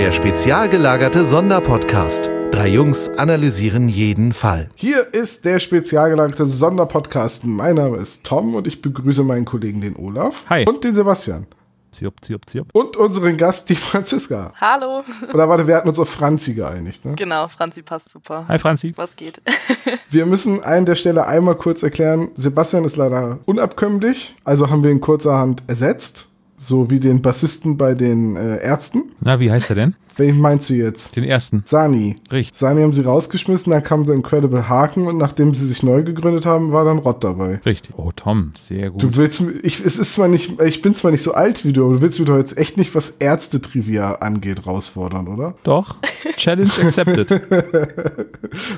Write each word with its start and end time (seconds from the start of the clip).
Der 0.00 0.12
spezial 0.12 0.70
gelagerte 0.70 1.26
Sonderpodcast. 1.26 2.30
Drei 2.52 2.68
Jungs 2.68 3.10
analysieren 3.18 3.86
jeden 3.86 4.32
Fall. 4.32 4.70
Hier 4.74 5.12
ist 5.12 5.44
der 5.44 5.60
spezial 5.60 6.08
gelagerte 6.08 6.46
Sonderpodcast. 6.46 7.44
Mein 7.44 7.74
Name 7.74 7.98
ist 7.98 8.24
Tom 8.24 8.54
und 8.54 8.66
ich 8.66 8.80
begrüße 8.80 9.22
meinen 9.22 9.44
Kollegen 9.44 9.82
den 9.82 9.96
Olaf 9.96 10.46
Hi. 10.48 10.64
und 10.66 10.84
den 10.84 10.94
Sebastian. 10.94 11.46
Ziop, 11.92 12.14
ziop, 12.22 12.48
ziop. 12.48 12.68
Und 12.72 12.96
unseren 12.96 13.36
Gast, 13.36 13.68
die 13.68 13.76
Franziska. 13.76 14.54
Hallo. 14.58 15.04
Oder 15.34 15.50
warte, 15.50 15.66
wir 15.66 15.76
hatten 15.76 15.90
uns 15.90 15.98
auf 15.98 16.08
Franzi 16.08 16.54
geeinigt, 16.54 17.04
ne? 17.04 17.14
Genau, 17.16 17.46
Franzi 17.48 17.82
passt 17.82 18.08
super. 18.08 18.48
Hi 18.48 18.58
Franzi. 18.58 18.94
Was 18.96 19.14
geht? 19.16 19.42
Wir 20.08 20.24
müssen 20.24 20.64
an 20.64 20.86
der 20.86 20.94
Stelle 20.94 21.26
einmal 21.26 21.56
kurz 21.56 21.82
erklären, 21.82 22.30
Sebastian 22.36 22.84
ist 22.84 22.96
leider 22.96 23.40
unabkömmlich, 23.44 24.34
also 24.44 24.70
haben 24.70 24.82
wir 24.82 24.90
ihn 24.90 25.00
kurzerhand 25.02 25.62
ersetzt, 25.66 26.29
so 26.60 26.90
wie 26.90 27.00
den 27.00 27.22
Bassisten 27.22 27.76
bei 27.76 27.94
den 27.94 28.36
äh, 28.36 28.58
Ärzten. 28.58 29.12
Na, 29.20 29.40
wie 29.40 29.50
heißt 29.50 29.70
er 29.70 29.76
denn? 29.76 29.94
Wen 30.16 30.38
meinst 30.38 30.68
du 30.68 30.74
jetzt? 30.74 31.16
Den 31.16 31.24
ersten. 31.24 31.62
Sani. 31.64 32.14
Richtig. 32.30 32.56
Sani 32.56 32.82
haben 32.82 32.92
sie 32.92 33.02
rausgeschmissen, 33.02 33.72
dann 33.72 33.82
kam 33.82 34.04
der 34.04 34.14
Incredible 34.14 34.68
Haken 34.68 35.06
und 35.06 35.16
nachdem 35.16 35.54
sie 35.54 35.66
sich 35.66 35.82
neu 35.82 36.02
gegründet 36.02 36.44
haben, 36.44 36.72
war 36.72 36.84
dann 36.84 36.98
Rott 36.98 37.24
dabei. 37.24 37.60
Richtig. 37.64 37.94
Oh, 37.96 38.10
Tom, 38.14 38.52
sehr 38.56 38.90
gut. 38.90 39.02
Du 39.02 39.16
willst, 39.16 39.42
ich, 39.62 39.80
es 39.80 39.98
ist 39.98 40.12
zwar 40.12 40.28
nicht, 40.28 40.60
ich 40.60 40.82
bin 40.82 40.94
zwar 40.94 41.10
nicht 41.10 41.22
so 41.22 41.32
alt 41.32 41.64
wie 41.64 41.72
du, 41.72 41.84
aber 41.84 41.94
du 41.94 42.02
willst 42.02 42.18
mich 42.18 42.28
doch 42.28 42.36
jetzt 42.36 42.58
echt 42.58 42.76
nicht, 42.76 42.94
was 42.94 43.10
Ärzte-Trivia 43.18 44.16
angeht, 44.16 44.66
rausfordern, 44.66 45.28
oder? 45.28 45.54
Doch. 45.62 45.96
Challenge 46.36 46.70
accepted. 46.82 47.30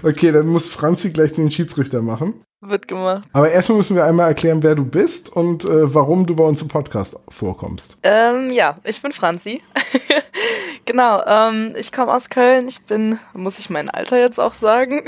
Okay, 0.03 0.33
dann 0.33 0.49
muss 0.49 0.69
Franzi 0.69 1.11
gleich 1.11 1.33
den 1.33 1.51
Schiedsrichter 1.51 2.03
machen. 2.03 2.35
Wird 2.65 2.87
gemacht. 2.87 3.27
Aber 3.33 3.51
erstmal 3.51 3.79
müssen 3.79 3.97
wir 3.97 4.05
einmal 4.05 4.29
erklären, 4.29 4.63
wer 4.63 4.77
du 4.77 4.85
bist 4.85 5.35
und 5.35 5.65
äh, 5.65 5.93
warum 5.93 6.27
du 6.27 6.37
bei 6.37 6.45
uns 6.45 6.63
im 6.63 6.69
Podcast 6.69 7.19
vorkommst. 7.29 7.99
Ähm, 8.05 8.51
ja, 8.53 8.77
ich 8.85 9.03
bin 9.03 9.11
Franzi. 9.11 9.61
genau, 10.85 11.25
ähm, 11.27 11.75
ich 11.77 11.91
komme 11.91 12.15
aus 12.15 12.31
Köln. 12.31 12.69
Ich 12.69 12.81
bin, 12.83 13.19
muss 13.35 13.59
ich 13.59 13.69
mein 13.69 13.91
Alter 13.91 14.17
jetzt 14.21 14.39
auch 14.39 14.55
sagen? 14.55 15.03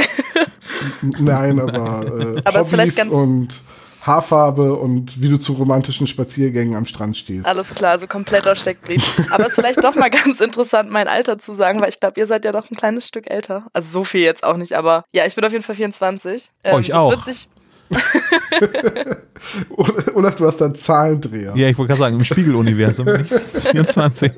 Nein, 1.02 1.61
aber, 1.61 2.05
äh, 2.06 2.42
Aber 2.44 2.62
ist 2.62 2.70
vielleicht 2.70 2.98
Hobbys 2.98 3.11
ganz- 3.11 3.12
und 3.12 3.62
Haarfarbe 4.06 4.74
und 4.74 5.22
wie 5.22 5.28
du 5.28 5.38
zu 5.38 5.55
romantischen 5.55 6.06
Spaziergängen 6.06 6.77
am 6.77 6.84
Strand 6.84 7.16
stehst. 7.16 7.47
Alles 7.47 7.69
klar, 7.70 7.92
also 7.92 8.06
kompletter 8.06 8.55
Steckbrief. 8.55 9.22
Aber 9.30 9.44
es 9.44 9.50
ist 9.50 9.55
vielleicht 9.55 9.83
doch 9.83 9.94
mal 9.94 10.11
ganz 10.11 10.41
interessant, 10.41 10.91
mein 10.91 11.08
Alter 11.08 11.38
zu 11.38 11.55
sagen, 11.55 11.80
weil 11.80 11.88
ich 11.88 12.00
glaube, 12.00 12.20
ihr 12.20 12.27
seid 12.27 12.44
ja 12.44 12.52
doch 12.52 12.70
ein 12.70 12.77
kleines 12.77 13.08
Stück 13.08 13.30
älter. 13.30 13.66
Also 13.72 13.91
so 13.91 14.05
viel 14.05 14.20
jetzt 14.20 14.44
auch 14.44 14.56
nicht, 14.56 14.74
aber 14.74 15.05
ja, 15.12 15.24
ich 15.27 15.34
bin 15.34 15.44
auf 15.44 15.52
jeden 15.52 15.64
Fall 15.64 15.74
24. 15.74 16.50
Oh, 16.70 16.78
ich 16.78 16.88
das 16.88 16.96
auch. 16.96 17.11
Wird 17.11 17.24
sich, 17.24 17.48
Olaf, 20.14 20.36
du 20.36 20.46
hast 20.46 20.60
da 20.60 20.66
einen 20.66 20.74
Zahlendreher. 20.74 21.52
ja, 21.54 21.68
ich 21.68 21.78
wollte 21.78 21.88
gerade 21.88 22.00
sagen, 22.00 22.16
im 22.16 22.24
Spiegeluniversum 22.24 23.06
bin 23.06 23.26
ich 23.26 23.62
24. 23.62 24.32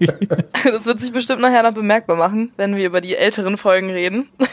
das 0.65 0.87
wird 0.87 1.01
sich 1.01 1.13
bestimmt 1.13 1.41
nachher 1.41 1.63
noch 1.63 1.75
bemerkbar 1.75 2.17
machen, 2.17 2.53
wenn 2.57 2.77
wir 2.77 2.87
über 2.87 3.01
die 3.01 3.17
älteren 3.17 3.57
Folgen 3.57 3.91
reden. 3.91 4.29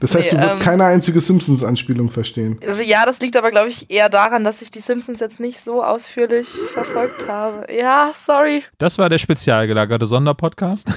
Das 0.00 0.14
heißt, 0.14 0.32
Nee, 0.32 0.38
du 0.38 0.44
wirst 0.44 0.54
ähm, 0.54 0.60
keine 0.62 0.84
einzige 0.86 1.20
Simpsons-Anspielung 1.20 2.10
verstehen. 2.10 2.58
Ja, 2.86 3.04
das 3.04 3.20
liegt 3.20 3.36
aber, 3.36 3.50
glaube 3.50 3.68
ich, 3.68 3.90
eher 3.90 4.08
daran, 4.08 4.44
dass 4.44 4.62
ich 4.62 4.70
die 4.70 4.80
Simpsons 4.80 5.20
jetzt 5.20 5.40
nicht 5.40 5.62
so 5.62 5.84
ausführlich 5.84 6.48
verfolgt 6.72 7.28
habe. 7.28 7.66
Ja, 7.70 8.10
sorry. 8.16 8.64
Das 8.78 8.96
war 8.96 9.10
der 9.10 9.18
spezial 9.18 9.66
gelagerte 9.66 10.06
Sonderpodcast. 10.06 10.88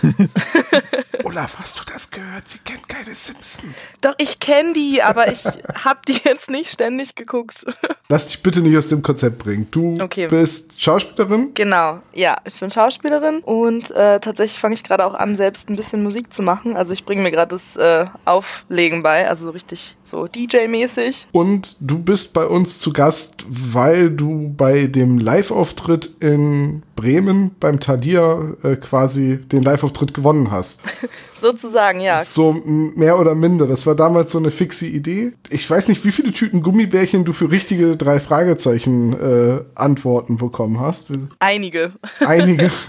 Olaf, 1.23 1.57
hast 1.59 1.79
du 1.79 1.83
das 1.91 2.09
gehört? 2.09 2.47
Sie 2.47 2.59
kennt 2.59 2.87
keine 2.89 3.13
Simpsons. 3.13 3.93
Doch, 4.01 4.13
ich 4.17 4.39
kenne 4.39 4.73
die, 4.73 5.01
aber 5.01 5.31
ich 5.31 5.43
habe 5.85 5.99
die 6.07 6.19
jetzt 6.23 6.49
nicht 6.49 6.71
ständig 6.71 7.15
geguckt. 7.15 7.65
Lass 8.09 8.27
dich 8.27 8.41
bitte 8.43 8.61
nicht 8.61 8.77
aus 8.77 8.87
dem 8.87 9.01
Konzept 9.01 9.39
bringen. 9.39 9.67
Du 9.71 9.93
Okay. 10.01 10.27
bist 10.27 10.81
Schauspielerin. 10.81 11.51
genau, 11.53 12.01
ja, 12.13 12.37
ich 12.45 12.59
bin 12.59 12.71
Schauspielerin 12.71 13.39
und 13.39 13.91
äh, 13.91 14.19
tatsächlich 14.19 14.59
fange 14.59 14.73
ich 14.75 14.83
gerade 14.83 15.05
auch 15.05 15.13
an, 15.13 15.37
selbst 15.37 15.69
ein 15.69 15.75
bisschen 15.75 16.03
Musik 16.03 16.33
zu 16.33 16.41
machen. 16.41 16.75
Also 16.75 16.93
ich 16.93 17.05
bringe 17.05 17.21
mir 17.23 17.31
gerade 17.31 17.55
das 17.55 17.75
äh, 17.75 18.05
Auflegen 18.25 19.03
bei, 19.03 19.27
also 19.29 19.45
so 19.45 19.51
richtig 19.51 19.95
so 20.03 20.25
DJ-mäßig. 20.25 21.27
Und 21.31 21.77
du 21.79 21.99
bist 21.99 22.33
bei 22.33 22.45
uns 22.45 22.79
zu 22.79 22.91
Gast, 22.93 23.45
weil 23.47 24.09
du 24.09 24.53
bei 24.55 24.87
dem 24.87 25.17
Live-Auftritt 25.19 26.09
in 26.19 26.83
Bremen 26.95 27.55
beim 27.59 27.79
Thalia 27.79 28.53
äh, 28.63 28.75
quasi 28.75 29.39
den 29.39 29.63
Live-Auftritt 29.63 30.13
gewonnen 30.13 30.51
hast. 30.51 30.81
Sozusagen, 31.41 31.99
ja. 31.99 32.23
So 32.23 32.53
mehr 32.53 33.19
oder 33.19 33.35
minder. 33.35 33.67
Das 33.67 33.85
war 33.85 33.95
damals 33.95 34.31
so 34.31 34.37
eine 34.37 34.51
fixe 34.51 34.85
Idee. 34.87 35.33
Ich 35.49 35.69
weiß 35.69 35.87
nicht, 35.87 36.05
wie 36.05 36.11
viele 36.11 36.31
Tüten 36.31 36.61
Gummibärchen 36.61 37.25
du 37.25 37.33
für 37.33 37.51
richtige 37.51 37.97
drei 37.97 38.19
Fragezeichen 38.19 39.13
äh, 39.13 39.61
Antworten 39.75 40.37
bekommen 40.37 40.79
hast. 40.79 41.09
Einige. 41.39 41.93
Einige. 42.19 42.71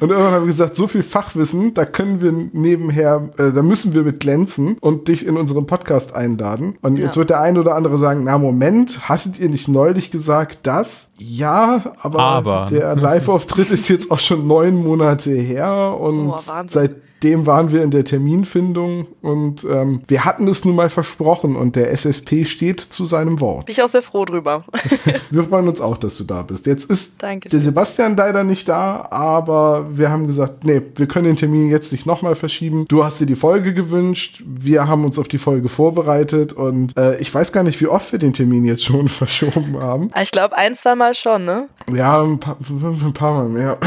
Und 0.00 0.10
irgendwann 0.10 0.32
haben 0.32 0.42
wir 0.42 0.46
gesagt, 0.48 0.76
so 0.76 0.86
viel 0.86 1.02
Fachwissen, 1.02 1.74
da 1.74 1.84
können 1.84 2.20
wir 2.20 2.32
nebenher, 2.52 3.30
äh, 3.38 3.52
da 3.52 3.62
müssen 3.62 3.94
wir 3.94 4.02
mit 4.02 4.20
glänzen 4.20 4.76
und 4.80 5.08
dich 5.08 5.26
in 5.26 5.36
unseren 5.36 5.66
Podcast 5.66 6.14
einladen. 6.14 6.76
Und 6.82 6.98
jetzt 6.98 7.14
Ja. 7.16 7.20
wird 7.20 7.30
der 7.30 7.40
eine 7.40 7.60
oder 7.60 7.74
andere 7.74 7.98
sagen, 7.98 8.22
na 8.24 8.38
Moment, 8.38 9.08
hattet 9.08 9.38
ihr 9.38 9.48
nicht 9.48 9.68
neulich 9.68 10.10
gesagt, 10.10 10.60
das? 10.64 11.12
Ja, 11.18 11.94
aber, 12.02 12.18
Aber. 12.20 12.66
der 12.70 12.94
Live-Auftritt 12.96 13.70
ist 13.70 13.88
jetzt 13.88 14.10
auch 14.10 14.18
schon 14.20 14.46
neun 14.46 14.76
Monate 14.76 15.32
her 15.32 15.96
und 15.98 16.26
Boah, 16.28 16.40
Wahnsinn. 16.46 16.96
Seitdem 17.20 17.46
waren 17.46 17.72
wir 17.72 17.82
in 17.82 17.90
der 17.90 18.04
Terminfindung 18.04 19.08
und 19.22 19.64
ähm, 19.64 20.02
wir 20.06 20.24
hatten 20.24 20.46
es 20.46 20.64
nun 20.64 20.76
mal 20.76 20.88
versprochen 20.88 21.56
und 21.56 21.74
der 21.74 21.90
SSP 21.90 22.44
steht 22.44 22.80
zu 22.80 23.06
seinem 23.06 23.40
Wort. 23.40 23.66
Bin 23.66 23.72
ich 23.72 23.82
auch 23.82 23.88
sehr 23.88 24.02
froh 24.02 24.24
drüber. 24.24 24.64
Wir 25.30 25.44
freuen 25.44 25.68
uns 25.68 25.80
auch, 25.80 25.96
dass 25.96 26.16
du 26.16 26.24
da 26.24 26.42
bist. 26.42 26.66
Jetzt 26.66 26.90
ist 26.90 27.22
Dankeschön. 27.22 27.50
der 27.50 27.60
Sebastian 27.60 28.16
leider 28.16 28.44
nicht 28.44 28.68
da, 28.68 29.06
aber 29.10 29.86
wir 29.90 30.10
haben 30.10 30.26
gesagt, 30.26 30.64
nee, 30.64 30.80
wir 30.96 31.06
können 31.06 31.26
den 31.26 31.36
Termin 31.36 31.68
jetzt 31.68 31.92
nicht 31.92 32.06
nochmal 32.06 32.34
verschieben. 32.34 32.86
Du 32.88 33.04
hast 33.04 33.20
dir 33.20 33.26
die 33.26 33.36
Folge 33.36 33.74
gewünscht, 33.74 34.42
wir 34.46 34.86
haben 34.88 35.04
uns 35.04 35.18
auf 35.18 35.28
die 35.28 35.38
Folge 35.38 35.68
vorbereitet 35.68 36.52
und 36.52 36.96
äh, 36.96 37.18
ich 37.18 37.34
weiß 37.34 37.52
gar 37.52 37.62
nicht, 37.62 37.80
wie 37.80 37.88
oft 37.88 38.10
wir 38.12 38.18
den 38.18 38.32
Termin 38.32 38.64
jetzt 38.64 38.84
schon 38.84 39.08
verschoben 39.08 39.78
haben. 39.80 40.10
Ich 40.20 40.30
glaube, 40.30 40.56
ein, 40.56 40.74
zwei 40.74 40.94
Mal 40.94 41.14
schon, 41.14 41.44
ne? 41.44 41.68
Ja, 41.92 42.22
ein 42.22 42.38
paar, 42.38 42.56
ein 42.60 43.12
paar 43.12 43.34
Mal 43.34 43.48
mehr. 43.48 43.78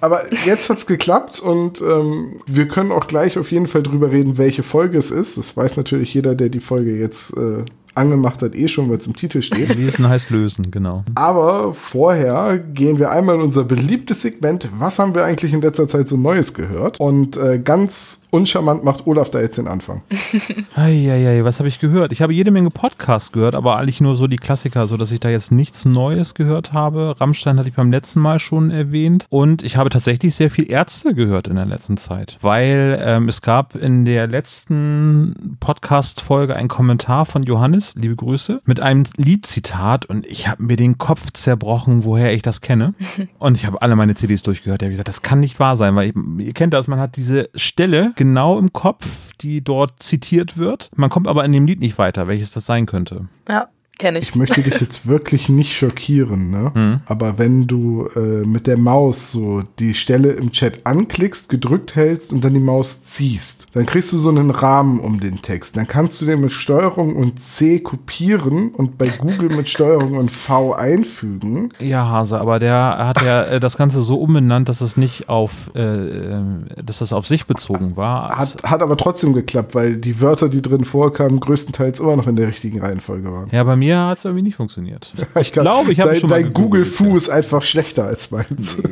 Aber 0.00 0.22
jetzt 0.44 0.68
hat's 0.68 0.86
geklappt 0.86 1.40
und 1.40 1.80
ähm, 1.80 2.31
wir 2.46 2.68
können 2.68 2.92
auch 2.92 3.06
gleich 3.06 3.38
auf 3.38 3.50
jeden 3.52 3.66
Fall 3.66 3.82
drüber 3.82 4.10
reden, 4.10 4.38
welche 4.38 4.62
Folge 4.62 4.98
es 4.98 5.10
ist. 5.10 5.38
Das 5.38 5.56
weiß 5.56 5.76
natürlich 5.76 6.14
jeder, 6.14 6.34
der 6.34 6.48
die 6.48 6.60
Folge 6.60 6.96
jetzt 6.96 7.36
äh, 7.36 7.64
angemacht 7.94 8.42
hat, 8.42 8.54
eh 8.54 8.68
schon, 8.68 8.88
weil 8.90 8.98
es 8.98 9.06
im 9.06 9.16
Titel 9.16 9.42
steht. 9.42 9.74
Lesen 9.76 10.08
heißt 10.08 10.30
lösen, 10.30 10.70
genau. 10.70 11.04
Aber 11.14 11.72
vorher 11.72 12.58
gehen 12.58 12.98
wir 12.98 13.10
einmal 13.10 13.36
in 13.36 13.42
unser 13.42 13.64
beliebtes 13.64 14.22
Segment. 14.22 14.68
Was 14.78 14.98
haben 14.98 15.14
wir 15.14 15.24
eigentlich 15.24 15.52
in 15.52 15.60
letzter 15.60 15.88
Zeit 15.88 16.08
so 16.08 16.16
Neues 16.16 16.54
gehört? 16.54 17.00
Und 17.00 17.36
äh, 17.36 17.58
ganz 17.58 18.22
uncharmant 18.30 18.82
macht 18.82 19.06
Olaf 19.06 19.30
da 19.30 19.40
jetzt 19.40 19.58
den 19.58 19.68
Anfang. 19.68 20.02
Eieiei, 20.74 21.44
was 21.44 21.58
habe 21.58 21.68
ich 21.68 21.80
gehört? 21.80 22.12
Ich 22.12 22.22
habe 22.22 22.32
jede 22.32 22.50
Menge 22.50 22.70
Podcasts 22.70 23.32
gehört, 23.32 23.54
aber 23.54 23.76
eigentlich 23.76 24.00
nur 24.00 24.16
so 24.16 24.26
die 24.26 24.36
Klassiker, 24.36 24.86
so 24.86 24.96
dass 24.96 25.12
ich 25.12 25.20
da 25.20 25.28
jetzt 25.28 25.52
nichts 25.52 25.84
Neues 25.84 26.34
gehört 26.34 26.72
habe. 26.72 27.14
Rammstein 27.20 27.58
hatte 27.58 27.68
ich 27.68 27.74
beim 27.74 27.92
letzten 27.92 28.20
Mal 28.20 28.38
schon 28.38 28.70
erwähnt. 28.70 29.26
Und 29.28 29.62
ich 29.62 29.76
habe 29.76 29.90
tatsächlich 29.90 30.34
sehr 30.34 30.50
viel 30.50 30.70
Ärzte 30.70 31.14
gehört 31.14 31.48
in 31.48 31.56
der 31.56 31.66
letzten 31.66 31.96
Zeit, 31.96 32.38
weil 32.40 32.98
ähm, 33.04 33.28
es 33.28 33.42
gab 33.42 33.74
in 33.74 34.04
der 34.04 34.26
letzten 34.26 35.56
Podcast-Folge 35.60 36.56
einen 36.56 36.68
Kommentar 36.68 37.26
von 37.26 37.42
Johannes, 37.42 37.81
liebe 37.96 38.16
Grüße, 38.16 38.62
mit 38.64 38.80
einem 38.80 39.04
Liedzitat 39.16 40.06
und 40.06 40.26
ich 40.26 40.48
habe 40.48 40.62
mir 40.62 40.76
den 40.76 40.98
Kopf 40.98 41.32
zerbrochen, 41.32 42.04
woher 42.04 42.32
ich 42.32 42.42
das 42.42 42.60
kenne. 42.60 42.94
Und 43.38 43.56
ich 43.56 43.66
habe 43.66 43.82
alle 43.82 43.96
meine 43.96 44.14
CDs 44.14 44.42
durchgehört. 44.42 44.82
Ich 44.82 44.86
habe 44.86 44.92
gesagt, 44.92 45.08
das 45.08 45.22
kann 45.22 45.40
nicht 45.40 45.58
wahr 45.58 45.76
sein, 45.76 45.94
weil 45.96 46.10
ich, 46.10 46.46
ihr 46.46 46.52
kennt 46.52 46.74
das, 46.74 46.88
man 46.88 47.00
hat 47.00 47.16
diese 47.16 47.50
Stelle 47.54 48.12
genau 48.16 48.58
im 48.58 48.72
Kopf, 48.72 49.06
die 49.40 49.62
dort 49.62 50.02
zitiert 50.02 50.56
wird. 50.56 50.90
Man 50.94 51.10
kommt 51.10 51.28
aber 51.28 51.44
in 51.44 51.52
dem 51.52 51.66
Lied 51.66 51.80
nicht 51.80 51.98
weiter, 51.98 52.28
welches 52.28 52.52
das 52.52 52.66
sein 52.66 52.86
könnte. 52.86 53.28
Ja, 53.48 53.68
kenne 54.02 54.18
ich. 54.18 54.30
Ich 54.30 54.34
möchte 54.34 54.62
dich 54.62 54.80
jetzt 54.80 55.06
wirklich 55.06 55.48
nicht 55.48 55.76
schockieren, 55.76 56.50
ne? 56.50 56.72
Mhm. 56.74 57.00
Aber 57.06 57.38
wenn 57.38 57.68
du 57.68 58.08
äh, 58.16 58.44
mit 58.44 58.66
der 58.66 58.76
Maus 58.76 59.30
so 59.30 59.62
die 59.78 59.94
Stelle 59.94 60.32
im 60.32 60.50
Chat 60.50 60.80
anklickst, 60.84 61.48
gedrückt 61.48 61.94
hältst 61.94 62.32
und 62.32 62.44
dann 62.44 62.52
die 62.52 62.60
Maus 62.60 63.04
ziehst, 63.04 63.68
dann 63.74 63.86
kriegst 63.86 64.12
du 64.12 64.18
so 64.18 64.28
einen 64.28 64.50
Rahmen 64.50 64.98
um 64.98 65.20
den 65.20 65.40
Text. 65.40 65.76
Dann 65.76 65.86
kannst 65.86 66.20
du 66.20 66.26
den 66.26 66.40
mit 66.40 66.50
Steuerung 66.50 67.14
und 67.14 67.38
C 67.40 67.78
kopieren 67.78 68.70
und 68.70 68.98
bei 68.98 69.06
Google 69.06 69.50
mit 69.56 69.68
Steuerung 69.68 70.14
und 70.14 70.30
V 70.32 70.72
einfügen. 70.72 71.72
Ja, 71.78 72.08
Hase, 72.08 72.40
aber 72.40 72.58
der 72.58 72.74
hat 72.98 73.22
ja 73.22 73.44
äh, 73.44 73.60
das 73.60 73.76
Ganze 73.76 74.02
so 74.02 74.16
umbenannt, 74.16 74.68
dass 74.68 74.80
es 74.80 74.96
nicht 74.96 75.28
auf, 75.28 75.70
äh, 75.76 75.80
äh, 75.80 76.42
dass 76.84 76.98
das 76.98 77.12
auf 77.12 77.28
sich 77.28 77.46
bezogen 77.46 77.96
war. 77.96 78.36
Hat, 78.36 78.56
hat 78.64 78.82
aber 78.82 78.96
trotzdem 78.96 79.32
geklappt, 79.32 79.76
weil 79.76 79.96
die 79.96 80.20
Wörter, 80.20 80.48
die 80.48 80.60
drin 80.60 80.84
vorkamen, 80.84 81.38
größtenteils 81.38 82.00
immer 82.00 82.16
noch 82.16 82.26
in 82.26 82.34
der 82.34 82.48
richtigen 82.48 82.80
Reihenfolge 82.80 83.32
waren. 83.32 83.48
ja, 83.52 83.62
bei 83.62 83.76
mir 83.76 83.91
hat 84.08 84.18
es 84.18 84.24
irgendwie 84.24 84.42
nicht 84.42 84.56
funktioniert. 84.56 85.12
Ich 85.40 85.52
glaub, 85.52 85.64
glaube, 85.64 85.92
ich 85.92 86.00
habe 86.00 86.14
schon 86.16 86.28
Dein 86.28 86.52
Google-Fu 86.52 87.16
ist 87.16 87.28
einfach 87.28 87.62
schlechter 87.62 88.04
als 88.04 88.30
meins. 88.30 88.82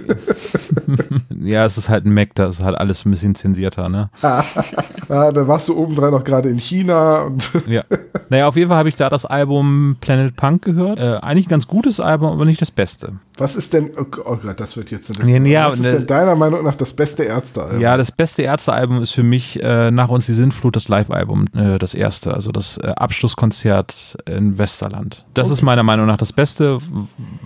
ja. 1.40 1.64
es 1.64 1.78
ist 1.78 1.88
halt 1.88 2.04
ein 2.04 2.12
Mac, 2.12 2.34
da 2.34 2.48
ist 2.48 2.62
halt 2.62 2.76
alles 2.76 3.04
ein 3.04 3.10
bisschen 3.10 3.34
zensierter, 3.34 3.88
ne? 3.88 4.10
ah, 4.22 4.42
da 5.08 5.48
warst 5.48 5.68
du 5.68 5.76
obendrein 5.76 6.10
noch 6.10 6.24
gerade 6.24 6.48
in 6.48 6.58
China 6.58 7.22
und 7.22 7.50
Ja. 7.66 7.84
Naja, 8.28 8.46
auf 8.46 8.56
jeden 8.56 8.68
Fall 8.68 8.78
habe 8.78 8.88
ich 8.88 8.94
da 8.94 9.08
das 9.08 9.24
Album 9.24 9.96
Planet 10.00 10.36
Punk 10.36 10.62
gehört. 10.62 10.98
Äh, 10.98 11.18
eigentlich 11.22 11.46
ein 11.46 11.50
ganz 11.50 11.66
gutes 11.66 12.00
Album, 12.00 12.28
aber 12.32 12.44
nicht 12.44 12.60
das 12.60 12.70
Beste. 12.70 13.14
was 13.38 13.56
ist 13.56 13.72
denn, 13.72 13.90
oh, 13.96 14.04
oh 14.24 14.36
Gott, 14.36 14.60
das 14.60 14.76
wird 14.76 14.90
jetzt, 14.90 15.10
das, 15.10 15.28
Ja, 15.28 15.38
ja, 15.38 15.66
was 15.66 15.80
ist 15.80 15.86
ne- 15.86 15.92
denn 15.92 16.06
deiner 16.06 16.36
Meinung 16.36 16.64
nach 16.64 16.74
das 16.76 16.92
beste 16.92 17.24
Ärztealbum? 17.24 17.80
Ja, 17.80 17.96
das 17.96 18.12
beste 18.12 18.42
Ärztealbum 18.42 19.00
ist 19.02 19.10
für 19.10 19.22
mich 19.22 19.60
äh, 19.62 19.90
nach 19.90 20.08
uns 20.08 20.26
die 20.26 20.32
Sintflut 20.32 20.76
das 20.76 20.88
Live-Album, 20.88 21.46
äh, 21.54 21.78
das 21.78 21.94
erste, 21.94 22.34
also 22.34 22.52
das 22.52 22.78
äh, 22.78 22.88
Abschlusskonzert 22.96 24.16
in 24.26 24.58
Westerland. 24.90 25.24
Das 25.34 25.50
ist 25.50 25.62
meiner 25.62 25.82
Meinung 25.82 26.06
nach 26.06 26.16
das 26.16 26.32
Beste, 26.32 26.78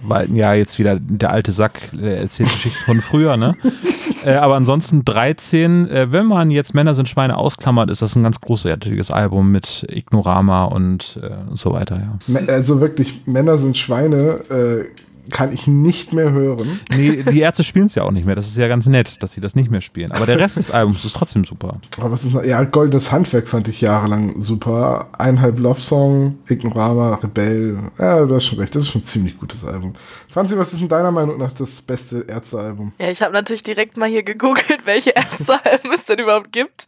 weil 0.02 0.35
ja 0.37 0.55
jetzt 0.55 0.79
wieder 0.79 0.99
der 0.99 1.31
alte 1.31 1.52
Sack 1.52 1.91
der 1.93 2.20
erzählt 2.20 2.50
Geschichten 2.50 2.82
von 2.85 3.00
früher, 3.00 3.37
ne? 3.37 3.55
äh, 4.25 4.35
aber 4.35 4.56
ansonsten 4.56 5.05
13, 5.05 5.88
äh, 5.88 6.12
wenn 6.12 6.26
man 6.26 6.50
jetzt 6.50 6.75
Männer 6.75 6.94
sind 6.94 7.08
Schweine 7.08 7.37
ausklammert, 7.37 7.91
ist 7.91 8.02
das 8.02 8.17
ein 8.17 8.23
ganz 8.23 8.41
großartiges 8.41 9.11
Album 9.11 9.50
mit 9.50 9.87
Ignorama 9.88 10.64
und 10.64 11.19
äh, 11.23 11.55
so 11.55 11.73
weiter, 11.73 12.00
ja. 12.00 12.41
Also 12.49 12.81
wirklich, 12.81 13.26
Männer 13.26 13.58
sind 13.58 13.76
Schweine, 13.76 14.41
äh, 14.50 14.85
kann 15.31 15.53
ich 15.53 15.67
nicht 15.67 16.12
mehr 16.12 16.31
hören. 16.32 16.81
Nee, 16.94 17.23
die 17.23 17.41
Ärzte 17.41 17.65
spielen 17.65 17.87
es 17.87 17.94
ja 17.94 18.03
auch 18.03 18.11
nicht 18.11 18.26
mehr. 18.26 18.35
Das 18.35 18.47
ist 18.47 18.56
ja 18.56 18.69
ganz 18.69 18.87
nett, 18.87 19.23
dass 19.23 19.32
sie 19.32 19.41
das 19.41 19.55
nicht 19.55 19.71
mehr 19.71 19.81
spielen. 19.81 20.12
Aber 20.12 20.26
der 20.26 20.38
Rest 20.38 20.56
des 20.56 20.71
Albums 20.71 21.05
ist 21.05 21.17
trotzdem 21.17 21.44
super. 21.44 21.81
Aber 21.99 22.12
was 22.12 22.25
ist? 22.25 22.35
Ja, 22.44 22.62
Goldenes 22.65 23.12
Handwerk 23.12 23.49
fand 23.49 23.69
ich 23.69 23.81
jahrelang 23.81 24.41
super. 24.41 25.09
Einhalb 25.19 25.59
Love 25.59 25.81
Song, 25.81 26.38
Ignorama, 26.49 27.15
Rebell. 27.17 27.79
Ja, 27.99 28.25
du 28.25 28.35
hast 28.35 28.44
schon 28.44 28.59
recht, 28.59 28.75
das 28.75 28.85
ist 28.85 28.91
schon 28.91 29.03
ein 29.03 29.05
ziemlich 29.05 29.38
gutes 29.38 29.65
Album. 29.65 29.94
Franzi, 30.29 30.59
was 30.59 30.73
ist 30.73 30.81
in 30.81 30.88
deiner 30.88 31.11
Meinung 31.11 31.38
nach 31.38 31.53
das 31.53 31.81
beste 31.81 32.25
Ärztealbum? 32.29 32.93
Ja, 32.99 33.11
ich 33.11 33.23
habe 33.23 33.32
natürlich 33.32 33.62
direkt 33.62 33.97
mal 33.97 34.09
hier 34.09 34.23
gegoogelt, 34.23 34.81
welche 34.85 35.11
Ärztealben 35.11 35.93
es 35.94 36.05
denn 36.05 36.19
überhaupt 36.19 36.53
gibt. 36.53 36.87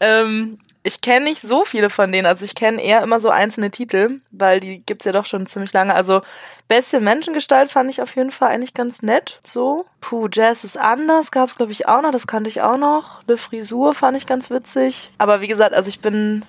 Ähm, 0.00 0.58
ich 0.82 1.00
kenne 1.00 1.26
nicht 1.26 1.40
so 1.40 1.64
viele 1.64 1.90
von 1.90 2.10
denen. 2.12 2.26
Also 2.26 2.44
ich 2.44 2.54
kenne 2.54 2.82
eher 2.82 3.02
immer 3.02 3.20
so 3.20 3.28
einzelne 3.28 3.70
Titel, 3.70 4.20
weil 4.30 4.58
die 4.58 4.82
gibt's 4.84 5.04
ja 5.04 5.12
doch 5.12 5.26
schon 5.26 5.46
ziemlich 5.46 5.72
lange. 5.72 5.94
Also 5.94 6.22
Bestie 6.68 7.00
Menschengestalt 7.00 7.70
fand 7.70 7.90
ich 7.90 8.02
auf 8.02 8.14
jeden 8.14 8.30
Fall 8.30 8.50
eigentlich 8.50 8.74
ganz 8.74 9.02
nett. 9.02 9.40
So. 9.44 9.86
Puh, 10.00 10.28
Jazz 10.30 10.64
ist 10.64 10.78
anders, 10.78 11.30
gab's 11.30 11.56
glaube 11.56 11.72
ich 11.72 11.88
auch 11.88 12.02
noch, 12.02 12.12
das 12.12 12.26
kannte 12.26 12.50
ich 12.50 12.60
auch 12.60 12.76
noch. 12.76 13.22
Le 13.26 13.36
Frisur 13.36 13.94
fand 13.94 14.16
ich 14.16 14.26
ganz 14.26 14.50
witzig. 14.50 15.10
Aber 15.18 15.40
wie 15.40 15.48
gesagt, 15.48 15.74
also 15.74 15.88
ich 15.88 16.00
bin 16.00 16.44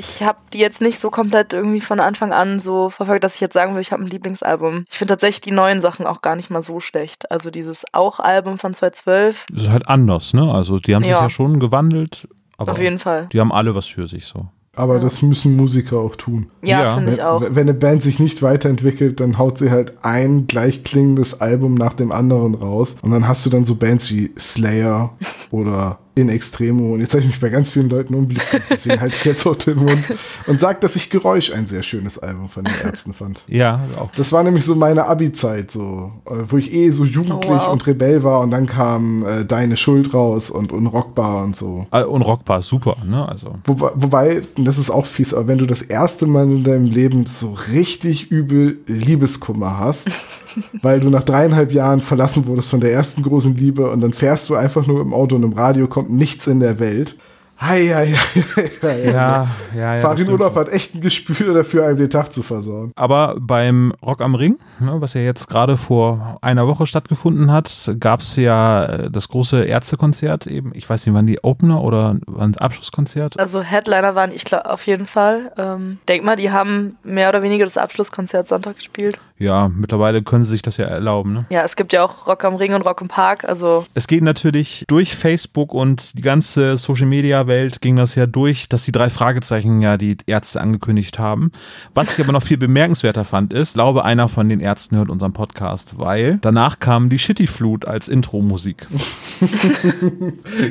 ich 0.00 0.22
habe 0.22 0.38
die 0.52 0.58
jetzt 0.58 0.80
nicht 0.80 1.00
so 1.00 1.10
komplett 1.10 1.52
irgendwie 1.52 1.80
von 1.80 1.98
Anfang 1.98 2.32
an 2.32 2.60
so 2.60 2.88
verfolgt, 2.88 3.24
dass 3.24 3.34
ich 3.34 3.40
jetzt 3.40 3.54
sagen 3.54 3.74
will, 3.74 3.80
ich 3.80 3.90
habe 3.90 4.02
ein 4.04 4.06
Lieblingsalbum. 4.06 4.84
Ich 4.88 4.96
finde 4.96 5.12
tatsächlich 5.12 5.40
die 5.40 5.50
neuen 5.50 5.80
Sachen 5.80 6.06
auch 6.06 6.22
gar 6.22 6.36
nicht 6.36 6.50
mal 6.50 6.62
so 6.62 6.78
schlecht. 6.78 7.30
Also 7.32 7.50
dieses 7.50 7.84
Auch-Album 7.92 8.58
von 8.58 8.74
2012, 8.74 9.46
Das 9.50 9.62
ist 9.62 9.70
halt 9.70 9.88
anders, 9.88 10.34
ne? 10.34 10.52
Also 10.54 10.78
die 10.78 10.94
haben 10.94 11.02
sich 11.02 11.10
Ja. 11.10 11.22
ja 11.22 11.30
schon 11.30 11.58
gewandelt. 11.58 12.28
Aber 12.58 12.72
auf 12.72 12.78
jeden 12.80 13.00
Fall. 13.00 13.26
Die 13.32 13.40
haben 13.40 13.52
alle 13.52 13.74
was 13.74 13.86
für 13.86 14.06
sich 14.06 14.26
so. 14.26 14.46
Aber 14.78 14.98
das 15.00 15.22
müssen 15.22 15.56
Musiker 15.56 15.98
auch 15.98 16.16
tun. 16.16 16.46
Ja, 16.64 16.84
Ja. 16.84 16.94
finde 16.94 17.12
ich 17.12 17.18
Wenn, 17.18 17.24
auch. 17.24 17.42
wenn 17.42 17.62
eine 17.68 17.74
Band 17.74 18.02
sich 18.02 18.18
nicht 18.20 18.42
weiterentwickelt, 18.42 19.20
dann 19.20 19.36
haut 19.38 19.58
sie 19.58 19.70
halt 19.70 19.92
ein 20.02 20.46
gleichklingendes 20.46 21.40
Album 21.40 21.74
nach 21.74 21.94
dem 21.94 22.12
anderen 22.12 22.54
raus. 22.54 22.96
Und 23.02 23.10
dann 23.10 23.26
hast 23.28 23.44
du 23.44 23.50
dann 23.50 23.64
so 23.64 23.74
Bands 23.74 24.10
wie 24.10 24.32
Slayer 24.38 25.10
oder 25.50 25.98
In 26.18 26.28
Extremo. 26.28 26.94
Und 26.94 27.00
jetzt 27.00 27.12
habe 27.12 27.20
ich 27.20 27.26
mich 27.28 27.40
bei 27.40 27.48
ganz 27.48 27.70
vielen 27.70 27.88
Leuten 27.88 28.14
unbeliebt, 28.14 28.46
deswegen 28.70 29.00
halte 29.00 29.14
ich 29.14 29.24
jetzt 29.24 29.46
auch 29.46 29.56
den 29.56 29.76
Mund 29.78 29.98
und 30.46 30.58
sage, 30.60 30.78
dass 30.80 30.96
ich 30.96 31.10
Geräusch 31.10 31.52
ein 31.52 31.66
sehr 31.66 31.82
schönes 31.82 32.18
Album 32.18 32.48
von 32.48 32.64
den 32.64 32.74
Ärzten 32.84 33.12
fand. 33.14 33.44
Ja, 33.46 33.84
auch. 33.98 34.10
Das 34.16 34.32
war 34.32 34.42
nämlich 34.42 34.64
so 34.64 34.74
meine 34.74 35.04
Abi-Zeit, 35.06 35.70
so, 35.70 36.12
äh, 36.26 36.34
wo 36.48 36.56
ich 36.56 36.72
eh 36.74 36.90
so 36.90 37.04
jugendlich 37.04 37.50
Oh, 37.50 37.54
wow. 37.66 37.68
und 37.68 37.86
Rebell 37.86 38.24
war 38.24 38.40
und 38.40 38.50
dann 38.50 38.66
kam 38.66 39.24
äh, 39.26 39.44
Deine 39.44 39.76
Schuld 39.76 40.12
raus 40.12 40.50
und 40.50 40.72
Unrockbar 40.72 41.44
und 41.44 41.56
so. 41.56 41.86
Äh, 41.92 42.02
Und 42.04 42.22
Rockbar 42.22 42.58
ist 42.58 42.66
super, 42.68 42.96
ne? 43.04 43.28
Also. 43.28 43.54
Wobei, 43.64 43.90
wobei, 43.94 44.42
das 44.56 44.78
ist 44.78 44.90
auch 44.90 45.06
fies, 45.06 45.32
aber 45.34 45.46
wenn 45.48 45.58
du 45.58 45.66
das 45.66 45.82
erste 45.82 46.26
Mal 46.26 46.44
in 46.50 46.64
deinem 46.64 46.86
Leben 46.86 47.26
so 47.26 47.56
richtig 47.72 48.30
übel 48.30 48.78
Liebeskummer 48.86 49.78
hast, 49.78 50.10
weil 50.82 51.00
du 51.00 51.10
nach 51.10 51.24
dreieinhalb 51.24 51.72
Jahren 51.72 52.00
verlassen 52.00 52.46
wurdest 52.46 52.70
von 52.70 52.80
der 52.80 52.92
ersten 52.92 53.22
großen 53.22 53.56
Liebe 53.56 53.90
und 53.90 54.00
dann 54.00 54.12
fährst 54.12 54.48
du 54.48 54.54
einfach 54.54 54.86
nur 54.86 55.00
im 55.00 55.12
Auto 55.12 55.36
und 55.36 55.42
im 55.42 55.52
Radio 55.52 55.86
kommt 55.86 56.10
nichts 56.10 56.46
in 56.46 56.60
der 56.60 56.78
Welt. 56.78 57.16
Hei, 57.60 57.88
hei, 57.88 58.06
hei, 58.14 58.44
hei, 58.54 58.70
hei. 58.82 59.04
Ja, 59.12 59.48
ja, 59.74 59.94
ja. 59.96 60.00
Farin 60.00 60.30
Urlaub 60.30 60.54
hat 60.54 60.68
echt 60.68 60.94
ein 60.94 61.00
Gespür 61.00 61.54
dafür, 61.54 61.86
einem 61.86 61.96
den 61.96 62.08
Tag 62.08 62.32
zu 62.32 62.44
versauen. 62.44 62.92
Aber 62.94 63.34
beim 63.40 63.92
Rock 64.00 64.20
am 64.20 64.36
Ring, 64.36 64.58
ne, 64.78 65.00
was 65.00 65.14
ja 65.14 65.22
jetzt 65.22 65.48
gerade 65.48 65.76
vor 65.76 66.38
einer 66.40 66.68
Woche 66.68 66.86
stattgefunden 66.86 67.50
hat, 67.50 67.96
gab 67.98 68.20
es 68.20 68.36
ja 68.36 68.84
äh, 68.84 69.10
das 69.10 69.28
große 69.28 69.64
Ärztekonzert 69.64 70.46
eben. 70.46 70.70
Ich 70.74 70.88
weiß 70.88 71.04
nicht, 71.04 71.14
wann 71.16 71.26
die 71.26 71.42
Opener 71.42 71.82
oder 71.82 72.18
wann 72.26 72.52
das 72.52 72.62
Abschlusskonzert? 72.62 73.40
Also 73.40 73.60
Headliner 73.60 74.14
waren, 74.14 74.30
ich 74.30 74.44
glaube, 74.44 74.70
auf 74.70 74.86
jeden 74.86 75.06
Fall. 75.06 75.50
Ähm, 75.58 75.98
denk 76.08 76.22
mal, 76.22 76.36
die 76.36 76.52
haben 76.52 76.96
mehr 77.02 77.28
oder 77.28 77.42
weniger 77.42 77.64
das 77.64 77.76
Abschlusskonzert 77.76 78.46
Sonntag 78.46 78.76
gespielt. 78.76 79.18
Ja, 79.38 79.68
mittlerweile 79.68 80.22
können 80.22 80.44
sie 80.44 80.50
sich 80.50 80.62
das 80.62 80.78
ja 80.78 80.86
erlauben, 80.86 81.32
ne? 81.32 81.46
Ja, 81.50 81.62
es 81.64 81.76
gibt 81.76 81.92
ja 81.92 82.04
auch 82.04 82.26
Rock 82.26 82.44
am 82.44 82.56
Ring 82.56 82.74
und 82.74 82.82
Rock 82.82 83.00
im 83.00 83.08
Park. 83.08 83.44
Also 83.44 83.86
Es 83.94 84.08
geht 84.08 84.22
natürlich 84.22 84.84
durch 84.88 85.14
Facebook 85.14 85.72
und 85.72 86.18
die 86.18 86.22
ganze 86.22 86.76
Social 86.76 87.06
Media 87.06 87.46
Welt 87.46 87.80
ging 87.80 87.96
das 87.96 88.16
ja 88.16 88.26
durch, 88.26 88.68
dass 88.68 88.84
die 88.84 88.92
drei 88.92 89.08
Fragezeichen 89.08 89.80
ja 89.80 89.96
die 89.96 90.16
Ärzte 90.26 90.60
angekündigt 90.60 91.18
haben. 91.18 91.52
Was 91.94 92.18
ich 92.18 92.24
aber 92.24 92.32
noch 92.32 92.42
viel 92.42 92.58
bemerkenswerter 92.58 93.24
fand, 93.24 93.52
ist, 93.52 93.74
glaube 93.74 94.04
einer 94.04 94.28
von 94.28 94.48
den 94.48 94.58
Ärzten 94.60 94.96
hört 94.96 95.08
unseren 95.08 95.32
Podcast, 95.32 95.98
weil 95.98 96.38
danach 96.40 96.80
kam 96.80 97.08
die 97.08 97.18
Shitty 97.18 97.46
Flut 97.46 97.86
als 97.86 98.08
Intro-Musik. 98.08 98.86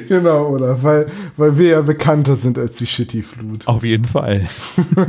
Genau, 0.07 0.47
oder? 0.47 0.81
Weil, 0.83 1.07
weil 1.35 1.57
wir 1.57 1.69
ja 1.69 1.81
bekannter 1.81 2.35
sind 2.35 2.57
als 2.57 2.77
die 2.77 2.85
Shitty 2.85 3.23
Flut. 3.23 3.67
Auf 3.67 3.83
jeden 3.83 4.05
Fall. 4.05 4.47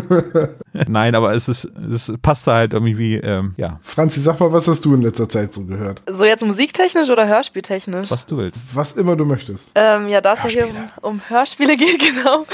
Nein, 0.89 1.15
aber 1.15 1.35
es 1.35 1.49
ist, 1.49 1.65
es 1.65 2.13
passt 2.23 2.47
da 2.47 2.55
halt 2.55 2.73
irgendwie 2.73 2.99
wie, 2.99 3.15
ähm, 3.17 3.48
ja, 3.57 3.79
Franzi, 3.83 4.21
sag 4.21 4.41
mal, 4.41 4.53
was 4.53 4.69
hast 4.69 4.85
du 4.85 4.95
in 4.95 5.03
letzter 5.03 5.29
Zeit 5.29 5.53
so 5.53 5.65
gehört? 5.65 6.03
so 6.11 6.25
jetzt 6.25 6.45
musiktechnisch 6.45 7.11
oder 7.11 7.27
hörspieltechnisch? 7.27 8.11
was 8.11 8.27
du 8.27 8.37
willst. 8.39 8.75
Was 8.75 8.93
immer 8.93 9.17
du 9.17 9.25
möchtest. 9.25 9.73
Ähm, 9.75 10.09
ja, 10.09 10.21
da 10.21 10.35
es 10.35 10.43
ja 10.43 10.49
hier 10.49 10.69
um, 11.03 11.11
um 11.11 11.23
Hörspiele 11.29 11.77
geht, 11.77 11.99
genau, 11.99 12.45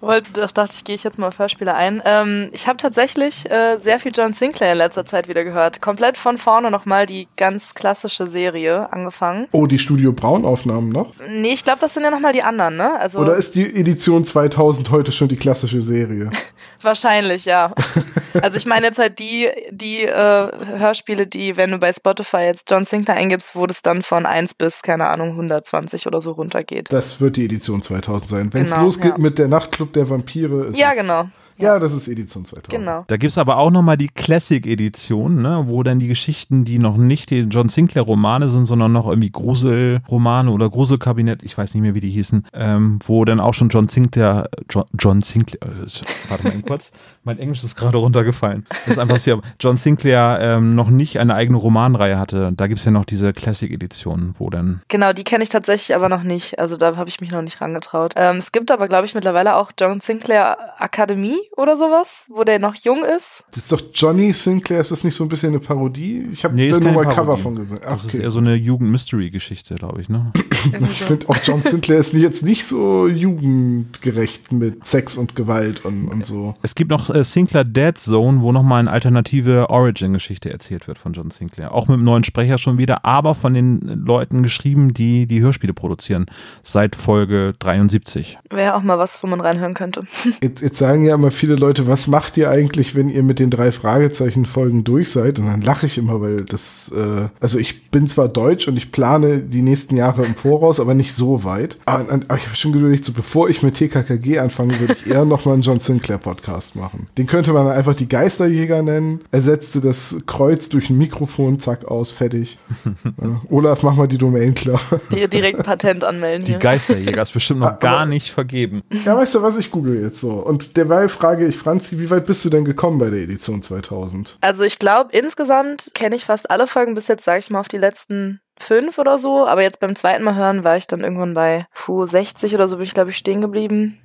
wollte, 0.00 0.30
da 0.32 0.46
dachte 0.46 0.74
ich, 0.76 0.84
gehe 0.84 0.94
ich 0.94 1.04
jetzt 1.04 1.18
mal 1.18 1.28
auf 1.28 1.38
Hörspiele 1.38 1.74
ein. 1.74 2.02
Ähm, 2.04 2.50
ich 2.52 2.68
habe 2.68 2.76
tatsächlich 2.76 3.50
äh, 3.50 3.78
sehr 3.78 3.98
viel 3.98 4.12
John 4.14 4.32
Sinclair 4.32 4.72
in 4.72 4.78
letzter 4.78 5.04
Zeit 5.04 5.28
wieder 5.28 5.44
gehört. 5.44 5.80
Komplett 5.80 6.18
von 6.18 6.38
vorne 6.38 6.70
nochmal 6.70 7.06
die 7.06 7.28
ganz 7.36 7.74
klassische 7.74 8.26
Serie 8.26 8.92
angefangen. 8.92 9.48
Oh, 9.52 9.66
die 9.66 9.78
Studio 9.78 10.12
Braun 10.12 10.44
Aufnahmen 10.44 10.90
noch? 10.90 11.12
Nee, 11.28 11.52
ich 11.52 11.64
glaube, 11.64 11.80
das 11.80 11.94
sind 11.94 12.04
ja 12.04 12.10
nochmal 12.10 12.32
die 12.32 12.42
anderen, 12.42 12.76
ne? 12.76 12.98
Also 12.98 13.18
Oder 13.18 13.34
ist 13.34 13.54
die 13.54 13.64
Edition 13.64 14.24
2000 14.24 14.90
heute 14.90 15.12
schon 15.12 15.28
die 15.28 15.36
klassische 15.36 15.80
Serie? 15.80 16.30
wahrscheinlich, 16.82 17.44
ja. 17.44 17.72
also 18.42 18.56
ich 18.56 18.66
meine 18.66 18.86
jetzt 18.86 18.98
halt 18.98 19.18
die, 19.18 19.48
die 19.70 20.02
äh, 20.02 20.43
Hörspiele, 20.52 21.26
die, 21.26 21.56
wenn 21.56 21.70
du 21.70 21.78
bei 21.78 21.92
Spotify 21.92 22.38
jetzt 22.38 22.70
John 22.70 22.84
Sinclair 22.84 23.16
eingibst, 23.16 23.56
wo 23.56 23.66
das 23.66 23.82
dann 23.82 24.02
von 24.02 24.26
1 24.26 24.54
bis, 24.54 24.82
keine 24.82 25.08
Ahnung, 25.08 25.30
120 25.30 26.06
oder 26.06 26.20
so 26.20 26.32
runtergeht. 26.32 26.92
Das 26.92 27.20
wird 27.20 27.36
die 27.36 27.44
Edition 27.44 27.82
2000 27.82 28.28
sein. 28.28 28.52
Wenn 28.52 28.64
es 28.64 28.70
Genau, 28.70 28.84
losgeht 28.84 29.12
ja. 29.12 29.18
mit 29.18 29.38
der 29.38 29.48
Nachtclub 29.48 29.92
der 29.92 30.08
Vampire, 30.08 30.64
ist 30.64 30.78
Ja, 30.78 30.92
genau. 30.94 31.28
Ja, 31.56 31.78
das 31.78 31.92
ist 31.92 32.08
Edition 32.08 32.44
2000. 32.44 32.68
Genau. 32.68 33.04
Da 33.06 33.16
gibt 33.16 33.30
es 33.30 33.38
aber 33.38 33.58
auch 33.58 33.70
nochmal 33.70 33.96
die 33.96 34.08
Classic-Edition, 34.08 35.42
ne, 35.42 35.64
wo 35.66 35.82
dann 35.82 35.98
die 35.98 36.08
Geschichten, 36.08 36.64
die 36.64 36.78
noch 36.78 36.96
nicht 36.96 37.30
die 37.30 37.40
John 37.40 37.68
Sinclair-Romane 37.68 38.48
sind, 38.48 38.64
sondern 38.64 38.92
noch 38.92 39.06
irgendwie 39.06 39.30
Gruselromane 39.30 40.50
oder 40.50 40.68
Gruselkabinett, 40.68 41.42
ich 41.42 41.56
weiß 41.56 41.74
nicht 41.74 41.82
mehr, 41.82 41.94
wie 41.94 42.00
die 42.00 42.10
hießen, 42.10 42.46
ähm, 42.52 42.98
wo 43.06 43.24
dann 43.24 43.40
auch 43.40 43.54
schon 43.54 43.68
John 43.68 43.88
Sinclair, 43.88 44.48
John, 44.68 44.84
John 44.98 45.22
Sinclair, 45.22 45.62
äh, 45.62 45.86
warte 46.28 46.44
mal 46.44 46.54
eben 46.54 46.64
kurz, 46.64 46.92
mein 47.24 47.38
Englisch 47.38 47.62
ist 47.64 47.76
gerade 47.76 47.98
runtergefallen. 47.98 48.66
Das 48.68 48.88
ist 48.88 48.98
einfach 48.98 49.18
hier, 49.18 49.40
John 49.60 49.76
Sinclair 49.76 50.38
ähm, 50.40 50.74
noch 50.74 50.90
nicht 50.90 51.18
eine 51.18 51.34
eigene 51.34 51.58
Romanreihe 51.58 52.18
hatte. 52.18 52.52
Da 52.56 52.66
gibt 52.66 52.78
es 52.80 52.84
ja 52.84 52.90
noch 52.90 53.04
diese 53.04 53.32
Classic-Edition, 53.32 54.34
wo 54.38 54.50
dann 54.50 54.82
Genau, 54.88 55.12
die 55.12 55.24
kenne 55.24 55.44
ich 55.44 55.50
tatsächlich 55.50 55.94
aber 55.94 56.08
noch 56.08 56.22
nicht. 56.22 56.58
Also 56.58 56.76
da 56.76 56.96
habe 56.96 57.08
ich 57.08 57.20
mich 57.20 57.30
noch 57.30 57.42
nicht 57.42 57.60
rangetraut. 57.60 58.14
Ähm, 58.16 58.36
es 58.36 58.52
gibt 58.52 58.70
aber, 58.70 58.88
glaube 58.88 59.06
ich, 59.06 59.14
mittlerweile 59.14 59.56
auch 59.56 59.72
John 59.78 60.00
Sinclair 60.00 60.56
Akademie 60.78 61.38
oder 61.56 61.76
sowas, 61.76 62.26
wo 62.28 62.44
der 62.44 62.58
noch 62.58 62.74
jung 62.74 63.04
ist. 63.04 63.44
Das 63.48 63.58
ist 63.58 63.72
doch 63.72 63.80
Johnny 63.92 64.32
Sinclair, 64.32 64.80
ist 64.80 64.90
das 64.90 65.04
nicht 65.04 65.14
so 65.14 65.24
ein 65.24 65.28
bisschen 65.28 65.50
eine 65.50 65.60
Parodie? 65.60 66.26
Ich 66.32 66.44
habe 66.44 66.54
Nee, 66.54 66.68
ist 66.68 66.80
da 66.80 66.84
nur 66.84 66.92
mal 66.92 67.04
Cover 67.04 67.24
Parodie. 67.24 67.42
von 67.42 67.54
gesehen. 67.56 67.80
Ach, 67.84 67.92
Das 67.92 68.04
ist 68.04 68.14
okay. 68.14 68.22
eher 68.22 68.30
so 68.30 68.38
eine 68.40 68.54
Jugend-Mystery-Geschichte, 68.54 69.74
glaube 69.76 70.00
ich, 70.00 70.08
ne? 70.08 70.32
Ich 70.90 71.02
finde 71.02 71.28
auch 71.28 71.36
John 71.44 71.60
Sinclair 71.60 71.98
ist 71.98 72.14
jetzt 72.14 72.42
nicht 72.42 72.64
so 72.64 73.06
jugendgerecht 73.06 74.50
mit 74.52 74.84
Sex 74.84 75.16
und 75.16 75.36
Gewalt 75.36 75.84
und, 75.84 76.08
und 76.08 76.24
so. 76.24 76.54
Es 76.62 76.74
gibt 76.74 76.90
noch 76.90 77.10
äh, 77.10 77.22
Sinclair 77.22 77.64
Dead 77.64 77.96
Zone, 77.96 78.40
wo 78.40 78.50
nochmal 78.52 78.80
eine 78.80 78.90
alternative 78.90 79.68
Origin-Geschichte 79.70 80.50
erzählt 80.50 80.88
wird 80.88 80.98
von 80.98 81.12
John 81.12 81.30
Sinclair. 81.30 81.72
Auch 81.72 81.86
mit 81.88 81.94
einem 81.96 82.04
neuen 82.04 82.24
Sprecher 82.24 82.56
schon 82.58 82.78
wieder, 82.78 83.04
aber 83.04 83.34
von 83.34 83.52
den 83.54 83.80
Leuten 84.04 84.42
geschrieben, 84.42 84.94
die 84.94 85.26
die 85.26 85.40
Hörspiele 85.40 85.74
produzieren. 85.74 86.26
Seit 86.62 86.96
Folge 86.96 87.54
73. 87.58 88.38
Wäre 88.50 88.74
auch 88.76 88.82
mal 88.82 88.98
was, 88.98 89.22
wo 89.22 89.26
man 89.26 89.40
reinhören 89.40 89.74
könnte. 89.74 90.02
Jetzt, 90.42 90.62
jetzt 90.62 90.78
sagen 90.78 91.04
ja 91.04 91.14
immer 91.14 91.30
viele 91.34 91.54
Leute, 91.56 91.86
was 91.86 92.06
macht 92.06 92.36
ihr 92.36 92.50
eigentlich, 92.50 92.94
wenn 92.94 93.08
ihr 93.08 93.22
mit 93.22 93.38
den 93.38 93.50
drei 93.50 93.70
Fragezeichen-Folgen 93.72 94.84
durch 94.84 95.10
seid? 95.10 95.38
Und 95.38 95.46
dann 95.46 95.60
lache 95.60 95.86
ich 95.86 95.98
immer, 95.98 96.20
weil 96.20 96.42
das, 96.44 96.92
äh, 96.96 97.28
also 97.40 97.58
ich 97.58 97.90
bin 97.90 98.06
zwar 98.06 98.28
deutsch 98.28 98.68
und 98.68 98.76
ich 98.76 98.92
plane 98.92 99.38
die 99.40 99.62
nächsten 99.62 99.96
Jahre 99.96 100.24
im 100.24 100.34
Voraus, 100.34 100.80
aber 100.80 100.94
nicht 100.94 101.12
so 101.14 101.44
weit. 101.44 101.78
Aber, 101.84 102.10
aber 102.10 102.36
ich 102.36 102.46
habe 102.46 102.56
schon 102.56 102.72
geduldig, 102.72 103.04
so 103.04 103.12
bevor 103.12 103.48
ich 103.48 103.62
mit 103.62 103.74
TKKG 103.74 104.38
anfange, 104.38 104.78
würde 104.80 104.94
ich 104.98 105.10
eher 105.10 105.24
nochmal 105.24 105.54
einen 105.54 105.62
John 105.62 105.78
Sinclair-Podcast 105.80 106.76
machen. 106.76 107.06
Den 107.18 107.26
könnte 107.26 107.52
man 107.52 107.66
einfach 107.68 107.94
die 107.94 108.08
Geisterjäger 108.08 108.82
nennen. 108.82 109.20
Ersetzte 109.30 109.80
das 109.80 110.18
Kreuz 110.26 110.68
durch 110.68 110.90
ein 110.90 110.98
Mikrofon, 110.98 111.58
zack, 111.58 111.84
aus, 111.86 112.10
fertig. 112.10 112.58
ja. 113.22 113.40
Olaf, 113.50 113.82
mach 113.82 113.94
mal 113.94 114.06
die 114.08 114.18
Domain 114.18 114.54
klar. 114.54 114.80
Die 115.12 115.28
direkt 115.28 115.62
Patent 115.62 116.04
anmelden. 116.04 116.44
Die 116.44 116.52
hier. 116.52 116.58
Geisterjäger 116.60 117.22
ist 117.22 117.32
bestimmt 117.32 117.60
noch 117.60 117.66
Aber- 117.70 117.78
gar 117.78 118.06
nicht 118.06 118.30
vergeben. 118.30 118.82
Ja, 119.04 119.16
weißt 119.16 119.34
du 119.36 119.42
was, 119.42 119.56
ich 119.56 119.70
google 119.70 120.00
jetzt 120.00 120.20
so. 120.20 120.32
Und 120.32 120.76
derweil 120.76 121.08
frage 121.08 121.23
ich 121.32 121.56
Franzi, 121.56 121.98
wie 121.98 122.10
weit 122.10 122.26
bist 122.26 122.44
du 122.44 122.50
denn 122.50 122.64
gekommen 122.64 122.98
bei 122.98 123.10
der 123.10 123.20
Edition 123.20 123.62
2000? 123.62 124.38
Also 124.40 124.62
ich 124.64 124.78
glaube, 124.78 125.10
insgesamt 125.12 125.90
kenne 125.94 126.16
ich 126.16 126.24
fast 126.24 126.50
alle 126.50 126.66
Folgen 126.66 126.94
bis 126.94 127.08
jetzt, 127.08 127.24
sage 127.24 127.38
ich 127.40 127.50
mal, 127.50 127.60
auf 127.60 127.68
die 127.68 127.78
letzten 127.78 128.40
fünf 128.58 128.98
oder 128.98 129.18
so. 129.18 129.46
Aber 129.46 129.62
jetzt 129.62 129.80
beim 129.80 129.96
zweiten 129.96 130.22
Mal 130.24 130.34
hören 130.36 130.64
war 130.64 130.76
ich 130.76 130.86
dann 130.86 131.00
irgendwann 131.00 131.34
bei 131.34 131.66
puh, 131.74 132.04
60 132.06 132.54
oder 132.54 132.68
so 132.68 132.76
bin 132.76 132.84
ich, 132.84 132.94
glaube 132.94 133.10
ich, 133.10 133.16
stehen 133.16 133.40
geblieben. 133.40 133.98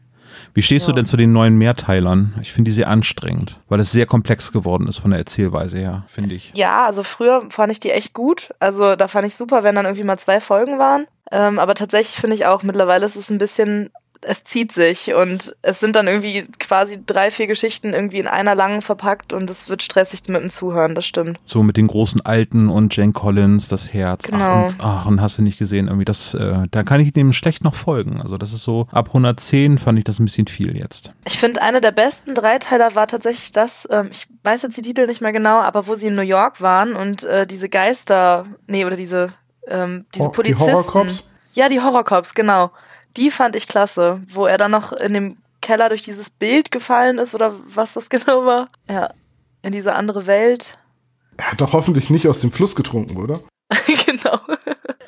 Wie 0.54 0.62
stehst 0.62 0.88
du 0.88 0.92
Ja. 0.92 0.96
denn 0.96 1.06
zu 1.06 1.18
den 1.18 1.32
neuen 1.32 1.58
Mehrteilern? 1.58 2.36
Ich 2.42 2.54
finde 2.54 2.70
die 2.70 2.74
sehr 2.76 2.88
anstrengend, 2.88 3.60
weil 3.68 3.80
es 3.80 3.92
sehr 3.92 4.06
komplex 4.06 4.52
geworden 4.52 4.88
ist 4.88 5.00
von 5.00 5.12
der 5.12 5.20
Erzählweise 5.20 5.78
her, 5.78 6.06
finde 6.08 6.36
ich. 6.36 6.52
Ja, 6.56 6.86
also 6.86 7.04
früher 7.04 7.44
fand 7.50 7.72
ich 7.72 7.80
die 7.80 7.92
echt 7.92 8.14
gut. 8.14 8.50
Also 8.60 8.96
da 8.96 9.08
fand 9.08 9.28
ich 9.28 9.36
super, 9.36 9.64
wenn 9.64 9.76
dann 9.76 9.86
irgendwie 9.86 10.06
mal 10.06 10.18
zwei 10.18 10.40
Folgen 10.40 10.80
waren. 10.80 11.06
Ähm, 11.32 11.60
aber 11.60 11.76
tatsächlich 11.76 12.16
finde 12.20 12.36
ich 12.36 12.46
auch, 12.46 12.64
mittlerweile 12.64 13.06
ist 13.06 13.16
es 13.16 13.30
ein 13.30 13.38
bisschen, 13.38 13.92
es 14.22 14.44
zieht 14.44 14.72
sich 14.72 15.14
und 15.14 15.56
es 15.62 15.80
sind 15.80 15.96
dann 15.96 16.08
irgendwie 16.08 16.46
quasi 16.60 17.00
drei, 17.06 17.32
vier 17.32 17.48
Geschichten 17.48 17.94
irgendwie 17.94 18.20
in 18.20 18.28
einer 18.28 18.54
langen 18.54 18.82
verpackt 18.82 19.32
und 19.32 19.50
es 19.50 19.70
wird 19.70 19.82
stressig 19.82 20.22
mit 20.28 20.42
dem 20.42 20.50
Zuhören, 20.50 20.94
das 20.96 21.06
stimmt. 21.06 21.38
So 21.46 21.64
mit 21.64 21.78
den 21.78 21.88
großen 21.88 22.26
Alten 22.26 22.70
und 22.70 22.96
Jane 22.96 23.14
Collins, 23.14 23.68
das 23.70 23.94
Herz. 23.94 24.26
Ach, 24.26 24.30
Genau. 24.32 24.66
und, 24.68 24.76
ach, 24.80 25.06
und 25.06 25.22
hast 25.22 25.38
du 25.38 25.42
nicht 25.42 25.58
gesehen, 25.58 25.88
irgendwie 25.88 26.06
das, 26.06 26.34
äh, 26.34 26.64
da 26.72 26.84
kann 26.84 27.00
ich 27.00 27.14
dem 27.14 27.32
schlecht 27.34 27.64
noch 27.64 27.76
folgen. 27.76 28.22
Also 28.22 28.38
das 28.38 28.52
ist 28.54 28.64
so, 28.64 28.88
ab 28.92 29.08
110 29.10 29.78
fand 29.78 29.98
ich 29.98 30.04
das 30.04 30.20
ein 30.20 30.26
bisschen 30.26 30.48
viel 30.48 30.78
jetzt. 30.78 31.14
Ich 31.26 31.40
finde, 31.40 31.62
eine 31.62 31.80
der 31.80 31.92
besten 31.92 32.36
Dreiteiler 32.36 32.96
war 32.96 33.08
tatsächlich 33.08 33.52
das, 33.54 33.88
ähm, 33.90 34.10
ich 34.12 34.28
weiß 34.44 34.64
jetzt 34.64 34.76
die 34.78 34.82
Titel 34.82 35.06
nicht 35.08 35.22
mehr 35.22 35.32
genau, 35.32 35.60
aber 35.60 35.88
wo 35.88 35.96
sie 35.96 36.08
in 36.08 36.16
New 36.16 36.22
York 36.22 36.60
waren 36.62 36.94
und 36.96 37.24
äh, 37.24 37.48
diese 37.48 37.70
Geister, 37.70 38.46
nee, 38.68 38.84
oder 38.86 38.96
diese, 38.98 39.28
ähm, 39.68 40.06
diese 40.14 40.26
Hor- 40.26 40.32
die 40.32 40.36
Polizisten. 40.36 40.62
Horrorcops? 40.74 41.30
Ja, 41.54 41.68
die 41.70 41.80
Horrorcops, 41.82 42.34
genau. 42.36 42.72
Die 43.18 43.32
fand 43.32 43.56
ich 43.56 43.68
klasse, 43.68 44.22
wo 44.30 44.46
er 44.46 44.58
dann 44.58 44.72
noch 44.72 44.92
in 44.94 45.14
dem 45.14 45.38
Keller 45.62 45.90
durch 45.90 46.04
dieses 46.04 46.30
Bild 46.30 46.72
gefallen 46.72 47.18
ist 47.18 47.36
oder 47.36 47.54
was 47.68 47.94
das 47.94 48.10
genau 48.10 48.46
war. 48.46 48.68
Ja, 48.88 49.10
in 49.62 49.72
diese 49.72 49.94
andere 49.96 50.26
Welt. 50.28 50.80
Er 51.38 51.52
hat 51.52 51.62
doch 51.62 51.74
hoffentlich 51.74 52.10
nicht 52.10 52.28
aus 52.28 52.42
dem 52.42 52.52
Fluss 52.52 52.76
getrunken, 52.76 53.18
oder? 53.18 53.40
genau. 54.06 54.40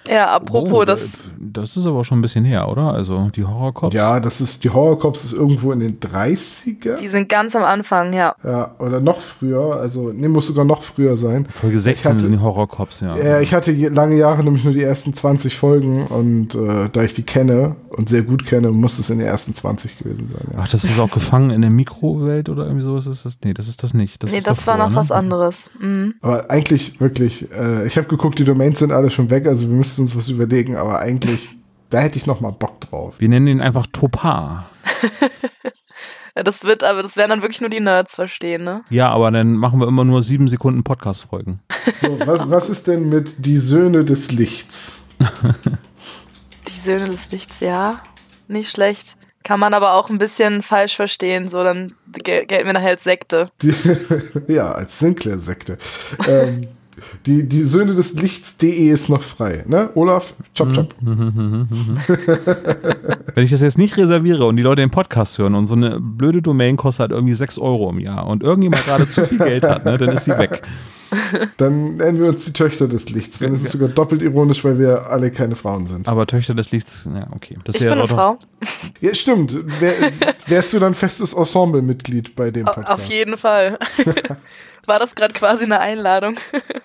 Ja, 0.08 0.28
apropos, 0.30 0.74
Oh, 0.74 0.86
das, 0.86 1.10
Das 1.44 1.76
ist 1.76 1.86
aber 1.88 2.06
schon 2.06 2.20
ein 2.20 2.22
bisschen 2.22 2.46
her, 2.46 2.70
oder? 2.70 2.94
Also 2.94 3.30
die 3.36 3.44
Horrorcops. 3.44 3.94
Ja, 3.96 4.20
das 4.20 4.42
ist, 4.42 4.64
die 4.64 4.70
Horrorcops 4.70 5.26
ist 5.26 5.34
irgendwo 5.34 5.72
in 5.72 5.80
den 5.80 6.00
30er. 6.00 6.96
die 6.98 7.08
sind 7.08 7.30
ganz 7.30 7.56
am 7.56 7.64
Anfang, 7.64 8.14
ja. 8.14 8.36
Ja, 8.44 8.76
oder 8.78 9.00
noch 9.00 9.20
früher, 9.20 9.76
also, 9.78 10.12
nee, 10.14 10.28
muss 10.28 10.48
sogar 10.48 10.66
noch 10.66 10.84
früher 10.84 11.18
sein. 11.18 11.48
Folge 11.54 11.80
16 11.80 12.12
hatte- 12.12 12.22
sind 12.24 12.34
die 12.34 12.40
Horrorcops, 12.40 13.02
ja. 13.02 13.16
Äh, 13.16 13.44
ich 13.44 13.54
hatte 13.54 13.72
lange 13.72 14.18
Jahre 14.18 14.44
nämlich 14.44 14.64
nur 14.64 14.74
die 14.74 14.84
ersten 14.84 15.14
20 15.14 15.58
Folgen 15.58 16.06
und 16.08 16.54
äh, 16.54 16.90
da 16.92 17.04
ich 17.04 17.14
die 17.14 17.24
kenne 17.24 17.76
und 17.90 18.08
sehr 18.10 18.22
gut 18.22 18.46
kenne, 18.46 18.70
muss 18.72 19.00
es 19.00 19.10
in 19.10 19.18
den 19.18 19.28
ersten 19.28 19.54
20 19.54 19.98
gewesen 19.98 20.30
sein. 20.30 20.42
Ja. 20.54 20.60
Ach, 20.62 20.68
das 20.68 20.84
ist 20.84 21.00
auch 21.00 21.12
gefangen 21.12 21.50
in 21.50 21.62
der 21.62 21.72
Mikrowelt 21.72 22.50
oder 22.50 22.66
irgendwie 22.66 22.84
so 22.84 22.96
ist 22.98 23.08
es 23.08 23.24
das? 23.24 23.40
Nee, 23.44 23.54
das 23.54 23.68
ist 23.68 23.84
das 23.84 23.94
nicht. 23.94 24.22
Das 24.24 24.32
nee, 24.32 24.38
ist 24.38 24.48
das 24.48 24.66
war 24.68 24.78
davor, 24.78 24.90
noch 24.90 24.96
ne? 24.96 25.02
was 25.02 25.12
anderes. 25.12 25.72
Mhm. 25.80 26.16
Aber 26.22 26.50
eigentlich 26.50 27.00
wirklich, 27.02 27.52
äh, 27.52 27.86
ich 27.88 27.98
habe 27.98 28.08
geguckt, 28.08 28.40
die 28.40 28.46
Domains 28.46 28.80
sind 28.80 28.92
alle 28.92 29.10
schon 29.10 29.30
weg, 29.30 29.48
also 29.48 29.68
wir 29.68 29.76
müssten 29.76 30.04
uns 30.04 30.16
was 30.16 30.30
überlegen, 30.30 30.76
aber 30.76 31.00
eigentlich, 31.00 31.31
da 31.90 32.00
hätte 32.00 32.18
ich 32.18 32.26
noch 32.26 32.40
mal 32.42 32.52
Bock 32.52 32.80
drauf. 32.82 33.16
Wir 33.20 33.30
nennen 33.30 33.48
ihn 33.48 33.62
einfach 33.62 33.88
Topar. 33.92 34.70
Ja, 36.34 36.44
Das 36.44 36.64
wird, 36.64 36.82
aber 36.86 37.04
das 37.04 37.18
werden 37.18 37.30
dann 37.32 37.42
wirklich 37.42 37.60
nur 37.60 37.70
die 37.70 37.82
Nerds 37.82 38.16
verstehen, 38.16 38.64
ne? 38.64 38.84
Ja, 38.90 39.10
aber 39.10 39.32
dann 39.32 39.52
machen 39.58 39.82
wir 39.82 39.88
immer 39.90 40.06
nur 40.06 40.22
sieben 40.22 40.48
Sekunden 40.48 40.82
Podcast-Folgen. 40.82 41.60
So, 42.00 42.18
was, 42.26 42.50
was 42.50 42.70
ist 42.70 42.88
denn 42.88 43.10
mit 43.10 43.46
Die 43.46 43.58
Söhne 43.58 44.06
des 44.06 44.32
Lichts? 44.32 45.04
Die 46.70 46.80
Söhne 46.80 47.04
des 47.04 47.32
Lichts, 47.32 47.60
ja. 47.60 48.02
Nicht 48.48 48.72
schlecht. 48.72 49.18
Kann 49.44 49.60
man 49.60 49.74
aber 49.74 49.94
auch 49.96 50.10
ein 50.10 50.20
bisschen 50.20 50.62
falsch 50.62 50.96
verstehen, 50.96 51.50
so 51.50 51.64
dann 51.66 51.92
gel- 52.24 52.46
gelten 52.46 52.68
wir 52.68 52.74
nachher 52.74 52.92
als 52.92 53.04
Sekte. 53.04 53.50
Die, 53.62 53.74
ja, 54.48 54.72
als 54.72 55.00
Sinclair-Sekte. 55.00 55.80
ähm, 56.30 56.62
die, 57.26 57.48
die 57.48 57.64
Söhne 57.64 57.96
des 57.96 58.14
Lichts.de 58.14 58.90
ist 58.90 59.10
noch 59.10 59.22
frei, 59.22 59.64
ne? 59.68 59.90
Olaf, 59.96 60.34
chop, 60.56 60.74
chop. 60.74 60.96
Wenn 63.36 63.44
ich 63.44 63.52
das 63.52 63.62
jetzt 63.62 63.78
nicht 63.78 63.98
reserviere 63.98 64.46
und 64.46 64.56
die 64.56 64.64
Leute 64.64 64.82
den 64.82 64.92
Podcast 64.92 65.38
hören 65.38 65.56
und 65.56 65.68
so 65.68 65.76
eine 65.76 66.00
blöde 66.00 66.42
Domain 66.42 66.78
kostet 66.78 67.02
halt 67.02 67.12
irgendwie 67.12 67.34
6 67.34 67.60
Euro 67.60 67.90
im 67.90 68.00
Jahr 68.00 68.28
und 68.28 68.44
irgendjemand 68.44 68.86
gerade 68.86 69.08
zu 69.08 69.26
viel 69.26 69.38
Geld 69.38 69.64
hat, 69.64 69.86
ne, 69.86 69.98
dann 69.98 70.10
ist 70.10 70.26
sie 70.26 70.38
weg. 70.38 70.62
Dann 71.58 71.98
nennen 71.98 72.20
wir 72.20 72.30
uns 72.30 72.46
die 72.46 72.54
Töchter 72.54 72.88
des 72.88 73.10
Lichts. 73.10 73.40
Dann 73.40 73.54
ist 73.54 73.66
es 73.66 73.72
sogar 73.72 73.90
doppelt 73.90 74.22
ironisch, 74.22 74.64
weil 74.64 74.80
wir 74.80 75.08
alle 75.08 75.32
keine 75.32 75.56
Frauen 75.56 75.88
sind. 75.88 76.08
Aber 76.08 76.26
Töchter 76.28 76.54
des 76.54 76.72
Lichts, 76.72 77.10
ja, 77.14 77.28
okay. 77.32 77.58
Das 77.64 77.76
Ich 77.76 77.82
bin 77.82 77.92
eine 77.92 78.08
Frau. 78.08 78.38
Ja, 79.00 79.14
stimmt. 79.14 79.58
Wär, 79.80 79.94
wärst 80.48 80.74
du 80.74 80.80
dann 80.80 80.96
festes 80.96 81.34
Ensemble-Mitglied 81.34 82.36
bei 82.36 82.52
dem 82.52 82.66
Podcast? 82.66 82.90
Auf 82.90 83.06
jeden 83.06 83.38
Fall. 83.38 83.78
War 84.88 85.00
das 85.00 85.14
gerade 85.14 85.34
quasi 85.34 85.66
eine 85.66 85.80
Einladung? 85.80 86.36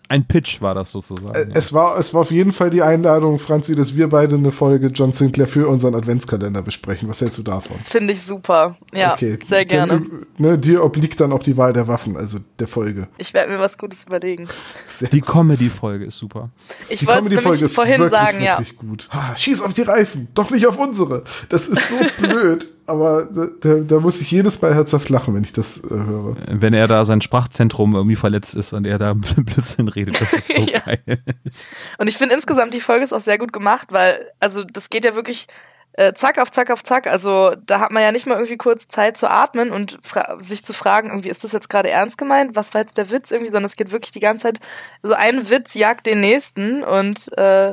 Ein 0.09 0.27
Pitch 0.27 0.61
war 0.61 0.75
das 0.75 0.93
sozusagen. 0.93 1.35
Äh, 1.35 1.49
ja. 1.49 1.55
Es 1.55 1.73
war, 1.73 1.99
es 1.99 2.13
war 2.13 2.21
auf 2.21 2.31
jeden 2.31 2.53
Fall 2.53 2.71
die 2.71 2.83
Einladung, 2.83 3.39
Franzi, 3.39 3.75
dass 3.75 3.97
wir 3.97 4.09
beide 4.09 4.37
eine 4.37 4.53
Folge 4.53 4.89
John 4.89 5.11
Sinclair 5.11 5.47
für 5.47 5.67
unseren 5.67 5.95
Adventskalender 5.95 6.63
besprechen. 6.63 7.09
Was 7.09 7.21
hältst 7.23 7.39
du 7.39 7.43
davon? 7.43 7.77
Finde 7.79 8.13
ich 8.13 8.23
super. 8.23 8.77
Ja, 8.93 9.15
Okay, 9.15 9.39
sehr 9.45 9.65
gerne. 9.65 9.95
Dann, 9.95 10.27
ne, 10.39 10.59
dir 10.59 10.85
obliegt 10.85 11.21
dann 11.21 11.33
auch 11.33 11.43
die 11.43 11.57
Wahl 11.57 11.73
der 11.73 11.89
Waffen, 11.89 12.17
also 12.17 12.39
der 12.59 12.69
Folge. 12.69 13.09
Ich 13.19 13.33
werde 13.35 13.51
mir 13.53 13.59
was 13.59 13.79
Gutes 13.79 14.05
überlegen. 14.05 14.16
Sehr 14.89 15.09
Die 15.09 15.21
Comedy-Folge 15.21 16.05
ist 16.07 16.19
super. 16.19 16.51
Ich 16.89 17.01
Die 17.01 17.07
wollte 17.07 17.29
nämlich 17.29 17.63
ist 17.63 17.75
vorhin 17.75 18.01
wirklich, 18.01 18.19
sagen, 18.19 18.43
ja. 18.43 18.59
wirklich 18.59 18.77
gut. 18.77 19.09
Ah, 19.11 19.37
schieß 19.37 19.63
auf 19.63 19.73
die 19.73 19.83
Reifen, 19.83 20.29
doch 20.35 20.51
nicht 20.51 20.67
auf 20.67 20.79
unsere. 20.79 21.25
Das 21.49 21.69
ist 21.69 21.89
so 21.89 21.97
blöd, 22.27 22.67
aber 22.87 23.25
da, 23.25 23.47
da, 23.61 23.75
da 23.77 24.01
muss 24.01 24.21
ich 24.21 24.31
jedes 24.31 24.61
Mal 24.63 24.75
herzhaft 24.75 25.09
lachen, 25.09 25.35
wenn 25.35 25.45
ich 25.45 25.53
das 25.53 25.85
äh, 25.85 25.89
höre. 25.91 26.37
Wenn 26.51 26.75
er 26.75 26.87
da 26.89 27.05
sein 27.05 27.21
Sprachzentrum 27.21 27.95
irgendwie 27.95 28.17
verletzt 28.17 28.55
ist 28.55 28.73
und 28.73 28.87
er 28.87 28.99
da 28.99 29.15
Blödsinn 29.15 29.89
redet, 29.89 30.21
das 30.21 30.33
ist 30.33 30.53
so 30.53 30.61
Ja. 30.63 30.81
geil. 30.85 31.23
Und 31.99 32.09
ich 32.09 32.17
finde 32.17 32.35
insgesamt 32.35 32.75
die 32.75 32.81
Folge 32.81 33.05
ist 33.05 33.13
auch 33.13 33.21
sehr 33.21 33.39
gut 33.39 33.53
gemacht, 33.53 33.89
weil, 33.91 34.19
also 34.41 34.65
das 34.65 34.91
geht 34.91 35.05
ja 35.05 35.15
wirklich 35.15 35.47
äh, 35.97 36.13
zack 36.15 36.39
auf 36.39 36.51
zack 36.53 36.71
auf 36.71 36.85
zack. 36.85 37.07
Also 37.07 37.55
da 37.67 37.81
hat 37.81 37.91
man 37.91 38.03
ja 38.03 38.13
nicht 38.13 38.27
mal 38.27 38.35
irgendwie 38.35 38.57
kurz 38.57 38.87
Zeit 38.89 39.17
zu 39.17 39.31
atmen 39.31 39.71
und 39.71 39.99
fra- 40.03 40.37
sich 40.39 40.65
zu 40.65 40.73
fragen, 40.73 41.09
irgendwie, 41.09 41.29
ist 41.31 41.43
das 41.45 41.53
jetzt 41.53 41.69
gerade 41.71 41.91
ernst 41.91 42.19
gemeint? 42.19 42.55
Was 42.55 42.75
war 42.75 42.83
jetzt 42.83 42.99
der 42.99 43.11
Witz 43.11 43.31
irgendwie? 43.31 43.51
Sondern 43.51 43.71
es 43.71 43.77
geht 43.77 43.93
wirklich 43.93 44.13
die 44.13 44.21
ganze 44.21 44.43
Zeit, 44.45 44.61
so 45.03 45.15
ein 45.15 45.49
Witz 45.51 45.75
jagt 45.75 46.07
den 46.07 46.21
nächsten 46.21 46.83
und 46.85 47.37
äh, 47.39 47.73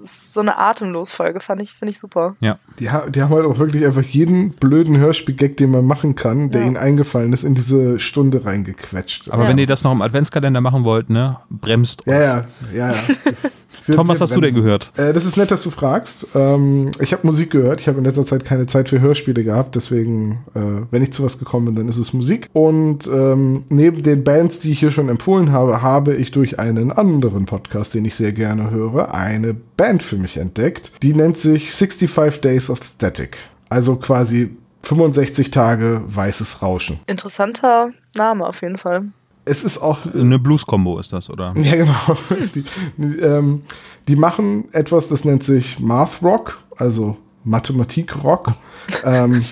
so 0.00 0.40
eine 0.40 0.56
Atemlos-Folge, 0.58 1.40
fand 1.40 1.62
ich, 1.62 1.72
finde 1.72 1.90
ich 1.92 1.98
super. 1.98 2.36
Ja. 2.40 2.58
Die, 2.78 2.90
ha 2.90 3.08
die 3.08 3.22
haben 3.22 3.34
halt 3.34 3.44
auch 3.46 3.58
wirklich 3.58 3.84
einfach 3.84 4.02
jeden 4.02 4.52
blöden 4.52 4.96
Hörspiel-Gag, 4.98 5.56
den 5.56 5.70
man 5.70 5.84
machen 5.84 6.14
kann, 6.14 6.50
der 6.50 6.62
Ja. 6.62 6.66
ihnen 6.68 6.76
eingefallen 6.76 7.32
ist, 7.32 7.44
in 7.44 7.54
diese 7.54 7.98
Stunde 8.00 8.44
reingequetscht. 8.44 9.30
Aber 9.30 9.42
Ja. 9.44 9.48
wenn 9.48 9.58
ihr 9.58 9.66
das 9.66 9.82
noch 9.84 9.92
im 9.92 10.02
Adventskalender 10.02 10.60
machen 10.60 10.84
wollt, 10.84 11.10
ne, 11.10 11.38
bremst. 11.50 12.02
ja, 12.06 12.20
ja, 12.20 12.44
ja, 12.72 12.90
ja. 12.92 12.96
Wir- 13.86 13.96
Tom, 13.96 14.08
was 14.08 14.20
hast 14.20 14.34
du 14.34 14.40
denn 14.40 14.54
gehört? 14.54 14.92
Äh, 14.96 15.12
das 15.12 15.24
ist 15.24 15.36
nett, 15.36 15.50
dass 15.50 15.62
du 15.62 15.70
fragst. 15.70 16.26
Ähm, 16.34 16.90
ich 17.00 17.12
habe 17.12 17.26
Musik 17.26 17.50
gehört. 17.50 17.80
Ich 17.80 17.88
habe 17.88 17.98
in 17.98 18.04
letzter 18.04 18.24
Zeit 18.24 18.44
keine 18.44 18.66
Zeit 18.66 18.88
für 18.88 19.00
Hörspiele 19.00 19.44
gehabt. 19.44 19.74
Deswegen, 19.74 20.40
äh, 20.54 20.60
wenn 20.90 21.02
ich 21.02 21.12
zu 21.12 21.22
was 21.24 21.38
gekommen 21.38 21.66
bin, 21.66 21.74
dann 21.76 21.88
ist 21.88 21.98
es 21.98 22.12
Musik. 22.12 22.48
Und 22.52 23.06
ähm, 23.06 23.64
neben 23.68 24.02
den 24.02 24.24
Bands, 24.24 24.58
die 24.60 24.70
ich 24.72 24.80
hier 24.80 24.90
schon 24.90 25.08
empfohlen 25.08 25.52
habe, 25.52 25.82
habe 25.82 26.14
ich 26.14 26.30
durch 26.30 26.58
einen 26.58 26.92
anderen 26.92 27.44
Podcast, 27.46 27.94
den 27.94 28.04
ich 28.04 28.14
sehr 28.14 28.32
gerne 28.32 28.70
höre, 28.70 29.12
eine 29.14 29.54
Band 29.54 30.02
für 30.02 30.16
mich 30.16 30.36
entdeckt. 30.36 30.92
Die 31.02 31.14
nennt 31.14 31.36
sich 31.36 31.70
65 31.72 32.40
Days 32.40 32.70
of 32.70 32.80
Static. 32.82 33.36
Also 33.68 33.96
quasi 33.96 34.50
65 34.82 35.50
Tage 35.50 36.02
weißes 36.06 36.62
Rauschen. 36.62 37.00
Interessanter 37.06 37.90
Name 38.14 38.46
auf 38.46 38.60
jeden 38.62 38.76
Fall. 38.76 39.06
Es 39.44 39.62
ist 39.62 39.78
auch 39.78 39.98
Eine 40.14 40.38
Blues-Kombo 40.38 40.98
ist 40.98 41.12
das, 41.12 41.28
oder? 41.28 41.52
Ja, 41.56 41.76
genau. 41.76 42.16
Die, 42.54 42.64
die, 42.96 43.18
ähm, 43.20 43.62
die 44.08 44.16
machen 44.16 44.72
etwas, 44.72 45.08
das 45.08 45.24
nennt 45.24 45.44
sich 45.44 45.78
Math 45.80 46.22
Rock, 46.22 46.62
also 46.76 47.16
Mathematik 47.44 48.24
Rock. 48.24 48.52
ähm, 49.04 49.44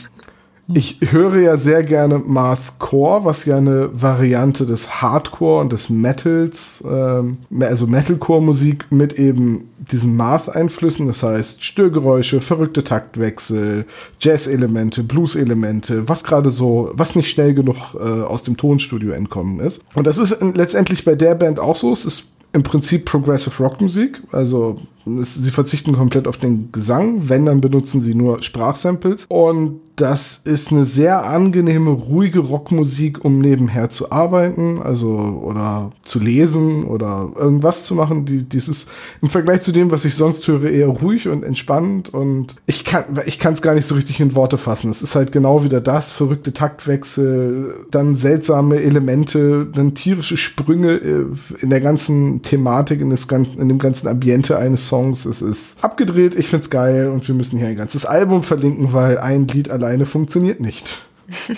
Ich 0.72 0.98
höre 1.00 1.40
ja 1.40 1.56
sehr 1.56 1.82
gerne 1.82 2.18
Mathcore, 2.18 3.24
was 3.24 3.44
ja 3.44 3.56
eine 3.56 3.90
Variante 3.92 4.64
des 4.64 5.02
Hardcore 5.02 5.60
und 5.60 5.72
des 5.72 5.90
Metals, 5.90 6.82
ähm, 6.88 7.38
also 7.60 7.86
Metalcore-Musik 7.86 8.86
mit 8.90 9.18
eben 9.18 9.68
diesen 9.78 10.16
Math-Einflüssen, 10.16 11.08
das 11.08 11.24
heißt 11.24 11.64
Störgeräusche, 11.64 12.40
verrückte 12.40 12.84
Taktwechsel, 12.84 13.86
Jazz-Elemente, 14.20 15.02
Blues-Elemente, 15.02 16.08
was 16.08 16.22
gerade 16.22 16.50
so, 16.50 16.92
was 16.94 17.16
nicht 17.16 17.28
schnell 17.28 17.54
genug 17.54 17.94
äh, 17.94 18.22
aus 18.22 18.44
dem 18.44 18.56
Tonstudio 18.56 19.12
entkommen 19.12 19.58
ist. 19.58 19.82
Und 19.94 20.06
das 20.06 20.18
ist 20.18 20.36
letztendlich 20.54 21.04
bei 21.04 21.16
der 21.16 21.34
Band 21.34 21.58
auch 21.58 21.76
so. 21.76 21.92
Es 21.92 22.04
ist 22.04 22.28
im 22.52 22.62
Prinzip 22.62 23.04
Progressive 23.04 23.62
Rock 23.62 23.80
Musik, 23.80 24.22
also 24.30 24.76
sie 25.04 25.50
verzichten 25.50 25.94
komplett 25.94 26.28
auf 26.28 26.36
den 26.36 26.70
Gesang, 26.72 27.28
wenn, 27.28 27.46
dann 27.46 27.60
benutzen 27.60 28.00
sie 28.00 28.14
nur 28.14 28.42
Sprachsamples. 28.42 29.26
Und 29.28 29.80
das 29.96 30.40
ist 30.44 30.72
eine 30.72 30.84
sehr 30.84 31.26
angenehme, 31.26 31.90
ruhige 31.90 32.38
Rockmusik, 32.38 33.24
um 33.24 33.38
nebenher 33.40 33.90
zu 33.90 34.10
arbeiten, 34.10 34.80
also 34.82 35.10
oder 35.10 35.90
zu 36.04 36.18
lesen 36.18 36.84
oder 36.84 37.30
irgendwas 37.36 37.84
zu 37.84 37.94
machen. 37.94 38.24
Die, 38.24 38.44
dieses 38.44 38.86
im 39.20 39.28
Vergleich 39.28 39.62
zu 39.62 39.70
dem, 39.70 39.90
was 39.90 40.04
ich 40.04 40.14
sonst 40.14 40.48
höre, 40.48 40.64
eher 40.64 40.88
ruhig 40.88 41.28
und 41.28 41.44
entspannt. 41.44 42.12
Und 42.12 42.56
ich 42.66 42.84
kann 42.84 43.04
ich 43.26 43.38
kann 43.38 43.52
es 43.52 43.62
gar 43.62 43.74
nicht 43.74 43.86
so 43.86 43.94
richtig 43.94 44.18
in 44.20 44.34
Worte 44.34 44.56
fassen. 44.56 44.90
Es 44.90 45.02
ist 45.02 45.14
halt 45.14 45.30
genau 45.30 45.62
wieder 45.62 45.80
das, 45.80 46.10
verrückte 46.10 46.52
Taktwechsel, 46.52 47.86
dann 47.90 48.16
seltsame 48.16 48.80
Elemente, 48.80 49.66
dann 49.66 49.94
tierische 49.94 50.38
Sprünge 50.38 50.92
äh, 50.94 51.26
in 51.60 51.70
der 51.70 51.80
ganzen 51.80 52.42
Thematik, 52.42 53.00
in, 53.00 53.10
das, 53.10 53.26
in 53.26 53.68
dem 53.68 53.78
ganzen 53.78 54.08
Ambiente 54.08 54.58
eines 54.58 54.86
Songs. 54.92 55.24
Es 55.24 55.40
ist 55.40 55.82
abgedreht, 55.82 56.34
ich 56.34 56.48
find's 56.48 56.68
geil 56.68 57.08
und 57.08 57.26
wir 57.26 57.34
müssen 57.34 57.58
hier 57.58 57.68
ein 57.68 57.76
ganzes 57.76 58.04
Album 58.04 58.42
verlinken, 58.42 58.92
weil 58.92 59.16
ein 59.16 59.48
Lied 59.48 59.70
alleine 59.70 60.04
funktioniert 60.04 60.60
nicht. 60.60 61.00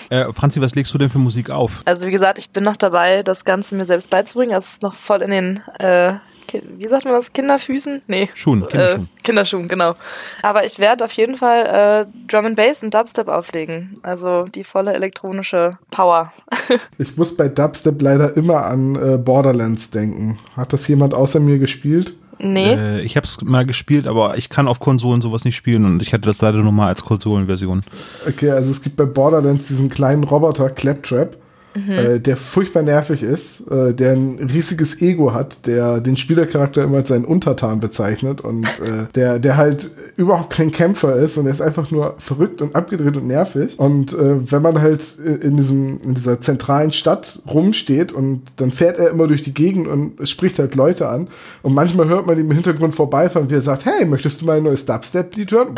Äh, 0.09 0.31
Franzi, 0.31 0.61
was 0.61 0.73
legst 0.75 0.93
du 0.93 0.97
denn 0.97 1.09
für 1.09 1.17
Musik 1.17 1.49
auf? 1.49 1.81
Also 1.83 2.07
wie 2.07 2.11
gesagt, 2.11 2.37
ich 2.37 2.51
bin 2.51 2.63
noch 2.63 2.77
dabei, 2.77 3.23
das 3.23 3.43
Ganze 3.43 3.75
mir 3.75 3.83
selbst 3.83 4.09
beizubringen. 4.09 4.55
Es 4.55 4.73
ist 4.73 4.83
noch 4.83 4.95
voll 4.95 5.21
in 5.21 5.31
den 5.31 5.61
äh, 5.79 6.13
wie 6.53 6.87
sagt 6.87 7.05
man 7.05 7.13
das? 7.13 7.33
Kinderfüßen? 7.33 8.01
Nee. 8.07 8.29
Schuhen, 8.33 8.67
Kinderschuhen. 8.67 9.03
Äh, 9.03 9.21
Kinderschuhen, 9.23 9.67
genau. 9.67 9.95
Aber 10.41 10.65
ich 10.65 10.79
werde 10.79 11.05
auf 11.05 11.11
jeden 11.13 11.35
Fall 11.35 12.05
äh, 12.05 12.27
Drum 12.27 12.45
and 12.45 12.55
Bass 12.55 12.83
und 12.83 12.93
Dubstep 12.93 13.27
auflegen. 13.27 13.93
Also 14.03 14.43
die 14.43 14.63
volle 14.63 14.93
elektronische 14.93 15.77
Power. 15.91 16.31
ich 16.97 17.17
muss 17.17 17.35
bei 17.35 17.49
Dubstep 17.49 18.01
leider 18.01 18.35
immer 18.37 18.65
an 18.65 18.95
äh, 18.95 19.17
Borderlands 19.17 19.91
denken. 19.91 20.37
Hat 20.55 20.73
das 20.73 20.87
jemand 20.87 21.13
außer 21.13 21.39
mir 21.39 21.59
gespielt? 21.59 22.13
Nee. 22.39 22.73
Äh, 22.73 23.01
ich 23.01 23.15
habe 23.15 23.25
es 23.25 23.41
mal 23.41 23.65
gespielt, 23.65 24.07
aber 24.07 24.37
ich 24.37 24.49
kann 24.49 24.67
auf 24.67 24.79
Konsolen 24.79 25.21
sowas 25.21 25.45
nicht 25.45 25.55
spielen 25.55 25.85
und 25.85 26.01
ich 26.01 26.13
hatte 26.13 26.23
das 26.23 26.41
leider 26.41 26.59
nur 26.59 26.71
mal 26.71 26.87
als 26.87 27.03
Konsolenversion. 27.03 27.81
Okay, 28.27 28.51
also 28.51 28.71
es 28.71 28.81
gibt 28.81 28.97
bei 28.97 29.05
Borderlands 29.05 29.67
diesen 29.67 29.89
kleinen 29.89 30.23
Roboter 30.23 30.69
Claptrap 30.69 31.37
mhm. 31.75 31.91
äh, 31.91 32.19
der 32.19 32.37
furchtbar 32.37 32.83
nervig 32.83 33.23
ist, 33.23 33.69
äh, 33.69 33.93
der 33.93 34.13
ein 34.13 34.49
riesiges 34.51 35.01
Ego 35.01 35.33
hat, 35.33 35.67
der 35.67 35.99
den 35.99 36.17
Spielercharakter 36.17 36.83
immer 36.83 36.97
als 36.97 37.09
seinen 37.09 37.25
Untertan 37.25 37.79
bezeichnet 37.79 38.41
und 38.41 38.65
äh, 38.81 39.07
der, 39.13 39.39
der 39.39 39.57
halt 39.57 39.91
überhaupt 40.15 40.51
kein 40.51 40.71
Kämpfer 40.71 41.15
ist 41.15 41.37
und 41.37 41.45
er 41.45 41.51
ist 41.51 41.61
einfach 41.61 41.91
nur 41.91 42.15
verrückt 42.17 42.61
und 42.61 42.75
abgedreht 42.75 43.17
und 43.17 43.27
nervig. 43.27 43.77
Und 43.79 44.13
äh, 44.13 44.51
wenn 44.51 44.61
man 44.61 44.81
halt 44.81 45.03
in, 45.19 45.57
diesem, 45.57 45.99
in 46.01 46.15
dieser 46.15 46.41
zentralen 46.41 46.91
Stadt 46.91 47.41
rumsteht 47.47 48.13
und 48.13 48.43
dann 48.57 48.71
fährt 48.71 48.97
er 48.97 49.09
immer 49.09 49.27
durch 49.27 49.41
die 49.41 49.53
Gegend 49.53 49.87
und 49.87 50.27
spricht 50.27 50.59
halt 50.59 50.75
Leute 50.75 51.09
an. 51.09 51.27
Und 51.61 51.73
manchmal 51.73 52.07
hört 52.07 52.27
man 52.27 52.37
ihn 52.37 52.45
im 52.45 52.51
Hintergrund 52.51 52.95
vorbeifahren, 52.95 53.49
wie 53.49 53.55
er 53.55 53.61
sagt, 53.61 53.85
hey, 53.85 54.05
möchtest 54.05 54.41
du 54.41 54.45
mal 54.45 54.57
ein 54.57 54.63
neues 54.63 54.85
Dubstep-Lied 54.85 55.51
hören? 55.51 55.75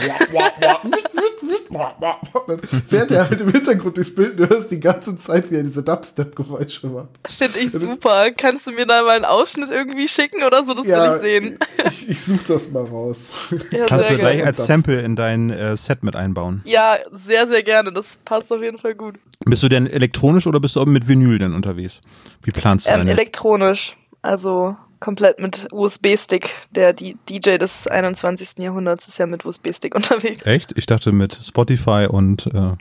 dann 2.48 2.60
fährt 2.86 3.12
er 3.12 3.30
halt 3.30 3.42
im 3.42 3.52
Hintergrund 3.52 3.98
durchs 3.98 4.14
Bild 4.14 4.32
und 4.32 4.38
du 4.38 4.50
hörst 4.50 4.72
die 4.72 4.80
ganze 4.80 5.16
Zeit, 5.16 5.50
wie 5.52 5.56
er 5.56 5.64
diese 5.64 5.84
Dubstep-Geräusche 5.88 6.88
macht. 6.88 7.08
Finde 7.26 7.60
ich 7.60 7.72
super. 7.72 8.32
Kannst 8.32 8.68
du 8.68 8.72
mir 8.72 8.86
da 8.86 9.04
mal 9.04 9.16
einen 9.16 9.26
Ausschnitt 9.26 9.70
irgendwie 9.70 10.08
schicken 10.08 10.44
oder 10.44 10.64
so? 10.66 10.74
Das 10.74 10.86
ja, 10.86 11.04
will 11.04 11.16
ich 11.16 11.22
sehen. 11.22 11.60
Ich, 11.88 12.10
ich 12.10 12.22
suche 12.22 12.54
das 12.54 12.72
mal 12.72 12.84
raus. 12.84 13.32
Ja, 13.72 13.86
Kannst 13.86 14.10
du 14.10 14.18
gleich 14.18 14.46
als 14.46 14.66
Sample 14.66 15.02
in 15.02 15.16
dein 15.16 15.50
äh, 15.50 15.76
Set 15.76 16.04
mit 16.04 16.16
einbauen? 16.16 16.62
Ja, 16.66 16.98
sehr, 17.12 17.48
sehr 17.48 17.64
gerne. 17.64 17.92
Das 17.92 18.18
passt 18.24 18.52
auf 18.52 18.62
jeden 18.62 18.78
Fall 18.78 18.96
gut. 18.96 19.16
Bist 19.46 19.64
du 19.64 19.70
denn 19.70 19.88
elektronisch 19.88 20.48
oder 20.48 20.60
bist 20.60 20.76
du 20.76 20.82
auch 20.82 20.86
mit 20.86 21.08
Vinyl 21.08 21.38
denn 21.40 21.54
unterwegs? 21.54 22.02
Wie 22.44 22.52
planst 22.52 22.88
du 22.88 22.92
ähm, 22.92 23.08
Elektronisch. 23.08 23.96
Also 24.22 24.76
komplett 25.00 25.40
mit 25.40 25.68
USB-Stick. 25.72 26.50
Der 26.72 26.94
DJ 26.94 27.58
des 27.58 27.88
21. 27.88 28.60
Jahrhunderts 28.60 29.08
ist 29.08 29.20
ja 29.20 29.26
mit 29.26 29.46
USB-Stick 29.46 29.96
unterwegs. 29.96 30.42
Echt? 30.46 30.78
Ich 30.78 30.86
dachte 30.86 31.12
mit 31.12 31.40
Spotify 31.44 32.08
und. 32.10 32.48
Äh 32.48 32.74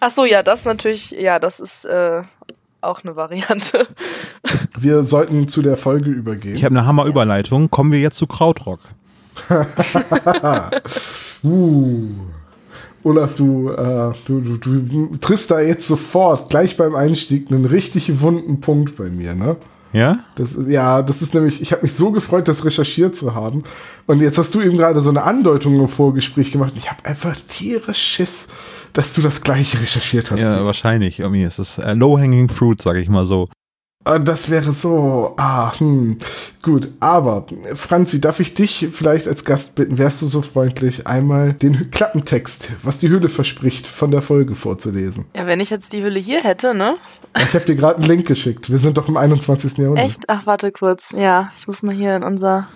Ach 0.00 0.10
so, 0.10 0.24
ja, 0.24 0.42
das 0.42 0.64
natürlich, 0.64 1.10
ja, 1.10 1.38
das 1.38 1.60
ist 1.60 1.84
äh, 1.84 2.22
auch 2.80 3.02
eine 3.04 3.16
Variante. 3.16 3.86
Wir 4.78 5.04
sollten 5.04 5.48
zu 5.48 5.62
der 5.62 5.76
Folge 5.76 6.10
übergehen. 6.10 6.56
Ich 6.56 6.64
habe 6.64 6.76
eine 6.76 6.86
Hammerüberleitung. 6.86 7.70
Kommen 7.70 7.92
wir 7.92 8.00
jetzt 8.00 8.18
zu 8.18 8.26
Krautrock. 8.26 8.80
uh. 11.44 12.08
Olaf, 13.02 13.34
du, 13.34 13.70
äh, 13.70 14.12
du, 14.24 14.40
du, 14.40 14.80
du 14.80 15.16
triffst 15.16 15.50
da 15.50 15.60
jetzt 15.60 15.86
sofort, 15.86 16.48
gleich 16.48 16.76
beim 16.78 16.94
Einstieg, 16.94 17.50
einen 17.50 17.66
richtig 17.66 18.20
wunden 18.20 18.60
Punkt 18.60 18.96
bei 18.96 19.10
mir, 19.10 19.34
ne? 19.34 19.56
Ja? 19.92 20.20
Das 20.34 20.54
ist, 20.54 20.68
ja, 20.68 21.02
das 21.02 21.22
ist 21.22 21.34
nämlich, 21.34 21.60
ich 21.60 21.72
habe 21.72 21.82
mich 21.82 21.92
so 21.92 22.10
gefreut, 22.10 22.48
das 22.48 22.64
recherchiert 22.64 23.14
zu 23.14 23.34
haben. 23.34 23.62
Und 24.06 24.20
jetzt 24.20 24.38
hast 24.38 24.54
du 24.54 24.60
eben 24.60 24.76
gerade 24.76 25.00
so 25.00 25.10
eine 25.10 25.22
Andeutung 25.22 25.78
im 25.78 25.88
Vorgespräch 25.88 26.50
gemacht. 26.50 26.72
Ich 26.76 26.90
habe 26.90 27.04
einfach 27.04 27.36
tierisch 27.48 28.02
Schiss, 28.02 28.48
dass 28.94 29.12
du 29.12 29.20
das 29.20 29.42
gleiche 29.42 29.80
recherchiert 29.80 30.30
hast. 30.30 30.40
Ja, 30.40 30.64
wahrscheinlich. 30.64 31.20
Irgendwie 31.20 31.44
ist 31.44 31.58
es 31.58 31.78
äh, 31.78 31.92
low-hanging 31.92 32.48
fruit, 32.48 32.80
sage 32.80 33.00
ich 33.00 33.08
mal 33.08 33.26
so. 33.26 33.48
Ah, 34.06 34.18
das 34.18 34.50
wäre 34.50 34.72
so. 34.72 35.34
Ah, 35.38 35.72
hm. 35.78 36.18
Gut, 36.62 36.88
aber 37.00 37.46
Franzi, 37.74 38.20
darf 38.20 38.38
ich 38.38 38.54
dich 38.54 38.88
vielleicht 38.92 39.26
als 39.26 39.46
Gast 39.46 39.76
bitten, 39.76 39.96
wärst 39.96 40.20
du 40.20 40.26
so 40.26 40.42
freundlich, 40.42 41.06
einmal 41.06 41.54
den 41.54 41.90
Klappentext, 41.90 42.72
was 42.82 42.98
die 42.98 43.08
Hülle 43.08 43.30
verspricht, 43.30 43.88
von 43.88 44.10
der 44.10 44.20
Folge 44.20 44.54
vorzulesen? 44.54 45.24
Ja, 45.34 45.46
wenn 45.46 45.60
ich 45.60 45.70
jetzt 45.70 45.92
die 45.94 46.02
Hülle 46.02 46.20
hier 46.20 46.42
hätte, 46.42 46.74
ne? 46.74 46.96
Ich 47.38 47.54
habe 47.54 47.64
dir 47.64 47.76
gerade 47.76 47.96
einen 47.96 48.06
Link 48.06 48.26
geschickt. 48.26 48.70
Wir 48.70 48.78
sind 48.78 48.98
doch 48.98 49.08
im 49.08 49.16
21. 49.16 49.78
Jahrhundert. 49.78 50.04
Echt? 50.04 50.24
Ach, 50.28 50.46
warte 50.46 50.70
kurz. 50.70 51.10
Ja, 51.16 51.50
ich 51.56 51.66
muss 51.66 51.82
mal 51.82 51.94
hier 51.94 52.14
in 52.14 52.22
unser 52.22 52.68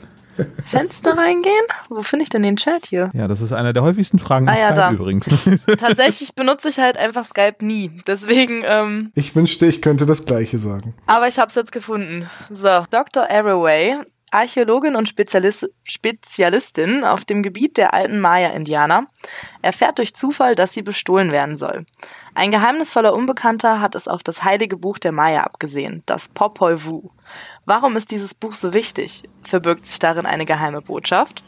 Fenster 0.65 1.17
reingehen? 1.17 1.65
Wo 1.89 2.03
finde 2.03 2.25
ich 2.25 2.29
denn 2.31 2.43
den 2.43 2.57
Chat 2.57 2.87
hier? 2.87 3.11
Ja, 3.15 3.29
das 3.29 3.41
ist 3.41 3.53
einer 3.53 3.73
der 3.73 3.83
häufigsten 3.83 4.19
Fragen 4.19 4.49
ah, 4.49 4.55
ja, 4.55 4.67
Skype 4.67 4.75
da. 4.75 4.93
übrigens. 4.93 5.27
Tatsächlich 5.79 6.35
benutze 6.35 6.69
ich 6.69 6.79
halt 6.79 6.97
einfach 6.97 7.25
Skype 7.25 7.65
nie. 7.65 7.91
Deswegen. 8.07 8.63
Ähm, 8.65 9.13
ich 9.15 9.35
wünschte, 9.35 9.67
ich 9.67 9.83
könnte 9.83 10.07
das 10.07 10.25
Gleiche 10.27 10.59
sagen. 10.59 10.95
Aber 11.07 11.29
ich 11.29 11.39
habe 11.39 11.49
es 11.49 11.55
jetzt 11.55 11.73
gefunden. 11.73 12.29
So, 12.51 12.85
Dr. 12.91 13.29
Arroway 13.31 13.99
Archäologin 14.31 14.97
und 14.97 15.09
Spezialist, 15.09 15.69
Spezialistin 15.85 17.05
auf 17.05 17.25
dem 17.25 17.43
Gebiet 17.43 17.77
der 17.77 17.95
alten 17.95 18.21
Maya-Indianer, 18.21 19.07
erfährt 19.63 19.99
durch 19.99 20.15
Zufall, 20.15 20.55
dass 20.55 20.75
sie 20.75 20.83
bestohlen 20.83 21.31
werden 21.31 21.57
soll. 21.57 21.87
Ein 22.35 22.51
geheimnisvoller 22.51 23.15
Unbekannter 23.15 23.81
hat 23.81 23.95
es 23.95 24.07
auf 24.09 24.23
das 24.23 24.45
heilige 24.45 24.77
Buch 24.77 24.99
der 24.99 25.13
Maya 25.13 25.43
abgesehen, 25.43 26.03
das 26.07 26.29
Popol 26.29 26.85
Vuh. 26.85 27.11
Warum 27.65 27.97
ist 27.97 28.11
dieses 28.11 28.35
Buch 28.35 28.55
so 28.55 28.73
wichtig? 28.73 29.25
Verbirgt 29.43 29.87
sich 29.87 29.99
darin 29.99 30.27
eine 30.27 30.45
geheime 30.45 30.83
Botschaft? 30.83 31.43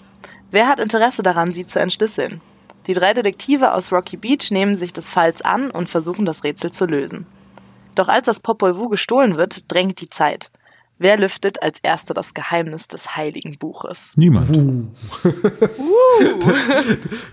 Wer 0.51 0.67
hat 0.67 0.81
Interesse 0.81 1.23
daran, 1.23 1.53
sie 1.53 1.67
zu 1.67 1.79
entschlüsseln? 1.79 2.41
Die 2.87 2.95
drei 2.95 3.15
Detektive 3.15 3.73
aus 3.73 3.93
Rocky 3.93 4.17
Beach 4.17 4.51
nehmen 4.51 4.75
sich 4.75 4.93
des 4.93 5.11
Falls 5.11 5.43
an 5.43 5.71
und 5.71 5.89
versuchen 5.89 6.25
das 6.25 6.45
Rätsel 6.45 6.73
zu 6.73 6.87
lösen. 6.87 7.27
Doch 7.95 8.09
als 8.09 8.27
das 8.27 8.41
Popol 8.41 8.77
Vuh 8.77 8.89
gestohlen 8.89 9.37
wird, 9.37 9.71
drängt 9.71 10.01
die 10.01 10.11
Zeit. 10.11 10.51
Wer 11.03 11.19
lüftet 11.19 11.63
als 11.63 11.79
erster 11.79 12.13
das 12.13 12.35
Geheimnis 12.35 12.87
des 12.87 13.17
heiligen 13.17 13.57
Buches? 13.57 14.13
Niemand. 14.17 14.55
Uh. 14.55 14.87
uh. 15.25 16.53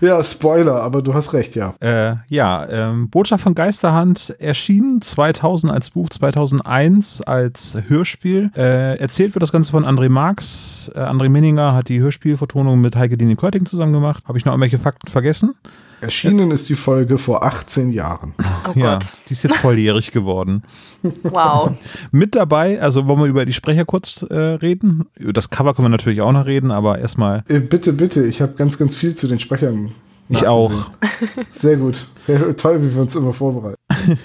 ja, 0.00 0.24
Spoiler, 0.24 0.82
aber 0.82 1.02
du 1.02 1.12
hast 1.12 1.34
recht, 1.34 1.54
ja. 1.54 1.74
Äh, 1.80 2.16
ja, 2.30 2.66
ähm, 2.66 3.10
Botschaft 3.10 3.44
von 3.44 3.54
Geisterhand 3.54 4.34
erschien 4.38 5.02
2000 5.02 5.70
als 5.70 5.90
Buch, 5.90 6.08
2001 6.08 7.20
als 7.20 7.76
Hörspiel. 7.88 8.50
Äh, 8.56 8.98
erzählt 8.98 9.34
wird 9.34 9.42
das 9.42 9.52
Ganze 9.52 9.72
von 9.72 9.84
André 9.84 10.08
Marx. 10.08 10.90
Äh, 10.94 11.00
André 11.00 11.28
Minninger 11.28 11.74
hat 11.74 11.90
die 11.90 12.00
Hörspielvertonung 12.00 12.80
mit 12.80 12.96
Heike 12.96 13.18
Dini 13.18 13.36
Körting 13.36 13.66
zusammen 13.66 13.92
gemacht. 13.92 14.24
Habe 14.26 14.38
ich 14.38 14.46
noch 14.46 14.52
irgendwelche 14.52 14.78
Fakten 14.78 15.08
vergessen? 15.08 15.54
Erschienen 16.00 16.50
ist 16.50 16.68
die 16.68 16.74
Folge 16.74 17.18
vor 17.18 17.44
18 17.44 17.90
Jahren. 17.92 18.34
Oh 18.38 18.78
ja, 18.78 18.94
Gott. 18.94 19.06
die 19.28 19.32
ist 19.32 19.42
jetzt 19.42 19.56
volljährig 19.56 20.12
geworden. 20.12 20.62
Wow. 21.22 21.72
Mit 22.10 22.34
dabei, 22.34 22.80
also 22.80 23.06
wollen 23.06 23.20
wir 23.20 23.26
über 23.26 23.44
die 23.44 23.52
Sprecher 23.52 23.84
kurz 23.84 24.22
äh, 24.22 24.34
reden? 24.34 25.06
Über 25.16 25.32
das 25.32 25.50
Cover 25.50 25.74
können 25.74 25.86
wir 25.86 25.90
natürlich 25.90 26.20
auch 26.20 26.32
noch 26.32 26.46
reden, 26.46 26.70
aber 26.70 26.98
erstmal. 26.98 27.42
Äh, 27.48 27.60
bitte, 27.60 27.92
bitte, 27.92 28.24
ich 28.26 28.40
habe 28.40 28.54
ganz, 28.54 28.78
ganz 28.78 28.96
viel 28.96 29.14
zu 29.14 29.26
den 29.26 29.40
Sprechern. 29.40 29.92
Ich 30.28 30.46
auch. 30.46 30.72
Sehr 31.52 31.76
gut. 31.76 32.06
Ja, 32.26 32.52
toll, 32.52 32.82
wie 32.82 32.94
wir 32.94 33.00
uns 33.00 33.16
immer 33.16 33.32
vorbereiten. 33.32 33.76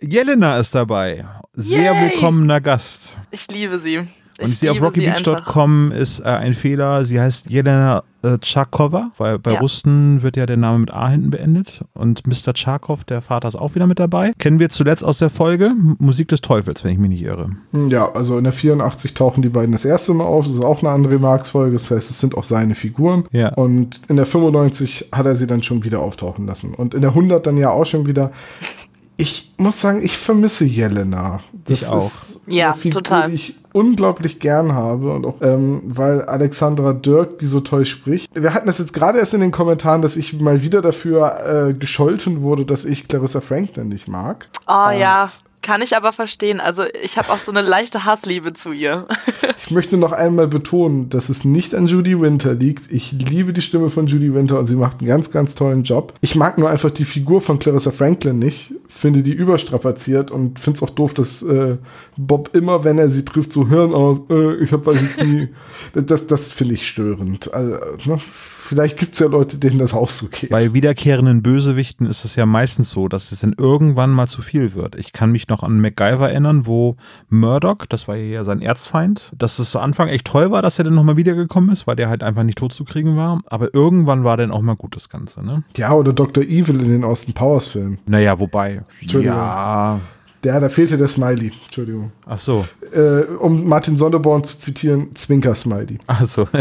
Jelena 0.00 0.58
ist 0.58 0.74
dabei. 0.74 1.24
Sehr 1.52 1.92
Yay. 1.92 2.10
willkommener 2.10 2.60
Gast. 2.60 3.18
Ich 3.30 3.46
liebe 3.50 3.78
sie. 3.78 4.00
Und 4.40 4.48
ich, 4.48 4.58
sehe 4.58 4.70
auf 4.70 4.80
rockybeach.com 4.80 5.92
ist 5.92 6.20
äh, 6.20 6.24
ein 6.24 6.54
Fehler. 6.54 7.04
Sie 7.04 7.20
heißt 7.20 7.50
Jelena 7.50 8.02
äh, 8.22 8.38
Tschakova, 8.38 9.10
weil 9.18 9.38
bei 9.38 9.52
ja. 9.52 9.60
Russen 9.60 10.22
wird 10.22 10.36
ja 10.36 10.46
der 10.46 10.56
Name 10.56 10.78
mit 10.78 10.90
A 10.92 11.08
hinten 11.08 11.30
beendet. 11.30 11.84
Und 11.92 12.26
Mr. 12.26 12.54
Tschakov, 12.54 13.04
der 13.04 13.20
Vater, 13.20 13.48
ist 13.48 13.56
auch 13.56 13.74
wieder 13.74 13.86
mit 13.86 13.98
dabei. 13.98 14.32
Kennen 14.38 14.58
wir 14.58 14.68
zuletzt 14.68 15.04
aus 15.04 15.18
der 15.18 15.30
Folge 15.30 15.72
Musik 15.98 16.28
des 16.28 16.40
Teufels, 16.40 16.84
wenn 16.84 16.92
ich 16.92 16.98
mich 16.98 17.10
nicht 17.10 17.22
irre. 17.22 17.50
Ja, 17.88 18.12
also 18.12 18.38
in 18.38 18.44
der 18.44 18.52
84 18.52 19.14
tauchen 19.14 19.42
die 19.42 19.48
beiden 19.48 19.72
das 19.72 19.84
erste 19.84 20.14
Mal 20.14 20.24
auf. 20.24 20.46
Das 20.46 20.54
ist 20.54 20.64
auch 20.64 20.80
eine 20.80 20.90
andere 20.90 21.18
Marx-Folge. 21.18 21.74
Das 21.74 21.90
heißt, 21.90 22.10
es 22.10 22.20
sind 22.20 22.36
auch 22.36 22.44
seine 22.44 22.74
Figuren. 22.74 23.24
Ja. 23.32 23.52
Und 23.54 24.00
in 24.08 24.16
der 24.16 24.26
95 24.26 25.08
hat 25.12 25.26
er 25.26 25.34
sie 25.34 25.46
dann 25.46 25.62
schon 25.62 25.84
wieder 25.84 26.00
auftauchen 26.00 26.46
lassen. 26.46 26.74
Und 26.74 26.94
in 26.94 27.00
der 27.00 27.10
100 27.10 27.46
dann 27.46 27.56
ja 27.56 27.70
auch 27.70 27.86
schon 27.86 28.06
wieder. 28.06 28.30
Ich 29.22 29.52
muss 29.56 29.80
sagen, 29.80 30.02
ich 30.02 30.18
vermisse 30.18 30.64
Jelena. 30.64 31.38
Das 31.52 31.82
ich 31.82 31.86
auch. 31.86 32.10
ja, 32.48 32.72
Figur, 32.72 33.04
total. 33.04 33.28
Die 33.28 33.36
ich 33.36 33.56
unglaublich 33.72 34.40
gern 34.40 34.72
habe 34.72 35.12
und 35.12 35.24
auch 35.24 35.36
ähm, 35.40 35.80
weil 35.84 36.22
Alexandra 36.22 36.92
Dirk 36.92 37.38
die 37.38 37.46
so 37.46 37.60
toll 37.60 37.86
spricht. 37.86 38.28
Wir 38.34 38.52
hatten 38.52 38.66
das 38.66 38.80
jetzt 38.80 38.92
gerade 38.92 39.20
erst 39.20 39.32
in 39.34 39.40
den 39.40 39.52
Kommentaren, 39.52 40.02
dass 40.02 40.16
ich 40.16 40.40
mal 40.40 40.62
wieder 40.62 40.82
dafür 40.82 41.68
äh, 41.68 41.72
gescholten 41.72 42.42
wurde, 42.42 42.66
dass 42.66 42.84
ich 42.84 43.06
Clarissa 43.06 43.40
Franklin 43.40 43.90
nicht 43.90 44.08
mag. 44.08 44.48
Oh 44.66 44.88
ähm, 44.90 44.98
ja, 44.98 45.30
kann 45.62 45.80
ich 45.80 45.96
aber 45.96 46.12
verstehen. 46.12 46.60
Also 46.60 46.82
ich 47.02 47.16
habe 47.16 47.30
auch 47.30 47.38
so 47.38 47.50
eine 47.50 47.62
leichte 47.62 48.04
Hassliebe 48.04 48.52
zu 48.52 48.72
ihr. 48.72 49.06
ich 49.56 49.70
möchte 49.70 49.96
noch 49.96 50.12
einmal 50.12 50.48
betonen, 50.48 51.08
dass 51.08 51.28
es 51.28 51.44
nicht 51.44 51.74
an 51.74 51.86
Judy 51.86 52.20
Winter 52.20 52.54
liegt. 52.54 52.90
Ich 52.90 53.12
liebe 53.12 53.52
die 53.52 53.62
Stimme 53.62 53.88
von 53.88 54.06
Judy 54.06 54.34
Winter 54.34 54.58
und 54.58 54.66
sie 54.66 54.76
macht 54.76 55.00
einen 55.00 55.08
ganz, 55.08 55.30
ganz 55.30 55.54
tollen 55.54 55.84
Job. 55.84 56.14
Ich 56.20 56.34
mag 56.34 56.58
nur 56.58 56.68
einfach 56.68 56.90
die 56.90 57.04
Figur 57.04 57.40
von 57.40 57.58
Clarissa 57.58 57.92
Franklin 57.92 58.38
nicht. 58.38 58.74
Finde 58.88 59.22
die 59.22 59.32
überstrapaziert 59.32 60.30
und 60.30 60.58
finde 60.58 60.78
es 60.78 60.82
auch 60.82 60.90
doof, 60.90 61.14
dass 61.14 61.42
äh, 61.42 61.78
Bob 62.16 62.54
immer, 62.54 62.84
wenn 62.84 62.98
er 62.98 63.08
sie 63.08 63.24
trifft, 63.24 63.52
so 63.52 63.68
Hirn 63.68 63.94
aus, 63.94 64.20
äh, 64.30 64.56
ich 64.56 64.72
habe 64.72 64.86
weiß 64.86 65.16
nie. 65.24 65.48
Das, 65.94 66.26
das 66.26 66.52
finde 66.52 66.74
ich 66.74 66.86
störend. 66.86 67.52
Also, 67.54 67.78
ne? 68.04 68.18
Vielleicht 68.72 68.96
gibt 68.96 69.12
es 69.12 69.20
ja 69.20 69.26
Leute, 69.26 69.58
denen 69.58 69.78
das 69.78 69.92
auch 69.92 70.08
so 70.08 70.28
geht. 70.28 70.48
Bei 70.48 70.72
wiederkehrenden 70.72 71.42
Bösewichten 71.42 72.06
ist 72.06 72.24
es 72.24 72.36
ja 72.36 72.46
meistens 72.46 72.90
so, 72.90 73.06
dass 73.06 73.30
es 73.30 73.40
dann 73.40 73.54
irgendwann 73.58 74.10
mal 74.10 74.28
zu 74.28 74.40
viel 74.40 74.74
wird. 74.74 74.94
Ich 74.94 75.12
kann 75.12 75.30
mich 75.30 75.48
noch 75.48 75.62
an 75.62 75.78
MacGyver 75.78 76.30
erinnern, 76.30 76.66
wo 76.66 76.96
Murdoch, 77.28 77.84
das 77.86 78.08
war 78.08 78.16
ja 78.16 78.44
sein 78.44 78.62
Erzfeind, 78.62 79.32
dass 79.36 79.58
es 79.58 79.70
zu 79.70 79.78
Anfang 79.78 80.08
echt 80.08 80.26
toll 80.26 80.50
war, 80.50 80.62
dass 80.62 80.78
er 80.78 80.86
dann 80.86 80.94
nochmal 80.94 81.18
wiedergekommen 81.18 81.70
ist, 81.70 81.86
weil 81.86 81.96
der 81.96 82.08
halt 82.08 82.22
einfach 82.22 82.44
nicht 82.44 82.56
tot 82.56 82.72
zu 82.72 82.84
kriegen 82.84 83.14
war. 83.14 83.42
Aber 83.46 83.74
irgendwann 83.74 84.24
war 84.24 84.38
dann 84.38 84.50
auch 84.50 84.62
mal 84.62 84.76
gut 84.76 84.96
das 84.96 85.10
Ganze, 85.10 85.44
ne? 85.44 85.64
Ja, 85.76 85.92
oder 85.92 86.14
Dr. 86.14 86.42
Evil 86.42 86.80
in 86.80 86.88
den 86.88 87.04
Austin 87.04 87.34
Powers 87.34 87.66
Filmen. 87.66 87.98
Naja, 88.06 88.38
wobei. 88.40 88.82
Entschuldigung. 89.00 89.36
Ja. 89.36 90.00
Ja, 90.44 90.58
da 90.58 90.68
fehlte 90.68 90.98
der 90.98 91.06
Smiley. 91.06 91.52
Entschuldigung. 91.64 92.10
Ach 92.26 92.38
so. 92.38 92.66
Äh, 92.92 93.22
um 93.38 93.68
Martin 93.68 93.96
Sonderborn 93.96 94.42
zu 94.42 94.58
zitieren, 94.58 95.14
Zwinker-Smiley. 95.14 95.98
Ach 96.08 96.24
so. 96.24 96.48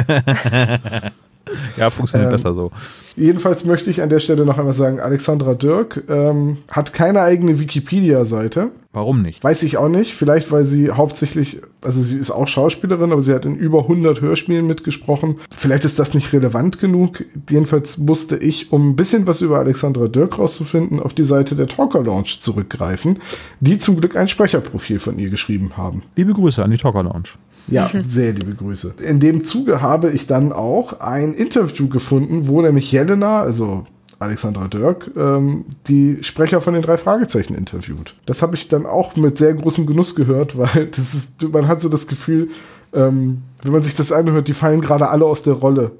ja, 1.77 1.89
funktioniert 1.89 2.29
ähm, 2.29 2.35
besser 2.35 2.53
so. 2.53 2.71
Jedenfalls 3.15 3.65
möchte 3.65 3.89
ich 3.89 4.01
an 4.01 4.09
der 4.09 4.19
Stelle 4.19 4.45
noch 4.45 4.57
einmal 4.57 4.73
sagen, 4.73 4.99
Alexandra 4.99 5.53
Dirk 5.53 6.03
ähm, 6.09 6.59
hat 6.69 6.93
keine 6.93 7.21
eigene 7.21 7.59
Wikipedia-Seite. 7.59 8.71
Warum 8.93 9.21
nicht? 9.21 9.41
Weiß 9.41 9.63
ich 9.63 9.77
auch 9.77 9.87
nicht. 9.87 10.13
Vielleicht, 10.13 10.51
weil 10.51 10.65
sie 10.65 10.91
hauptsächlich, 10.91 11.61
also 11.81 12.01
sie 12.01 12.17
ist 12.17 12.31
auch 12.31 12.47
Schauspielerin, 12.47 13.13
aber 13.13 13.21
sie 13.21 13.33
hat 13.33 13.45
in 13.45 13.55
über 13.55 13.83
100 13.83 14.19
Hörspielen 14.19 14.67
mitgesprochen. 14.67 15.37
Vielleicht 15.55 15.85
ist 15.85 15.97
das 15.97 16.13
nicht 16.13 16.33
relevant 16.33 16.79
genug. 16.79 17.23
Jedenfalls 17.49 17.97
musste 17.97 18.37
ich, 18.37 18.71
um 18.71 18.89
ein 18.89 18.95
bisschen 18.97 19.27
was 19.27 19.41
über 19.41 19.59
Alexandra 19.59 20.07
Dirk 20.07 20.39
rauszufinden, 20.39 20.99
auf 20.99 21.13
die 21.13 21.23
Seite 21.23 21.55
der 21.55 21.67
Talker 21.67 22.01
Lounge 22.03 22.37
zurückgreifen, 22.39 23.19
die 23.61 23.77
zum 23.77 23.97
Glück 23.97 24.17
ein 24.17 24.27
Sprecherprofil 24.27 24.99
von 24.99 25.19
ihr 25.19 25.29
geschrieben 25.29 25.77
haben. 25.77 26.03
Liebe 26.17 26.33
Grüße 26.33 26.61
an 26.61 26.71
die 26.71 26.77
Talker 26.77 27.03
Lounge. 27.03 27.29
Ja, 27.71 27.89
sehr 28.01 28.33
liebe 28.33 28.53
Grüße. 28.53 28.95
In 29.01 29.19
dem 29.19 29.43
Zuge 29.43 29.81
habe 29.81 30.11
ich 30.11 30.27
dann 30.27 30.51
auch 30.51 30.99
ein 30.99 31.33
Interview 31.33 31.87
gefunden, 31.87 32.47
wo 32.47 32.61
nämlich 32.61 32.91
Jelena, 32.91 33.41
also 33.41 33.83
Alexandra 34.19 34.67
Dirk, 34.67 35.09
ähm, 35.17 35.65
die 35.87 36.19
Sprecher 36.21 36.61
von 36.61 36.75
den 36.75 36.83
drei 36.83 36.97
Fragezeichen 36.97 37.55
interviewt. 37.55 38.15
Das 38.25 38.41
habe 38.43 38.55
ich 38.55 38.67
dann 38.67 38.85
auch 38.85 39.15
mit 39.15 39.37
sehr 39.37 39.53
großem 39.53 39.87
Genuss 39.87 40.15
gehört, 40.15 40.57
weil 40.57 40.87
das 40.87 41.13
ist, 41.15 41.41
man 41.41 41.67
hat 41.67 41.81
so 41.81 41.89
das 41.89 42.07
Gefühl, 42.07 42.49
ähm, 42.93 43.41
wenn 43.63 43.71
man 43.71 43.83
sich 43.83 43.95
das 43.95 44.11
anhört, 44.11 44.47
die 44.47 44.53
fallen 44.53 44.81
gerade 44.81 45.09
alle 45.09 45.25
aus 45.25 45.43
der 45.43 45.53
Rolle. 45.53 45.91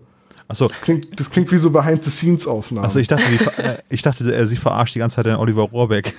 Achso. 0.51 0.67
Das 0.67 0.81
klingt, 0.81 1.17
das 1.17 1.29
klingt 1.29 1.49
wie 1.51 1.57
so 1.57 1.71
Behind-the-Scenes-Aufnahmen. 1.71 2.85
Achso, 2.85 2.99
ich 2.99 3.07
dachte, 3.07 3.23
die, 3.31 3.61
äh, 3.61 3.77
ich 3.89 4.01
dachte, 4.01 4.33
er 4.33 4.45
sie 4.45 4.57
verarscht 4.57 4.95
die 4.95 4.99
ganze 4.99 5.15
Zeit 5.15 5.25
den 5.25 5.37
Oliver 5.37 5.63
Rohrbeck. 5.63 6.13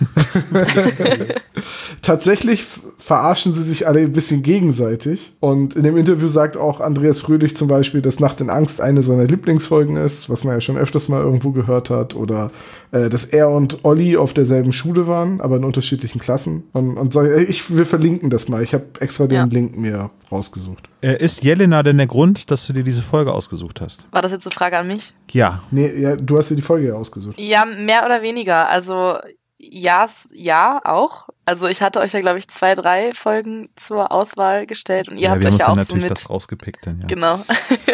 Tatsächlich 2.03 2.65
verarschen 2.97 3.53
sie 3.53 3.63
sich 3.63 3.87
alle 3.87 4.01
ein 4.01 4.13
bisschen 4.13 4.43
gegenseitig. 4.43 5.33
Und 5.41 5.77
in 5.77 5.83
dem 5.83 5.99
Interview 5.99 6.29
sagt 6.29 6.57
auch 6.57 6.81
Andreas 6.81 7.21
Fröhlich 7.21 7.55
zum 7.57 7.69
Beispiel, 7.69 8.01
dass 8.01 8.21
Nacht 8.21 8.41
in 8.41 8.49
Angst 8.49 8.81
eine 8.81 9.03
seiner 9.03 9.25
Lieblingsfolgen 9.25 9.97
ist, 9.97 10.31
was 10.31 10.45
man 10.45 10.55
ja 10.55 10.61
schon 10.63 10.79
öfters 10.79 11.09
mal 11.09 11.21
irgendwo 11.21 11.51
gehört 11.51 11.91
hat. 11.91 12.15
Oder 12.15 12.51
äh, 12.91 13.11
dass 13.11 13.25
er 13.25 13.51
und 13.51 13.85
Olli 13.85 14.17
auf 14.17 14.33
derselben 14.33 14.73
Schule 14.73 15.07
waren, 15.07 15.43
aber 15.43 15.57
in 15.57 15.65
unterschiedlichen 15.65 16.21
Klassen. 16.21 16.65
Und, 16.73 16.97
und 16.97 17.13
so, 17.13 17.23
ich, 17.23 17.77
wir 17.77 17.85
verlinken 17.85 18.31
das 18.31 18.49
mal. 18.49 18.63
Ich 18.63 18.73
habe 18.73 18.85
extra 19.01 19.27
den 19.27 19.37
ja. 19.37 19.45
Link 19.45 19.77
mir 19.77 20.11
rausgesucht. 20.31 20.89
Äh, 21.03 21.23
ist 21.23 21.43
Jelena 21.43 21.83
denn 21.83 21.99
der 21.99 22.07
Grund, 22.07 22.51
dass 22.51 22.67
du 22.67 22.73
dir 22.73 22.85
diese 22.85 23.03
Folge 23.03 23.35
ausgesucht 23.35 23.81
hast? 23.81 24.07
War 24.13 24.22
das 24.23 24.33
jetzt 24.33 24.47
eine 24.47 24.55
Frage 24.55 24.79
an 24.79 24.87
mich? 24.87 25.13
Ja. 25.31 25.63
Nee, 25.71 25.93
ja, 26.01 26.17
du 26.17 26.39
hast 26.39 26.51
dir 26.51 26.57
die 26.57 26.63
Folge 26.63 26.89
ja 26.89 26.95
ausgesucht. 26.95 27.39
Ja, 27.39 27.65
mehr 27.65 28.05
oder 28.05 28.23
weniger. 28.23 28.69
Also 28.69 29.19
ja, 29.59 30.07
ja, 30.33 30.81
auch. 30.85 31.29
Also 31.45 31.69
ich 31.69 31.83
hatte 31.83 32.01
euch 32.01 32.13
ja, 32.13 32.21
glaube 32.21 32.39
ich, 32.39 32.49
zwei, 32.49 32.75
drei 32.75 33.13
Folgen 33.13 33.69
zur 33.77 34.11
Auswahl 34.11 34.67
gestellt 34.67 35.09
und 35.09 35.17
ihr 35.17 35.25
ja, 35.25 35.31
habt 35.31 35.45
euch 35.45 35.57
ja 35.57 35.69
auch 35.69 35.77
natürlich 35.77 36.03
so 36.03 36.09
mit. 36.09 36.11
das 36.11 36.29
rausgepickt, 36.29 36.87
denn, 36.87 37.01
ja. 37.01 37.07
Genau. 37.07 37.41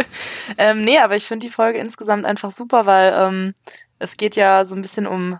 ähm, 0.58 0.82
nee, 0.82 0.98
aber 0.98 1.16
ich 1.16 1.26
finde 1.26 1.46
die 1.46 1.52
Folge 1.52 1.78
insgesamt 1.78 2.24
einfach 2.24 2.52
super, 2.52 2.86
weil 2.86 3.12
ähm, 3.14 3.54
es 3.98 4.16
geht 4.16 4.34
ja 4.34 4.64
so 4.64 4.74
ein 4.74 4.82
bisschen 4.82 5.06
um 5.06 5.38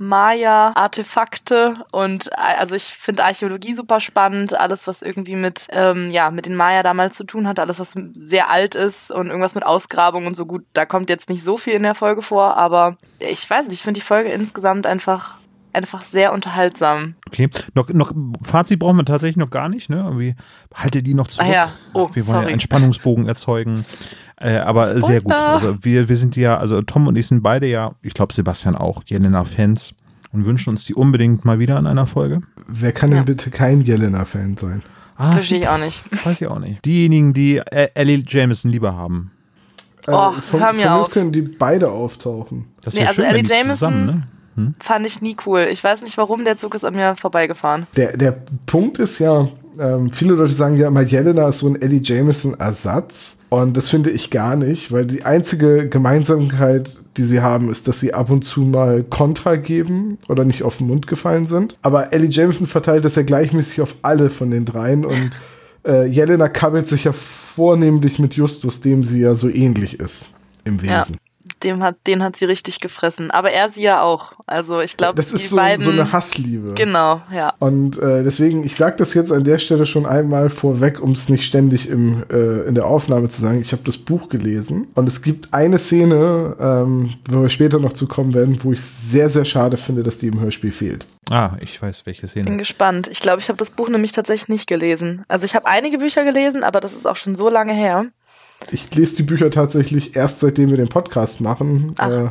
Maya-Artefakte 0.00 1.84
und 1.92 2.36
also 2.38 2.74
ich 2.74 2.84
finde 2.84 3.24
Archäologie 3.24 3.74
super 3.74 4.00
spannend, 4.00 4.58
alles 4.58 4.86
was 4.86 5.02
irgendwie 5.02 5.36
mit 5.36 5.68
ähm, 5.72 6.10
ja 6.10 6.30
mit 6.30 6.46
den 6.46 6.56
Maya 6.56 6.82
damals 6.82 7.16
zu 7.16 7.24
tun 7.24 7.46
hat, 7.46 7.58
alles 7.58 7.78
was 7.78 7.94
sehr 8.14 8.48
alt 8.48 8.74
ist 8.74 9.10
und 9.10 9.26
irgendwas 9.26 9.54
mit 9.54 9.66
Ausgrabung 9.66 10.26
und 10.26 10.34
so 10.34 10.46
gut, 10.46 10.64
da 10.72 10.86
kommt 10.86 11.10
jetzt 11.10 11.28
nicht 11.28 11.44
so 11.44 11.58
viel 11.58 11.74
in 11.74 11.82
der 11.82 11.94
Folge 11.94 12.22
vor, 12.22 12.56
aber 12.56 12.96
ich 13.18 13.48
weiß 13.48 13.66
nicht, 13.66 13.74
ich 13.74 13.82
finde 13.82 14.00
die 14.00 14.06
Folge 14.06 14.30
insgesamt 14.30 14.86
einfach 14.86 15.39
einfach 15.72 16.04
sehr 16.04 16.32
unterhaltsam. 16.32 17.14
Okay, 17.28 17.48
noch, 17.74 17.88
noch 17.90 18.12
Fazit 18.42 18.78
brauchen 18.78 18.96
wir 18.96 19.04
tatsächlich 19.04 19.36
noch 19.36 19.50
gar 19.50 19.68
nicht, 19.68 19.90
ne? 19.90 19.98
Irgendwie 19.98 20.34
halte 20.74 21.02
die 21.02 21.14
noch 21.14 21.28
zu. 21.28 21.40
Ah, 21.40 21.46
ja. 21.46 21.72
oh, 21.92 22.08
wir 22.12 22.26
wollen 22.26 22.34
sorry. 22.34 22.46
ja 22.46 22.50
einen 22.50 22.60
Spannungsbogen 22.60 23.26
erzeugen. 23.26 23.84
Äh, 24.36 24.58
aber 24.58 24.86
Spoiler. 24.86 25.06
sehr 25.06 25.20
gut. 25.20 25.32
Also 25.32 25.84
wir, 25.84 26.08
wir 26.08 26.16
sind 26.16 26.36
ja, 26.36 26.58
also 26.58 26.80
Tom 26.82 27.06
und 27.06 27.16
ich 27.16 27.26
sind 27.26 27.42
beide 27.42 27.66
ja, 27.66 27.92
ich 28.02 28.14
glaube 28.14 28.32
Sebastian 28.32 28.74
auch, 28.74 29.02
Jelena-Fans 29.04 29.94
und 30.32 30.44
wünschen 30.44 30.70
uns 30.70 30.84
die 30.84 30.94
unbedingt 30.94 31.44
mal 31.44 31.58
wieder 31.58 31.78
in 31.78 31.86
einer 31.86 32.06
Folge. 32.06 32.40
Wer 32.66 32.92
kann 32.92 33.10
ja. 33.10 33.16
denn 33.16 33.26
bitte 33.26 33.50
kein 33.50 33.82
Jelena-Fan 33.82 34.56
sein? 34.56 34.82
Ah, 35.16 35.32
Verstehe 35.32 35.58
ich 35.58 35.68
auch 35.68 35.78
nicht. 35.78 36.02
Weiß 36.24 36.40
ich 36.40 36.46
auch 36.46 36.58
nicht. 36.58 36.84
Diejenigen, 36.84 37.34
die 37.34 37.58
Ellie 37.58 38.22
Jameson 38.26 38.70
lieber 38.70 38.96
haben. 38.96 39.30
Äh, 40.06 40.12
oh, 40.12 40.32
von, 40.40 40.60
hör 40.60 40.72
mir 40.72 40.82
von 40.82 40.90
auf. 40.92 41.10
können 41.10 41.32
die 41.32 41.42
beide 41.42 41.90
auftauchen. 41.90 42.66
Das 42.80 42.94
nee, 42.94 43.04
also 43.04 43.22
schön, 43.22 43.30
Ellie 43.30 43.42
Jameson 43.44 43.70
zusammen, 43.72 44.06
ne? 44.06 44.28
Hm? 44.66 44.74
fand 44.80 45.06
ich 45.06 45.22
nie 45.22 45.36
cool. 45.46 45.68
Ich 45.70 45.82
weiß 45.82 46.02
nicht 46.02 46.16
warum, 46.18 46.44
der 46.44 46.56
Zug 46.56 46.74
ist 46.74 46.84
an 46.84 46.94
mir 46.94 47.16
vorbeigefahren. 47.16 47.86
Der, 47.96 48.16
der 48.16 48.36
Punkt 48.66 48.98
ist 48.98 49.18
ja, 49.18 49.48
ähm, 49.78 50.10
viele 50.10 50.34
Leute 50.34 50.52
sagen 50.52 50.76
ja 50.76 50.88
immer, 50.88 51.02
Jelena 51.02 51.48
ist 51.48 51.60
so 51.60 51.68
ein 51.68 51.80
Eddie 51.80 52.00
Jameson-Ersatz. 52.02 53.38
Und 53.48 53.76
das 53.76 53.88
finde 53.88 54.10
ich 54.10 54.30
gar 54.30 54.56
nicht, 54.56 54.92
weil 54.92 55.06
die 55.06 55.24
einzige 55.24 55.88
Gemeinsamkeit, 55.88 57.00
die 57.16 57.22
sie 57.22 57.40
haben, 57.40 57.70
ist, 57.70 57.88
dass 57.88 58.00
sie 58.00 58.14
ab 58.14 58.30
und 58.30 58.44
zu 58.44 58.60
mal 58.60 59.02
Kontra 59.02 59.56
geben 59.56 60.18
oder 60.28 60.44
nicht 60.44 60.62
auf 60.62 60.78
den 60.78 60.86
Mund 60.86 61.06
gefallen 61.06 61.44
sind. 61.44 61.76
Aber 61.82 62.12
Ellie 62.12 62.30
Jameson 62.30 62.66
verteilt 62.66 63.04
das 63.04 63.16
ja 63.16 63.22
gleichmäßig 63.22 63.80
auf 63.80 63.96
alle 64.02 64.30
von 64.30 64.50
den 64.50 64.64
dreien 64.64 65.04
und 65.04 65.30
äh, 65.86 66.06
Jelena 66.06 66.48
kabbelt 66.48 66.86
sich 66.86 67.04
ja 67.04 67.12
vornehmlich 67.12 68.18
mit 68.18 68.34
Justus, 68.34 68.80
dem 68.80 69.02
sie 69.02 69.20
ja 69.20 69.34
so 69.34 69.48
ähnlich 69.48 69.98
ist 69.98 70.30
im 70.64 70.82
Wesen. 70.82 71.14
Ja 71.14 71.29
dem 71.62 71.82
hat, 71.82 71.96
den 72.06 72.22
hat 72.22 72.36
sie 72.36 72.44
richtig 72.44 72.80
gefressen. 72.80 73.30
Aber 73.30 73.50
er 73.50 73.68
sie 73.68 73.82
ja 73.82 74.02
auch. 74.02 74.32
Also 74.46 74.80
ich 74.80 74.96
glaube, 74.96 75.14
das 75.14 75.32
ist 75.32 75.50
so, 75.50 75.56
beiden, 75.56 75.82
so 75.82 75.90
eine 75.90 76.12
Hassliebe. 76.12 76.74
Genau, 76.74 77.20
ja. 77.32 77.54
Und 77.58 77.98
äh, 77.98 78.22
deswegen, 78.22 78.64
ich 78.64 78.76
sage 78.76 78.96
das 78.98 79.14
jetzt 79.14 79.32
an 79.32 79.44
der 79.44 79.58
Stelle 79.58 79.86
schon 79.86 80.06
einmal 80.06 80.50
vorweg, 80.50 81.00
um 81.00 81.12
es 81.12 81.28
nicht 81.28 81.44
ständig 81.44 81.88
im, 81.88 82.24
äh, 82.30 82.66
in 82.66 82.74
der 82.74 82.86
Aufnahme 82.86 83.28
zu 83.28 83.40
sagen. 83.40 83.60
Ich 83.60 83.72
habe 83.72 83.82
das 83.84 83.98
Buch 83.98 84.28
gelesen 84.28 84.88
und 84.94 85.08
es 85.08 85.22
gibt 85.22 85.52
eine 85.54 85.78
Szene, 85.78 86.56
ähm, 86.60 87.10
wo 87.28 87.42
wir 87.42 87.50
später 87.50 87.78
noch 87.78 87.92
zu 87.92 88.06
kommen 88.06 88.34
werden, 88.34 88.58
wo 88.62 88.72
ich 88.72 88.82
sehr, 88.82 89.28
sehr 89.28 89.44
schade 89.44 89.76
finde, 89.76 90.02
dass 90.02 90.18
die 90.18 90.28
im 90.28 90.40
Hörspiel 90.40 90.72
fehlt. 90.72 91.06
Ah, 91.30 91.56
ich 91.60 91.80
weiß, 91.80 92.06
welche 92.06 92.26
Szene. 92.26 92.46
Bin 92.46 92.58
gespannt. 92.58 93.06
Ich 93.08 93.20
glaube, 93.20 93.40
ich 93.40 93.48
habe 93.48 93.56
das 93.56 93.70
Buch 93.70 93.88
nämlich 93.88 94.12
tatsächlich 94.12 94.48
nicht 94.48 94.66
gelesen. 94.66 95.24
Also 95.28 95.44
ich 95.44 95.54
habe 95.54 95.66
einige 95.66 95.98
Bücher 95.98 96.24
gelesen, 96.24 96.64
aber 96.64 96.80
das 96.80 96.94
ist 96.94 97.06
auch 97.06 97.16
schon 97.16 97.36
so 97.36 97.48
lange 97.48 97.72
her 97.72 98.06
ich 98.70 98.94
lese 98.94 99.16
die 99.16 99.22
Bücher 99.22 99.50
tatsächlich 99.50 100.16
erst 100.16 100.40
seitdem 100.40 100.70
wir 100.70 100.76
den 100.76 100.88
Podcast 100.88 101.40
machen. 101.40 101.94
Äh, 101.98 102.28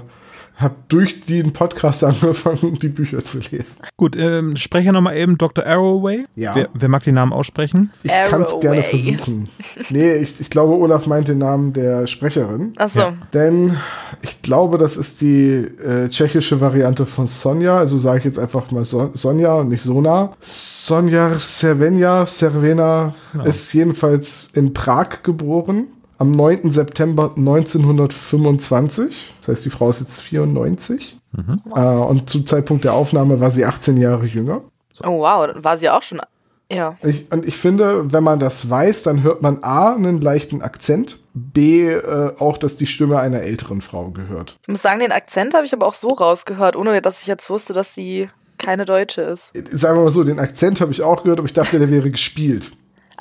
habe 0.59 0.75
durch 0.89 1.21
den 1.21 1.53
Podcast 1.53 2.03
angefangen, 2.03 2.77
die 2.81 2.89
Bücher 2.89 3.23
zu 3.23 3.39
lesen. 3.51 3.83
Gut, 3.97 4.15
ähm, 4.17 4.55
spreche 4.55 4.91
nochmal 4.91 5.17
eben 5.17 5.37
Dr. 5.37 5.65
Arroway. 5.65 6.25
Ja. 6.35 6.53
Wer, 6.53 6.69
wer 6.73 6.89
mag 6.89 7.03
den 7.03 7.15
Namen 7.15 7.33
aussprechen? 7.33 7.91
Ich 8.03 8.11
kann 8.27 8.41
es 8.41 8.59
gerne 8.59 8.83
versuchen. 8.83 9.49
Nee, 9.89 10.15
ich, 10.17 10.39
ich 10.39 10.49
glaube, 10.49 10.73
Olaf 10.73 11.07
meint 11.07 11.27
den 11.27 11.37
Namen 11.37 11.73
der 11.73 12.07
Sprecherin. 12.07 12.73
Ach 12.77 12.89
so. 12.89 12.99
Ja. 12.99 13.13
Denn 13.33 13.77
ich 14.21 14.41
glaube, 14.41 14.77
das 14.77 14.97
ist 14.97 15.21
die 15.21 15.53
äh, 15.53 16.09
tschechische 16.09 16.59
Variante 16.59 17.05
von 17.05 17.27
Sonja. 17.27 17.77
Also 17.77 17.97
sage 17.97 18.19
ich 18.19 18.25
jetzt 18.25 18.39
einfach 18.39 18.69
mal 18.71 18.83
so 18.83 19.11
Sonja 19.13 19.53
und 19.55 19.69
nicht 19.69 19.83
Sona. 19.83 20.33
Sonja 20.41 21.37
Cervenja, 21.37 22.25
Cervena 22.25 23.13
ist 23.45 23.71
jedenfalls 23.73 24.49
in 24.53 24.73
Prag 24.73 25.23
geboren. 25.23 25.87
Am 26.19 26.31
9. 26.31 26.71
September 26.71 27.33
1925. 27.35 29.33
Das 29.39 29.47
heißt, 29.47 29.65
die 29.65 29.69
Frau 29.71 29.89
ist 29.89 30.01
jetzt 30.01 30.21
94. 30.21 31.19
Äh, 31.75 31.79
und 31.79 32.29
zum 32.29 32.45
Zeitpunkt 32.45 32.83
der 32.83 32.93
Aufnahme 32.93 33.39
war 33.39 33.51
sie 33.51 33.65
18 33.65 33.97
Jahre 33.97 34.25
jünger. 34.25 34.61
Oh 35.03 35.19
wow, 35.19 35.49
war 35.55 35.77
sie 35.77 35.89
auch 35.89 36.03
schon. 36.03 36.19
Ja. 36.71 36.97
Ich, 37.03 37.31
und 37.31 37.47
ich 37.47 37.57
finde, 37.57 38.13
wenn 38.13 38.23
man 38.23 38.39
das 38.39 38.69
weiß, 38.69 39.01
dann 39.03 39.23
hört 39.23 39.41
man 39.41 39.63
A, 39.63 39.95
einen 39.95 40.21
leichten 40.21 40.61
Akzent, 40.61 41.17
B, 41.33 41.89
äh, 41.89 42.33
auch, 42.37 42.57
dass 42.57 42.75
die 42.75 42.85
Stimme 42.85 43.19
einer 43.19 43.41
älteren 43.41 43.81
Frau 43.81 44.09
gehört. 44.11 44.57
Ich 44.61 44.67
muss 44.67 44.81
sagen, 44.83 44.99
den 44.99 45.11
Akzent 45.11 45.55
habe 45.55 45.65
ich 45.65 45.73
aber 45.73 45.87
auch 45.87 45.95
so 45.95 46.09
rausgehört, 46.09 46.75
ohne 46.75 47.01
dass 47.01 47.21
ich 47.21 47.27
jetzt 47.27 47.49
wusste, 47.49 47.73
dass 47.73 47.95
sie 47.95 48.29
keine 48.59 48.85
Deutsche 48.85 49.21
ist. 49.21 49.51
Sagen 49.71 49.97
wir 49.97 50.03
mal 50.03 50.11
so, 50.11 50.23
den 50.23 50.37
Akzent 50.37 50.79
habe 50.81 50.91
ich 50.91 51.01
auch 51.01 51.23
gehört, 51.23 51.39
aber 51.39 51.47
ich 51.47 51.53
dachte, 51.53 51.79
der 51.79 51.89
wäre 51.89 52.11
gespielt. 52.11 52.71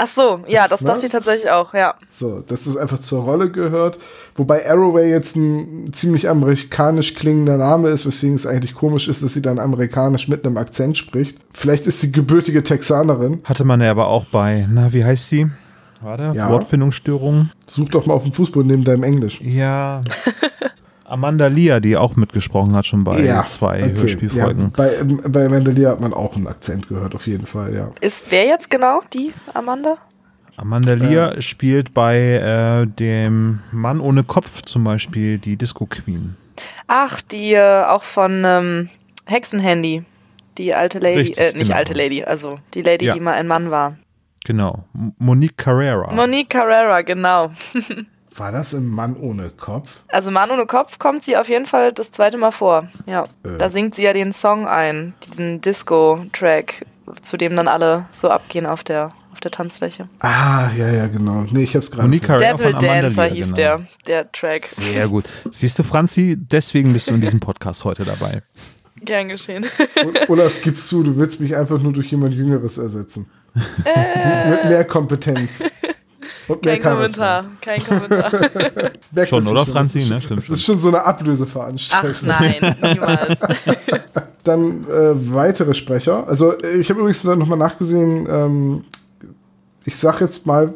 Ach 0.00 0.06
so, 0.06 0.40
ja, 0.46 0.68
das 0.68 0.80
Ne? 0.80 0.86
dachte 0.86 1.06
ich 1.06 1.10
tatsächlich 1.12 1.50
auch, 1.50 1.74
ja. 1.74 1.94
So, 2.08 2.38
dass 2.46 2.64
das 2.64 2.76
einfach 2.76 3.00
zur 3.00 3.22
Rolle 3.24 3.50
gehört. 3.50 3.98
Wobei 4.36 4.64
Arroway 4.70 5.10
jetzt 5.10 5.34
ein 5.34 5.92
ziemlich 5.92 6.28
amerikanisch 6.28 7.14
klingender 7.14 7.56
Name 7.56 7.88
ist, 7.88 8.06
weswegen 8.06 8.36
es 8.36 8.46
eigentlich 8.46 8.74
komisch 8.74 9.08
ist, 9.08 9.24
dass 9.24 9.32
sie 9.32 9.42
dann 9.42 9.58
amerikanisch 9.58 10.28
mit 10.28 10.46
einem 10.46 10.56
Akzent 10.56 10.96
spricht. 10.96 11.38
Vielleicht 11.52 11.88
ist 11.88 11.98
sie 12.00 12.12
gebürtige 12.12 12.62
Texanerin. 12.62 13.40
Hatte 13.42 13.64
man 13.64 13.80
ja 13.80 13.90
aber 13.90 14.06
auch 14.06 14.24
bei, 14.26 14.68
na, 14.70 14.92
wie 14.92 15.04
heißt 15.04 15.28
sie? 15.30 15.48
Warte, 16.00 16.30
Ja. 16.32 16.48
Wortfindungsstörung. 16.48 17.50
Such 17.66 17.88
doch 17.88 18.06
mal 18.06 18.14
auf 18.14 18.22
dem 18.22 18.32
Fußboden 18.32 18.68
neben 18.70 18.84
deinem 18.84 19.02
Englisch. 19.02 19.40
Ja. 19.40 20.00
Amanda 21.08 21.46
Lia, 21.46 21.80
die 21.80 21.96
auch 21.96 22.16
mitgesprochen 22.16 22.74
hat 22.74 22.86
schon 22.86 23.02
bei 23.04 23.42
zwei 23.44 23.82
okay. 23.82 23.94
Hörspielfolgen. 23.96 24.64
Ja, 24.64 24.70
bei, 24.76 25.04
bei 25.28 25.48
Mandalia 25.48 25.90
hat 25.90 26.00
man 26.00 26.12
auch 26.12 26.36
einen 26.36 26.46
Akzent 26.46 26.88
gehört, 26.88 27.14
auf 27.14 27.26
jeden 27.26 27.46
Fall, 27.46 27.74
ja. 27.74 27.90
Ist 28.00 28.26
wer 28.30 28.44
jetzt 28.46 28.68
genau 28.68 29.00
die 29.14 29.32
Amanda? 29.54 29.96
Amanda 30.56 30.94
Lia 30.94 31.40
spielt 31.40 31.94
bei 31.94 32.18
äh, 32.18 32.86
dem 32.86 33.60
Mann 33.70 34.00
ohne 34.00 34.24
Kopf 34.24 34.62
zum 34.62 34.84
Beispiel 34.84 35.38
die 35.38 35.56
Disco 35.56 35.86
Queen. 35.86 36.36
Ach, 36.88 37.20
die 37.22 37.54
äh, 37.54 37.84
auch 37.84 38.02
von 38.02 38.42
ähm, 38.44 38.88
Hexenhandy. 39.26 40.04
Die 40.58 40.74
alte 40.74 40.98
Lady, 40.98 41.18
Richtig, 41.20 41.38
äh, 41.38 41.52
nicht 41.52 41.68
genau. 41.68 41.76
alte 41.76 41.94
Lady, 41.94 42.24
also 42.24 42.58
die 42.74 42.82
Lady, 42.82 43.06
Ja. 43.06 43.14
die 43.14 43.20
mal 43.20 43.34
ein 43.34 43.46
Mann 43.46 43.70
war. 43.70 43.96
Genau. 44.44 44.84
Monique 45.18 45.56
Carrera. 45.56 46.12
Monique 46.12 46.50
Carrera, 46.50 47.02
genau. 47.02 47.52
War 48.34 48.52
das 48.52 48.72
im 48.72 48.88
Mann 48.88 49.16
ohne 49.16 49.50
Kopf? 49.50 50.02
Also 50.08 50.30
Mann 50.30 50.50
ohne 50.50 50.66
Kopf 50.66 50.98
kommt 50.98 51.24
sie 51.24 51.36
auf 51.36 51.48
jeden 51.48 51.66
Fall 51.66 51.92
das 51.92 52.10
zweite 52.10 52.38
Mal 52.38 52.50
vor. 52.50 52.88
Ja. 53.06 53.24
Äh. 53.42 53.58
Da 53.58 53.70
singt 53.70 53.94
sie 53.94 54.02
ja 54.02 54.12
den 54.12 54.32
Song 54.32 54.66
ein, 54.66 55.14
diesen 55.26 55.60
Disco-Track, 55.60 56.86
zu 57.22 57.36
dem 57.36 57.56
dann 57.56 57.68
alle 57.68 58.06
so 58.10 58.30
abgehen 58.30 58.66
auf 58.66 58.84
der, 58.84 59.12
auf 59.32 59.40
der 59.40 59.50
Tanzfläche. 59.50 60.08
Ah, 60.20 60.70
ja, 60.76 60.88
ja, 60.88 61.06
genau. 61.06 61.46
Nee, 61.50 61.64
ich 61.64 61.74
hab's 61.74 61.90
gerade. 61.90 62.10
Devil 62.10 62.74
Dancer 62.74 63.24
hieß 63.24 63.54
genau. 63.54 63.56
der, 63.56 63.80
der 64.06 64.32
Track. 64.32 64.66
Sehr 64.66 65.08
gut. 65.08 65.24
Siehst 65.50 65.78
du, 65.78 65.82
Franzi, 65.82 66.36
deswegen 66.38 66.92
bist 66.92 67.10
du 67.10 67.14
in 67.14 67.20
diesem 67.20 67.40
Podcast 67.40 67.84
heute 67.84 68.04
dabei. 68.04 68.42
Gern 69.00 69.28
geschehen. 69.28 69.64
Olaf, 70.28 70.52
gibst 70.62 70.90
du, 70.90 71.02
du 71.02 71.16
willst 71.16 71.40
mich 71.40 71.54
einfach 71.54 71.80
nur 71.80 71.92
durch 71.92 72.10
jemand 72.10 72.34
Jüngeres 72.34 72.78
ersetzen. 72.78 73.30
Mit 73.54 74.64
mehr 74.64 74.84
Kompetenz. 74.84 75.64
Und 76.48 76.66
Äh. 76.66 76.78
Kein. 76.78 76.94
Kommentar, 76.94 77.44
kein 77.60 77.84
Kommentar. 77.84 78.30
Das 79.12 79.28
Schon, 79.28 79.46
oder, 79.46 79.66
Franzi? 79.66 80.00
Das 80.00 80.08
Ne, 80.08 80.16
ist, 80.16 80.24
stimmt 80.24 80.38
das 80.38 80.48
ist 80.48 80.64
schon 80.64 80.78
so 80.78 80.88
eine 80.88 81.04
Ablöseveranstaltung. 81.04 82.28
Ach 82.30 82.40
nein, 82.40 82.76
niemals. 82.82 83.38
Dann 84.44 84.84
äh, 84.84 85.32
weitere 85.32 85.74
Sprecher. 85.74 86.26
Also 86.26 86.52
äh, 86.58 86.78
ich 86.78 86.88
habe 86.88 87.00
übrigens 87.00 87.22
dann 87.22 87.38
nochmal 87.38 87.58
nachgesehen, 87.58 88.26
ähm, 88.30 88.84
ich 89.84 89.96
sag 89.96 90.20
jetzt 90.20 90.46
mal 90.46 90.72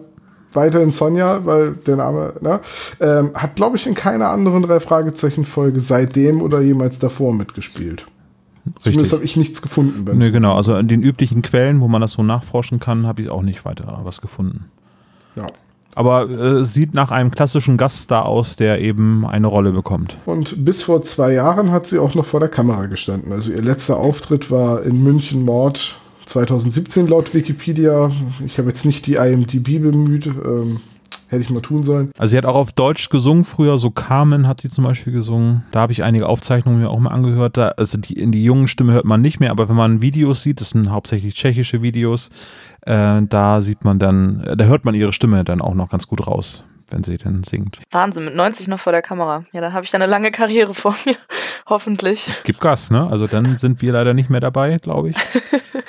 weiterhin 0.52 0.90
Sonja, 0.90 1.46
weil 1.46 1.72
der 1.72 1.96
Name, 1.96 2.34
ne, 2.42 2.60
ähm, 3.00 3.30
hat, 3.34 3.56
glaube 3.56 3.76
ich, 3.76 3.86
in 3.86 3.94
keiner 3.94 4.28
anderen 4.28 4.62
drei 4.62 4.78
Fragezeichen-Folge 4.80 5.80
seitdem 5.80 6.42
oder 6.42 6.60
jemals 6.60 6.98
davor 6.98 7.32
mitgespielt. 7.32 8.04
Zumindest 8.78 8.86
Richtig. 8.86 9.12
habe 9.12 9.24
ich 9.24 9.36
nichts 9.36 9.62
gefunden. 9.62 10.18
Nö, 10.18 10.30
genau. 10.30 10.54
Also 10.54 10.76
in 10.76 10.88
den 10.88 11.02
üblichen 11.02 11.40
Quellen, 11.42 11.80
wo 11.80 11.88
man 11.88 12.00
das 12.02 12.12
so 12.12 12.22
nachforschen 12.22 12.78
kann, 12.78 13.06
habe 13.06 13.22
ich 13.22 13.30
auch 13.30 13.42
nicht 13.42 13.64
weiter 13.64 14.00
was 14.04 14.20
gefunden. 14.20 14.66
Ja. 15.36 15.46
Aber 15.94 16.30
äh, 16.30 16.64
sieht 16.64 16.94
nach 16.94 17.10
einem 17.10 17.30
klassischen 17.30 17.76
Gaststar 17.76 18.24
aus, 18.24 18.56
der 18.56 18.80
eben 18.80 19.26
eine 19.26 19.46
Rolle 19.46 19.72
bekommt. 19.72 20.16
Und 20.24 20.64
bis 20.64 20.82
vor 20.82 21.02
zwei 21.02 21.34
Jahren 21.34 21.70
hat 21.70 21.86
sie 21.86 21.98
auch 21.98 22.14
noch 22.14 22.24
vor 22.24 22.40
der 22.40 22.48
Kamera 22.48 22.86
gestanden. 22.86 23.32
Also 23.32 23.52
ihr 23.52 23.62
letzter 23.62 23.98
Auftritt 23.98 24.50
war 24.50 24.82
in 24.82 25.02
München 25.02 25.44
Mord 25.44 25.96
2017 26.26 27.08
laut 27.08 27.34
Wikipedia. 27.34 28.10
Ich 28.46 28.58
habe 28.58 28.68
jetzt 28.68 28.86
nicht 28.86 29.06
die 29.06 29.14
IMDb 29.14 29.82
bemüht. 29.82 30.26
Ähm, 30.26 30.80
hätte 31.32 31.42
ich 31.42 31.50
mal 31.50 31.60
tun 31.60 31.82
sollen. 31.82 32.12
Also 32.18 32.32
sie 32.32 32.36
hat 32.38 32.44
auch 32.44 32.54
auf 32.54 32.72
Deutsch 32.72 33.08
gesungen 33.08 33.44
früher, 33.44 33.78
so 33.78 33.90
Carmen 33.90 34.46
hat 34.46 34.60
sie 34.60 34.68
zum 34.68 34.84
Beispiel 34.84 35.12
gesungen. 35.12 35.64
Da 35.72 35.80
habe 35.80 35.92
ich 35.92 36.04
einige 36.04 36.28
Aufzeichnungen 36.28 36.80
mir 36.80 36.90
auch 36.90 36.98
mal 36.98 37.10
angehört. 37.10 37.56
Da, 37.56 37.68
also 37.68 37.98
die, 37.98 38.14
in 38.14 38.32
die 38.32 38.44
jungen 38.44 38.68
Stimme 38.68 38.92
hört 38.92 39.06
man 39.06 39.22
nicht 39.22 39.40
mehr, 39.40 39.50
aber 39.50 39.68
wenn 39.68 39.76
man 39.76 40.02
Videos 40.02 40.42
sieht, 40.42 40.60
das 40.60 40.70
sind 40.70 40.90
hauptsächlich 40.90 41.34
tschechische 41.34 41.80
Videos, 41.80 42.28
äh, 42.82 43.22
da 43.22 43.60
sieht 43.62 43.82
man 43.82 43.98
dann, 43.98 44.44
da 44.56 44.64
hört 44.66 44.84
man 44.84 44.94
ihre 44.94 45.12
Stimme 45.12 45.42
dann 45.42 45.60
auch 45.62 45.74
noch 45.74 45.90
ganz 45.90 46.06
gut 46.06 46.26
raus, 46.26 46.64
wenn 46.92 47.04
sie 47.04 47.16
denn 47.16 47.42
singt. 47.44 47.80
Wahnsinn, 47.90 48.24
mit 48.24 48.34
90 48.34 48.68
noch 48.68 48.80
vor 48.80 48.92
der 48.92 49.02
Kamera. 49.02 49.44
Ja, 49.52 49.60
da 49.60 49.72
habe 49.72 49.84
ich 49.84 49.90
dann 49.90 50.02
eine 50.02 50.10
lange 50.10 50.30
Karriere 50.30 50.74
vor 50.74 50.94
mir. 51.04 51.16
Hoffentlich. 51.66 52.28
Gib 52.44 52.60
Gas, 52.60 52.90
ne? 52.90 53.06
Also 53.08 53.26
dann 53.26 53.56
sind 53.56 53.82
wir 53.82 53.92
leider 53.92 54.14
nicht 54.14 54.30
mehr 54.30 54.40
dabei, 54.40 54.76
glaube 54.78 55.10
ich. 55.10 55.16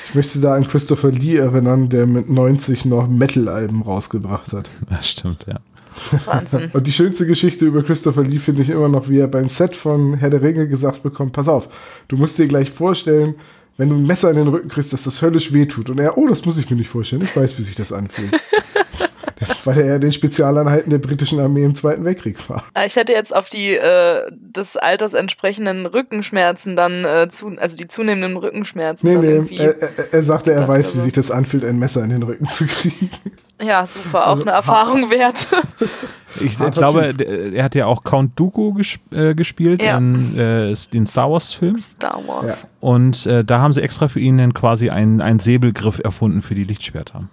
Ich 0.09 0.15
möchte 0.15 0.39
da 0.41 0.53
an 0.53 0.67
Christopher 0.67 1.11
Lee 1.11 1.37
erinnern, 1.37 1.89
der 1.89 2.05
mit 2.05 2.29
90 2.29 2.85
noch 2.85 3.07
Metal-Alben 3.07 3.81
rausgebracht 3.81 4.53
hat. 4.53 4.69
Das 4.89 5.09
stimmt, 5.09 5.45
ja. 5.47 5.59
Wahnsinn. 6.25 6.69
Und 6.73 6.85
die 6.85 6.91
schönste 6.91 7.25
Geschichte 7.25 7.65
über 7.65 7.81
Christopher 7.81 8.23
Lee 8.23 8.37
finde 8.37 8.61
ich 8.61 8.69
immer 8.69 8.89
noch, 8.89 9.09
wie 9.09 9.19
er 9.19 9.27
beim 9.27 9.49
Set 9.49 9.75
von 9.75 10.15
Herr 10.15 10.29
der 10.29 10.41
Ringe 10.41 10.67
gesagt 10.67 11.03
bekommt, 11.03 11.33
pass 11.33 11.47
auf, 11.47 11.69
du 12.09 12.17
musst 12.17 12.37
dir 12.37 12.47
gleich 12.47 12.69
vorstellen, 12.69 13.35
wenn 13.77 13.89
du 13.89 13.95
ein 13.95 14.05
Messer 14.05 14.29
in 14.29 14.35
den 14.35 14.49
Rücken 14.49 14.67
kriegst, 14.67 14.93
dass 14.93 15.03
das 15.03 15.21
höllisch 15.21 15.51
wehtut. 15.53 15.89
Und 15.89 15.99
er, 15.99 16.17
oh, 16.17 16.27
das 16.27 16.45
muss 16.45 16.57
ich 16.57 16.69
mir 16.69 16.75
nicht 16.75 16.89
vorstellen, 16.89 17.23
ich 17.23 17.35
weiß, 17.35 17.57
wie 17.57 17.63
sich 17.63 17.75
das 17.75 17.91
anfühlt. 17.91 18.33
Weil 19.65 19.77
er 19.79 19.85
ja 19.85 19.99
den 19.99 20.11
Spezialeinheiten 20.11 20.89
der 20.89 20.97
britischen 20.99 21.39
Armee 21.39 21.63
im 21.63 21.75
Zweiten 21.75 22.03
Weltkrieg 22.05 22.37
war. 22.49 22.63
Äh, 22.73 22.87
Ich 22.87 22.95
hätte 22.95 23.13
jetzt 23.13 23.35
auf 23.35 23.49
die 23.49 23.75
äh, 23.75 24.21
des 24.31 24.77
Alters 24.77 25.13
entsprechenden 25.13 25.85
Rückenschmerzen 25.85 26.75
dann, 26.75 27.05
äh, 27.05 27.27
zu, 27.29 27.49
also 27.57 27.75
die 27.75 27.87
zunehmenden 27.87 28.37
Rückenschmerzen 28.37 29.07
Nee, 29.07 29.15
dann 29.15 29.25
nee, 29.25 29.31
irgendwie. 29.31 29.57
er, 29.57 29.81
er, 29.81 30.13
er 30.13 30.23
sagte, 30.23 30.51
er 30.51 30.67
weiß, 30.67 30.93
wie 30.93 30.97
also- 30.97 30.99
sich 31.05 31.13
das 31.13 31.31
anfühlt, 31.31 31.65
ein 31.65 31.79
Messer 31.79 32.03
in 32.03 32.09
den 32.11 32.23
Rücken 32.23 32.47
zu 32.47 32.65
kriegen. 32.67 33.09
ja, 33.61 33.85
super, 33.87 34.27
Also 34.27 34.41
auch 34.41 34.45
eine 34.45 34.55
Erfahrung 34.55 35.09
wert. 35.09 35.47
Ich 36.41 36.57
Harter 36.57 36.71
glaube, 36.71 37.13
der- 37.13 37.53
er 37.53 37.63
hat 37.63 37.75
ja 37.75 37.85
auch 37.85 38.03
Count 38.03 38.39
Dooku 38.39 38.73
äh, 39.11 39.35
gespielt 39.35 39.83
Ja. 39.83 39.99
in 39.99 40.35
äh, 40.35 40.73
den 40.91 41.05
Star 41.05 41.29
Wars-Film. 41.31 41.77
Star 41.77 42.19
Wars. 42.25 42.61
Ja. 42.63 42.67
Und 42.79 43.27
äh, 43.27 43.45
da 43.45 43.59
haben 43.59 43.71
sie 43.71 43.83
extra 43.83 44.07
für 44.07 44.19
ihn 44.19 44.39
dann 44.39 44.51
quasi 44.55 44.89
einen, 44.89 45.21
einen 45.21 45.37
Säbelgriff 45.37 45.99
erfunden 46.03 46.41
für 46.41 46.55
die 46.55 46.63
Lichtschwerter. 46.63 47.29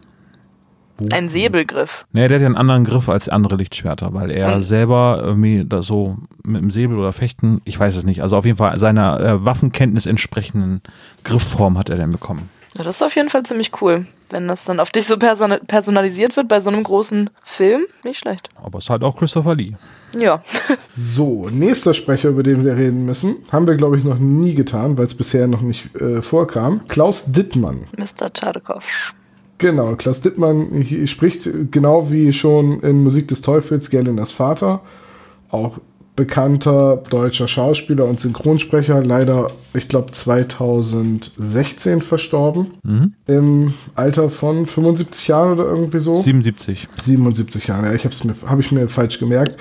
Ein 1.13 1.29
Säbelgriff. 1.29 2.07
Nee, 2.13 2.29
der 2.29 2.37
hat 2.37 2.41
ja 2.43 2.47
einen 2.47 2.57
anderen 2.57 2.85
Griff 2.85 3.09
als 3.09 3.29
andere 3.29 3.57
Lichtschwerter, 3.57 4.13
weil 4.15 4.31
er 4.31 4.55
Und- 4.57 4.63
selber 4.63 5.21
irgendwie 5.25 5.65
da 5.67 5.83
so 5.83 6.17
mit 6.43 6.63
dem 6.63 6.71
Säbel 6.71 6.99
oder 6.99 7.13
Fechten, 7.13 7.61
ich 7.65 7.79
weiß 7.79 7.97
es 7.97 8.05
nicht, 8.05 8.23
also 8.23 8.37
auf 8.37 8.45
jeden 8.45 8.57
Fall 8.59 8.79
seiner 8.79 9.21
äh, 9.21 9.45
Waffenkenntnis 9.45 10.07
entsprechenden 10.07 10.81
Griffform 11.25 11.79
hat 11.79 11.89
er 11.91 11.97
dann 11.97 12.11
bekommen. 12.11 12.49
Ja, 12.77 12.85
das 12.85 12.97
ist 12.97 13.03
auf 13.03 13.17
jeden 13.17 13.29
Fall 13.31 13.43
ziemlich 13.43 13.73
cool. 13.83 14.07
Wenn 14.29 14.47
das 14.47 14.65
dann 14.65 14.79
auf 14.79 14.91
dich 14.91 15.05
so 15.07 15.19
person 15.19 15.53
personalisiert 15.67 16.37
wird 16.37 16.47
bei 16.47 16.61
so 16.61 16.71
einem 16.71 16.85
großen 16.85 17.29
Film, 17.43 17.83
nicht 18.05 18.21
schlecht. 18.21 18.49
Aber 18.63 18.79
es 18.79 18.85
ist 18.85 18.91
halt 18.91 19.03
auch 19.03 19.17
Christopher 19.17 19.57
Lee. 19.57 19.73
Ja. 20.19 20.43
So, 20.93 21.49
nächster 21.51 21.95
Sprecher, 21.95 22.29
über 22.31 22.43
den 22.43 22.65
wir 22.65 22.77
reden 22.77 23.05
müssen, 23.07 23.37
haben 23.53 23.67
wir, 23.67 23.77
glaube 23.77 23.97
ich, 23.97 24.05
noch 24.05 24.19
nie 24.19 24.55
getan, 24.55 24.99
weil 24.99 25.05
es 25.07 25.15
bisher 25.17 25.47
noch 25.49 25.63
nicht 25.63 25.95
äh, 25.97 26.21
vorkam. 26.23 26.83
Klaus 26.89 27.25
Dittmann. 27.33 27.87
Mr. 27.97 28.33
Tschadikow. 28.33 29.15
Genau, 29.61 29.95
Klaus 29.95 30.23
Dittmann 30.23 30.87
spricht 31.07 31.49
genau 31.71 32.11
wie 32.11 32.33
schon 32.33 32.81
in 32.81 33.03
Musik 33.03 33.29
des 33.29 33.43
Teufels 33.43 33.91
Gerlinders 33.91 34.33
Vater. 34.33 34.81
Auch 35.51 35.79
bekannter 36.17 37.03
deutscher 37.11 37.47
Schauspieler 37.47 38.07
und 38.07 38.21
Synchronsprecher, 38.21 39.05
leider, 39.05 39.51
ich 39.75 39.89
glaube, 39.89 40.13
2016 40.13 42.01
verstorben. 42.01 42.75
Mhm. 42.83 43.15
Im 43.27 43.75
Alter 43.95 44.31
von 44.31 44.67
75 44.67 45.29
Jahren 45.29 45.53
oder 45.53 45.65
irgendwie 45.65 45.99
so. 45.99 46.17
77. 46.17 46.89
77 47.03 47.67
Jahre, 47.67 47.87
ja, 47.87 47.95
ich 47.95 48.05
habe 48.07 48.15
mir, 48.25 48.35
hab 48.47 48.59
ich 48.61 48.73
mir 48.73 48.89
falsch 48.89 49.19
gemerkt. 49.19 49.59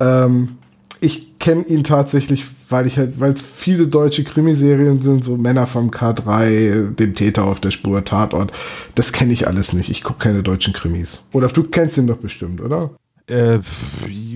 Ähm, 0.00 0.56
ich 1.00 1.38
kenne 1.38 1.64
ihn 1.64 1.84
tatsächlich, 1.84 2.46
weil 2.68 2.86
ich 2.86 2.98
halt, 2.98 3.20
weil 3.20 3.32
es 3.32 3.42
viele 3.42 3.86
deutsche 3.86 4.24
Krimiserien 4.24 4.98
sind, 4.98 5.24
so 5.24 5.36
Männer 5.36 5.66
vom 5.66 5.90
K3, 5.90 6.94
dem 6.94 7.14
Täter 7.14 7.44
auf 7.44 7.60
der 7.60 7.70
Spur, 7.70 8.04
Tatort. 8.04 8.52
Das 8.94 9.12
kenne 9.12 9.32
ich 9.32 9.46
alles 9.46 9.72
nicht. 9.72 9.90
Ich 9.90 10.02
gucke 10.02 10.20
keine 10.20 10.42
deutschen 10.42 10.72
Krimis. 10.72 11.28
Oder 11.32 11.48
du 11.48 11.64
kennst 11.64 11.98
ihn 11.98 12.06
doch 12.06 12.18
bestimmt, 12.18 12.60
oder? 12.60 12.90
Äh, 13.26 13.60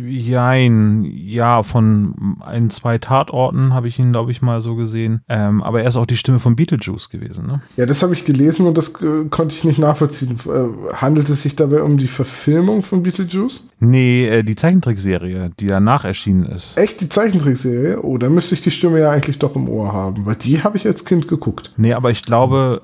jein, 0.09 1.05
ja, 1.05 1.63
von 1.63 2.37
ein, 2.41 2.71
zwei 2.71 2.99
Tatorten 2.99 3.75
habe 3.75 3.89
ich 3.89 3.99
ihn, 3.99 4.13
glaube 4.13 4.31
ich, 4.31 4.43
mal 4.43 4.61
so 4.61 4.75
gesehen. 4.75 5.21
Ähm, 5.29 5.63
aber 5.63 5.83
er 5.83 5.89
ist 5.89 5.97
auch 5.97 6.07
die 6.07 6.17
Stimme 6.17 6.39
von 6.39 6.57
Beetlejuice 6.57 7.11
gewesen, 7.11 7.47
ne? 7.47 7.61
Ja, 7.77 7.87
das 7.87 8.03
habe 8.03 8.15
ich 8.15 8.25
gelesen 8.25 8.67
und 8.67 8.79
das 8.79 8.89
äh, 9.03 9.25
konnte 9.31 9.55
ich 9.55 9.65
nicht 9.65 9.79
nachvollziehen. 9.79 10.37
Äh, 10.47 10.95
handelt 10.95 11.29
es 11.29 11.43
sich 11.43 11.57
dabei 11.57 11.83
um 11.83 11.99
die 11.99 12.09
Verfilmung 12.09 12.83
von 12.83 13.03
Beetlejuice? 13.03 13.69
Nee, 13.81 14.27
äh, 14.27 14.43
die 14.43 14.57
Zeichentrickserie, 14.57 15.51
die 15.59 15.67
danach 15.67 16.05
erschienen 16.05 16.45
ist. 16.47 16.77
Echt, 16.77 17.01
die 17.01 17.09
Zeichentrickserie? 17.09 18.03
Oh, 18.03 18.19
dann 18.19 18.35
müsste 18.35 18.55
ich 18.55 18.63
die 18.63 18.71
Stimme 18.71 19.01
ja 19.01 19.11
eigentlich 19.11 19.39
doch 19.39 19.55
im 19.57 19.69
Ohr 19.69 19.93
haben, 19.93 20.27
weil 20.27 20.37
die 20.37 20.63
habe 20.63 20.77
ich 20.77 20.87
als 20.87 21.05
Kind 21.05 21.29
geguckt. 21.29 21.73
Nee, 21.77 21.93
aber 21.93 22.11
ich 22.11 22.25
glaube, 22.25 22.83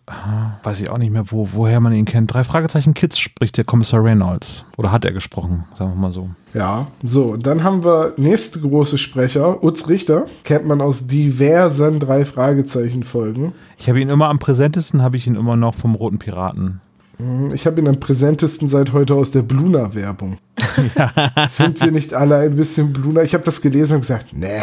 weiß 0.63 0.81
ich 0.81 0.91
auch 0.91 0.99
nicht 0.99 1.13
mehr, 1.13 1.25
wo, 1.31 1.49
woher 1.53 1.81
man 1.81 1.93
ihn 1.93 2.05
kennt. 2.05 2.33
Drei 2.33 2.45
Fragezeichen 2.45 2.95
Kids 2.95 3.19
spricht 3.19 3.57
der 3.57 3.65
Kommissar 3.65 4.03
Reynolds. 4.03 4.65
Oder 4.77 4.93
hat 4.93 5.05
er 5.05 5.13
gesprochen, 5.13 5.65
sagen 5.75 5.93
wir 5.93 5.97
mal 5.97 6.13
so. 6.13 6.31
Ja, 6.55 6.87
so, 7.03 7.14
dann 7.37 7.63
haben 7.63 7.85
wir 7.85 8.15
nächste 8.17 8.61
große 8.61 8.99
Sprecher, 8.99 9.63
Utz 9.63 9.89
Richter, 9.89 10.27
kennt 10.45 10.67
man 10.67 10.81
aus 10.81 11.07
diversen 11.07 12.01
drei 12.01 12.25
Fragezeichen 12.25 13.03
Folgen. 13.05 13.53
Ich 13.79 13.89
habe 13.89 14.01
ihn 14.01 14.09
immer 14.09 14.29
am 14.29 14.39
präsentesten, 14.39 15.03
habe 15.03 15.17
ich 15.17 15.27
ihn 15.27 15.37
immer 15.37 15.57
noch 15.57 15.75
vom 15.75 15.95
Roten 15.95 16.19
Piraten. 16.19 16.81
Hm, 17.19 17.53
Ich 17.55 17.67
habe 17.67 17.81
ihn 17.81 17.89
am 17.89 18.01
präsentesten 18.01 18.69
seit 18.69 18.93
heute 18.93 19.15
aus 19.15 19.31
der 19.31 19.43
Bluna-Werbung. 19.43 20.39
Sind 21.49 21.81
wir 21.81 21.91
nicht 21.91 22.15
alle 22.15 22.39
ein 22.39 22.57
bisschen 22.57 22.93
Bluna? 22.93 23.23
Ich 23.23 23.35
habe 23.35 23.45
das 23.45 23.61
gelesen 23.63 23.95
und 23.97 24.01
gesagt, 24.01 24.29
nee. 24.33 24.63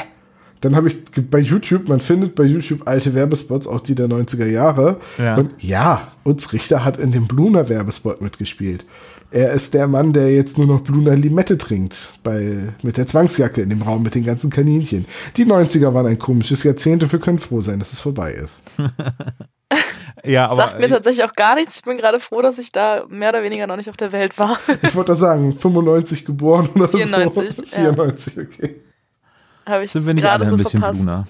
Dann 0.61 0.75
habe 0.75 0.89
ich 0.89 0.97
bei 1.31 1.39
YouTube, 1.39 1.87
man 1.89 1.99
findet 1.99 2.35
bei 2.35 2.43
YouTube 2.43 2.87
alte 2.87 3.15
Werbespots, 3.15 3.65
auch 3.67 3.79
die 3.79 3.95
der 3.95 4.07
90er 4.07 4.45
Jahre. 4.45 4.97
Ja. 5.17 5.35
Und 5.35 5.51
ja, 5.59 6.09
Utz 6.23 6.53
Richter 6.53 6.85
hat 6.85 6.97
in 6.97 7.11
dem 7.11 7.25
Bluna-Werbespot 7.27 8.21
mitgespielt. 8.21 8.85
Er 9.31 9.53
ist 9.53 9.73
der 9.73 9.87
Mann, 9.87 10.11
der 10.11 10.33
jetzt 10.33 10.57
nur 10.57 10.67
noch 10.67 10.81
Bluna 10.81 11.13
Limette 11.13 11.57
trinkt, 11.57 12.11
bei, 12.21 12.73
mit 12.83 12.97
der 12.97 13.07
Zwangsjacke 13.07 13.61
in 13.61 13.69
dem 13.69 13.81
Raum 13.81 14.03
mit 14.03 14.13
den 14.13 14.25
ganzen 14.25 14.49
Kaninchen. 14.49 15.05
Die 15.37 15.45
90er 15.45 15.93
waren 15.93 16.05
ein 16.05 16.19
komisches 16.19 16.63
Jahrzehnt 16.63 17.01
und 17.01 17.11
wir 17.13 17.19
können 17.19 17.39
froh 17.39 17.61
sein, 17.61 17.79
dass 17.79 17.93
es 17.93 18.01
vorbei 18.01 18.33
ist. 18.33 18.63
Ja, 20.23 20.45
aber 20.45 20.57
Sagt 20.57 20.79
mir 20.79 20.87
tatsächlich 20.87 21.23
auch 21.23 21.33
gar 21.33 21.55
nichts. 21.55 21.77
Ich 21.77 21.81
bin 21.83 21.97
gerade 21.97 22.19
froh, 22.19 22.41
dass 22.41 22.59
ich 22.59 22.71
da 22.71 23.05
mehr 23.09 23.29
oder 23.29 23.41
weniger 23.41 23.65
noch 23.65 23.77
nicht 23.77 23.89
auf 23.89 23.97
der 23.97 24.11
Welt 24.11 24.37
war. 24.37 24.59
Ich 24.83 24.93
wollte 24.93 25.13
da 25.13 25.15
sagen, 25.15 25.53
95 25.53 26.25
geboren 26.25 26.69
oder 26.75 26.87
94, 26.87 27.55
so. 27.55 27.63
ja. 27.63 27.93
94, 27.93 28.37
okay. 28.37 28.81
Habe 29.65 29.85
ich 29.85 29.91
sind 29.91 30.05
wir 30.05 30.13
nicht 30.13 30.23
gerade 30.23 30.45
alle 30.45 30.49
so 30.49 30.55
ein 30.55 30.63
bisschen 30.63 30.79
verpasst. 30.79 30.99
Bluna. 30.99 31.27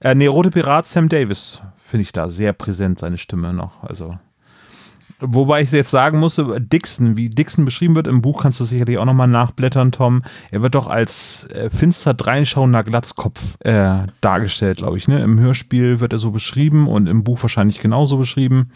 äh, 0.00 0.14
nee, 0.14 0.26
Rote 0.26 0.50
Pirat 0.50 0.86
Sam 0.86 1.08
Davis 1.08 1.62
finde 1.78 2.02
ich 2.02 2.12
da 2.12 2.28
sehr 2.28 2.52
präsent, 2.52 2.98
seine 2.98 3.18
Stimme 3.18 3.52
noch. 3.52 3.82
Also. 3.82 4.18
Wobei 5.20 5.62
ich 5.62 5.72
jetzt 5.72 5.90
sagen 5.90 6.18
musste, 6.20 6.60
Dixon, 6.60 7.16
wie 7.16 7.28
Dixon 7.28 7.64
beschrieben 7.64 7.96
wird 7.96 8.06
im 8.06 8.22
Buch, 8.22 8.42
kannst 8.42 8.60
du 8.60 8.64
sicherlich 8.64 8.98
auch 8.98 9.04
nochmal 9.04 9.26
nachblättern, 9.26 9.90
Tom. 9.90 10.22
Er 10.52 10.62
wird 10.62 10.74
doch 10.76 10.86
als 10.86 11.46
äh, 11.52 11.70
finster 11.70 12.14
dreinschauender 12.14 12.84
Glatzkopf 12.84 13.40
äh, 13.60 14.06
dargestellt, 14.20 14.78
glaube 14.78 14.96
ich. 14.96 15.08
Ne? 15.08 15.20
Im 15.22 15.40
Hörspiel 15.40 15.98
wird 16.00 16.12
er 16.12 16.18
so 16.18 16.30
beschrieben 16.30 16.86
und 16.86 17.06
im 17.08 17.24
Buch 17.24 17.42
wahrscheinlich 17.42 17.80
genauso 17.80 18.16
beschrieben. 18.16 18.70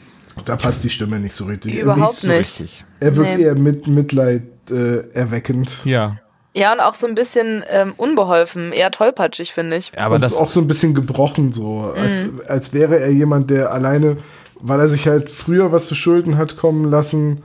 Da 0.44 0.56
passt 0.56 0.82
die 0.82 0.90
Stimme 0.90 1.20
nicht 1.20 1.34
so 1.34 1.44
richtig. 1.44 1.74
Überhaupt 1.74 2.14
so 2.16 2.26
nicht. 2.28 2.38
richtig. 2.38 2.84
Er 3.00 3.14
wirkt 3.16 3.36
Nee. 3.36 3.44
eher 3.44 3.54
mit 3.54 3.86
Mitleid 3.86 4.42
äh, 4.70 5.08
erweckend. 5.14 5.80
Ja, 5.84 6.16
Ja, 6.54 6.72
und 6.72 6.80
auch 6.80 6.94
so 6.94 7.06
ein 7.06 7.14
bisschen 7.14 7.62
ähm, 7.70 7.94
unbeholfen, 7.96 8.72
eher 8.72 8.90
tollpatschig, 8.90 9.52
finde 9.52 9.76
ich. 9.76 9.98
aber 9.98 10.16
und 10.16 10.20
das 10.22 10.34
auch 10.36 10.50
so 10.50 10.60
ein 10.60 10.66
bisschen 10.66 10.94
gebrochen, 10.94 11.52
so. 11.52 11.92
Als, 11.96 12.26
Mhm. 12.26 12.40
als 12.48 12.72
wäre 12.72 12.98
er 12.98 13.10
jemand, 13.10 13.48
der 13.50 13.72
alleine, 13.72 14.16
weil 14.62 14.80
er 14.80 14.88
sich 14.88 15.06
halt 15.06 15.30
früher 15.30 15.72
was 15.72 15.86
zu 15.86 15.94
Schulden 15.94 16.38
hat 16.38 16.56
kommen 16.56 16.84
lassen, 16.84 17.42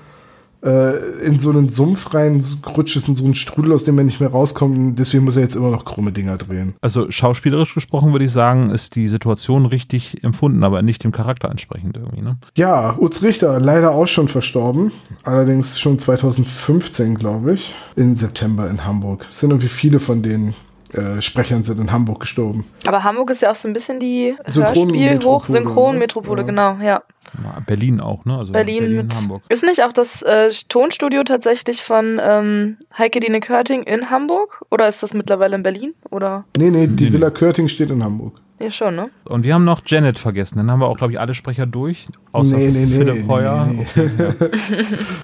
äh, 0.63 1.23
in 1.23 1.39
so 1.39 1.49
einen 1.49 1.69
Sumpf 1.69 2.13
reingerutscht 2.13 2.95
ist, 2.95 3.07
in 3.07 3.15
so 3.15 3.23
einen 3.23 3.35
Strudel, 3.35 3.73
aus 3.73 3.83
dem 3.83 3.97
er 3.97 4.03
nicht 4.03 4.19
mehr 4.19 4.29
rauskommt. 4.29 4.97
Deswegen 4.97 5.23
muss 5.23 5.35
er 5.35 5.43
jetzt 5.43 5.55
immer 5.55 5.71
noch 5.71 5.85
krumme 5.85 6.11
Dinger 6.11 6.37
drehen. 6.37 6.73
Also 6.81 7.11
schauspielerisch 7.11 7.73
gesprochen 7.73 8.11
würde 8.11 8.25
ich 8.25 8.31
sagen, 8.31 8.71
ist 8.71 8.95
die 8.95 9.07
Situation 9.07 9.65
richtig 9.65 10.23
empfunden, 10.23 10.63
aber 10.63 10.81
nicht 10.81 11.03
dem 11.03 11.11
Charakter 11.11 11.49
entsprechend 11.49 11.97
irgendwie. 11.97 12.21
Ne? 12.21 12.37
Ja, 12.55 12.97
Utz 12.97 13.21
Richter, 13.21 13.59
leider 13.59 13.91
auch 13.91 14.07
schon 14.07 14.27
verstorben. 14.27 14.91
Allerdings 15.23 15.79
schon 15.79 15.99
2015, 15.99 17.15
glaube 17.15 17.53
ich. 17.53 17.75
Im 17.95 18.15
September 18.15 18.69
in 18.69 18.83
Hamburg. 18.83 19.25
Es 19.29 19.39
sind 19.39 19.51
irgendwie 19.51 19.69
viele 19.69 19.99
von 19.99 20.21
den 20.21 20.53
äh, 20.93 21.21
Sprechern 21.21 21.63
sind 21.63 21.79
in 21.79 21.91
Hamburg 21.91 22.21
gestorben. 22.21 22.65
Aber 22.85 23.03
Hamburg 23.03 23.31
ist 23.31 23.41
ja 23.41 23.51
auch 23.51 23.55
so 23.55 23.67
ein 23.67 23.73
bisschen 23.73 23.99
die 23.99 24.35
Synchronmetropole, 24.47 25.09
Hörspiel-Hoch-Synchronmetropole, 25.09 26.41
ne? 26.41 26.45
genau, 26.47 26.77
ja. 26.81 27.03
Berlin 27.65 27.99
auch, 27.99 28.23
ne? 28.25 28.37
Also 28.37 28.53
Berlin, 28.53 28.95
mit. 28.95 29.13
Hamburg. 29.13 29.43
Ist 29.49 29.63
nicht 29.63 29.83
auch 29.83 29.91
das 29.91 30.21
äh, 30.21 30.49
Tonstudio 30.69 31.23
tatsächlich 31.23 31.83
von 31.83 32.19
ähm, 32.23 32.77
Heike 32.97 33.19
Dine 33.19 33.41
Körting 33.41 33.83
in 33.83 34.09
Hamburg? 34.09 34.63
Oder 34.71 34.87
ist 34.87 35.03
das 35.03 35.13
mittlerweile 35.13 35.55
in 35.55 35.63
Berlin? 35.63 35.93
Oder? 36.09 36.45
Nee, 36.57 36.69
nee, 36.69 36.87
die 36.87 37.05
Nee, 37.05 37.13
Villa 37.13 37.29
Körting 37.29 37.67
steht 37.67 37.89
in 37.89 38.03
Hamburg. 38.03 38.39
Ja, 38.59 38.71
schon, 38.71 38.95
ne? 38.95 39.09
Und 39.25 39.43
wir 39.43 39.53
haben 39.53 39.65
noch 39.65 39.81
Janet 39.85 40.17
vergessen. 40.17 40.57
Dann 40.57 40.71
haben 40.71 40.79
wir 40.79 40.87
auch, 40.87 40.97
glaube 40.97 41.13
ich, 41.13 41.19
alle 41.19 41.35
Sprecher 41.35 41.67
durch. 41.67 42.07
Außer 42.31 42.57
Nee, 42.57 42.69
nee, 42.71 42.85
nee, 42.85 42.97
Philipp 42.97 43.15
nee, 43.23 43.27
Heuer. 43.27 43.67
nee, 43.71 43.85
Okay, 43.95 44.09
ja. 44.17 44.33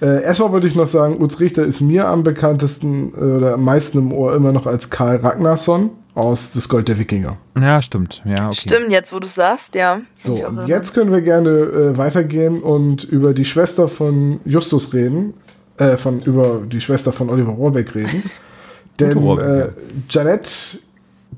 Äh, 0.08 0.22
erstmal 0.22 0.52
wollte 0.52 0.68
ich 0.68 0.76
noch 0.76 0.86
sagen, 0.86 1.20
Utz 1.20 1.40
Richter 1.40 1.64
ist 1.64 1.80
mir 1.80 2.06
am 2.06 2.22
bekanntesten 2.22 3.12
äh, 3.14 3.18
oder 3.18 3.54
am 3.54 3.64
meisten 3.64 3.98
im 3.98 4.12
Ohr 4.12 4.34
immer 4.36 4.52
noch 4.52 4.66
als 4.66 4.90
Karl 4.90 5.16
Ragnarsson 5.16 5.90
aus 6.14 6.52
Das 6.52 6.68
Gold 6.68 6.86
der 6.86 6.98
Wikinger. 6.98 7.36
ja, 7.60 7.82
stimmt. 7.82 8.22
Ja, 8.24 8.46
okay. 8.48 8.56
Stimmt, 8.68 8.92
jetzt 8.92 9.12
wo 9.12 9.18
du 9.18 9.26
sagst, 9.26 9.74
ja. 9.74 10.00
So, 10.14 10.40
jetzt 10.66 10.94
können 10.94 11.10
wir 11.10 11.22
gerne 11.22 11.48
äh, 11.50 11.98
weitergehen 11.98 12.62
und 12.62 13.02
über 13.02 13.34
die 13.34 13.44
Schwester 13.44 13.88
von 13.88 14.38
Justus 14.44 14.92
reden. 14.94 15.34
Äh, 15.76 15.96
von, 15.96 16.22
über 16.22 16.60
die 16.64 16.80
Schwester 16.80 17.12
von 17.12 17.30
Oliver 17.30 17.50
Rohrbeck 17.50 17.96
reden. 17.96 18.22
Denn 19.00 19.18
Rohrbeck, 19.18 19.46
äh, 19.46 19.58
ja. 19.58 19.68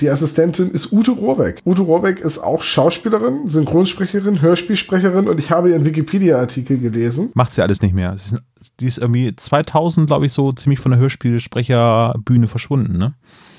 Die 0.01 0.11
Assistentin, 0.11 0.71
ist 0.71 0.93
Ute 0.93 1.13
Rohrbeck. 1.13 1.63
Ute 1.65 1.83
Rohrbeck 1.83 2.21
ist 2.21 2.39
auch 2.39 2.63
Schauspielerin, 2.63 3.49
Synchronsprecherin, 3.49 4.43
Hörspielsprecherin 4.43 5.29
und 5.29 5.39
ich 5.39 5.51
habe 5.51 5.71
ihren 5.71 5.85
Wikipedia-Artikel 5.85 6.79
gelesen. 6.79 7.31
Macht 7.35 7.53
sie 7.55 7.63
alles 7.63 7.81
nicht 7.81 7.95
mehr. 7.95 8.17
Sie 8.19 8.35
ist, 8.35 8.43
die 8.81 8.87
ist 8.87 8.99
irgendwie 8.99 9.35
2000, 9.35 10.07
glaube 10.07 10.27
ich, 10.27 10.33
so 10.33 10.53
ziemlich 10.53 10.81
von 10.81 10.91
der 10.91 11.01
Hörspielsprecherbühne 11.01 12.49
verschwunden, 12.49 12.99
ne? 12.99 13.15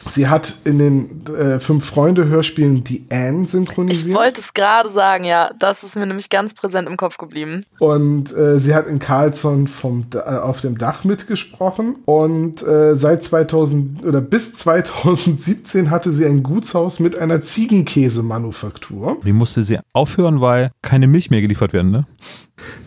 Sie 0.09 0.27
hat 0.27 0.55
in 0.63 0.79
den 0.79 1.25
äh, 1.35 1.59
Fünf-Freunde-Hörspielen 1.59 2.83
die 2.83 3.05
Anne 3.11 3.43
Ich 3.43 3.51
synchronisiert. 3.51 4.15
wollte 4.15 4.41
es 4.41 4.53
gerade 4.53 4.89
sagen, 4.89 5.23
ja. 5.23 5.51
Das 5.59 5.83
ist 5.83 5.95
mir 5.95 6.05
nämlich 6.05 6.29
ganz 6.29 6.53
präsent 6.53 6.87
im 6.87 6.97
Kopf 6.97 7.17
geblieben. 7.17 7.61
Und 7.79 8.35
äh, 8.35 8.59
sie 8.59 8.73
hat 8.75 8.87
in 8.87 8.99
Carlson 8.99 9.67
vom, 9.67 10.05
äh, 10.13 10.19
auf 10.19 10.61
dem 10.61 10.77
Dach 10.77 11.03
mitgesprochen. 11.03 11.95
Und 12.05 12.61
äh, 12.63 12.95
seit 12.95 13.23
2000 13.23 14.05
oder 14.05 14.21
bis 14.21 14.53
2017 14.55 15.89
hatte 15.91 16.11
sie 16.11 16.25
ein 16.25 16.43
Gutshaus 16.43 16.99
mit 16.99 17.17
einer 17.17 17.41
Ziegenkäsemanufaktur, 17.41 19.17
Die 19.25 19.33
musste 19.33 19.63
sie 19.63 19.79
aufhören, 19.93 20.41
weil 20.41 20.71
keine 20.81 21.07
Milch 21.07 21.29
mehr 21.29 21.41
geliefert 21.41 21.73
werden, 21.73 21.91
ne? 21.91 22.05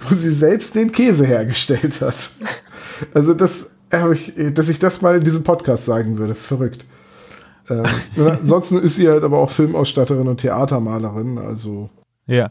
wo 0.08 0.14
sie 0.14 0.32
selbst 0.32 0.74
den 0.74 0.92
Käse 0.92 1.26
hergestellt 1.26 2.00
hat. 2.00 2.30
Also 3.14 3.32
das 3.32 3.76
habe 3.90 4.14
ich, 4.14 4.34
dass 4.52 4.68
ich 4.68 4.78
das 4.78 5.00
mal 5.00 5.16
in 5.16 5.24
diesem 5.24 5.42
Podcast 5.42 5.86
sagen 5.86 6.18
würde. 6.18 6.34
Verrückt. 6.34 6.84
Und 8.16 8.28
ansonsten 8.28 8.78
ist 8.78 8.96
sie 8.96 9.08
halt 9.08 9.24
aber 9.24 9.38
auch 9.38 9.50
Filmausstatterin 9.50 10.28
und 10.28 10.38
Theatermalerin. 10.38 11.38
Also 11.38 11.90
Ja. 12.26 12.50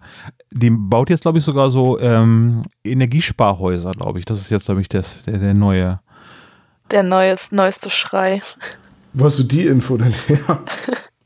Die 0.51 0.69
baut 0.69 1.09
jetzt, 1.09 1.21
glaube 1.21 1.37
ich, 1.37 1.43
sogar 1.43 1.69
so 1.71 1.99
ähm, 1.99 2.63
Energiesparhäuser, 2.83 3.91
glaube 3.91 4.19
ich. 4.19 4.25
Das 4.25 4.39
ist 4.39 4.49
jetzt, 4.49 4.65
glaube 4.65 4.81
ich, 4.81 4.89
das, 4.89 5.23
der, 5.23 5.37
der 5.37 5.53
neue. 5.53 5.99
Der 6.91 7.03
neues, 7.03 7.51
neueste 7.51 7.89
Schrei. 7.89 8.41
wo 9.13 9.25
hast 9.25 9.39
du 9.39 9.43
die 9.43 9.65
Info 9.65 9.97
denn 9.97 10.13
her? 10.27 10.59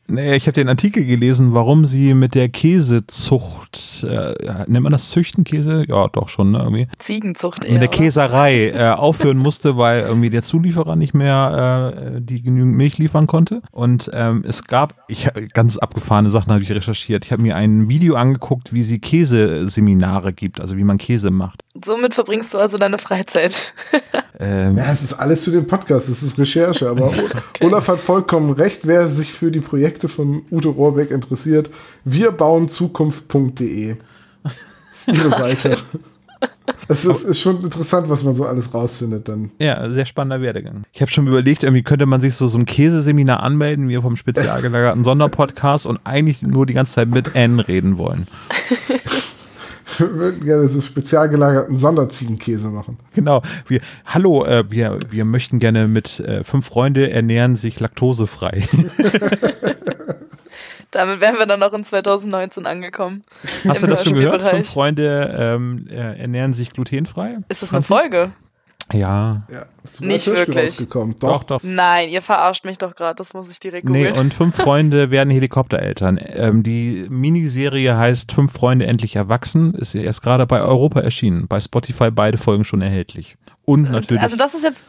Nee, 0.07 0.35
ich 0.35 0.47
habe 0.47 0.53
den 0.53 0.67
Artikel 0.67 1.05
gelesen, 1.05 1.53
warum 1.53 1.85
sie 1.85 2.13
mit 2.13 2.35
der 2.35 2.49
Käsezucht, 2.49 3.62
äh, 4.03 4.33
nennt 4.67 4.83
man 4.83 4.91
das 4.91 5.09
Züchten 5.09 5.43
Käse? 5.43 5.83
Ja, 5.87 6.03
doch 6.11 6.29
schon, 6.29 6.51
ne, 6.51 6.59
irgendwie. 6.59 6.87
Ziegenzucht 6.99 7.63
eher. 7.65 7.73
Mit 7.73 7.81
der? 7.81 7.89
Käserei 7.89 8.69
äh, 8.69 8.89
aufhören 8.91 9.37
musste, 9.37 9.77
weil 9.77 10.01
irgendwie 10.01 10.29
der 10.29 10.43
Zulieferer 10.43 10.95
nicht 10.95 11.13
mehr 11.13 12.13
äh, 12.15 12.21
die 12.21 12.41
genügend 12.41 12.75
Milch 12.75 12.97
liefern 12.97 13.27
konnte. 13.27 13.61
Und 13.71 14.09
ähm, 14.13 14.43
es 14.47 14.63
gab, 14.65 14.95
ich 15.07 15.27
ganz 15.53 15.77
abgefahrene 15.77 16.29
Sachen 16.29 16.51
habe 16.53 16.63
ich 16.63 16.71
recherchiert. 16.71 17.25
Ich 17.25 17.31
habe 17.31 17.41
mir 17.41 17.55
ein 17.55 17.89
Video 17.89 18.15
angeguckt, 18.15 18.73
wie 18.73 18.83
sie 18.83 18.99
Käseseminare 18.99 20.33
gibt, 20.33 20.59
also 20.61 20.77
wie 20.77 20.83
man 20.83 20.97
Käse 20.97 21.31
macht. 21.31 21.61
Somit 21.83 22.13
verbringst 22.13 22.53
du 22.53 22.57
also 22.57 22.77
deine 22.77 22.97
Freizeit. 22.97 23.73
Ähm, 24.39 24.77
Ja, 24.77 24.91
es 24.91 25.03
ist 25.03 25.13
alles 25.13 25.43
zu 25.43 25.51
dem 25.51 25.67
Podcast, 25.67 26.09
es 26.09 26.23
ist 26.23 26.39
Recherche, 26.39 26.89
aber 26.89 27.05
O- 27.61 27.65
Olaf 27.67 27.87
hat 27.87 27.99
vollkommen 27.99 28.49
recht, 28.49 28.79
wer 28.81 29.07
sich 29.07 29.31
für 29.31 29.51
die 29.51 29.59
Projekte 29.59 30.07
von 30.07 30.41
Ute 30.49 30.69
Rohrbeck 30.69 31.11
interessiert. 31.11 31.69
Wir 32.03 32.31
bauen 32.31 32.67
Zukunft.de. 32.67 33.62
Ist 34.93 35.07
ihre 35.07 35.29
Seite. 35.29 35.77
Es 36.87 37.05
ist, 37.05 37.23
ist 37.23 37.39
schon 37.39 37.61
interessant, 37.61 38.09
was 38.09 38.23
man 38.23 38.35
so 38.35 38.45
alles 38.45 38.73
rausfindet 38.73 39.27
dann. 39.27 39.51
Ja, 39.59 39.89
sehr 39.91 40.05
spannender 40.05 40.41
Werdegang. 40.41 40.83
Ich 40.91 41.01
habe 41.01 41.11
schon 41.11 41.27
überlegt, 41.27 41.63
irgendwie 41.63 41.83
könnte 41.83 42.05
man 42.05 42.21
sich 42.21 42.35
so, 42.35 42.47
so 42.47 42.57
ein 42.57 42.65
Käseseminar 42.65 43.41
anmelden, 43.41 43.89
wie 43.89 43.97
vom 44.01 44.15
spezial 44.15 44.61
gelagerten 44.61 45.03
Sonderpodcast 45.03 45.85
und 45.85 45.99
eigentlich 46.03 46.41
nur 46.41 46.65
die 46.65 46.73
ganze 46.73 46.93
Zeit 46.93 47.09
mit 47.09 47.35
N 47.35 47.59
reden 47.59 47.97
wollen. 47.97 48.27
Wir 49.97 50.13
würden 50.13 50.43
gerne 50.43 50.67
so 50.67 50.81
spezial 50.81 51.29
gelagerten 51.29 51.77
Sonderziegenkäse 51.77 52.67
machen. 52.69 52.97
Genau. 53.13 53.41
Wir, 53.67 53.79
hallo, 54.05 54.43
äh, 54.45 54.63
wir, 54.69 54.99
wir 55.09 55.25
möchten 55.25 55.59
gerne 55.59 55.87
mit 55.87 56.19
äh, 56.19 56.43
fünf 56.43 56.65
Freunde 56.65 57.11
ernähren 57.11 57.55
sich 57.55 57.79
laktosefrei. 57.79 58.63
Damit 60.93 61.19
wären 61.21 61.37
wir 61.37 61.45
dann 61.45 61.59
noch 61.59 61.73
in 61.73 61.83
2019 61.83 62.65
angekommen. 62.65 63.23
Hast 63.67 63.83
du 63.83 63.87
das 63.87 64.03
schon 64.05 64.13
gehört? 64.13 64.41
Fünf 64.41 64.69
Freunde 64.69 65.35
ähm, 65.37 65.87
äh, 65.89 66.19
ernähren 66.21 66.53
sich 66.53 66.71
glutenfrei? 66.71 67.39
Ist 67.49 67.63
das 67.63 67.73
eine 67.73 67.81
Folge? 67.81 68.31
Ja. 68.91 69.43
Ja, 69.49 69.65
ist 69.83 70.01
Nicht 70.01 70.27
wirklich. 70.27 70.75
Doch, 70.89 71.13
Doch. 71.19 71.43
doch. 71.43 71.59
Nein, 71.63 72.09
ihr 72.09 72.21
verarscht 72.21 72.65
mich 72.65 72.77
doch 72.77 72.95
gerade. 72.95 73.15
Das 73.15 73.33
muss 73.33 73.49
ich 73.49 73.59
direkt 73.59 73.87
Nee, 73.89 74.07
googeln. 74.07 74.19
und 74.25 74.33
fünf 74.33 74.55
Freunde 74.61 75.09
werden 75.09 75.29
Helikoptereltern. 75.29 76.19
Ähm, 76.21 76.63
die 76.63 77.07
Miniserie 77.09 77.95
heißt 77.97 78.31
Fünf 78.33 78.51
Freunde 78.53 78.85
endlich 78.85 79.15
erwachsen. 79.15 79.73
Ist 79.73 79.95
erst 79.95 80.21
gerade 80.21 80.45
bei 80.45 80.61
Europa 80.61 80.99
erschienen. 80.99 81.47
Bei 81.47 81.59
Spotify 81.59 82.11
beide 82.11 82.37
Folgen 82.37 82.65
schon 82.65 82.81
erhältlich. 82.81 83.37
Und 83.65 83.89
natürlich. 83.89 84.21
also 84.21 84.35
das 84.35 84.53
ist 84.53 84.63
jetzt 84.63 84.85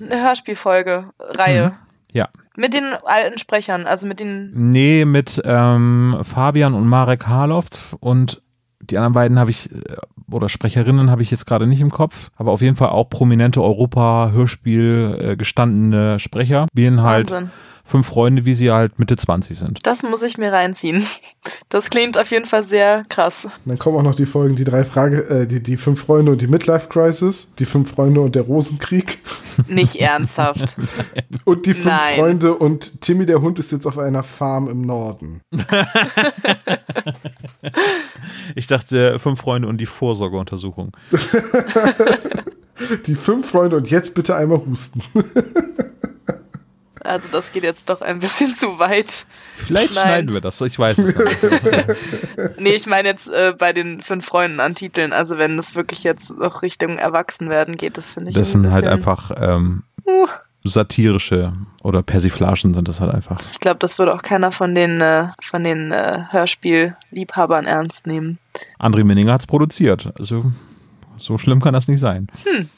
eine 0.00 0.20
Hörspielfolge, 0.22 1.10
Reihe. 1.20 1.74
Ja. 2.12 2.28
Mit 2.56 2.74
den 2.74 2.94
alten 3.04 3.38
Sprechern, 3.38 3.86
also 3.86 4.06
mit 4.06 4.20
den. 4.20 4.70
Nee, 4.70 5.04
mit 5.04 5.40
ähm, 5.44 6.18
Fabian 6.22 6.74
und 6.74 6.86
Marek 6.86 7.26
Harloft 7.26 7.78
und 8.00 8.42
die 8.80 8.96
anderen 8.96 9.12
beiden 9.12 9.38
habe 9.38 9.50
ich, 9.50 9.70
äh, 9.70 9.96
oder 10.30 10.48
Sprecherinnen 10.48 11.10
habe 11.10 11.22
ich 11.22 11.30
jetzt 11.30 11.46
gerade 11.46 11.66
nicht 11.66 11.80
im 11.80 11.90
Kopf, 11.90 12.30
aber 12.36 12.52
auf 12.52 12.60
jeden 12.60 12.76
Fall 12.76 12.90
auch 12.90 13.10
prominente 13.10 13.62
Europa-Hörspiel 13.62 15.18
äh, 15.20 15.36
gestandene 15.36 16.18
Sprecher. 16.18 16.66
Spielen 16.72 17.02
halt 17.02 17.30
Wahnsinn. 17.30 17.50
Fünf 17.88 18.06
Freunde, 18.06 18.44
wie 18.44 18.54
sie 18.54 18.70
halt 18.70 18.98
Mitte 18.98 19.16
20 19.16 19.58
sind. 19.58 19.78
Das 19.82 20.02
muss 20.02 20.22
ich 20.22 20.38
mir 20.38 20.52
reinziehen. 20.52 21.04
Das 21.70 21.90
klingt 21.90 22.18
auf 22.18 22.30
jeden 22.30 22.44
Fall 22.44 22.62
sehr 22.62 23.02
krass. 23.08 23.48
Dann 23.64 23.78
kommen 23.78 23.96
auch 23.96 24.02
noch 24.02 24.14
die 24.14 24.26
Folgen, 24.26 24.56
die 24.56 24.64
drei 24.64 24.84
Frage, 24.84 25.28
äh, 25.28 25.46
die, 25.46 25.62
die 25.62 25.76
fünf 25.76 26.00
Freunde 26.00 26.32
und 26.32 26.40
die 26.40 26.46
Midlife 26.46 26.88
Crisis, 26.88 27.52
die 27.58 27.64
fünf 27.64 27.90
Freunde 27.90 28.20
und 28.20 28.34
der 28.34 28.42
Rosenkrieg 28.42 29.18
Nicht 29.68 29.96
ernsthaft. 29.96 30.76
und 31.44 31.66
die 31.66 31.74
fünf 31.74 31.86
Nein. 31.86 32.18
Freunde 32.18 32.54
und 32.54 33.00
Timmy 33.00 33.26
der 33.26 33.40
Hund 33.40 33.58
ist 33.58 33.72
jetzt 33.72 33.86
auf 33.86 33.98
einer 33.98 34.22
Farm 34.22 34.68
im 34.68 34.82
Norden. 34.82 35.40
Ich 38.54 38.66
dachte, 38.66 39.18
fünf 39.18 39.40
Freunde 39.40 39.68
und 39.68 39.78
die 39.80 39.86
Vorsorgeuntersuchung. 39.86 40.92
Die 43.06 43.14
fünf 43.14 43.50
Freunde 43.50 43.76
und 43.76 43.90
jetzt 43.90 44.14
bitte 44.14 44.34
einmal 44.36 44.64
husten. 44.64 45.02
Also 47.08 47.28
das 47.32 47.52
geht 47.52 47.62
jetzt 47.64 47.88
doch 47.90 48.00
ein 48.02 48.18
bisschen 48.20 48.54
zu 48.54 48.78
weit. 48.78 49.26
Vielleicht 49.56 49.94
Nein. 49.94 50.02
schneiden 50.04 50.32
wir 50.34 50.40
das, 50.40 50.60
ich 50.60 50.78
weiß 50.78 50.98
es 50.98 51.14
nicht. 51.16 51.38
Nee, 52.58 52.70
ich 52.74 52.86
meine 52.86 53.08
jetzt 53.08 53.28
äh, 53.28 53.54
bei 53.58 53.72
den 53.72 54.00
fünf 54.02 54.24
Freunden 54.26 54.60
an 54.60 54.74
Titeln. 54.74 55.12
Also 55.12 55.38
wenn 55.38 55.56
das 55.56 55.74
wirklich 55.74 56.04
jetzt 56.04 56.30
noch 56.38 56.62
Richtung 56.62 56.98
Erwachsen 56.98 57.48
werden 57.50 57.76
geht, 57.76 57.96
das 57.98 58.12
finde 58.14 58.30
ich 58.30 58.36
Das 58.36 58.48
ein 58.54 58.62
sind 58.64 58.72
halt 58.72 58.84
bisschen- 58.84 58.92
einfach 58.98 59.30
ähm, 59.40 59.82
Uh. 60.06 60.26
satirische 60.64 61.52
oder 61.82 62.02
Persiflagen 62.02 62.74
sind 62.74 62.88
das 62.88 63.00
halt 63.00 63.12
einfach. 63.14 63.40
Ich 63.52 63.60
glaube, 63.60 63.78
das 63.78 63.98
würde 63.98 64.14
auch 64.14 64.22
keiner 64.22 64.52
von 64.52 64.74
den, 64.74 65.00
äh, 65.00 65.28
von 65.40 65.64
den 65.64 65.92
äh, 65.92 66.22
Hörspielliebhabern 66.30 67.66
ernst 67.66 68.06
nehmen. 68.06 68.38
André 68.78 69.04
Menninger 69.04 69.32
hat 69.32 69.40
es 69.42 69.46
produziert. 69.46 70.12
Also 70.18 70.52
so 71.16 71.38
schlimm 71.38 71.60
kann 71.60 71.74
das 71.74 71.88
nicht 71.88 72.00
sein. 72.00 72.28
Hm. 72.44 72.68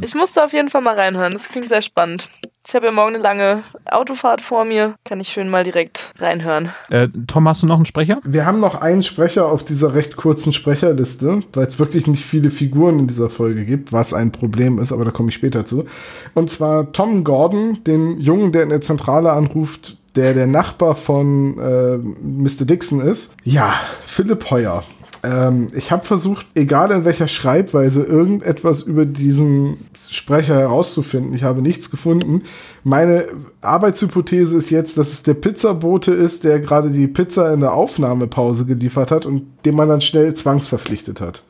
Ich 0.00 0.14
musste 0.14 0.42
auf 0.42 0.52
jeden 0.52 0.68
Fall 0.68 0.80
mal 0.82 0.96
reinhören. 0.96 1.32
Das 1.32 1.48
klingt 1.48 1.68
sehr 1.68 1.82
spannend. 1.82 2.28
Ich 2.66 2.74
habe 2.74 2.86
ja 2.86 2.92
morgen 2.92 3.14
eine 3.14 3.22
lange 3.22 3.62
Autofahrt 3.86 4.42
vor 4.42 4.64
mir. 4.66 4.94
Kann 5.04 5.18
ich 5.18 5.28
schön 5.28 5.48
mal 5.48 5.64
direkt 5.64 6.12
reinhören. 6.18 6.68
Äh, 6.90 7.08
Tom, 7.26 7.48
hast 7.48 7.62
du 7.62 7.66
noch 7.66 7.76
einen 7.76 7.86
Sprecher? 7.86 8.20
Wir 8.22 8.44
haben 8.44 8.58
noch 8.58 8.80
einen 8.80 9.02
Sprecher 9.02 9.46
auf 9.46 9.64
dieser 9.64 9.94
recht 9.94 10.16
kurzen 10.16 10.52
Sprecherliste, 10.52 11.42
weil 11.54 11.66
es 11.66 11.78
wirklich 11.78 12.06
nicht 12.06 12.24
viele 12.24 12.50
Figuren 12.50 12.98
in 12.98 13.06
dieser 13.06 13.30
Folge 13.30 13.64
gibt, 13.64 13.92
was 13.92 14.12
ein 14.12 14.30
Problem 14.30 14.78
ist, 14.78 14.92
aber 14.92 15.06
da 15.06 15.10
komme 15.10 15.30
ich 15.30 15.34
später 15.34 15.64
zu. 15.64 15.86
Und 16.34 16.50
zwar 16.50 16.92
Tom 16.92 17.24
Gordon, 17.24 17.82
den 17.84 18.20
Jungen, 18.20 18.52
der 18.52 18.64
in 18.64 18.68
der 18.68 18.82
Zentrale 18.82 19.32
anruft, 19.32 19.96
der 20.14 20.34
der 20.34 20.46
Nachbar 20.46 20.96
von 20.96 21.58
äh, 21.58 21.96
Mr. 21.96 22.66
Dixon 22.66 23.00
ist. 23.00 23.36
Ja, 23.42 23.80
Philipp 24.04 24.50
Heuer. 24.50 24.84
Ähm, 25.22 25.68
ich 25.74 25.90
habe 25.90 26.06
versucht, 26.06 26.46
egal 26.54 26.90
in 26.90 27.04
welcher 27.04 27.28
Schreibweise, 27.28 28.02
irgendetwas 28.02 28.82
über 28.82 29.04
diesen 29.04 29.76
Sprecher 29.94 30.58
herauszufinden. 30.58 31.34
Ich 31.34 31.42
habe 31.42 31.62
nichts 31.62 31.90
gefunden. 31.90 32.42
Meine 32.84 33.26
Arbeitshypothese 33.60 34.56
ist 34.56 34.70
jetzt, 34.70 34.96
dass 34.96 35.12
es 35.12 35.22
der 35.22 35.34
Pizzabote 35.34 36.12
ist, 36.12 36.44
der 36.44 36.60
gerade 36.60 36.90
die 36.90 37.06
Pizza 37.06 37.52
in 37.52 37.60
der 37.60 37.74
Aufnahmepause 37.74 38.64
geliefert 38.64 39.10
hat 39.10 39.26
und 39.26 39.44
den 39.64 39.74
man 39.74 39.88
dann 39.88 40.00
schnell 40.00 40.32
zwangsverpflichtet 40.34 41.20
hat. 41.20 41.42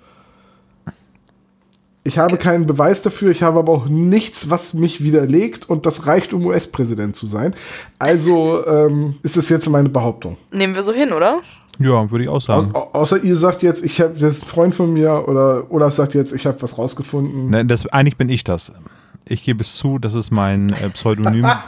Ich 2.03 2.19
habe 2.19 2.39
keinen 2.39 2.65
Beweis 2.65 3.03
dafür, 3.03 3.31
ich 3.31 3.43
habe 3.43 3.59
aber 3.59 3.73
auch 3.73 3.87
nichts, 3.87 4.49
was 4.49 4.73
mich 4.73 5.05
widerlegt 5.05 5.69
und 5.69 5.85
das 5.85 6.07
reicht, 6.07 6.33
um 6.33 6.47
US-Präsident 6.47 7.15
zu 7.15 7.27
sein. 7.27 7.55
Also 7.99 8.67
ähm, 8.67 9.17
ist 9.23 9.37
es 9.37 9.51
jetzt 9.51 9.69
meine 9.69 9.91
Behauptung. 9.91 10.39
Nehmen 10.51 10.75
wir 10.75 10.83
so 10.83 10.93
hin, 10.93 11.13
oder? 11.13 11.41
Ja, 11.81 12.11
würde 12.11 12.23
ich 12.25 12.29
auch 12.29 12.35
Au 12.37 12.39
sagen. 12.41 12.71
au- 12.75 12.91
außer 12.93 13.25
ihr 13.25 13.35
sagt 13.35 13.63
jetzt, 13.63 13.83
ich 13.85 14.01
habe 14.01 14.13
das 14.19 14.37
ist 14.37 14.43
ein 14.45 14.47
Freund 14.47 14.75
von 14.75 14.93
mir 14.93 15.27
oder 15.29 15.65
Olaf 15.71 15.95
sagt 15.95 16.15
jetzt, 16.15 16.33
ich 16.33 16.47
habe 16.47 16.61
was 16.63 16.77
rausgefunden. 16.79 17.51
Ne, 17.51 17.65
das, 17.65 17.87
eigentlich 17.89 18.17
bin 18.17 18.29
ich 18.29 18.45
das. 18.45 18.71
Ich 19.25 19.43
gebe 19.45 19.63
es 19.63 19.75
zu, 19.75 19.99
das 19.99 20.15
ist 20.15 20.31
mein 20.31 20.71
äh, 20.73 20.91
Pseudonym. 20.91 21.47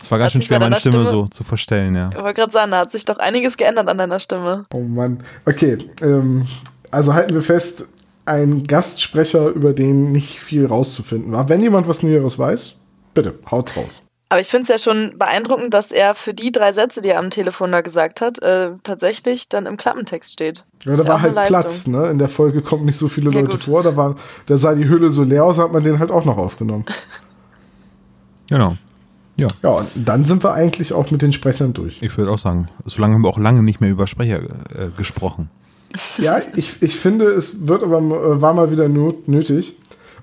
Es 0.00 0.10
war 0.10 0.18
ganz 0.18 0.34
Hat 0.34 0.42
schön 0.42 0.42
schwer, 0.42 0.58
meine 0.60 0.76
Stimme, 0.76 0.96
Stimme- 1.06 1.08
so 1.10 1.26
zu 1.28 1.44
verstellen, 1.44 1.94
ja. 1.94 2.10
Ich 2.12 2.18
wollte 2.22 2.34
gerade 2.40 2.52
sagen, 2.52 2.70
da 2.72 2.80
hat 2.80 2.92
sich 2.92 3.06
doch 3.06 3.16
einiges 3.18 3.56
geändert 3.56 3.88
an 3.88 3.96
deiner 3.96 4.20
Stimme. 4.20 4.64
Oh 4.74 4.80
Mann. 4.80 5.22
Okay, 5.46 5.78
ähm, 6.02 6.46
also 6.90 7.14
halten 7.14 7.32
wir 7.34 7.40
fest, 7.42 7.88
ein 8.26 8.66
Gastsprecher, 8.66 9.48
über 9.48 9.72
den 9.72 10.12
nicht 10.12 10.40
viel 10.40 10.66
rauszufinden 10.66 11.32
war. 11.32 11.48
Wenn 11.48 11.62
jemand 11.62 11.88
was 11.88 12.02
Näheres 12.02 12.38
weiß, 12.38 12.76
bitte, 13.14 13.34
haut's 13.50 13.76
raus. 13.78 14.02
Aber 14.30 14.40
ich 14.40 14.48
finde 14.48 14.62
es 14.62 14.68
ja 14.68 14.78
schon 14.78 15.18
beeindruckend, 15.18 15.74
dass 15.74 15.92
er 15.92 16.14
für 16.14 16.34
die 16.34 16.50
drei 16.50 16.72
Sätze, 16.72 17.02
die 17.02 17.10
er 17.10 17.18
am 17.18 17.30
Telefon 17.30 17.70
da 17.72 17.82
gesagt 17.82 18.20
hat, 18.20 18.42
äh, 18.42 18.72
tatsächlich 18.82 19.48
dann 19.48 19.66
im 19.66 19.76
Klappentext 19.76 20.32
steht. 20.32 20.64
Ja, 20.84 20.96
da 20.96 21.06
war 21.06 21.22
halt 21.22 21.34
Platz, 21.46 21.86
ne? 21.86 22.08
In 22.08 22.18
der 22.18 22.28
Folge 22.28 22.60
kommen 22.62 22.84
nicht 22.84 22.98
so 22.98 23.08
viele 23.08 23.30
Ja, 23.30 23.40
Leute 23.40 23.52
gut. 23.52 23.62
vor. 23.64 23.82
Da, 23.82 23.96
war, 23.96 24.16
da 24.46 24.56
sah 24.56 24.74
die 24.74 24.88
Hülle 24.88 25.10
so 25.10 25.22
leer 25.22 25.44
aus, 25.44 25.58
hat 25.58 25.72
man 25.72 25.84
den 25.84 25.98
halt 25.98 26.10
auch 26.10 26.24
noch 26.24 26.38
aufgenommen. 26.38 26.84
Genau. 28.50 28.76
Ja, 29.36 29.48
Ja, 29.62 29.70
und 29.70 29.88
dann 29.94 30.24
sind 30.24 30.44
wir 30.44 30.52
eigentlich 30.52 30.92
auch 30.92 31.10
mit 31.10 31.22
den 31.22 31.32
Sprechern 31.32 31.72
durch. 31.72 32.00
ich 32.02 32.16
würde 32.16 32.30
auch 32.30 32.38
sagen, 32.38 32.68
so 32.84 33.00
lange 33.00 33.14
haben 33.14 33.22
wir 33.22 33.28
auch 33.28 33.38
lange 33.38 33.62
nicht 33.62 33.80
mehr 33.80 33.90
über 33.90 34.06
Sprecher 34.06 34.42
äh, 34.42 34.90
gesprochen. 34.96 35.50
Ja, 36.18 36.40
ich, 36.54 36.82
ich 36.82 36.96
finde, 36.96 37.26
es 37.26 37.66
wird 37.66 37.82
aber 37.82 37.98
äh, 37.98 38.40
war 38.40 38.52
mal 38.52 38.70
wieder 38.70 38.88
not, 38.88 39.26
nötig. 39.28 39.76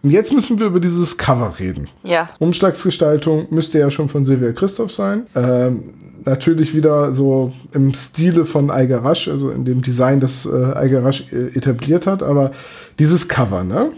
Und 0.03 0.09
jetzt 0.09 0.33
müssen 0.33 0.59
wir 0.59 0.67
über 0.67 0.79
dieses 0.79 1.17
Cover 1.17 1.59
reden. 1.59 1.87
Ja. 2.03 2.29
Umschlagsgestaltung 2.39 3.47
müsste 3.51 3.79
ja 3.79 3.91
schon 3.91 4.09
von 4.09 4.25
Silvia 4.25 4.51
Christoph 4.51 4.91
sein. 4.91 5.27
Ähm, 5.35 5.83
natürlich 6.25 6.75
wieder 6.75 7.13
so 7.13 7.53
im 7.71 7.93
Stile 7.93 8.45
von 8.45 8.71
Algarasch, 8.71 9.27
also 9.27 9.51
in 9.51 9.65
dem 9.65 9.81
Design, 9.81 10.19
das 10.19 10.45
äh, 10.45 10.49
Algarasch 10.49 11.31
äh, 11.31 11.55
etabliert 11.55 12.07
hat. 12.07 12.23
Aber 12.23 12.51
dieses 12.99 13.27
Cover, 13.27 13.63
ne? 13.63 13.91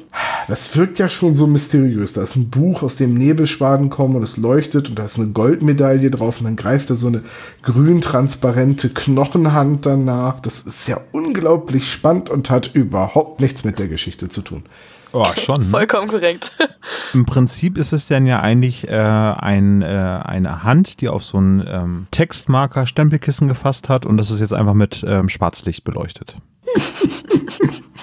Das 0.47 0.75
wirkt 0.75 0.99
ja 0.99 1.07
schon 1.07 1.33
so 1.33 1.47
mysteriös. 1.47 2.13
Da 2.13 2.23
ist 2.23 2.35
ein 2.35 2.49
Buch, 2.49 2.83
aus 2.83 2.97
dem 2.97 3.13
Nebelschwaden 3.13 3.89
kommen 3.89 4.15
und 4.15 4.23
es 4.23 4.37
leuchtet 4.37 4.89
und 4.89 4.99
da 4.99 5.05
ist 5.05 5.17
eine 5.17 5.29
Goldmedaille 5.29 6.11
drauf 6.11 6.39
und 6.39 6.45
dann 6.45 6.55
greift 6.57 6.89
da 6.89 6.95
so 6.95 7.07
eine 7.07 7.23
grün 7.61 8.01
transparente 8.01 8.89
Knochenhand 8.89 9.85
danach. 9.85 10.41
Das 10.41 10.61
ist 10.61 10.87
ja 10.87 10.99
unglaublich 11.13 11.89
spannend 11.89 12.29
und 12.29 12.49
hat 12.49 12.71
überhaupt 12.73 13.39
nichts 13.39 13.63
mit 13.63 13.79
der 13.79 13.87
Geschichte 13.87 14.27
zu 14.27 14.41
tun. 14.41 14.63
Oh, 15.13 15.25
schon. 15.39 15.59
ne? 15.59 15.65
Vollkommen 15.65 16.07
korrekt. 16.07 16.51
Im 17.13 17.25
Prinzip 17.25 17.77
ist 17.77 17.93
es 17.93 18.07
dann 18.07 18.25
ja 18.25 18.41
eigentlich 18.41 18.87
äh, 18.87 18.91
ein, 18.91 19.83
äh, 19.83 19.85
eine 19.85 20.63
Hand, 20.63 21.01
die 21.01 21.07
auf 21.07 21.23
so 21.23 21.37
einen 21.37 21.63
ähm, 21.67 22.07
Textmarker 22.11 22.87
Stempelkissen 22.87 23.47
gefasst 23.47 23.89
hat 23.89 24.05
und 24.05 24.17
das 24.17 24.31
ist 24.31 24.39
jetzt 24.39 24.53
einfach 24.53 24.73
mit 24.73 25.05
ähm, 25.07 25.29
Schwarzlicht 25.29 25.83
beleuchtet. 25.83 26.37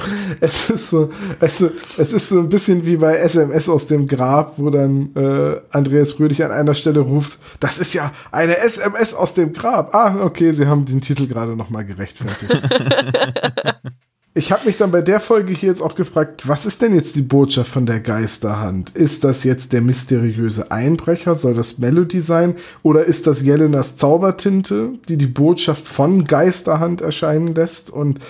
Es 0.41 0.71
ist 0.71 0.89
so, 0.89 1.11
es, 1.41 1.61
es 1.61 2.13
ist 2.13 2.29
so 2.29 2.39
ein 2.39 2.49
bisschen 2.49 2.87
wie 2.87 2.97
bei 2.97 3.17
SMS 3.17 3.69
aus 3.69 3.87
dem 3.87 4.07
Grab, 4.07 4.55
wo 4.57 4.71
dann 4.71 5.15
äh, 5.15 5.61
Andreas 5.71 6.13
Fröhlich 6.13 6.43
an 6.43 6.51
einer 6.51 6.75
Stelle 6.75 7.01
ruft, 7.01 7.39
das 7.59 7.79
ist 7.79 7.93
ja 7.93 8.13
eine 8.31 8.57
SMS 8.59 9.13
aus 9.13 9.35
dem 9.35 9.53
Grab. 9.53 9.95
Ah, 9.95 10.25
okay, 10.25 10.53
sie 10.53 10.67
haben 10.67 10.87
den 10.87 11.03
Titel 11.03 11.27
gerade 11.27 11.55
nochmal 11.55 11.85
gerechtfertigt. 11.85 12.51
Ich 14.33 14.53
habe 14.53 14.66
mich 14.66 14.76
dann 14.76 14.93
bei 14.93 15.03
der 15.03 15.18
Folge 15.18 15.53
hier 15.53 15.70
jetzt 15.70 15.83
auch 15.83 15.97
gefragt, 15.97 16.47
was 16.47 16.64
ist 16.64 16.83
denn 16.83 16.95
jetzt 16.95 17.16
die 17.16 17.22
Botschaft 17.22 17.70
von 17.70 17.85
der 17.85 17.99
Geisterhand? 17.99 18.91
Ist 18.91 19.24
das 19.24 19.43
jetzt 19.43 19.72
der 19.72 19.81
mysteriöse 19.81 20.70
Einbrecher? 20.70 21.35
Soll 21.35 21.55
das 21.55 21.78
Melody 21.78 22.20
sein? 22.20 22.55
Oder 22.85 23.05
ist 23.05 23.26
das 23.26 23.43
Jelenas 23.43 23.97
Zaubertinte, 23.97 24.91
die 25.09 25.16
die 25.16 25.26
Botschaft 25.26 25.89
von 25.89 26.26
Geisterhand 26.26 27.01
erscheinen 27.01 27.57
lässt? 27.57 27.91
Und 27.91 28.20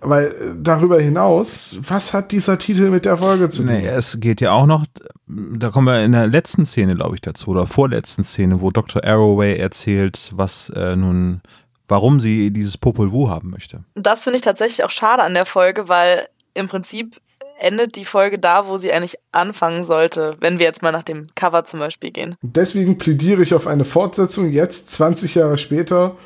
Weil 0.00 0.26
äh, 0.26 0.32
darüber 0.62 1.00
hinaus, 1.00 1.76
was 1.80 2.12
hat 2.12 2.30
dieser 2.30 2.56
Titel 2.58 2.90
mit 2.90 3.04
der 3.04 3.18
Folge 3.18 3.48
zu 3.48 3.62
tun? 3.62 3.72
Nee, 3.72 3.88
es 3.88 4.20
geht 4.20 4.40
ja 4.40 4.52
auch 4.52 4.66
noch, 4.66 4.86
da 5.26 5.70
kommen 5.70 5.88
wir 5.88 6.04
in 6.04 6.12
der 6.12 6.28
letzten 6.28 6.66
Szene, 6.66 6.94
glaube 6.94 7.16
ich, 7.16 7.20
dazu, 7.20 7.50
oder 7.50 7.66
vorletzten 7.66 8.22
Szene, 8.22 8.60
wo 8.60 8.70
Dr. 8.70 9.02
Arroway 9.04 9.56
erzählt, 9.56 10.30
was 10.36 10.70
äh, 10.70 10.94
nun, 10.94 11.40
warum 11.88 12.20
sie 12.20 12.50
dieses 12.50 12.78
Popol 12.78 13.12
Vuh 13.12 13.28
haben 13.28 13.50
möchte. 13.50 13.84
Das 13.94 14.22
finde 14.22 14.36
ich 14.36 14.42
tatsächlich 14.42 14.84
auch 14.84 14.90
schade 14.90 15.22
an 15.22 15.34
der 15.34 15.46
Folge, 15.46 15.88
weil 15.88 16.28
im 16.54 16.68
Prinzip 16.68 17.20
endet 17.58 17.96
die 17.96 18.04
Folge 18.04 18.38
da, 18.38 18.68
wo 18.68 18.78
sie 18.78 18.92
eigentlich 18.92 19.16
anfangen 19.32 19.84
sollte, 19.84 20.36
wenn 20.40 20.58
wir 20.58 20.66
jetzt 20.66 20.82
mal 20.82 20.92
nach 20.92 21.02
dem 21.02 21.26
Cover 21.34 21.64
zum 21.64 21.80
Beispiel 21.80 22.10
gehen. 22.10 22.36
Deswegen 22.42 22.98
plädiere 22.98 23.42
ich 23.42 23.54
auf 23.54 23.66
eine 23.66 23.84
Fortsetzung 23.84 24.50
jetzt, 24.50 24.92
20 24.92 25.34
Jahre 25.34 25.58
später. 25.58 26.16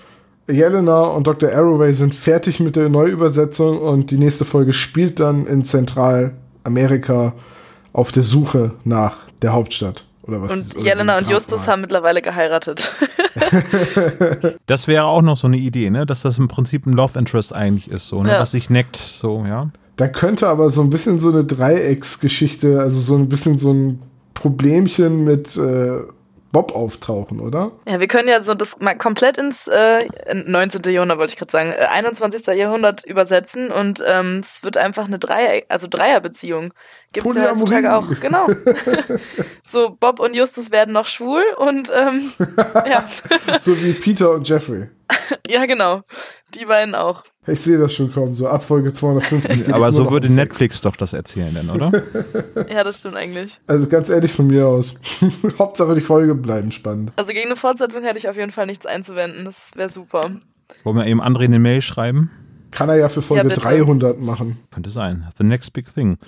Jelena 0.48 1.04
und 1.04 1.26
Dr. 1.26 1.50
Arroway 1.50 1.92
sind 1.92 2.14
fertig 2.14 2.60
mit 2.60 2.76
der 2.76 2.88
Neuübersetzung 2.88 3.80
und 3.80 4.10
die 4.10 4.18
nächste 4.18 4.44
Folge 4.44 4.72
spielt 4.72 5.20
dann 5.20 5.46
in 5.46 5.64
Zentralamerika 5.64 7.32
auf 7.92 8.12
der 8.12 8.24
Suche 8.24 8.72
nach 8.84 9.16
der 9.40 9.52
Hauptstadt. 9.52 10.04
Oder 10.22 10.40
was 10.40 10.52
Und 10.52 10.76
oder 10.76 10.84
Jelena 10.84 11.18
und 11.18 11.28
Justus 11.28 11.66
haben 11.66 11.80
mittlerweile 11.80 12.22
geheiratet. 12.22 12.92
Das 14.66 14.88
wäre 14.88 15.04
auch 15.04 15.22
noch 15.22 15.36
so 15.36 15.46
eine 15.46 15.56
Idee, 15.56 15.90
ne? 15.90 16.06
dass 16.06 16.22
das 16.22 16.38
im 16.38 16.48
Prinzip 16.48 16.86
ein 16.86 16.92
Love 16.92 17.18
Interest 17.18 17.52
eigentlich 17.52 17.90
ist, 17.90 18.08
so, 18.08 18.22
ne? 18.22 18.30
Ja. 18.30 18.40
was 18.40 18.52
sich 18.52 18.70
neckt, 18.70 18.96
so, 18.96 19.44
ja. 19.46 19.70
Da 19.96 20.08
könnte 20.08 20.48
aber 20.48 20.70
so 20.70 20.82
ein 20.82 20.90
bisschen 20.90 21.20
so 21.20 21.30
eine 21.30 21.44
Dreiecksgeschichte, 21.44 22.80
also 22.80 23.00
so 23.00 23.16
ein 23.16 23.28
bisschen 23.28 23.58
so 23.58 23.72
ein 23.72 24.02
Problemchen 24.34 25.24
mit 25.24 25.56
äh, 25.56 26.00
Bob 26.52 26.72
auftauchen, 26.72 27.40
oder? 27.40 27.72
Ja, 27.88 27.98
wir 27.98 28.08
können 28.08 28.28
ja 28.28 28.42
so 28.42 28.52
das 28.52 28.78
mal 28.78 28.94
komplett 28.94 29.38
ins 29.38 29.68
äh, 29.68 30.06
19. 30.34 30.92
Jahrhundert, 30.92 31.18
wollte 31.18 31.32
ich 31.32 31.38
gerade 31.38 31.50
sagen, 31.50 31.72
äh, 31.72 31.86
21. 31.86 32.46
Jahrhundert 32.54 33.04
übersetzen 33.06 33.70
und 33.70 34.04
ähm, 34.06 34.40
es 34.40 34.62
wird 34.62 34.76
einfach 34.76 35.06
eine 35.06 35.18
Dreier, 35.18 35.62
also 35.68 35.86
Dreierbeziehung. 35.88 36.74
Gibt 37.14 37.26
es 37.26 37.36
ja 37.36 37.50
heutzutage 37.50 37.94
auch, 37.94 38.08
genau. 38.20 38.48
so, 39.62 39.96
Bob 39.98 40.20
und 40.20 40.36
Justus 40.36 40.70
werden 40.70 40.92
noch 40.92 41.06
schwul 41.06 41.42
und 41.56 41.90
ähm, 41.94 42.32
ja. 42.86 43.08
So 43.58 43.82
wie 43.82 43.94
Peter 43.94 44.32
und 44.32 44.46
Jeffrey. 44.46 44.88
ja, 45.48 45.66
genau. 45.66 46.02
Die 46.54 46.64
beiden 46.64 46.94
auch. 46.94 47.22
Ich 47.46 47.60
sehe 47.60 47.78
das 47.78 47.92
schon 47.92 48.12
kommen, 48.12 48.34
so 48.34 48.46
ab 48.46 48.62
Folge 48.62 48.92
250. 48.92 49.56
geht's 49.56 49.72
Aber 49.72 49.90
so 49.90 50.10
würde 50.10 50.28
um. 50.28 50.34
Netflix 50.34 50.80
doch 50.80 50.94
das 50.96 51.12
erzählen, 51.12 51.52
denn, 51.54 51.70
oder? 51.70 51.90
Ja, 52.72 52.84
das 52.84 53.00
stimmt 53.00 53.16
eigentlich. 53.16 53.58
Also 53.66 53.86
ganz 53.88 54.08
ehrlich 54.08 54.32
von 54.32 54.46
mir 54.46 54.66
aus. 54.66 54.94
Hauptsache 55.58 55.94
die 55.94 56.00
Folge 56.00 56.34
bleiben 56.34 56.70
spannend. 56.70 57.12
Also 57.16 57.32
gegen 57.32 57.46
eine 57.46 57.56
Fortsetzung 57.56 58.02
hätte 58.02 58.18
ich 58.18 58.28
auf 58.28 58.36
jeden 58.36 58.52
Fall 58.52 58.66
nichts 58.66 58.86
einzuwenden. 58.86 59.44
Das 59.44 59.70
wäre 59.74 59.88
super. 59.88 60.30
Wollen 60.84 60.96
wir 60.96 61.06
eben 61.06 61.20
André 61.20 61.44
eine 61.44 61.58
Mail 61.58 61.82
schreiben? 61.82 62.30
Kann 62.70 62.88
er 62.88 62.96
ja 62.96 63.08
für 63.08 63.22
Folge 63.22 63.42
Ja, 63.42 63.48
bitte. 63.48 63.60
300 63.60 64.20
machen. 64.20 64.58
Könnte 64.70 64.90
sein. 64.90 65.26
The 65.36 65.44
next 65.44 65.72
big 65.72 65.92
thing. 65.94 66.18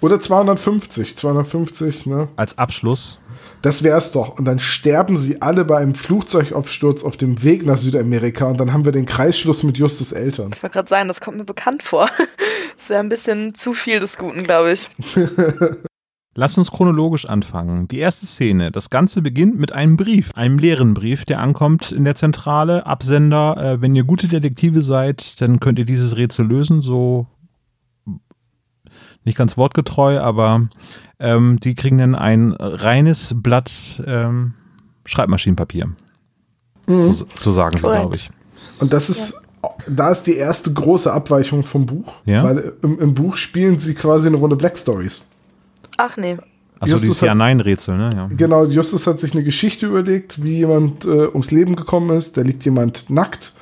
Oder 0.00 0.20
250. 0.20 1.16
250, 1.16 2.06
ne? 2.06 2.28
Als 2.36 2.58
Abschluss. 2.58 3.18
Das 3.64 3.82
wär's 3.82 4.12
doch. 4.12 4.38
Und 4.38 4.44
dann 4.44 4.58
sterben 4.58 5.16
sie 5.16 5.40
alle 5.40 5.64
bei 5.64 5.78
einem 5.78 5.94
Flugzeugabsturz 5.94 7.02
auf 7.02 7.16
dem 7.16 7.42
Weg 7.42 7.64
nach 7.64 7.78
Südamerika 7.78 8.44
und 8.44 8.60
dann 8.60 8.74
haben 8.74 8.84
wir 8.84 8.92
den 8.92 9.06
Kreisschluss 9.06 9.62
mit 9.62 9.78
Justus 9.78 10.12
Eltern. 10.12 10.50
Ich 10.54 10.62
wollte 10.62 10.74
gerade 10.74 10.88
sagen, 10.90 11.08
das 11.08 11.22
kommt 11.22 11.38
mir 11.38 11.44
bekannt 11.44 11.82
vor. 11.82 12.06
Das 12.18 12.26
ist 12.82 12.90
ja 12.90 13.00
ein 13.00 13.08
bisschen 13.08 13.54
zu 13.54 13.72
viel 13.72 14.00
des 14.00 14.18
Guten, 14.18 14.42
glaube 14.42 14.72
ich. 14.72 14.90
Lass 16.34 16.58
uns 16.58 16.72
chronologisch 16.72 17.24
anfangen. 17.24 17.88
Die 17.88 18.00
erste 18.00 18.26
Szene. 18.26 18.70
Das 18.70 18.90
Ganze 18.90 19.22
beginnt 19.22 19.58
mit 19.58 19.72
einem 19.72 19.96
Brief, 19.96 20.30
einem 20.34 20.58
leeren 20.58 20.92
Brief, 20.92 21.24
der 21.24 21.40
ankommt 21.40 21.90
in 21.90 22.04
der 22.04 22.16
Zentrale. 22.16 22.84
Absender, 22.84 23.56
äh, 23.56 23.80
wenn 23.80 23.96
ihr 23.96 24.04
gute 24.04 24.28
Detektive 24.28 24.82
seid, 24.82 25.40
dann 25.40 25.58
könnt 25.58 25.78
ihr 25.78 25.86
dieses 25.86 26.18
Rätsel 26.18 26.46
lösen. 26.46 26.82
So 26.82 27.28
nicht 29.24 29.36
ganz 29.36 29.56
wortgetreu, 29.56 30.20
aber 30.20 30.68
ähm, 31.18 31.58
die 31.60 31.74
kriegen 31.74 31.98
dann 31.98 32.14
ein 32.14 32.52
reines 32.52 33.34
Blatt 33.36 34.02
ähm, 34.06 34.54
Schreibmaschinenpapier. 35.04 35.90
So, 36.86 37.26
so 37.34 37.50
sagen 37.50 37.78
sie, 37.78 37.86
glaube 37.86 38.16
ich. 38.16 38.30
Und 38.78 38.92
das 38.92 39.08
ist, 39.08 39.40
da 39.88 40.10
ist 40.10 40.24
die 40.24 40.36
erste 40.36 40.72
große 40.72 41.12
Abweichung 41.12 41.64
vom 41.64 41.86
Buch. 41.86 42.14
Ja. 42.24 42.44
Weil 42.44 42.72
im, 42.82 42.98
im 42.98 43.14
Buch 43.14 43.36
spielen 43.36 43.78
sie 43.78 43.94
quasi 43.94 44.28
eine 44.28 44.36
Runde 44.36 44.56
Black 44.56 44.76
Stories. 44.76 45.22
Ach 45.96 46.16
nee. 46.16 46.36
Achso, 46.80 46.98
dieses 46.98 47.20
Ja-Nein-Rätsel, 47.20 47.96
ne? 47.96 48.10
Ja. 48.14 48.28
Genau, 48.36 48.66
Justus 48.66 49.06
hat 49.06 49.20
sich 49.20 49.32
eine 49.32 49.44
Geschichte 49.44 49.86
überlegt, 49.86 50.42
wie 50.42 50.58
jemand 50.58 51.04
äh, 51.04 51.28
ums 51.28 51.50
Leben 51.50 51.76
gekommen 51.76 52.14
ist. 52.14 52.36
Da 52.36 52.42
liegt 52.42 52.64
jemand 52.64 53.08
nackt, 53.08 53.52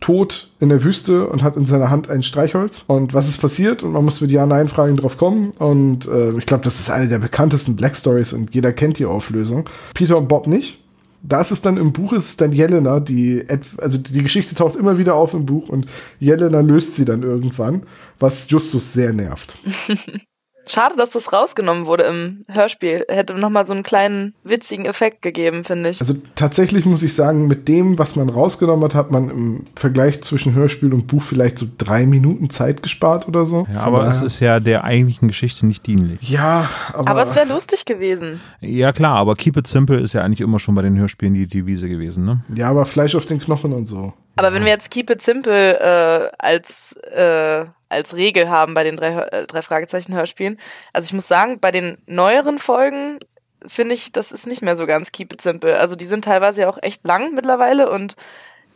tot 0.00 0.50
in 0.60 0.68
der 0.68 0.84
Wüste 0.84 1.26
und 1.28 1.42
hat 1.42 1.56
in 1.56 1.64
seiner 1.64 1.90
Hand 1.90 2.10
ein 2.10 2.22
Streichholz. 2.22 2.84
Und 2.86 3.14
was 3.14 3.28
ist 3.28 3.38
passiert? 3.38 3.82
Und 3.82 3.92
man 3.92 4.04
muss 4.04 4.20
mit 4.20 4.30
Ja-Nein-Fragen 4.30 4.96
drauf 4.96 5.16
kommen. 5.16 5.52
Und 5.52 6.06
äh, 6.06 6.30
ich 6.32 6.46
glaube, 6.46 6.64
das 6.64 6.80
ist 6.80 6.90
eine 6.90 7.08
der 7.08 7.18
bekanntesten 7.18 7.76
Black 7.76 7.96
Stories 7.96 8.32
und 8.32 8.54
jeder 8.54 8.72
kennt 8.72 8.98
die 8.98 9.06
Auflösung. 9.06 9.68
Peter 9.94 10.18
und 10.18 10.28
Bob 10.28 10.46
nicht. 10.46 10.80
Da 11.22 11.40
ist 11.40 11.52
es 11.52 11.62
dann 11.62 11.78
im 11.78 11.94
Buch, 11.94 12.12
ist 12.12 12.28
es 12.28 12.36
dann 12.36 12.52
Jelena, 12.52 13.00
die, 13.00 13.42
also 13.78 13.96
die 13.96 14.22
Geschichte 14.22 14.54
taucht 14.54 14.76
immer 14.76 14.98
wieder 14.98 15.14
auf 15.14 15.32
im 15.32 15.46
Buch 15.46 15.70
und 15.70 15.86
Jelena 16.20 16.60
löst 16.60 16.96
sie 16.96 17.06
dann 17.06 17.22
irgendwann, 17.22 17.84
was 18.20 18.50
Justus 18.50 18.92
sehr 18.92 19.14
nervt. 19.14 19.56
Schade, 20.68 20.96
dass 20.96 21.10
das 21.10 21.32
rausgenommen 21.32 21.86
wurde 21.86 22.04
im 22.04 22.44
Hörspiel. 22.48 23.04
Hätte 23.08 23.34
nochmal 23.34 23.66
so 23.66 23.72
einen 23.72 23.82
kleinen 23.82 24.34
witzigen 24.44 24.86
Effekt 24.86 25.22
gegeben, 25.22 25.64
finde 25.64 25.90
ich. 25.90 26.00
Also 26.00 26.14
tatsächlich 26.34 26.86
muss 26.86 27.02
ich 27.02 27.14
sagen, 27.14 27.46
mit 27.46 27.68
dem, 27.68 27.98
was 27.98 28.16
man 28.16 28.28
rausgenommen 28.28 28.84
hat, 28.84 28.94
hat 28.94 29.10
man 29.10 29.30
im 29.30 29.64
Vergleich 29.74 30.22
zwischen 30.22 30.54
Hörspiel 30.54 30.92
und 30.94 31.06
Buch 31.06 31.22
vielleicht 31.22 31.58
so 31.58 31.66
drei 31.78 32.06
Minuten 32.06 32.50
Zeit 32.50 32.82
gespart 32.82 33.28
oder 33.28 33.46
so. 33.46 33.66
Ja, 33.72 33.80
aber 33.80 34.06
es 34.08 34.22
ist 34.22 34.40
ja 34.40 34.60
der 34.60 34.84
eigentlichen 34.84 35.28
Geschichte 35.28 35.66
nicht 35.66 35.86
dienlich. 35.86 36.28
Ja, 36.28 36.70
aber, 36.92 37.10
Aber 37.10 37.22
es 37.22 37.34
wäre 37.34 37.46
lustig 37.48 37.84
gewesen. 37.84 38.40
Ja, 38.60 38.92
klar, 38.92 39.16
aber 39.16 39.36
Keep 39.36 39.58
It 39.58 39.66
Simple 39.66 40.00
ist 40.00 40.14
ja 40.14 40.22
eigentlich 40.22 40.40
immer 40.40 40.58
schon 40.58 40.74
bei 40.74 40.82
den 40.82 40.96
Hörspielen 40.96 41.34
die 41.34 41.46
Devise 41.46 41.88
gewesen, 41.88 42.24
ne? 42.24 42.44
ja, 42.54 42.70
aber 42.70 42.86
Fleisch 42.86 43.14
auf 43.14 43.26
den 43.26 43.38
Knochen 43.38 43.72
und 43.72 43.86
so. 43.86 44.14
Aber 44.36 44.52
wenn 44.52 44.64
wir 44.64 44.72
jetzt 44.72 44.90
Keep 44.90 45.10
It 45.10 45.22
Simple 45.22 45.78
äh, 45.78 46.30
als, 46.38 46.92
äh, 46.94 47.66
als 47.88 48.16
Regel 48.16 48.48
haben 48.48 48.74
bei 48.74 48.84
den 48.84 48.96
drei, 48.96 49.14
äh, 49.14 49.46
drei 49.46 49.62
Fragezeichen-Hörspielen, 49.62 50.58
also 50.92 51.06
ich 51.06 51.12
muss 51.12 51.28
sagen, 51.28 51.60
bei 51.60 51.70
den 51.70 51.98
neueren 52.06 52.58
Folgen 52.58 53.18
finde 53.66 53.94
ich, 53.94 54.12
das 54.12 54.32
ist 54.32 54.46
nicht 54.46 54.62
mehr 54.62 54.76
so 54.76 54.86
ganz 54.86 55.12
Keep 55.12 55.32
It 55.32 55.40
Simple. 55.40 55.78
Also 55.78 55.96
die 55.96 56.06
sind 56.06 56.24
teilweise 56.24 56.62
ja 56.62 56.68
auch 56.68 56.78
echt 56.82 57.04
lang 57.04 57.34
mittlerweile 57.34 57.90
und 57.90 58.16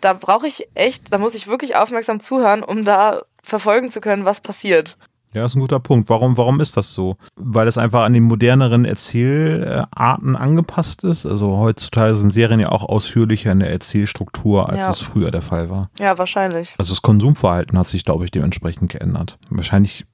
da 0.00 0.12
brauche 0.12 0.46
ich 0.46 0.68
echt, 0.74 1.12
da 1.12 1.18
muss 1.18 1.34
ich 1.34 1.48
wirklich 1.48 1.74
aufmerksam 1.76 2.20
zuhören, 2.20 2.62
um 2.62 2.84
da 2.84 3.22
verfolgen 3.42 3.90
zu 3.90 4.00
können, 4.00 4.24
was 4.24 4.40
passiert. 4.40 4.96
Ja, 5.34 5.44
ist 5.44 5.54
ein 5.56 5.60
guter 5.60 5.78
Punkt. 5.80 6.08
Warum, 6.08 6.36
warum 6.36 6.58
ist 6.60 6.76
das 6.76 6.94
so? 6.94 7.16
Weil 7.36 7.68
es 7.68 7.76
einfach 7.78 8.04
an 8.04 8.14
die 8.14 8.20
moderneren 8.20 8.84
Erzählarten 8.84 10.36
angepasst 10.36 11.04
ist. 11.04 11.26
Also 11.26 11.58
heutzutage 11.58 12.14
sind 12.14 12.30
Serien 12.30 12.60
ja 12.60 12.70
auch 12.70 12.84
ausführlicher 12.84 13.52
in 13.52 13.60
der 13.60 13.70
Erzählstruktur, 13.70 14.68
als 14.68 14.78
Ja. 14.78 14.90
es 14.90 15.00
früher 15.00 15.30
der 15.30 15.42
Fall 15.42 15.70
war. 15.70 15.90
Ja, 15.98 16.16
wahrscheinlich. 16.18 16.74
Also 16.78 16.92
das 16.92 17.02
Konsumverhalten 17.02 17.78
hat 17.78 17.86
sich, 17.88 18.04
glaube 18.04 18.24
ich, 18.24 18.30
dementsprechend 18.30 18.90
geändert. 18.90 19.38
Wahrscheinlich 19.50 20.06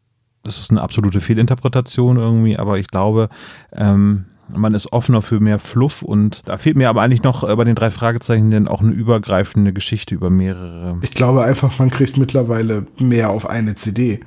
ist 0.47 0.59
es 0.59 0.71
eine 0.71 0.83
absolute 0.83 1.21
Fehlinterpretation 1.21 2.17
irgendwie, 2.17 2.59
aber 2.59 2.79
ich 2.79 2.89
glaube, 2.89 3.29
ähm, 3.73 4.27
man 4.55 4.75
ist 4.75 4.93
offener 4.93 5.23
für 5.23 5.41
mehr 5.41 5.59
Fluff 5.59 6.03
und 6.03 6.47
da 6.49 6.59
fehlt 6.59 6.77
mir 6.77 6.91
aber 6.91 7.01
eigentlich 7.01 7.23
noch 7.23 7.49
äh, 7.49 7.57
bei 7.57 7.65
den 7.65 7.75
drei 7.75 7.91
Fragezeichen 7.91 8.51
denn 8.51 8.69
auch 8.69 8.83
eine 8.83 8.93
übergreifende 8.93 9.73
Geschichte 9.73 10.15
über 10.15 10.29
mehrere. 10.29 10.99
Ich 11.01 11.13
glaube 11.13 11.45
einfach, 11.45 11.79
man 11.79 11.89
kriegt 11.89 12.19
mittlerweile 12.19 12.85
mehr 12.99 13.31
auf 13.31 13.49
eine 13.49 13.75
CD. 13.75 14.21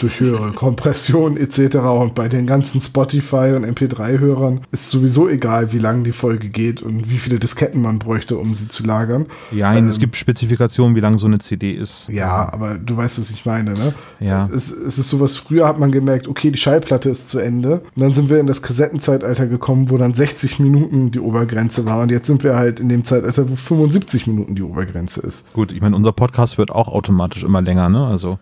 Durch 0.00 0.20
höhere 0.20 0.52
Kompression 0.52 1.36
etc. 1.36 1.76
Und 1.76 2.14
bei 2.14 2.28
den 2.28 2.46
ganzen 2.46 2.80
Spotify- 2.80 3.54
und 3.54 3.64
MP3-Hörern 3.64 4.60
ist 4.70 4.90
sowieso 4.90 5.28
egal, 5.28 5.72
wie 5.72 5.78
lang 5.78 6.04
die 6.04 6.12
Folge 6.12 6.48
geht 6.48 6.82
und 6.82 7.10
wie 7.10 7.18
viele 7.18 7.38
Disketten 7.38 7.80
man 7.82 7.98
bräuchte, 7.98 8.36
um 8.36 8.54
sie 8.54 8.68
zu 8.68 8.84
lagern. 8.84 9.26
Ja, 9.50 9.74
es 9.78 9.98
gibt 9.98 10.16
Spezifikationen, 10.16 10.94
wie 10.94 11.00
lang 11.00 11.18
so 11.18 11.26
eine 11.26 11.38
CD 11.38 11.72
ist. 11.72 12.08
Ja, 12.10 12.52
aber 12.52 12.74
du 12.74 12.96
weißt, 12.96 13.18
was 13.18 13.30
ich 13.30 13.46
meine, 13.46 13.72
ne? 13.72 13.94
Ja. 14.20 14.48
Es, 14.52 14.70
es 14.70 14.98
ist 14.98 15.08
sowas, 15.08 15.36
früher 15.36 15.66
hat 15.66 15.78
man 15.78 15.90
gemerkt, 15.90 16.28
okay, 16.28 16.50
die 16.50 16.58
Schallplatte 16.58 17.08
ist 17.08 17.28
zu 17.28 17.38
Ende. 17.38 17.82
Und 17.96 18.02
dann 18.02 18.14
sind 18.14 18.30
wir 18.30 18.38
in 18.38 18.46
das 18.46 18.62
Kassettenzeitalter 18.62 19.46
gekommen, 19.46 19.90
wo 19.90 19.96
dann 19.96 20.14
60 20.14 20.58
Minuten 20.60 21.10
die 21.10 21.20
Obergrenze 21.20 21.86
war. 21.86 22.02
Und 22.02 22.10
jetzt 22.10 22.26
sind 22.26 22.44
wir 22.44 22.56
halt 22.56 22.80
in 22.80 22.88
dem 22.88 23.04
Zeitalter, 23.04 23.48
wo 23.48 23.56
75 23.56 24.26
Minuten 24.26 24.54
die 24.54 24.62
Obergrenze 24.62 25.20
ist. 25.20 25.50
Gut, 25.52 25.72
ich 25.72 25.80
meine, 25.80 25.96
unser 25.96 26.12
Podcast 26.12 26.58
wird 26.58 26.70
auch 26.70 26.88
automatisch 26.88 27.44
immer 27.44 27.62
länger, 27.62 27.88
ne? 27.88 28.06
Also, 28.06 28.38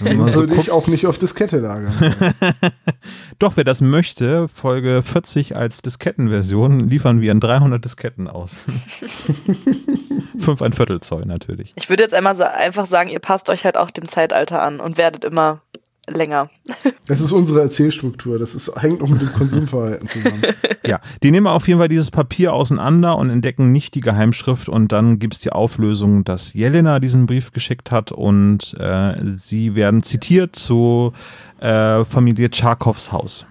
wenn 0.00 0.18
man 0.18 0.30
so 0.32 0.40
Würde 0.40 0.54
guckt, 0.56 0.70
auch 0.70 0.87
nicht 0.88 1.06
auf 1.06 1.18
Diskette 1.18 1.58
lagern. 1.58 1.92
doch, 3.38 3.56
wer 3.56 3.64
das 3.64 3.80
möchte, 3.80 4.48
Folge 4.48 5.02
40 5.02 5.56
als 5.56 5.82
Diskettenversion, 5.82 6.88
liefern 6.88 7.20
wir 7.20 7.32
in 7.32 7.40
300 7.40 7.84
Disketten 7.84 8.28
aus. 8.28 8.64
Fünf 10.38 10.62
ein 10.62 10.72
Viertel 10.72 11.00
Zoll 11.00 11.26
natürlich. 11.26 11.72
Ich 11.76 11.88
würde 11.90 12.02
jetzt 12.02 12.14
einmal 12.14 12.36
sa 12.36 12.46
einfach 12.48 12.86
sagen, 12.86 13.10
ihr 13.10 13.20
passt 13.20 13.50
euch 13.50 13.64
halt 13.64 13.76
auch 13.76 13.90
dem 13.90 14.08
Zeitalter 14.08 14.62
an 14.62 14.80
und 14.80 14.96
werdet 14.96 15.24
immer 15.24 15.62
länger. 16.08 16.50
Das 17.06 17.20
ist 17.20 17.32
unsere 17.32 17.60
Erzählstruktur. 17.60 18.38
Das 18.38 18.54
ist, 18.54 18.70
hängt 18.76 19.02
auch 19.02 19.08
mit 19.08 19.20
dem 19.20 19.32
Konsumverhalten 19.32 20.08
zusammen. 20.08 20.42
Ja, 20.86 21.00
die 21.22 21.30
nehmen 21.30 21.46
auf 21.48 21.68
jeden 21.68 21.80
Fall 21.80 21.88
dieses 21.88 22.10
Papier 22.10 22.54
auseinander 22.54 23.18
und 23.18 23.28
entdecken 23.28 23.72
nicht 23.72 23.94
die 23.94 24.00
Geheimschrift 24.00 24.70
und 24.70 24.90
dann 24.90 25.18
gibt 25.18 25.34
es 25.34 25.40
die 25.40 25.52
Auflösung, 25.52 26.24
dass 26.24 26.54
Jelena 26.54 26.98
diesen 26.98 27.26
Brief 27.26 27.52
geschickt 27.52 27.90
hat 27.90 28.10
und 28.10 28.74
äh, 28.80 29.16
sie 29.24 29.74
werden 29.74 30.02
zitiert 30.02 30.56
zu 30.56 31.12
äh, 31.60 32.06
Familie 32.06 32.48
Tscharkows 32.48 33.12
Haus. 33.12 33.44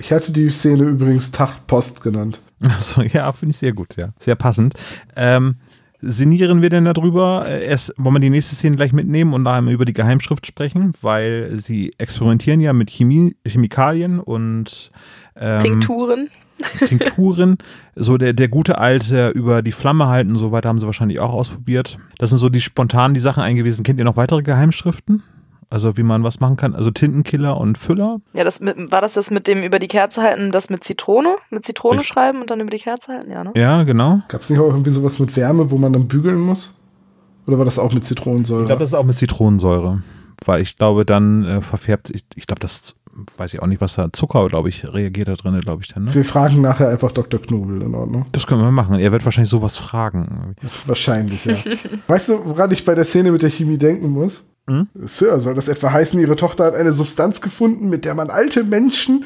Ich 0.00 0.12
hatte 0.12 0.32
die 0.32 0.50
Szene 0.50 0.84
übrigens 0.84 1.30
Tagpost 1.30 2.02
genannt. 2.02 2.40
Also 2.60 3.02
ja, 3.02 3.32
finde 3.32 3.52
ich 3.52 3.58
sehr 3.58 3.72
gut, 3.72 3.96
ja. 3.96 4.10
Sehr 4.18 4.36
passend. 4.36 4.74
Ähm, 5.16 5.56
sinnieren 6.02 6.62
wir 6.62 6.68
denn 6.68 6.84
darüber? 6.84 7.46
Äh, 7.48 7.64
Erst 7.64 7.94
wollen 7.96 8.16
wir 8.16 8.20
die 8.20 8.30
nächste 8.30 8.54
Szene 8.54 8.76
gleich 8.76 8.92
mitnehmen 8.92 9.32
und 9.32 9.42
nachher 9.42 9.62
über 9.70 9.84
die 9.84 9.92
Geheimschrift 9.92 10.46
sprechen, 10.46 10.92
weil 11.00 11.58
sie 11.58 11.92
experimentieren 11.98 12.60
ja 12.60 12.72
mit 12.72 12.90
Chemie, 12.90 13.36
Chemikalien 13.46 14.20
und 14.20 14.90
ähm, 15.36 15.60
Tinkturen. 15.60 16.28
Tinkturen. 16.86 17.58
So 17.94 18.16
der, 18.16 18.32
der 18.32 18.48
gute 18.48 18.78
alte 18.78 19.28
über 19.28 19.60
die 19.60 19.70
Flamme 19.70 20.08
halten 20.08 20.30
und 20.30 20.38
so 20.38 20.50
weiter 20.50 20.70
haben 20.70 20.78
sie 20.78 20.86
wahrscheinlich 20.86 21.20
auch 21.20 21.34
ausprobiert. 21.34 21.98
Das 22.16 22.30
sind 22.30 22.38
so 22.38 22.48
die 22.48 22.62
spontan 22.62 23.12
die 23.12 23.20
Sachen 23.20 23.42
eingewiesen. 23.42 23.84
Kennt 23.84 23.98
ihr 23.98 24.06
noch 24.06 24.16
weitere 24.16 24.42
Geheimschriften? 24.42 25.22
Also 25.72 25.96
wie 25.96 26.02
man 26.02 26.22
was 26.22 26.38
machen 26.38 26.56
kann? 26.56 26.74
Also 26.74 26.90
Tintenkiller 26.90 27.56
und 27.56 27.78
Füller? 27.78 28.20
Ja, 28.34 28.44
das 28.44 28.60
mit, 28.60 28.92
war 28.92 29.00
das 29.00 29.14
das 29.14 29.30
mit 29.30 29.48
dem 29.48 29.62
über 29.62 29.78
die 29.78 29.88
Kerze 29.88 30.20
halten, 30.20 30.50
das 30.52 30.68
mit 30.68 30.84
Zitrone? 30.84 31.36
Mit 31.48 31.64
Zitrone 31.64 32.00
Richtig. 32.00 32.12
schreiben 32.12 32.42
und 32.42 32.50
dann 32.50 32.60
über 32.60 32.68
die 32.68 32.78
Kerze 32.78 33.10
halten? 33.14 33.30
Ja, 33.30 33.42
ne? 33.42 33.52
Ja, 33.56 33.82
genau. 33.82 34.20
Gab 34.28 34.42
es 34.42 34.50
nicht 34.50 34.58
auch 34.58 34.68
irgendwie 34.68 34.90
sowas 34.90 35.18
mit 35.18 35.34
Wärme, 35.34 35.70
wo 35.70 35.78
man 35.78 35.94
dann 35.94 36.08
bügeln 36.08 36.38
muss? 36.38 36.78
Oder 37.46 37.56
war 37.56 37.64
das 37.64 37.78
auch 37.78 37.90
mit 37.94 38.04
Zitronensäure? 38.04 38.64
Ich 38.64 38.66
glaube, 38.66 38.80
das 38.80 38.90
ist 38.90 38.94
auch 38.94 39.04
mit 39.04 39.16
Zitronensäure. 39.16 40.02
Weil 40.44 40.60
ich 40.60 40.76
glaube, 40.76 41.06
dann 41.06 41.44
äh, 41.44 41.62
verfärbt, 41.62 42.10
ich, 42.10 42.26
ich 42.34 42.46
glaube, 42.46 42.60
das 42.60 42.96
weiß 43.38 43.54
ich 43.54 43.62
auch 43.62 43.66
nicht, 43.66 43.80
was 43.80 43.94
da 43.94 44.12
Zucker, 44.12 44.46
glaube 44.48 44.68
ich, 44.68 44.84
reagiert 44.92 45.28
da 45.28 45.34
drin, 45.36 45.58
glaube 45.60 45.82
ich 45.82 45.88
dann. 45.88 46.04
Ne? 46.04 46.14
Wir 46.14 46.24
fragen 46.24 46.60
nachher 46.60 46.88
einfach 46.88 47.12
Dr. 47.12 47.40
Knobel 47.40 47.80
in 47.80 47.94
Ordnung. 47.94 48.26
Das 48.32 48.46
können 48.46 48.60
wir 48.60 48.70
machen. 48.70 48.96
Er 48.96 49.10
wird 49.10 49.24
wahrscheinlich 49.24 49.50
sowas 49.50 49.78
fragen. 49.78 50.54
Wahrscheinlich, 50.84 51.46
ja. 51.46 51.54
weißt 52.08 52.28
du, 52.28 52.44
woran 52.44 52.70
ich 52.72 52.84
bei 52.84 52.94
der 52.94 53.06
Szene 53.06 53.32
mit 53.32 53.40
der 53.40 53.50
Chemie 53.50 53.78
denken 53.78 54.10
muss? 54.10 54.51
Hm? 54.68 54.88
Sir, 54.94 55.40
soll 55.40 55.54
das 55.54 55.66
etwa 55.66 55.90
heißen, 55.90 56.20
Ihre 56.20 56.36
Tochter 56.36 56.64
hat 56.64 56.74
eine 56.74 56.92
Substanz 56.92 57.40
gefunden, 57.40 57.88
mit 57.88 58.04
der 58.04 58.14
man 58.14 58.30
alte 58.30 58.62
Menschen 58.62 59.24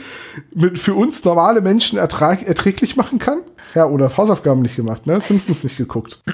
mit 0.54 0.78
für 0.78 0.94
uns 0.94 1.24
normale 1.24 1.60
Menschen 1.60 1.98
ertrag, 1.98 2.42
erträglich 2.42 2.96
machen 2.96 3.18
kann? 3.18 3.40
Ja, 3.74 3.84
oder 3.86 4.16
Hausaufgaben 4.16 4.62
nicht 4.62 4.76
gemacht, 4.76 5.06
ne? 5.06 5.20
Simpsons 5.20 5.62
nicht 5.64 5.76
geguckt. 5.76 6.22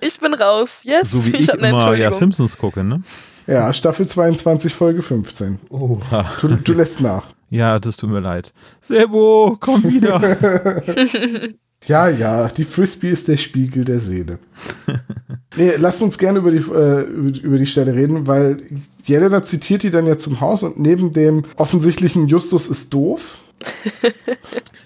Ich 0.00 0.20
bin 0.20 0.34
raus. 0.34 0.80
Yes. 0.84 1.10
So 1.10 1.26
wie 1.26 1.30
ich, 1.30 1.48
hab 1.48 1.58
eine 1.58 1.70
immer 1.70 1.94
ja. 1.96 2.12
Simpsons 2.12 2.56
gucke, 2.56 2.84
ne? 2.84 3.02
Ja, 3.46 3.72
Staffel 3.72 4.06
22, 4.06 4.74
Folge 4.74 5.02
15. 5.02 5.58
Oha. 5.68 6.30
Du, 6.40 6.48
du 6.48 6.72
lässt 6.74 7.00
nach. 7.00 7.26
Ja, 7.50 7.78
das 7.78 7.96
tut 7.96 8.10
mir 8.10 8.20
leid. 8.20 8.52
Sebo, 8.80 9.56
komm 9.60 9.82
wieder. 9.84 10.20
Ja, 11.86 12.08
ja, 12.08 12.48
die 12.48 12.64
Frisbee 12.64 13.10
ist 13.10 13.28
der 13.28 13.36
Spiegel 13.36 13.84
der 13.84 14.00
Seele. 14.00 14.38
nee, 15.56 15.72
lasst 15.76 16.02
uns 16.02 16.16
gerne 16.18 16.38
über 16.38 16.50
die, 16.50 16.58
äh, 16.58 17.02
über, 17.02 17.38
über 17.42 17.58
die 17.58 17.66
Stelle 17.66 17.94
reden, 17.94 18.26
weil 18.26 18.58
Jelena 19.04 19.42
zitiert 19.42 19.82
die 19.82 19.90
dann 19.90 20.06
ja 20.06 20.16
zum 20.16 20.40
Haus 20.40 20.62
und 20.62 20.78
neben 20.78 21.10
dem 21.10 21.42
offensichtlichen 21.56 22.26
Justus 22.28 22.66
ist 22.68 22.92
doof. 22.94 23.38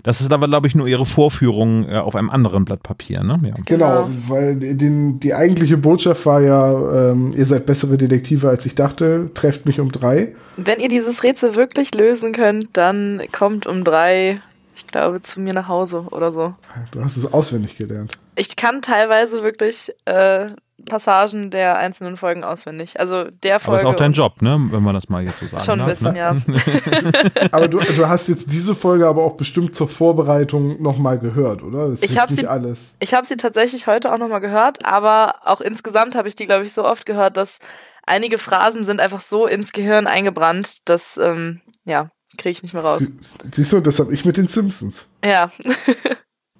Das 0.04 0.20
ist 0.22 0.32
aber, 0.32 0.46
glaube 0.46 0.66
ich, 0.68 0.74
nur 0.74 0.86
ihre 0.86 1.04
Vorführung 1.04 1.86
äh, 1.86 1.96
auf 1.96 2.14
einem 2.16 2.30
anderen 2.30 2.64
Blatt 2.64 2.82
Papier, 2.82 3.22
ne? 3.22 3.38
Ja. 3.42 3.54
Genau, 3.66 4.04
Genau. 4.04 4.10
weil 4.28 4.54
den, 4.56 5.20
die 5.20 5.34
eigentliche 5.34 5.76
Botschaft 5.76 6.24
war 6.24 6.40
ja, 6.40 7.10
ähm, 7.10 7.32
ihr 7.36 7.44
seid 7.44 7.66
bessere 7.66 7.98
Detektive 7.98 8.48
als 8.48 8.64
ich 8.64 8.74
dachte, 8.74 9.30
trefft 9.34 9.66
mich 9.66 9.80
um 9.80 9.92
drei. 9.92 10.34
Wenn 10.56 10.80
ihr 10.80 10.88
dieses 10.88 11.24
Rätsel 11.24 11.56
wirklich 11.56 11.94
lösen 11.94 12.32
könnt, 12.32 12.76
dann 12.76 13.20
kommt 13.32 13.66
um 13.66 13.84
drei, 13.84 14.40
ich 14.78 14.86
glaube, 14.86 15.20
zu 15.22 15.40
mir 15.40 15.52
nach 15.52 15.68
Hause 15.68 16.06
oder 16.10 16.32
so. 16.32 16.54
Du 16.92 17.02
hast 17.02 17.16
es 17.16 17.32
auswendig 17.32 17.76
gelernt. 17.76 18.12
Ich 18.36 18.56
kann 18.56 18.80
teilweise 18.82 19.42
wirklich 19.42 19.92
äh, 20.04 20.50
Passagen 20.88 21.50
der 21.50 21.76
einzelnen 21.78 22.16
Folgen 22.16 22.44
auswendig. 22.44 22.98
Also 23.00 23.24
der 23.42 23.56
Aber 23.56 23.64
Folge. 23.64 23.80
ist 23.82 23.86
auch 23.86 23.94
dein 23.96 24.12
Job, 24.12 24.40
ne? 24.40 24.58
Wenn 24.70 24.82
man 24.82 24.94
das 24.94 25.08
mal 25.08 25.24
jetzt 25.24 25.40
so 25.40 25.46
sagen 25.46 25.64
Schon 25.64 25.80
ein 25.80 25.86
darf, 25.88 25.98
bisschen, 25.98 26.12
ne? 26.12 26.18
ja. 26.18 26.36
Aber 27.50 27.68
du, 27.68 27.78
du 27.80 28.08
hast 28.08 28.28
jetzt 28.28 28.52
diese 28.52 28.74
Folge 28.74 29.06
aber 29.08 29.22
auch 29.24 29.36
bestimmt 29.36 29.74
zur 29.74 29.88
Vorbereitung 29.88 30.80
nochmal 30.80 31.18
gehört, 31.18 31.62
oder? 31.62 31.88
Das 31.88 31.98
ist 32.00 32.04
Ich 32.04 32.10
jetzt 32.12 32.20
hab 32.22 32.30
nicht 32.30 32.40
sie- 32.40 32.46
alles. 32.46 32.94
Ich 33.00 33.14
habe 33.14 33.26
sie 33.26 33.36
tatsächlich 33.36 33.86
heute 33.86 34.12
auch 34.12 34.18
nochmal 34.18 34.40
gehört, 34.40 34.84
aber 34.86 35.34
auch 35.44 35.60
insgesamt 35.60 36.14
habe 36.14 36.28
ich 36.28 36.34
die, 36.36 36.46
glaube 36.46 36.64
ich, 36.64 36.72
so 36.72 36.84
oft 36.84 37.04
gehört, 37.06 37.36
dass 37.36 37.58
einige 38.06 38.38
Phrasen 38.38 38.84
sind 38.84 39.00
einfach 39.00 39.20
so 39.20 39.46
ins 39.46 39.72
Gehirn 39.72 40.06
eingebrannt, 40.06 40.88
dass, 40.88 41.16
ähm, 41.18 41.60
ja, 41.84 42.10
kriege 42.38 42.52
ich 42.52 42.62
nicht 42.62 42.72
mehr 42.72 42.84
raus. 42.84 42.98
Sie, 42.98 43.12
siehst 43.52 43.72
du, 43.72 43.80
das 43.80 43.98
habe 44.00 44.14
ich 44.14 44.24
mit 44.24 44.36
den 44.36 44.46
Simpsons. 44.46 45.08
Ja, 45.24 45.50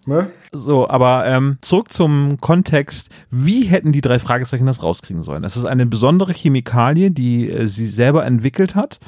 Ne? 0.08 0.30
So, 0.52 0.88
aber 0.88 1.26
ähm, 1.26 1.58
zurück 1.60 1.92
zum 1.92 2.38
Kontext. 2.40 3.10
Wie 3.30 3.64
hätten 3.64 3.92
die 3.92 4.00
drei 4.00 4.18
Fragezeichen 4.18 4.64
das 4.64 4.82
rauskriegen 4.82 5.22
sollen? 5.22 5.44
Es 5.44 5.56
ist 5.56 5.66
eine 5.66 5.84
besondere 5.84 6.32
Chemikalie, 6.32 7.10
die 7.10 7.50
äh, 7.50 7.66
sie 7.66 7.86
selber 7.86 8.24
entwickelt 8.24 8.74
hat. 8.74 9.00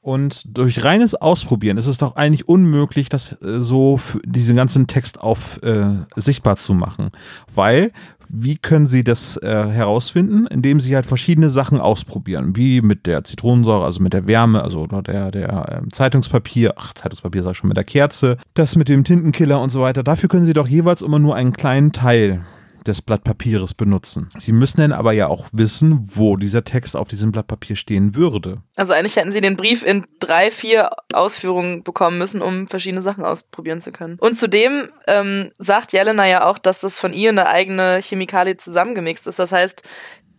Und 0.00 0.42
durch 0.46 0.82
reines 0.82 1.14
Ausprobieren 1.14 1.76
ist 1.76 1.86
es 1.86 1.98
doch 1.98 2.16
eigentlich 2.16 2.48
unmöglich, 2.48 3.08
das 3.08 3.40
äh, 3.42 3.60
so 3.60 3.96
für 3.96 4.18
diesen 4.24 4.56
ganzen 4.56 4.88
Text 4.88 5.20
auf 5.20 5.62
äh, 5.62 5.98
sichtbar 6.16 6.56
zu 6.56 6.74
machen. 6.74 7.10
Weil, 7.54 7.92
wie 8.32 8.56
können 8.56 8.86
sie 8.86 9.04
das 9.04 9.36
äh, 9.38 9.46
herausfinden? 9.46 10.46
Indem 10.46 10.80
sie 10.80 10.94
halt 10.94 11.06
verschiedene 11.06 11.50
Sachen 11.50 11.80
ausprobieren. 11.80 12.56
Wie 12.56 12.80
mit 12.80 13.06
der 13.06 13.24
Zitronensäure, 13.24 13.84
also 13.84 14.02
mit 14.02 14.12
der 14.12 14.26
Wärme, 14.26 14.62
also 14.62 14.80
oder 14.80 15.02
der, 15.02 15.30
der 15.30 15.80
ähm, 15.82 15.92
Zeitungspapier, 15.92 16.74
ach, 16.76 16.94
Zeitungspapier 16.94 17.42
sag 17.42 17.52
ich 17.52 17.58
schon, 17.58 17.68
mit 17.68 17.76
der 17.76 17.84
Kerze, 17.84 18.36
das 18.54 18.76
mit 18.76 18.88
dem 18.88 19.04
Tintenkiller 19.04 19.60
und 19.60 19.70
so 19.70 19.80
weiter. 19.80 20.02
Dafür 20.02 20.28
können 20.28 20.44
sie 20.44 20.52
doch 20.52 20.68
jeweils 20.68 21.02
immer 21.02 21.18
nur 21.18 21.34
einen 21.34 21.52
kleinen 21.52 21.92
Teil 21.92 22.42
des 22.86 23.02
Blatt 23.02 23.24
Papieres 23.24 23.74
benutzen. 23.74 24.30
Sie 24.38 24.52
müssen 24.52 24.80
dann 24.80 24.92
aber 24.92 25.12
ja 25.12 25.28
auch 25.28 25.46
wissen, 25.52 26.00
wo 26.02 26.36
dieser 26.36 26.64
Text 26.64 26.96
auf 26.96 27.08
diesem 27.08 27.32
Blatt 27.32 27.46
Papier 27.46 27.76
stehen 27.76 28.14
würde. 28.14 28.62
also 28.76 28.92
eigentlich 28.92 29.16
hätten 29.16 29.32
sie 29.32 29.40
den 29.40 29.56
Brief 29.56 29.84
in 29.84 30.04
drei, 30.18 30.50
vier 30.50 30.90
Ausführungen 31.12 31.82
bekommen 31.82 32.18
müssen, 32.18 32.42
um 32.42 32.66
verschiedene 32.66 33.02
Sachen 33.02 33.24
ausprobieren 33.24 33.80
zu 33.80 33.92
können. 33.92 34.16
Und 34.20 34.36
zudem 34.36 34.86
ähm, 35.06 35.50
sagt 35.58 35.92
Jelena 35.92 36.26
ja 36.26 36.46
auch, 36.46 36.58
dass 36.58 36.80
das 36.80 36.98
von 36.98 37.12
ihr 37.12 37.30
eine 37.30 37.46
eigene 37.46 38.00
Chemikalie 38.02 38.56
zusammengemixt 38.56 39.26
ist. 39.26 39.38
Das 39.38 39.52
heißt, 39.52 39.82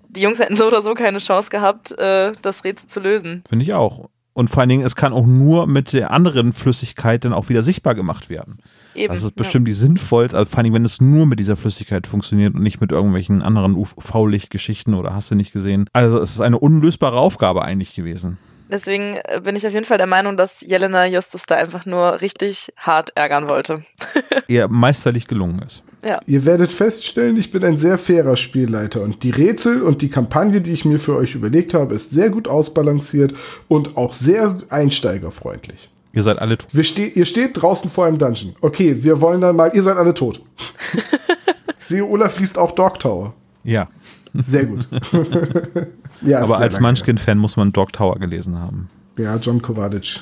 die 0.10 0.22
Jungs 0.22 0.40
hätten 0.40 0.56
so 0.56 0.68
oder 0.68 0.82
so 0.82 0.94
keine 0.94 1.20
Chance 1.20 1.50
gehabt, 1.50 1.92
äh, 1.98 2.34
das 2.42 2.64
Rätsel 2.64 2.90
zu 2.90 3.00
lösen. 3.00 3.44
Finde 3.48 3.64
ich 3.64 3.74
auch. 3.74 4.10
Und 4.34 4.50
vor 4.50 4.62
allen 4.62 4.70
Dingen, 4.70 4.86
es 4.86 4.96
kann 4.96 5.12
auch 5.12 5.26
nur 5.26 5.68
mit 5.68 5.92
der 5.92 6.12
anderen 6.12 6.54
Flüssigkeit 6.54 7.26
dann 7.26 7.34
auch 7.34 7.50
wieder 7.50 7.64
sichtbar 7.64 7.96
gemacht 7.96 8.30
werden. 8.30 8.60
Eben. 8.96 9.14
Das 9.14 9.24
ist 9.24 9.36
bestimmt 9.36 9.68
die 9.68 9.74
sinnvollste, 9.74 10.38
also 10.38 10.50
vor 10.50 10.58
allen 10.58 10.66
Dingen, 10.66 10.76
wenn 10.76 10.86
es 10.86 11.02
nur 11.02 11.26
mit 11.26 11.40
dieser 11.40 11.56
Flüssigkeit 11.56 12.08
funktioniert 12.08 12.56
und 12.56 12.64
nicht 12.64 12.80
mit 12.80 12.92
irgendwelchen 12.92 13.42
anderen 13.42 13.76
UV-Lichtgeschichten 13.76 14.94
oder 14.94 15.14
hast 15.14 15.32
du 15.32 15.36
nicht 15.36 15.52
gesehen. 15.52 15.90
Also 15.94 16.20
es 16.20 16.32
ist 16.32 16.42
eine 16.42 16.60
unlösbare 16.60 17.18
Aufgabe 17.18 17.64
eigentlich 17.64 17.94
gewesen. 17.94 18.38
Deswegen 18.70 19.18
äh, 19.26 19.42
bin 19.44 19.58
ich 19.58 19.68
auf 19.68 19.74
jeden 19.74 19.86
Fall 19.86 19.98
der 19.98 20.08
Meinung, 20.08 20.38
dass 20.38 20.62
Jelena 20.62 21.06
Justus 21.06 21.46
da 21.46 21.56
einfach 21.56 21.86
nur 21.86 22.22
richtig 22.22 22.72
hart 22.78 23.12
ärgern 23.16 23.50
wollte. 23.50 23.84
Eher 24.48 24.70
meisterlich 24.70 25.28
gelungen 25.28 25.62
ist. 25.62 25.84
Ihr 26.26 26.46
werdet 26.46 26.72
feststellen, 26.72 27.38
ich 27.38 27.52
bin 27.52 27.64
ein 27.64 27.78
sehr 27.78 27.98
fairer 27.98 28.36
Spielleiter 28.36 29.02
und 29.02 29.24
die 29.24 29.30
Rätsel 29.30 29.84
und 29.84 30.02
die 30.02 30.10
Kampagne, 30.10 30.62
die 30.62 30.72
ich 30.72 30.84
mir 30.84 31.00
für 31.00 31.16
euch 31.16 31.36
überlegt 31.36 31.74
habe, 31.74 31.94
ist 31.94 32.12
sehr 32.12 32.30
gut 32.30 32.48
ausbalanciert 32.48 33.34
und 33.68 33.98
auch 33.98 34.14
sehr 34.14 34.58
einsteigerfreundlich. 34.70 35.90
Ihr 36.14 36.24
seid 36.24 36.40
alle 36.40 36.58
tot. 36.58 36.70
Wir 36.74 36.84
ste 36.84 37.04
ihr 37.04 37.26
steht 37.26 37.62
draußen 37.62 37.90
vor 37.90 38.06
einem 38.06 38.18
Dungeon. 38.18 38.56
Okay, 38.62 39.04
wir 39.04 39.22
wollen 39.22 39.42
dann 39.42 39.56
mal, 39.56 39.72
ihr 39.74 39.84
seid 39.84 39.98
alle 39.98 40.14
tot. 40.14 40.42
ich 41.80 41.86
sehe, 41.86 42.04
Olaf 42.04 42.40
liest 42.40 42.58
auch 42.58 42.72
Dog 42.72 43.00
Tower. 43.00 43.34
Ja. 43.64 43.88
Sehr 44.34 44.66
gut. 44.66 44.88
ja, 46.22 46.40
Aber 46.40 46.48
sehr 46.48 46.58
als 46.60 46.80
Munchkin-Fan 46.80 47.38
muss 47.38 47.58
man 47.58 47.72
Dog 47.72 47.94
Tower 47.94 48.18
gelesen 48.18 48.58
haben. 48.58 48.90
Ja, 49.18 49.36
John 49.38 49.62
Kovacic. 49.62 50.22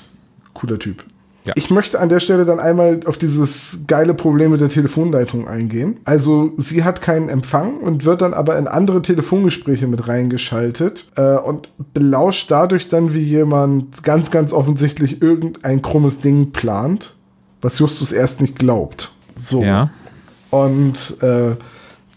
Cooler 0.54 0.78
Typ. 0.80 1.06
Ja. 1.46 1.54
Ich 1.56 1.72
möchte 1.72 2.00
an 2.00 2.10
der 2.10 2.20
Stelle 2.20 2.46
dann 2.46 2.60
einmal 2.60 3.00
auf 3.06 3.18
dieses 3.18 3.86
geile 3.88 4.14
Problem 4.14 4.52
mit 4.52 4.62
der 4.62 4.70
Telefonleitung 4.70 5.48
eingehen. 5.48 5.98
Also 6.04 6.52
sie 6.58 6.84
hat 6.84 7.02
keinen 7.02 7.30
Empfang 7.30 7.78
und 7.78 8.06
wird 8.06 8.22
dann 8.22 8.34
aber 8.34 8.58
in 8.58 8.68
andere 8.68 9.02
Telefongespräche 9.02 9.88
mit 9.88 10.08
reingeschaltet 10.08 11.12
äh, 11.16 11.38
und 11.38 11.70
belauscht 11.94 12.52
dadurch 12.52 12.90
dann, 12.90 13.14
wie 13.14 13.24
jemand 13.24 14.04
ganz, 14.04 14.32
ganz 14.32 14.52
offensichtlich 14.52 15.22
irgendein 15.22 15.82
krummes 15.82 16.20
Ding 16.20 16.52
plant, 16.52 17.16
was 17.62 17.80
Justus 17.80 18.12
erst 18.12 18.42
nicht 18.42 18.58
glaubt. 18.58 19.12
So. 19.36 19.64
Ja. 19.64 19.92
Und 20.52 21.22
äh, 21.22 21.56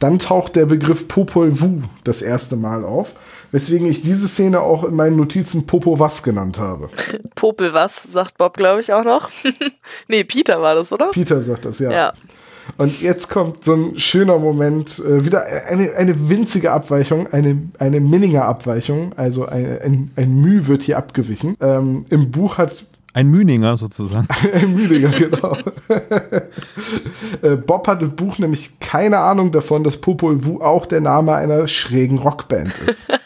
dann 0.02 0.18
taucht 0.18 0.56
der 0.56 0.66
Begriff 0.66 1.06
Popol 1.06 1.60
Vuh 1.60 1.82
das 2.04 2.22
erste 2.22 2.56
Mal 2.56 2.84
auf, 2.84 3.14
weswegen 3.52 3.88
ich 3.88 4.02
diese 4.02 4.26
Szene 4.26 4.60
auch 4.60 4.82
in 4.84 4.96
meinen 4.96 5.16
Notizen 5.16 5.66
Popo 5.66 5.98
was 5.98 6.22
genannt 6.22 6.58
habe. 6.58 6.88
Popel 7.36 7.72
was, 7.72 8.02
sagt 8.10 8.36
Bob, 8.38 8.56
glaube 8.56 8.80
ich, 8.80 8.92
auch 8.92 9.04
noch. 9.04 9.30
nee, 10.08 10.24
Peter 10.24 10.60
war 10.60 10.74
das, 10.74 10.90
oder? 10.90 11.10
Peter 11.10 11.40
sagt 11.40 11.66
das, 11.66 11.78
ja. 11.78 11.92
Ja. 11.92 12.12
Und 12.78 13.00
jetzt 13.00 13.28
kommt 13.28 13.64
so 13.64 13.74
ein 13.74 13.98
schöner 13.98 14.38
Moment, 14.38 14.98
äh, 15.00 15.24
wieder 15.24 15.44
eine, 15.44 15.92
eine 15.94 16.28
winzige 16.28 16.72
Abweichung, 16.72 17.32
eine, 17.32 17.70
eine 17.78 18.00
Minninger 18.00 18.44
Abweichung, 18.44 19.12
also 19.16 19.46
ein, 19.46 19.78
ein, 19.82 20.10
ein 20.16 20.40
Müh 20.40 20.66
wird 20.66 20.82
hier 20.82 20.98
abgewichen. 20.98 21.56
Ähm, 21.60 22.06
Im 22.08 22.30
Buch 22.30 22.58
hat 22.58 22.84
Ein 23.14 23.28
Müninger 23.28 23.76
sozusagen. 23.76 24.26
ein 24.52 24.74
Mühlinger, 24.74 25.10
genau. 25.10 25.56
Äh, 27.42 27.56
Bob 27.56 27.88
hat 27.88 28.02
im 28.02 28.14
Buch 28.14 28.38
nämlich 28.38 28.78
keine 28.78 29.18
Ahnung 29.18 29.52
davon, 29.52 29.84
dass 29.84 29.96
Popol 29.96 30.44
Vuh 30.44 30.60
auch 30.60 30.86
der 30.86 31.00
Name 31.00 31.34
einer 31.34 31.66
schrägen 31.66 32.18
Rockband 32.18 32.78
ist. 32.78 33.06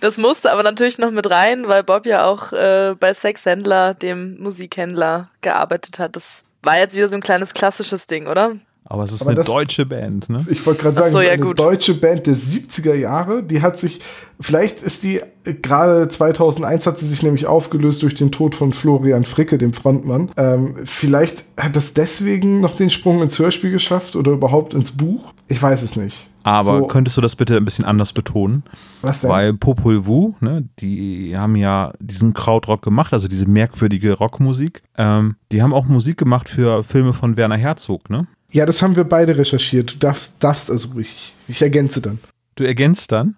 Das 0.00 0.16
musste 0.16 0.50
aber 0.50 0.64
natürlich 0.64 0.98
noch 0.98 1.12
mit 1.12 1.30
rein, 1.30 1.68
weil 1.68 1.84
Bob 1.84 2.06
ja 2.06 2.26
auch 2.26 2.52
äh, 2.52 2.96
bei 2.98 3.14
Sexhändler, 3.14 3.94
dem 3.94 4.36
Musikhändler, 4.40 5.30
gearbeitet 5.42 6.00
hat. 6.00 6.16
Das 6.16 6.42
war 6.64 6.76
jetzt 6.76 6.96
wieder 6.96 7.08
so 7.08 7.14
ein 7.14 7.20
kleines 7.20 7.52
klassisches 7.52 8.08
Ding, 8.08 8.26
oder? 8.26 8.56
Aber 8.90 9.02
es 9.04 9.12
ist 9.12 9.20
Aber 9.20 9.30
eine 9.30 9.36
das- 9.36 9.46
deutsche 9.46 9.84
Band, 9.84 10.30
ne? 10.30 10.46
Ich 10.48 10.64
wollte 10.64 10.80
gerade 10.82 10.96
sagen, 10.96 11.10
so, 11.12 11.18
es 11.18 11.24
ist 11.24 11.28
ja, 11.28 11.34
eine 11.34 11.42
gut. 11.44 11.58
deutsche 11.58 11.92
Band 11.94 12.26
der 12.26 12.34
70er 12.34 12.94
Jahre. 12.94 13.42
Die 13.42 13.60
hat 13.60 13.78
sich, 13.78 14.00
vielleicht 14.40 14.82
ist 14.82 15.02
die 15.02 15.20
äh, 15.44 15.52
gerade 15.60 16.08
2001 16.08 16.86
hat 16.86 16.98
sie 16.98 17.06
sich 17.06 17.22
nämlich 17.22 17.46
aufgelöst 17.46 18.02
durch 18.02 18.14
den 18.14 18.32
Tod 18.32 18.54
von 18.54 18.72
Florian 18.72 19.26
Fricke, 19.26 19.58
dem 19.58 19.74
Frontmann. 19.74 20.30
Ähm, 20.38 20.76
vielleicht 20.84 21.44
hat 21.58 21.76
das 21.76 21.92
deswegen 21.92 22.62
noch 22.62 22.76
den 22.76 22.88
Sprung 22.88 23.20
ins 23.20 23.38
Hörspiel 23.38 23.70
geschafft 23.72 24.16
oder 24.16 24.32
überhaupt 24.32 24.72
ins 24.72 24.90
Buch. 24.92 25.34
Ich 25.48 25.60
weiß 25.60 25.82
es 25.82 25.96
nicht. 25.96 26.28
Aber 26.44 26.78
So, 26.78 26.86
könntest 26.86 27.14
du 27.16 27.20
das 27.20 27.36
bitte 27.36 27.58
ein 27.58 27.64
bisschen 27.66 27.84
anders 27.84 28.14
betonen? 28.14 28.62
was 29.02 29.20
denn? 29.20 29.28
Weil 29.28 29.52
Popol 29.52 30.06
Vuh, 30.06 30.32
ne, 30.40 30.66
die 30.78 31.36
haben 31.36 31.56
ja 31.56 31.92
diesen 32.00 32.32
Krautrock 32.32 32.80
gemacht, 32.80 33.12
also 33.12 33.28
diese 33.28 33.44
merkwürdige 33.46 34.14
Rockmusik. 34.14 34.82
Ähm, 34.96 35.36
die 35.52 35.60
haben 35.62 35.74
auch 35.74 35.84
Musik 35.84 36.16
gemacht 36.16 36.48
für 36.48 36.82
Filme 36.84 37.12
von 37.12 37.36
Werner 37.36 37.58
Herzog, 37.58 38.08
ne? 38.08 38.26
Ja, 38.50 38.64
das 38.64 38.82
haben 38.82 38.96
wir 38.96 39.04
beide 39.04 39.36
recherchiert. 39.36 39.94
Du 39.94 39.98
darfst, 39.98 40.36
darfst 40.40 40.70
also 40.70 40.90
ruhig. 40.92 41.34
Ich 41.48 41.60
ergänze 41.60 42.00
dann. 42.00 42.18
Du 42.54 42.64
ergänzt 42.64 43.12
dann 43.12 43.36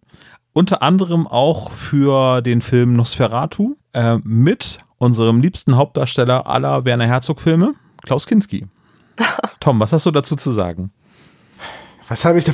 unter 0.53 0.83
anderem 0.83 1.27
auch 1.27 1.71
für 1.71 2.43
den 2.43 2.61
Film 2.61 2.95
Nosferatu 2.95 3.77
äh, 3.93 4.19
mit 4.25 4.79
unserem 4.99 5.41
liebsten 5.41 5.77
Hauptdarsteller 5.77 6.47
aller 6.47 6.85
Werner 6.85 7.07
Herzog-Filme, 7.07 7.75
Klaus 8.03 8.27
Kinski. 8.27 8.67
Tom, 9.61 9.81
was 9.81 9.93
hast 9.93 10.07
du 10.07 10.11
dazu 10.11 10.37
zu 10.37 10.53
sagen? 10.53 10.91
Was 12.09 12.25
habe 12.25 12.39
ich 12.39 12.45
da? 12.45 12.53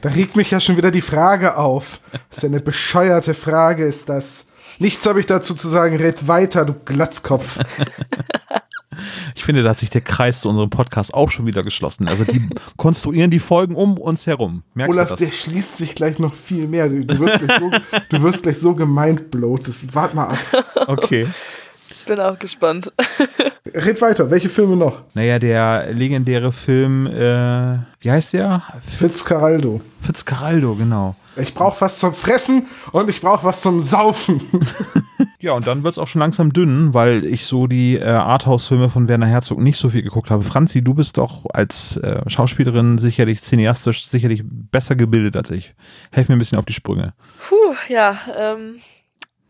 Da, 0.00 0.08
regt 0.08 0.36
mich 0.36 0.50
ja 0.50 0.58
schon 0.58 0.78
wieder 0.78 0.90
die 0.90 1.02
Frage 1.02 1.58
auf. 1.58 2.00
Was 2.30 2.40
für 2.40 2.46
eine 2.46 2.60
bescheuerte 2.60 3.34
Frage 3.34 3.84
ist 3.84 4.08
das? 4.08 4.48
Nichts 4.78 5.04
habe 5.06 5.20
ich 5.20 5.26
dazu 5.26 5.54
zu 5.54 5.68
sagen. 5.68 5.96
Red 5.96 6.28
weiter, 6.28 6.64
du 6.64 6.72
Glatzkopf. 6.72 7.58
Ich 9.34 9.44
finde, 9.44 9.62
da 9.62 9.70
hat 9.70 9.78
sich 9.78 9.90
der 9.90 10.00
Kreis 10.00 10.40
zu 10.40 10.48
unserem 10.48 10.70
Podcast 10.70 11.14
auch 11.14 11.30
schon 11.30 11.46
wieder 11.46 11.62
geschlossen. 11.62 12.08
Also 12.08 12.24
die 12.24 12.48
konstruieren 12.76 13.30
die 13.30 13.38
Folgen 13.38 13.74
um 13.74 13.98
uns 13.98 14.26
herum. 14.26 14.62
Merkst 14.74 14.96
Olaf, 14.96 15.08
du 15.10 15.16
der 15.16 15.28
das? 15.28 15.36
schließt 15.36 15.78
sich 15.78 15.94
gleich 15.94 16.18
noch 16.18 16.34
viel 16.34 16.66
mehr. 16.66 16.88
Du, 16.88 17.04
du, 17.04 17.18
wirst, 17.18 17.38
gleich 17.38 17.58
so, 17.58 17.70
du 18.08 18.22
wirst 18.22 18.42
gleich 18.42 18.58
so 18.58 18.74
gemindblowt. 18.74 19.68
Das, 19.68 19.94
wart 19.94 20.14
mal 20.14 20.28
ab. 20.28 20.38
Okay. 20.86 21.26
Bin 22.06 22.18
auch 22.20 22.38
gespannt. 22.38 22.90
Red 23.74 24.00
weiter. 24.00 24.30
Welche 24.30 24.48
Filme 24.48 24.76
noch? 24.76 25.02
Naja, 25.12 25.38
der 25.38 25.92
legendäre 25.92 26.52
Film, 26.52 27.06
äh, 27.06 27.78
wie 28.00 28.10
heißt 28.10 28.32
der? 28.32 28.62
Fitzcarraldo. 28.98 29.82
Fitzcarraldo, 30.00 30.74
genau. 30.76 31.14
Ich 31.36 31.52
brauche 31.52 31.80
was 31.82 31.98
zum 31.98 32.14
Fressen 32.14 32.66
und 32.92 33.10
ich 33.10 33.20
brauche 33.20 33.44
was 33.44 33.60
zum 33.60 33.80
Saufen. 33.80 34.40
Ja, 35.40 35.52
und 35.52 35.68
dann 35.68 35.84
wird 35.84 35.92
es 35.92 35.98
auch 35.98 36.08
schon 36.08 36.18
langsam 36.18 36.52
dünn, 36.52 36.94
weil 36.94 37.24
ich 37.24 37.44
so 37.46 37.68
die 37.68 37.94
äh, 37.96 38.04
Arthouse-Filme 38.04 38.90
von 38.90 39.06
Werner 39.08 39.26
Herzog 39.26 39.60
nicht 39.60 39.78
so 39.78 39.88
viel 39.90 40.02
geguckt 40.02 40.30
habe. 40.30 40.42
Franzi, 40.42 40.82
du 40.82 40.94
bist 40.94 41.16
doch 41.16 41.44
als 41.52 41.96
äh, 41.98 42.28
Schauspielerin 42.28 42.98
sicherlich 42.98 43.40
cineastisch 43.40 44.08
sicherlich 44.08 44.42
besser 44.44 44.96
gebildet 44.96 45.36
als 45.36 45.52
ich. 45.52 45.74
Helf 46.10 46.28
mir 46.28 46.34
ein 46.34 46.40
bisschen 46.40 46.58
auf 46.58 46.64
die 46.64 46.72
Sprünge. 46.72 47.14
Puh, 47.48 47.54
ja, 47.88 48.18
ähm, 48.36 48.76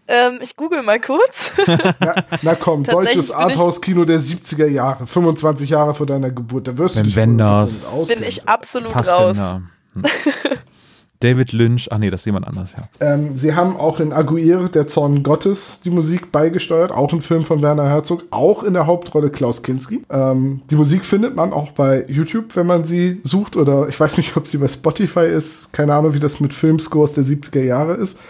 ähm, 0.09 0.39
ich 0.43 0.57
google 0.57 0.83
mal 0.83 1.01
kurz. 1.01 1.53
Na, 2.01 2.15
na 2.43 2.55
komm, 2.55 2.83
deutsches 2.85 3.31
Arthouse-Kino 3.31 4.05
der 4.05 4.21
70er 4.21 4.67
Jahre. 4.67 5.07
25 5.07 5.71
Jahre 5.71 5.95
vor 5.95 6.05
deiner 6.07 6.31
Geburt. 6.31 6.69
Da 6.69 6.77
wirst 6.77 6.97
du 6.97 7.03
dich 7.03 7.17
Wenders- 7.17 7.87
Bin 8.09 8.23
ich 8.27 8.47
absolut 8.47 8.95
raus. 8.95 9.07
Fassbender. 9.07 9.63
Hm. 9.95 10.03
David 11.21 11.53
Lynch, 11.53 11.89
ach 11.91 11.99
nee, 11.99 12.11
das 12.11 12.21
ist 12.21 12.27
jemand 12.27 12.47
anders, 12.47 12.75
ja. 12.77 12.89
Ähm, 13.01 13.37
sie 13.37 13.55
haben 13.55 13.77
auch 13.77 13.99
in 13.99 14.13
Aguirre, 14.13 14.69
der 14.69 14.87
Zorn 14.87 15.23
Gottes, 15.23 15.81
die 15.85 15.91
Musik 15.91 16.31
beigesteuert. 16.31 16.93
Auch 16.93 17.13
ein 17.13 17.23
Film 17.23 17.43
von 17.43 17.61
Werner 17.61 17.89
Herzog. 17.89 18.25
Auch 18.31 18.63
in 18.63 18.75
der 18.75 18.87
Hauptrolle 18.87 19.31
Klaus 19.31 19.63
Kinski. 19.63 20.05
Ähm, 20.11 20.63
die 20.71 20.77
Musik 20.77 21.05
findet 21.05 21.35
man 21.35 21.53
auch 21.53 21.73
bei 21.73 22.05
YouTube, 22.09 22.55
wenn 22.55 22.67
man 22.67 22.85
sie 22.85 23.21
sucht. 23.25 23.57
Oder 23.57 23.89
ich 23.89 23.99
weiß 23.99 24.17
nicht, 24.19 24.37
ob 24.37 24.47
sie 24.47 24.59
bei 24.59 24.69
Spotify 24.69 25.27
ist. 25.27 25.73
Keine 25.73 25.95
Ahnung, 25.95 26.15
wie 26.15 26.21
das 26.21 26.39
mit 26.39 26.55
Filmscores 26.55 27.15
der 27.15 27.25
70er 27.25 27.63
Jahre 27.63 27.95
ist. 27.95 28.21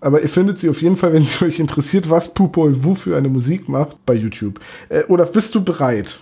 Aber 0.00 0.22
ihr 0.22 0.28
findet 0.28 0.58
sie 0.58 0.68
auf 0.68 0.80
jeden 0.80 0.96
Fall, 0.96 1.12
wenn 1.12 1.24
sie 1.24 1.44
euch 1.44 1.58
interessiert, 1.58 2.08
was 2.08 2.32
Pupol 2.32 2.84
Wu 2.84 2.94
für 2.94 3.16
eine 3.16 3.28
Musik 3.28 3.68
macht, 3.68 4.04
bei 4.06 4.14
YouTube. 4.14 4.60
Äh, 4.88 5.02
Olaf, 5.08 5.32
bist 5.32 5.54
du 5.56 5.64
bereit? 5.64 6.20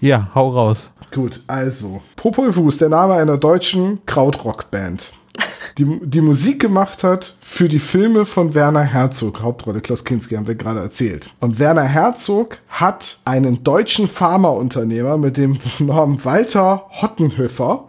Ja, 0.00 0.30
hau 0.34 0.48
raus. 0.50 0.90
Gut, 1.12 1.42
also. 1.46 2.00
Popol 2.16 2.54
Vuh 2.54 2.68
ist 2.68 2.80
der 2.80 2.88
Name 2.88 3.14
einer 3.14 3.36
deutschen 3.36 3.98
Krautrock-Band, 4.06 5.12
die 5.76 6.00
die 6.02 6.20
Musik 6.20 6.60
gemacht 6.60 7.04
hat 7.04 7.36
für 7.40 7.68
die 7.68 7.78
Filme 7.78 8.24
von 8.24 8.54
Werner 8.54 8.82
Herzog. 8.82 9.42
Hauptrolle 9.42 9.80
Klaus 9.80 10.04
Kinski, 10.04 10.36
haben 10.36 10.46
wir 10.46 10.54
gerade 10.54 10.80
erzählt. 10.80 11.30
Und 11.40 11.58
Werner 11.58 11.84
Herzog 11.84 12.58
hat 12.68 13.18
einen 13.24 13.64
deutschen 13.64 14.08
Pharmaunternehmer 14.08 15.18
mit 15.18 15.36
dem 15.36 15.58
Namen 15.78 16.24
Walter 16.24 16.86
Hottenhöfer 17.02 17.87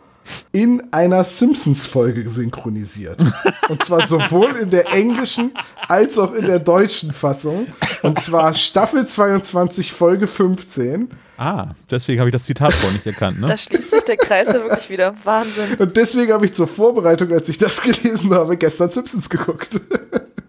in 0.51 0.83
einer 0.91 1.23
Simpsons-Folge 1.23 2.27
synchronisiert. 2.29 3.17
Und 3.69 3.83
zwar 3.83 4.07
sowohl 4.07 4.55
in 4.55 4.69
der 4.69 4.91
englischen 4.91 5.51
als 5.87 6.17
auch 6.19 6.33
in 6.33 6.45
der 6.45 6.59
deutschen 6.59 7.13
Fassung. 7.13 7.67
Und 8.01 8.19
zwar 8.19 8.53
Staffel 8.53 9.05
22, 9.05 9.91
Folge 9.91 10.27
15. 10.27 11.09
Ah, 11.37 11.69
deswegen 11.89 12.19
habe 12.19 12.29
ich 12.29 12.33
das 12.33 12.43
Zitat 12.43 12.73
vorhin 12.73 12.95
nicht 12.95 13.07
erkannt, 13.07 13.39
ne? 13.39 13.47
Da 13.47 13.55
schließt 13.55 13.91
sich 13.91 14.03
der 14.03 14.17
Kreis 14.17 14.47
ja 14.47 14.55
wirklich 14.55 14.89
wieder. 14.89 15.15
Wahnsinn. 15.23 15.75
Und 15.79 15.95
deswegen 15.95 16.33
habe 16.33 16.45
ich 16.45 16.53
zur 16.53 16.67
Vorbereitung, 16.67 17.31
als 17.31 17.47
ich 17.47 17.57
das 17.57 17.81
gelesen 17.81 18.33
habe, 18.33 18.57
gestern 18.57 18.89
Simpsons 18.89 19.29
geguckt. 19.29 19.79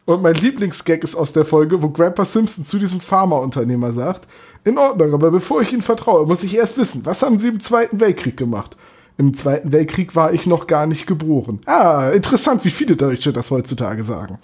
Und 0.04 0.22
mein 0.22 0.34
Lieblingsgag 0.34 1.04
ist 1.04 1.14
aus 1.14 1.32
der 1.32 1.44
Folge, 1.44 1.80
wo 1.80 1.90
Grandpa 1.90 2.24
Simpson 2.24 2.66
zu 2.66 2.80
diesem 2.80 3.00
Pharmaunternehmer 3.00 3.92
sagt, 3.92 4.26
in 4.64 4.76
Ordnung, 4.76 5.14
aber 5.14 5.30
bevor 5.30 5.62
ich 5.62 5.72
Ihnen 5.72 5.82
vertraue, 5.82 6.26
muss 6.26 6.42
ich 6.42 6.56
erst 6.56 6.76
wissen, 6.76 7.06
was 7.06 7.22
haben 7.22 7.38
Sie 7.38 7.48
im 7.48 7.60
Zweiten 7.60 8.00
Weltkrieg 8.00 8.36
gemacht? 8.36 8.76
Im 9.20 9.34
Zweiten 9.34 9.70
Weltkrieg 9.70 10.16
war 10.16 10.32
ich 10.32 10.46
noch 10.46 10.66
gar 10.66 10.86
nicht 10.86 11.06
geboren. 11.06 11.60
Ah, 11.66 12.08
interessant, 12.08 12.64
wie 12.64 12.70
viele 12.70 12.96
Deutsche 12.96 13.34
das 13.34 13.50
heutzutage 13.50 14.02
sagen. 14.02 14.38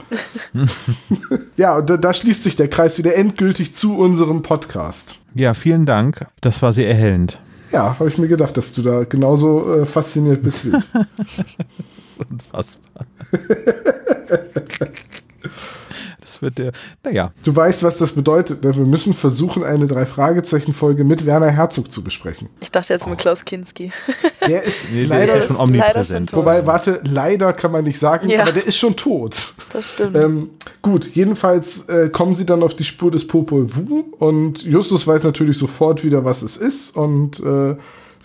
ja, 1.57 1.79
und 1.79 1.89
da, 1.89 1.97
da 1.97 2.13
schließt 2.13 2.43
sich 2.43 2.57
der 2.57 2.69
Kreis 2.69 2.99
wieder 2.99 3.15
endgültig 3.17 3.75
zu 3.75 3.97
unserem 3.97 4.43
Podcast. 4.43 5.17
Ja, 5.35 5.55
vielen 5.55 5.87
Dank. 5.87 6.27
Das 6.43 6.61
war 6.61 6.75
sehr 6.75 6.91
erhellend. 6.91 7.41
Ja, 7.73 7.99
habe 7.99 8.11
ich 8.11 8.19
mir 8.19 8.29
gedacht, 8.29 8.55
dass 8.59 8.75
du 8.75 8.83
da 8.83 9.05
genauso 9.05 9.81
äh, 9.81 9.87
fasziniert 9.87 10.43
bist 10.43 10.67
wie 10.67 10.77
ich. 10.77 10.85
Unfassbar. 12.31 13.07
Das 16.27 16.43
wird 16.43 16.59
der, 16.59 16.73
naja, 17.05 17.31
Du 17.45 17.55
weißt, 17.55 17.85
was 17.85 17.99
das 17.99 18.11
bedeutet. 18.11 18.65
Ne? 18.65 18.75
Wir 18.77 18.85
müssen 18.85 19.15
versuchen, 19.15 19.63
eine 19.63 19.87
Drei-Fragezeichen-Folge 19.87 21.05
mit 21.05 21.25
Werner 21.25 21.53
Herzog 21.53 21.93
zu 21.93 22.03
besprechen. 22.03 22.49
Ich 22.59 22.73
dachte 22.73 22.93
jetzt 22.93 23.07
mit 23.07 23.17
Klaus 23.19 23.45
Kinski. 23.45 23.93
Der 24.49 24.65
ist 24.65 24.91
nee, 24.91 25.07
der 25.07 25.21
leider. 25.21 25.37
ist 25.37 25.43
ja 25.43 25.47
schon 25.47 25.57
omnipräsent. 25.57 26.31
schon 26.31 26.39
tot. 26.39 26.47
wobei, 26.47 26.67
warte, 26.67 27.01
leider 27.05 27.53
kann 27.53 27.71
man 27.71 27.85
nicht 27.85 28.01
sagen, 28.01 28.29
Ja. 28.29 28.43
aber 28.43 28.51
der 28.51 28.67
ist 28.67 28.77
schon 28.77 28.97
tot. 28.97 29.55
Das 29.73 29.93
stimmt. 29.93 30.17
Ähm, 30.17 30.51
gut, 30.83 31.15
jedenfalls 31.15 31.89
äh, 31.89 32.09
kommen 32.09 32.35
sie 32.35 32.45
dann 32.45 32.65
auf 32.65 32.75
die 32.75 32.85
Spur 32.85 33.13
des 33.13 33.25
Popol 33.27 33.69
Vuh 33.77 34.05
und 34.19 34.65
Justus 34.65 35.07
weiß 35.07 35.23
natürlich 35.23 35.57
sofort 35.59 36.03
wieder, 36.05 36.25
was 36.25 36.43
es 36.43 36.57
ist 36.57 36.97
und 36.97 37.39
äh, 37.39 37.77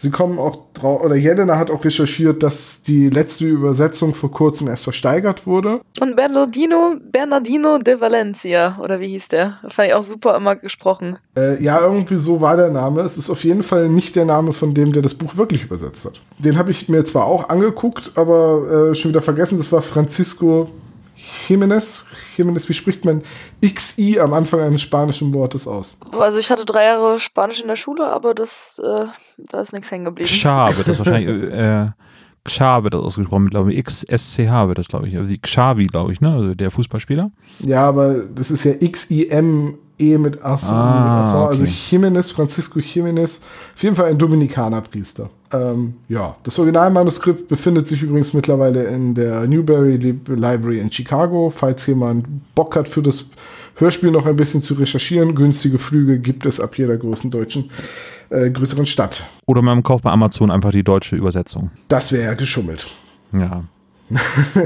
sie 0.02 0.10
kommen 0.10 0.40
auch 0.40 0.58
drauf, 0.74 1.04
oder 1.04 1.16
Jelena 1.16 1.58
hat 1.58 1.70
auch 1.70 1.86
recherchiert, 1.86 2.42
dass 2.42 2.82
die 2.82 3.10
letzte 3.10 3.46
Übersetzung 3.46 4.16
vor 4.16 4.32
kurzem 4.32 4.68
erst 4.68 4.84
versteigert 4.84 5.46
wurde. 5.46 5.82
Und 6.00 6.16
Bernardino, 6.16 6.96
Bernardino 7.12 7.78
de 7.78 8.02
Valencia, 8.02 8.78
oder 8.82 9.00
wie 9.00 9.10
hieß 9.10 9.28
der? 9.28 9.60
Fand 9.68 9.90
ich 9.90 9.94
auch 9.94 10.04
super 10.04 10.36
immer 10.36 10.56
gesprochen. 10.56 11.18
Äh, 11.38 11.64
ja, 11.64 11.80
irgendwie 11.80 12.18
so 12.18 12.42
war 12.42 12.58
der 12.58 12.70
Name. 12.70 13.02
Es 13.02 13.18
ist 13.18 13.30
auf 13.30 13.44
jeden 13.44 13.62
Fall 13.62 13.90
nicht 13.90 14.16
der 14.16 14.26
Name 14.26 14.54
von 14.54 14.74
dem, 14.74 14.92
der 14.92 15.04
das 15.04 15.14
Buch 15.14 15.38
wirklich 15.38 15.66
übersetzt 15.66 16.06
hat. 16.06 16.20
Den 16.40 16.58
habe 16.58 16.72
ich 16.72 16.90
mir 16.90 17.04
zwar 17.04 17.26
auch 17.26 17.50
angeguckt, 17.50 18.14
aber 18.16 18.90
äh, 18.92 18.96
schon 18.96 19.12
wieder 19.12 19.22
vergessen. 19.22 19.60
Das 19.60 19.72
war 19.72 19.84
Francisco 19.84 20.68
Jimenez. 21.48 22.06
Jimenez, 22.38 22.68
wie 22.70 22.74
spricht 22.74 23.06
man 23.06 23.22
XI 23.64 24.20
am 24.20 24.34
Anfang 24.34 24.62
eines 24.62 24.82
spanischen 24.82 25.34
Wortes 25.34 25.68
aus? 25.68 25.98
Also 26.18 26.38
ich 26.38 26.50
hatte 26.50 26.66
drei 26.66 26.86
Jahre 26.86 27.20
Spanisch 27.20 27.62
in 27.62 27.68
der 27.68 27.76
Schule, 27.76 28.08
aber 28.08 28.34
das, 28.34 28.82
äh, 28.84 29.06
da 29.38 29.62
ist 29.62 29.74
nichts 29.74 29.92
hängen 29.92 30.06
geblieben. 30.06 30.30
Xar 30.30 30.76
wird 30.78 30.88
das 30.88 30.98
wahrscheinlich, 30.98 31.52
äh, 31.52 31.90
Xar 32.44 32.84
wird 32.84 32.94
das 32.94 33.02
ausgesprochen, 33.02 33.48
glaube 33.48 33.74
ich, 33.74 33.84
XSCH 33.84 34.68
wird 34.68 34.78
das, 34.78 34.88
glaube 34.88 35.08
ich, 35.08 35.16
also 35.16 35.30
die 35.30 35.40
Xavi, 35.40 35.86
glaube 35.86 36.12
ich, 36.12 36.22
ne, 36.22 36.32
also 36.32 36.56
der 36.56 36.72
Fußballspieler. 36.72 37.32
Ja, 37.60 37.88
aber 37.88 38.14
das 38.14 38.50
ist 38.50 38.64
ja 38.64 38.74
XIM 38.74 39.78
E 40.02 40.18
mit 40.18 40.44
Asson. 40.44 40.76
Ah, 40.76 41.48
also 41.48 41.64
okay. 41.64 41.74
Jimenez, 41.92 42.32
Francisco 42.32 42.80
Jimenez. 42.80 43.42
Auf 43.76 43.84
jeden 43.84 43.96
Fall 43.96 44.10
ein 44.10 44.18
Dominikanerpriester. 44.18 45.30
Ähm, 45.54 45.96
ja, 46.10 46.36
das 46.44 46.58
Originalmanuskript 46.60 47.48
befindet 47.48 47.86
sich 47.88 48.02
übrigens 48.02 48.34
mittlerweile 48.34 48.84
in 48.86 49.14
der 49.16 49.48
Newberry 49.48 49.98
Lib- 49.98 50.28
Library 50.30 50.80
in 50.80 50.92
Chicago. 50.92 51.50
Falls 51.50 51.86
jemand 51.88 52.26
Bock 52.56 52.76
hat, 52.76 52.90
für 52.90 53.02
das 53.02 53.26
Hörspiel 53.76 54.12
noch 54.12 54.26
ein 54.26 54.36
bisschen 54.36 54.62
zu 54.62 54.74
recherchieren, 54.74 55.36
günstige 55.36 55.78
Flüge 55.78 56.20
gibt 56.20 56.46
es 56.46 56.60
ab 56.60 56.78
jeder 56.78 56.98
großen 56.98 57.32
deutschen, 57.32 57.70
äh, 58.30 58.50
größeren 58.50 58.86
Stadt. 58.86 59.26
Oder 59.48 59.62
man 59.62 59.84
kauft 59.84 60.04
bei 60.04 60.12
Amazon 60.12 60.52
einfach 60.52 60.72
die 60.72 60.84
deutsche 60.84 61.16
Übersetzung. 61.16 61.72
Das 61.88 62.12
wäre 62.12 62.26
ja 62.26 62.34
geschummelt. 62.34 62.92
Ja. 63.34 63.64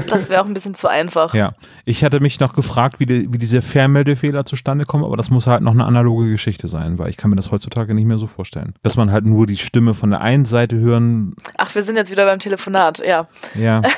Das 0.08 0.28
wäre 0.28 0.42
auch 0.42 0.46
ein 0.46 0.54
bisschen 0.54 0.74
zu 0.74 0.88
einfach. 0.88 1.34
Ja. 1.34 1.54
Ich 1.84 2.04
hatte 2.04 2.20
mich 2.20 2.40
noch 2.40 2.54
gefragt, 2.54 3.00
wie, 3.00 3.06
die, 3.06 3.32
wie 3.32 3.38
diese 3.38 3.62
Fernmeldefehler 3.62 4.44
zustande 4.44 4.84
kommen, 4.84 5.04
aber 5.04 5.16
das 5.16 5.30
muss 5.30 5.46
halt 5.46 5.62
noch 5.62 5.72
eine 5.72 5.84
analoge 5.84 6.30
Geschichte 6.30 6.68
sein, 6.68 6.98
weil 6.98 7.10
ich 7.10 7.16
kann 7.16 7.30
mir 7.30 7.36
das 7.36 7.50
heutzutage 7.50 7.94
nicht 7.94 8.06
mehr 8.06 8.18
so 8.18 8.26
vorstellen. 8.26 8.74
Dass 8.82 8.96
man 8.96 9.10
halt 9.10 9.26
nur 9.26 9.46
die 9.46 9.56
Stimme 9.56 9.94
von 9.94 10.10
der 10.10 10.20
einen 10.20 10.44
Seite 10.44 10.76
hören. 10.76 11.34
Ach, 11.58 11.74
wir 11.74 11.82
sind 11.82 11.96
jetzt 11.96 12.10
wieder 12.10 12.26
beim 12.26 12.38
Telefonat, 12.38 13.02
ja. 13.06 13.26
Ja. 13.54 13.82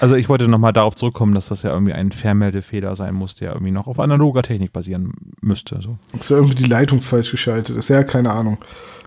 Also 0.00 0.16
ich 0.16 0.28
wollte 0.28 0.48
nochmal 0.48 0.72
darauf 0.72 0.96
zurückkommen, 0.96 1.34
dass 1.34 1.46
das 1.46 1.62
ja 1.62 1.70
irgendwie 1.70 1.92
ein 1.92 2.10
Fernmeldefehler 2.10 2.96
sein 2.96 3.14
muss, 3.14 3.36
der 3.36 3.52
irgendwie 3.52 3.70
noch 3.70 3.86
auf 3.86 4.00
analoger 4.00 4.42
Technik 4.42 4.72
basieren 4.72 5.12
müsste. 5.40 5.80
So. 5.80 5.98
Ist 6.18 6.30
ja 6.30 6.38
irgendwie 6.38 6.56
die 6.56 6.64
Leitung 6.64 7.00
falsch 7.00 7.30
geschaltet. 7.30 7.76
Ist 7.76 7.88
ja 7.88 8.02
keine 8.02 8.32
Ahnung. 8.32 8.58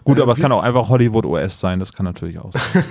Gut, 0.05 0.17
Äh, 0.17 0.21
aber 0.21 0.31
es 0.31 0.37
wie- 0.37 0.41
kann 0.43 0.51
auch 0.53 0.61
einfach 0.63 0.87
Hollywood 0.87 1.25
OS 1.25 1.59
sein, 1.59 1.79
das 1.79 1.91
kann 1.91 2.05
natürlich 2.05 2.37
auch 2.39 2.51
sein. 2.53 2.83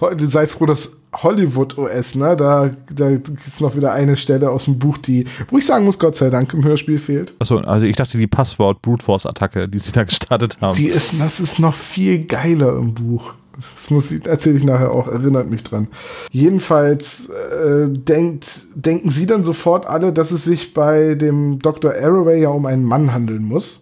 Heute 0.00 0.24
sei 0.26 0.46
froh, 0.46 0.66
dass 0.66 0.96
Hollywood 1.14 1.76
OS, 1.78 2.14
ne? 2.14 2.34
Da, 2.36 2.70
da 2.92 3.10
ist 3.10 3.60
noch 3.60 3.76
wieder 3.76 3.92
eine 3.92 4.16
Stelle 4.16 4.50
aus 4.50 4.64
dem 4.64 4.78
Buch, 4.78 4.96
die, 4.98 5.26
wo 5.50 5.58
ich 5.58 5.66
sagen 5.66 5.84
muss, 5.84 5.98
Gott 5.98 6.16
sei 6.16 6.30
Dank 6.30 6.52
im 6.54 6.64
Hörspiel 6.64 6.98
fehlt. 6.98 7.34
Achso, 7.38 7.58
also 7.58 7.86
ich 7.86 7.96
dachte 7.96 8.18
die 8.18 8.26
Passwort 8.26 8.82
Brute 8.82 9.04
Force 9.04 9.26
Attacke, 9.26 9.68
die 9.68 9.78
sie 9.78 9.92
da 9.92 10.04
gestartet 10.04 10.56
haben. 10.60 10.74
Die 10.76 10.86
ist, 10.88 11.14
das 11.20 11.38
ist 11.38 11.58
noch 11.60 11.74
viel 11.74 12.24
geiler 12.24 12.76
im 12.76 12.94
Buch. 12.94 13.34
Das 13.74 13.88
muss 13.90 14.10
ich, 14.10 14.26
erzähle 14.26 14.56
ich 14.58 14.64
nachher 14.64 14.90
auch, 14.92 15.08
erinnert 15.08 15.48
mich 15.48 15.64
dran. 15.64 15.88
Jedenfalls 16.30 17.30
äh, 17.30 17.88
denkt, 17.90 18.64
denken 18.74 19.08
sie 19.10 19.26
dann 19.26 19.44
sofort 19.44 19.86
alle, 19.86 20.12
dass 20.12 20.30
es 20.30 20.44
sich 20.44 20.74
bei 20.74 21.14
dem 21.14 21.58
Dr. 21.60 21.92
Arroway 21.92 22.40
ja 22.42 22.48
um 22.50 22.66
einen 22.66 22.84
Mann 22.84 23.12
handeln 23.14 23.44
muss. 23.44 23.80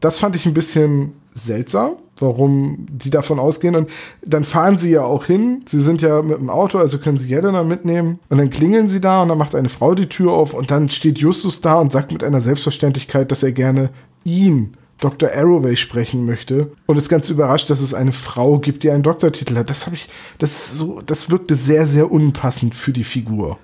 Das 0.00 0.18
fand 0.18 0.34
ich 0.36 0.46
ein 0.46 0.54
bisschen 0.54 1.12
seltsam, 1.32 1.92
warum 2.18 2.86
die 2.90 3.10
davon 3.10 3.38
ausgehen. 3.38 3.76
Und 3.76 3.90
dann 4.24 4.44
fahren 4.44 4.78
sie 4.78 4.90
ja 4.90 5.02
auch 5.02 5.26
hin. 5.26 5.62
Sie 5.66 5.80
sind 5.80 6.02
ja 6.02 6.22
mit 6.22 6.38
dem 6.38 6.50
Auto, 6.50 6.78
also 6.78 6.98
können 6.98 7.18
sie 7.18 7.28
Jelena 7.28 7.62
mitnehmen. 7.62 8.18
Und 8.28 8.38
dann 8.38 8.50
klingeln 8.50 8.88
sie 8.88 9.00
da 9.00 9.22
und 9.22 9.28
dann 9.28 9.38
macht 9.38 9.54
eine 9.54 9.68
Frau 9.68 9.94
die 9.94 10.08
Tür 10.08 10.32
auf 10.32 10.54
und 10.54 10.70
dann 10.70 10.90
steht 10.90 11.18
Justus 11.18 11.60
da 11.60 11.74
und 11.74 11.92
sagt 11.92 12.12
mit 12.12 12.24
einer 12.24 12.40
Selbstverständlichkeit, 12.40 13.30
dass 13.30 13.42
er 13.42 13.52
gerne 13.52 13.90
ihn, 14.24 14.76
Dr. 14.98 15.30
Arroway, 15.30 15.76
sprechen 15.76 16.26
möchte. 16.26 16.72
Und 16.86 16.98
ist 16.98 17.08
ganz 17.08 17.30
überrascht, 17.30 17.70
dass 17.70 17.80
es 17.80 17.94
eine 17.94 18.12
Frau 18.12 18.58
gibt, 18.58 18.82
die 18.82 18.90
einen 18.90 19.02
Doktortitel 19.02 19.56
hat. 19.56 19.70
Das 19.70 19.86
habe 19.86 19.96
ich, 19.96 20.08
das 20.38 20.76
so, 20.76 21.00
das 21.00 21.30
wirkte 21.30 21.54
sehr, 21.54 21.86
sehr 21.86 22.10
unpassend 22.10 22.76
für 22.76 22.92
die 22.92 23.04
Figur. 23.04 23.58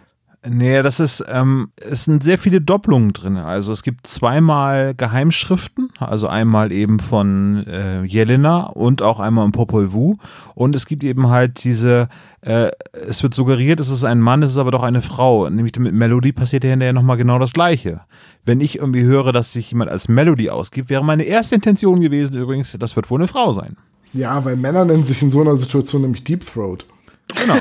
Nee, 0.48 0.82
das 0.82 1.00
ist, 1.00 1.24
ähm, 1.28 1.70
es 1.76 2.04
sind 2.04 2.22
sehr 2.22 2.38
viele 2.38 2.60
Doppelungen 2.60 3.12
drin. 3.12 3.36
Also 3.36 3.72
es 3.72 3.82
gibt 3.82 4.06
zweimal 4.06 4.94
Geheimschriften, 4.94 5.90
also 5.98 6.28
einmal 6.28 6.72
eben 6.72 7.00
von 7.00 7.66
äh, 7.66 8.04
Jelena 8.04 8.66
und 8.66 9.02
auch 9.02 9.18
einmal 9.18 9.44
im 9.44 9.52
Popol 9.52 9.92
Vuh. 9.92 10.16
Und 10.54 10.76
es 10.76 10.86
gibt 10.86 11.02
eben 11.02 11.30
halt 11.30 11.64
diese, 11.64 12.08
äh, 12.42 12.70
es 13.08 13.22
wird 13.22 13.34
suggeriert, 13.34 13.80
es 13.80 13.88
ist 13.88 14.04
ein 14.04 14.20
Mann, 14.20 14.42
es 14.42 14.50
ist 14.52 14.58
aber 14.58 14.70
doch 14.70 14.82
eine 14.82 15.02
Frau. 15.02 15.48
Nämlich 15.48 15.76
mit 15.78 15.94
Melody 15.94 16.32
passiert 16.32 16.64
ja 16.64 16.70
hinterher 16.70 16.92
nochmal 16.92 17.16
genau 17.16 17.38
das 17.38 17.52
Gleiche. 17.52 18.02
Wenn 18.44 18.60
ich 18.60 18.78
irgendwie 18.78 19.02
höre, 19.02 19.32
dass 19.32 19.52
sich 19.52 19.70
jemand 19.70 19.90
als 19.90 20.08
Melody 20.08 20.50
ausgibt, 20.50 20.90
wäre 20.90 21.04
meine 21.04 21.24
erste 21.24 21.56
Intention 21.56 22.00
gewesen 22.00 22.36
übrigens, 22.36 22.76
das 22.78 22.94
wird 22.94 23.10
wohl 23.10 23.20
eine 23.20 23.28
Frau 23.28 23.50
sein. 23.52 23.76
Ja, 24.12 24.44
weil 24.44 24.56
Männer 24.56 24.84
nennen 24.84 25.04
sich 25.04 25.22
in 25.22 25.30
so 25.30 25.40
einer 25.40 25.56
Situation 25.56 26.02
nämlich 26.02 26.22
Deep 26.22 26.46
Throat. 26.46 26.86
Genau. 27.34 27.58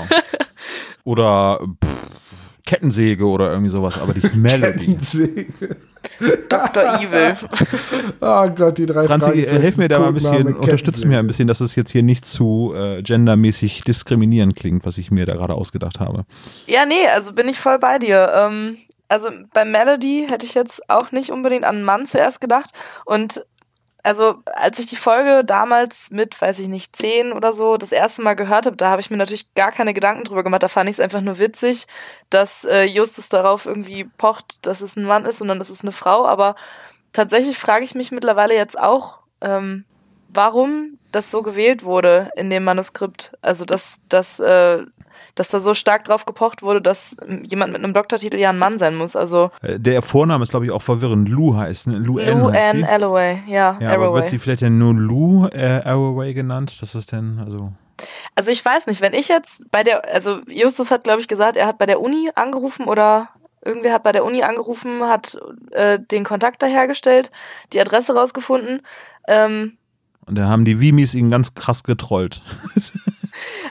oder 1.03 1.59
pff, 1.83 1.95
Kettensäge 2.66 3.26
oder 3.26 3.51
irgendwie 3.51 3.70
sowas, 3.70 3.99
aber 3.99 4.13
nicht 4.13 4.36
Melody. 4.36 4.86
Kettensäge. 4.86 5.47
Dr. 6.49 6.84
Evil. 6.99 7.36
Oh 8.22 8.47
Gott, 8.55 8.78
die 8.78 8.86
drei 8.86 9.05
Franzi, 9.07 9.30
äh, 9.30 9.34
Fragezeichen. 9.34 9.61
hilf 9.61 9.78
mir 9.78 9.88
da 9.88 9.99
mal 9.99 10.07
ein 10.09 10.13
bisschen, 10.13 10.55
unterstützt 10.55 11.05
mir 11.05 11.20
ein 11.20 11.28
bisschen, 11.28 11.47
dass 11.47 11.61
es 11.61 11.76
jetzt 11.76 11.91
hier 11.91 12.03
nicht 12.03 12.26
zu 12.26 12.74
äh, 12.76 13.01
gendermäßig 13.01 13.84
diskriminierend 13.84 14.55
klingt, 14.55 14.86
was 14.86 14.97
ich 14.97 15.11
mir 15.11 15.26
da 15.26 15.34
gerade 15.34 15.55
ausgedacht 15.55 15.99
habe. 15.99 16.26
Ja, 16.68 16.86
nee, 16.86 17.07
also 17.13 17.34
bin 17.34 17.47
ich 17.47 17.59
voll 17.59 17.80
bei 17.80 17.97
dir. 17.97 18.32
Ähm, 18.36 18.78
also 19.07 19.30
bei 19.53 19.66
Melody 19.66 20.28
hätte 20.30 20.45
ich 20.45 20.53
jetzt 20.53 20.89
auch 20.89 21.11
nicht 21.11 21.32
unbedingt 21.32 21.63
an 21.66 21.76
einen 21.76 21.86
Mann 21.86 22.05
zuerst 22.05 22.41
gedacht. 22.41 22.72
Und 23.05 23.45
also 24.06 24.36
als 24.45 24.78
ich 24.78 24.86
die 24.86 24.95
Folge 24.95 25.43
damals 25.43 26.12
mit, 26.12 26.39
weiß 26.39 26.60
ich 26.60 26.68
nicht, 26.68 26.95
zehn 26.95 27.34
oder 27.34 27.53
so 27.53 27.76
das 27.78 27.91
erste 27.91 28.22
Mal 28.22 28.36
gehört 28.36 28.68
habe, 28.68 28.76
da 28.76 28.91
habe 28.91 29.01
ich 29.01 29.10
mir 29.10 29.18
natürlich 29.18 29.53
gar 29.56 29.72
keine 29.72 29.95
Gedanken 29.95 30.26
drüber 30.26 30.43
gemacht. 30.43 30.62
Da 30.62 30.68
fand 30.68 30.89
ich 30.89 30.97
es 30.97 30.99
einfach 30.99 31.22
nur 31.22 31.39
witzig, 31.39 31.88
dass 32.30 32.66
äh, 32.66 32.84
Justus 32.84 33.30
darauf 33.30 33.66
irgendwie 33.66 34.03
pocht, 34.03 34.68
dass 34.68 34.82
es 34.82 34.95
ein 34.95 35.06
Mann 35.06 35.26
ist, 35.26 35.39
sondern 35.39 35.58
das 35.58 35.72
ist 35.72 35.82
eine 35.82 35.91
Frau. 35.91 36.28
Aber 36.28 36.56
tatsächlich 37.14 37.58
frage 37.58 37.84
ich 37.84 37.95
mich 37.95 38.12
mittlerweile 38.12 38.53
jetzt 38.53 38.78
auch, 38.78 39.22
ähm, 39.41 39.86
warum 40.30 40.99
das 41.12 41.32
so 41.32 41.41
gewählt 41.41 41.84
wurde 41.84 42.30
in 42.36 42.51
dem 42.51 42.64
Manuskript. 42.64 43.32
Also 43.41 43.66
dass, 43.66 44.01
dass, 44.08 44.39
äh, 44.39 44.84
dass 45.36 45.49
da 45.49 45.59
so 45.59 45.73
stark 45.73 46.05
drauf 46.05 46.25
gepocht 46.25 46.63
wurde, 46.63 46.81
dass 46.81 47.17
jemand 47.47 47.73
mit 47.73 47.83
einem 47.83 47.93
Doktortitel 47.93 48.38
ja 48.38 48.49
ein 48.49 48.57
Mann 48.57 48.77
sein 48.77 48.95
muss. 48.95 49.15
Also 49.15 49.51
Äh, 49.61 49.79
der 49.79 50.01
Vorname 50.01 50.43
ist, 50.43 50.49
glaube 50.49 50.65
ich, 50.65 50.71
auch 50.71 50.81
verwirrend. 50.81 51.29
Lou 51.29 51.55
heißt, 51.55 51.88
ne? 51.88 51.97
Lou, 51.97 52.19
Lou 52.19 52.47
Ann. 52.47 52.83
Alloway, 52.83 53.43
ja, 53.45 53.77
Ja, 53.79 53.93
aber 53.93 54.13
wird 54.13 54.29
sie 54.29 54.39
vielleicht 54.39 54.61
denn 54.61 54.77
nur 54.77 54.93
Lou 54.93 55.47
äh, 55.47 55.81
Arroway 55.83 56.33
genannt? 56.33 56.81
Das 56.81 56.95
ist 56.95 57.11
denn, 57.11 57.39
also. 57.45 57.71
Also 58.36 58.51
ich 58.51 58.63
weiß 58.63 58.88
nicht, 58.88 59.01
wenn 59.01 59.13
ich 59.13 59.27
jetzt 59.29 59.69
bei 59.71 59.83
der, 59.83 60.13
also 60.13 60.39
Justus 60.47 60.91
hat, 60.91 61.03
glaube 61.03 61.21
ich, 61.21 61.27
gesagt, 61.27 61.55
er 61.57 61.67
hat 61.67 61.77
bei 61.77 61.86
der 61.86 62.01
Uni 62.01 62.29
angerufen 62.36 62.86
oder 62.86 63.29
irgendwer 63.63 63.93
hat 63.93 64.03
bei 64.03 64.11
der 64.11 64.23
Uni 64.25 64.43
angerufen, 64.43 65.01
hat 65.03 65.38
äh, 65.71 65.99
den 65.99 66.23
Kontakt 66.23 66.61
da 66.61 66.67
hergestellt, 66.67 67.31
die 67.73 67.79
Adresse 67.79 68.13
rausgefunden. 68.13 68.81
Ähm, 69.27 69.77
Und 70.27 70.38
da 70.38 70.47
haben 70.47 70.65
die 70.65 70.79
Vimis 70.79 71.15
ihn 71.15 71.31
ganz 71.31 71.55
krass 71.55 71.83
getrollt. 71.83 72.41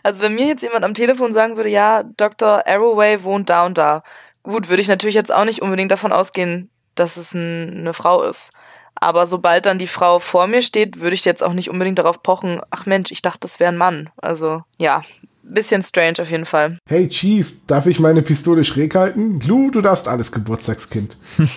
Also 0.05 0.22
wenn 0.22 0.34
mir 0.34 0.46
jetzt 0.46 0.62
jemand 0.62 0.84
am 0.84 0.94
Telefon 0.94 1.32
sagen 1.32 1.57
würde, 1.57 1.70
ja, 1.70 2.05
Dr. 2.18 2.62
Arroway 2.66 3.24
wohnt 3.24 3.48
da 3.48 3.64
und 3.64 3.78
da, 3.78 4.02
gut, 4.42 4.68
würde 4.68 4.82
ich 4.82 4.88
natürlich 4.88 5.14
jetzt 5.14 5.32
auch 5.32 5.46
nicht 5.46 5.62
unbedingt 5.62 5.90
davon 5.90 6.12
ausgehen, 6.12 6.70
dass 6.94 7.16
es 7.16 7.32
ein, 7.34 7.78
eine 7.78 7.94
Frau 7.94 8.22
ist. 8.22 8.50
Aber 8.94 9.26
sobald 9.26 9.64
dann 9.66 9.78
die 9.78 9.86
Frau 9.86 10.18
vor 10.18 10.46
mir 10.46 10.61
steht, 10.61 11.00
würde 11.00 11.14
ich 11.14 11.24
jetzt 11.24 11.42
auch 11.42 11.55
nicht 11.55 11.70
unbedingt 11.70 11.98
darauf 11.98 12.22
pochen, 12.22 12.61
ach 12.70 12.84
Mensch, 12.86 13.11
ich 13.12 13.22
dachte, 13.22 13.40
das 13.40 13.59
wäre 13.61 13.72
ein 13.72 13.78
Mann. 13.78 14.11
Also 14.18 14.62
ja, 14.78 15.02
bisschen 15.42 15.82
strange 15.82 16.20
auf 16.20 16.30
jeden 16.30 16.44
Fall. 16.44 16.78
Hey 16.86 17.09
Chief, 17.09 17.55
darf 17.66 17.86
ich 17.86 17.98
meine 17.98 18.20
Pistole 18.20 18.62
schräg 18.64 18.94
halten? 18.94 19.40
Lou, 19.40 19.70
du 19.70 19.80
darfst 19.80 20.07
alles, 20.07 20.32
Geburtstagskind. 20.32 21.16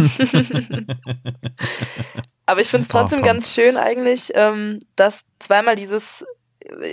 Aber 2.45 2.61
ich 2.61 2.69
finde 2.69 2.83
es 2.83 2.89
trotzdem 2.89 3.23
ganz 3.23 3.53
schön 3.53 3.75
eigentlich, 3.75 4.31
ähm, 4.33 4.79
dass 4.95 5.25
zweimal 5.39 5.75
dieses, 5.75 6.25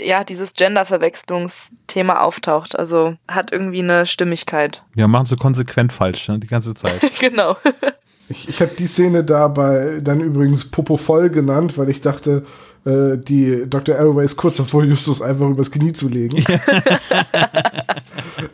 ja, 0.04 0.24
dieses 0.24 0.54
Gender-Verwechslungsthema 0.54 2.20
auftaucht. 2.20 2.78
Also 2.78 3.16
hat 3.28 3.52
irgendwie 3.52 3.80
eine 3.80 4.06
Stimmigkeit. 4.06 4.82
Ja, 4.94 5.08
machen 5.08 5.26
sie 5.26 5.36
konsequent 5.36 5.92
falsch, 5.92 6.28
ne? 6.28 6.38
die 6.38 6.46
ganze 6.46 6.74
Zeit. 6.74 7.00
genau. 7.20 7.56
Ich, 8.28 8.48
ich 8.48 8.60
habe 8.60 8.72
die 8.78 8.86
Szene 8.86 9.24
dabei 9.24 10.00
dann 10.02 10.20
übrigens 10.20 10.64
Popo 10.64 10.96
voll 10.96 11.30
genannt, 11.30 11.76
weil 11.76 11.90
ich 11.90 12.00
dachte, 12.00 12.44
äh, 12.84 13.18
die 13.18 13.68
Dr. 13.68 13.96
Arroway 13.96 14.24
ist 14.24 14.36
kurz 14.36 14.56
davor, 14.56 14.84
Justus 14.84 15.22
einfach 15.22 15.48
übers 15.48 15.70
Knie 15.70 15.92
zu 15.92 16.08
legen. 16.08 16.44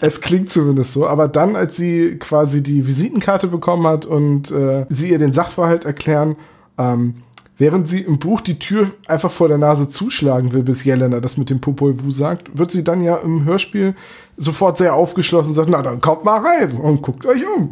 es 0.01 0.21
klingt 0.21 0.51
zumindest 0.51 0.93
so. 0.93 1.07
Aber 1.07 1.29
dann, 1.29 1.57
als 1.57 1.77
sie 1.77 2.17
quasi 2.19 2.63
die 2.63 2.87
Visitenkarte 2.87 3.49
bekommen 3.49 3.87
hat 3.87 4.07
und 4.07 4.51
äh, 4.51 4.87
sie 4.89 5.11
ihr 5.11 5.19
den 5.19 5.33
Sachverhalt 5.33 5.85
erklären, 5.85 6.37
ähm, 6.79 7.23
während 7.61 7.87
sie 7.87 8.01
im 8.01 8.19
Buch 8.19 8.41
die 8.41 8.59
Tür 8.59 8.91
einfach 9.07 9.31
vor 9.31 9.49
der 9.49 9.59
Nase 9.59 9.91
zuschlagen 9.91 10.53
will, 10.55 10.63
bis 10.63 10.83
Jelena 10.83 11.21
das 11.21 11.37
mit 11.37 11.51
dem 11.51 11.61
Popol 11.61 12.03
Vuh 12.03 12.11
sagt, 12.11 12.59
wird 12.59 12.73
sie 12.73 12.83
dann 12.83 13.03
ja 13.03 13.17
im 13.17 13.45
Hörspiel 13.45 13.95
sofort 14.39 14.79
sehr 14.79 14.95
aufgeschlossen 14.95 15.51
und 15.51 15.55
sagt, 15.55 15.69
na 15.69 15.83
dann 15.83 16.01
kommt 16.01 16.25
mal 16.25 16.41
rein 16.41 16.73
und 16.73 17.03
guckt 17.03 17.27
euch 17.27 17.43
um. 17.57 17.71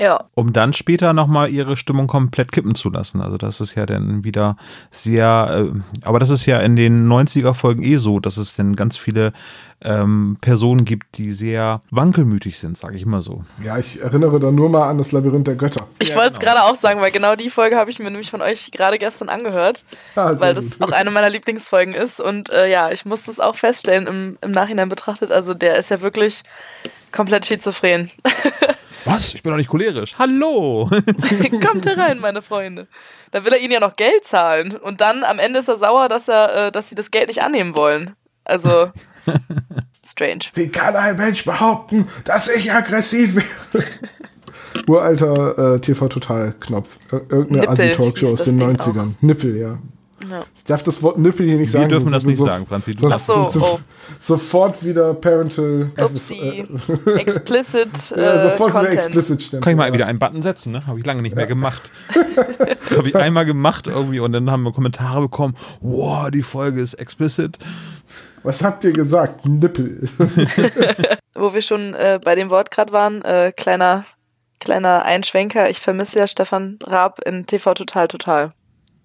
Ja. 0.00 0.24
um 0.34 0.52
dann 0.52 0.72
später 0.72 1.12
nochmal 1.12 1.50
ihre 1.50 1.76
Stimmung 1.76 2.06
komplett 2.06 2.52
kippen 2.52 2.74
zu 2.74 2.88
lassen. 2.90 3.20
Also 3.20 3.36
das 3.36 3.60
ist 3.60 3.74
ja 3.74 3.84
dann 3.86 4.24
wieder 4.24 4.56
sehr, 4.90 5.68
äh, 5.74 5.80
aber 6.06 6.18
das 6.18 6.30
ist 6.30 6.46
ja 6.46 6.58
in 6.60 6.74
den 6.76 7.06
90er 7.08 7.52
Folgen 7.54 7.82
eh 7.82 7.96
so, 7.96 8.18
dass 8.18 8.36
es 8.38 8.56
dann 8.56 8.76
ganz 8.76 8.96
viele 8.96 9.32
ähm, 9.82 10.36
Personen 10.40 10.84
gibt, 10.84 11.16
die 11.18 11.32
sehr 11.32 11.80
wankelmütig 11.90 12.58
sind, 12.58 12.76
sage 12.76 12.96
ich 12.96 13.06
mal 13.06 13.20
so. 13.22 13.44
Ja, 13.64 13.78
ich 13.78 14.00
erinnere 14.02 14.38
da 14.40 14.50
nur 14.50 14.68
mal 14.68 14.88
an 14.88 14.98
das 14.98 15.12
Labyrinth 15.12 15.46
der 15.46 15.54
Götter. 15.54 15.86
Ich 15.98 16.10
Ja, 16.10 16.16
wollte 16.16 16.32
es 16.32 16.38
genau. 16.38 16.52
gerade 16.52 16.64
auch 16.64 16.76
sagen, 16.76 17.00
weil 17.00 17.10
genau 17.10 17.34
die 17.36 17.48
Folge 17.50 17.76
habe 17.76 17.90
ich 17.90 17.98
mir 17.98 18.10
nämlich 18.10 18.30
von 18.30 18.42
euch 18.42 18.70
gerade 18.72 18.98
gestern 18.98 19.28
angehört, 19.30 19.84
Ah, 20.16 20.32
weil 20.38 20.54
das 20.54 20.78
gut. 20.78 20.82
auch 20.82 20.92
eine 20.92 21.10
meiner 21.10 21.30
Lieblingsfolgen 21.30 21.94
ist. 21.94 22.20
Und 22.20 22.50
äh, 22.50 22.70
ja, 22.70 22.90
ich 22.90 23.04
muss 23.06 23.24
das 23.24 23.40
auch 23.40 23.54
feststellen 23.56 24.06
im, 24.06 24.34
im 24.42 24.50
Nachhinein 24.50 24.88
betrachtet. 24.88 25.30
Also 25.30 25.54
der 25.54 25.76
ist 25.76 25.90
ja 25.90 26.00
wirklich 26.02 26.42
komplett 27.12 27.46
schizophren. 27.46 28.10
Was? 29.04 29.34
Ich 29.34 29.42
bin 29.42 29.50
doch 29.50 29.56
nicht 29.56 29.70
cholerisch. 29.70 30.14
Hallo! 30.18 30.88
Kommt 31.66 31.86
herein, 31.86 32.18
meine 32.18 32.42
Freunde. 32.42 32.86
Da 33.30 33.44
will 33.44 33.52
er 33.52 33.60
ihnen 33.60 33.72
ja 33.72 33.80
noch 33.80 33.96
Geld 33.96 34.24
zahlen. 34.24 34.76
Und 34.76 35.00
dann 35.00 35.24
am 35.24 35.38
Ende 35.38 35.60
ist 35.60 35.68
er 35.68 35.78
sauer, 35.78 36.08
dass 36.08 36.28
er, 36.28 36.66
äh, 36.66 36.72
dass 36.72 36.88
sie 36.88 36.94
das 36.94 37.10
Geld 37.10 37.28
nicht 37.28 37.42
annehmen 37.42 37.76
wollen. 37.76 38.14
Also 38.44 38.90
strange. 40.06 40.40
Wie 40.54 40.68
kann 40.68 40.96
ein 40.96 41.16
Mensch 41.16 41.44
behaupten, 41.44 42.08
dass 42.24 42.48
ich 42.48 42.72
aggressiv 42.72 43.36
wäre? 43.36 43.46
Uralter 44.86 45.74
äh, 45.76 45.80
TV-Total-Knopf. 45.80 46.96
Ir- 47.12 47.22
Irgendeine 47.30 47.60
Nippel 47.60 47.68
Assi-Talkshow 47.68 48.26
aus 48.32 48.38
das 48.38 48.44
den 48.46 48.58
Ding 48.58 48.70
90ern. 48.76 49.14
Nippel, 49.20 49.56
ja. 49.56 49.78
Ja. 50.28 50.44
Ich 50.56 50.64
darf 50.64 50.82
das 50.82 51.02
Wort 51.02 51.18
Nippel 51.18 51.46
hier 51.46 51.56
nicht 51.56 51.72
Wir 51.72 51.80
sagen. 51.80 51.88
dürfen 51.90 52.10
sonst 52.10 52.14
das 52.14 52.22
wir 52.24 52.28
nicht 52.30 52.38
so- 52.38 52.46
sagen, 52.46 52.66
Franzi. 52.66 52.94
Du 52.94 53.08
Ach 53.10 53.18
so, 53.18 53.48
sind 53.48 53.62
oh. 53.62 53.78
Sofort 54.20 54.84
wieder 54.84 55.14
Parental. 55.14 55.90
Upsi. 55.98 56.66
Explicit 57.16 58.12
äh, 58.16 58.22
Ja, 58.22 58.42
sofort 58.50 58.70
wieder 58.72 58.80
Content. 58.82 58.94
explicit 59.04 59.42
stempel. 59.42 59.60
Kann 59.64 59.70
ich 59.72 59.76
mal 59.78 59.92
wieder 59.92 60.06
einen 60.06 60.18
Button 60.18 60.42
setzen, 60.42 60.72
ne? 60.72 60.86
Habe 60.86 60.98
ich 60.98 61.06
lange 61.06 61.22
nicht 61.22 61.34
mehr 61.36 61.46
gemacht. 61.46 61.90
Das 62.88 62.98
habe 62.98 63.08
ich 63.08 63.14
einmal 63.16 63.44
gemacht 63.44 63.86
irgendwie 63.86 64.18
und 64.20 64.32
dann 64.32 64.50
haben 64.50 64.62
wir 64.64 64.72
Kommentare 64.72 65.20
bekommen. 65.20 65.54
Wow, 65.80 66.30
die 66.30 66.42
Folge 66.42 66.80
ist 66.80 66.94
explicit. 66.94 67.58
Was 68.42 68.64
habt 68.64 68.82
ihr 68.84 68.92
gesagt? 68.92 69.46
Nippel. 69.46 70.08
Wo 71.34 71.54
wir 71.54 71.62
schon 71.62 71.94
äh, 71.94 72.18
bei 72.22 72.34
dem 72.34 72.50
Wort 72.50 72.70
gerade 72.70 72.92
waren, 72.92 73.22
äh, 73.22 73.52
kleiner, 73.56 74.04
kleiner 74.58 75.04
Einschwenker. 75.04 75.70
Ich 75.70 75.78
vermisse 75.78 76.18
ja 76.18 76.26
Stefan 76.26 76.78
Raab 76.84 77.20
in 77.24 77.46
TV 77.46 77.74
Total 77.74 78.08
Total. 78.08 78.52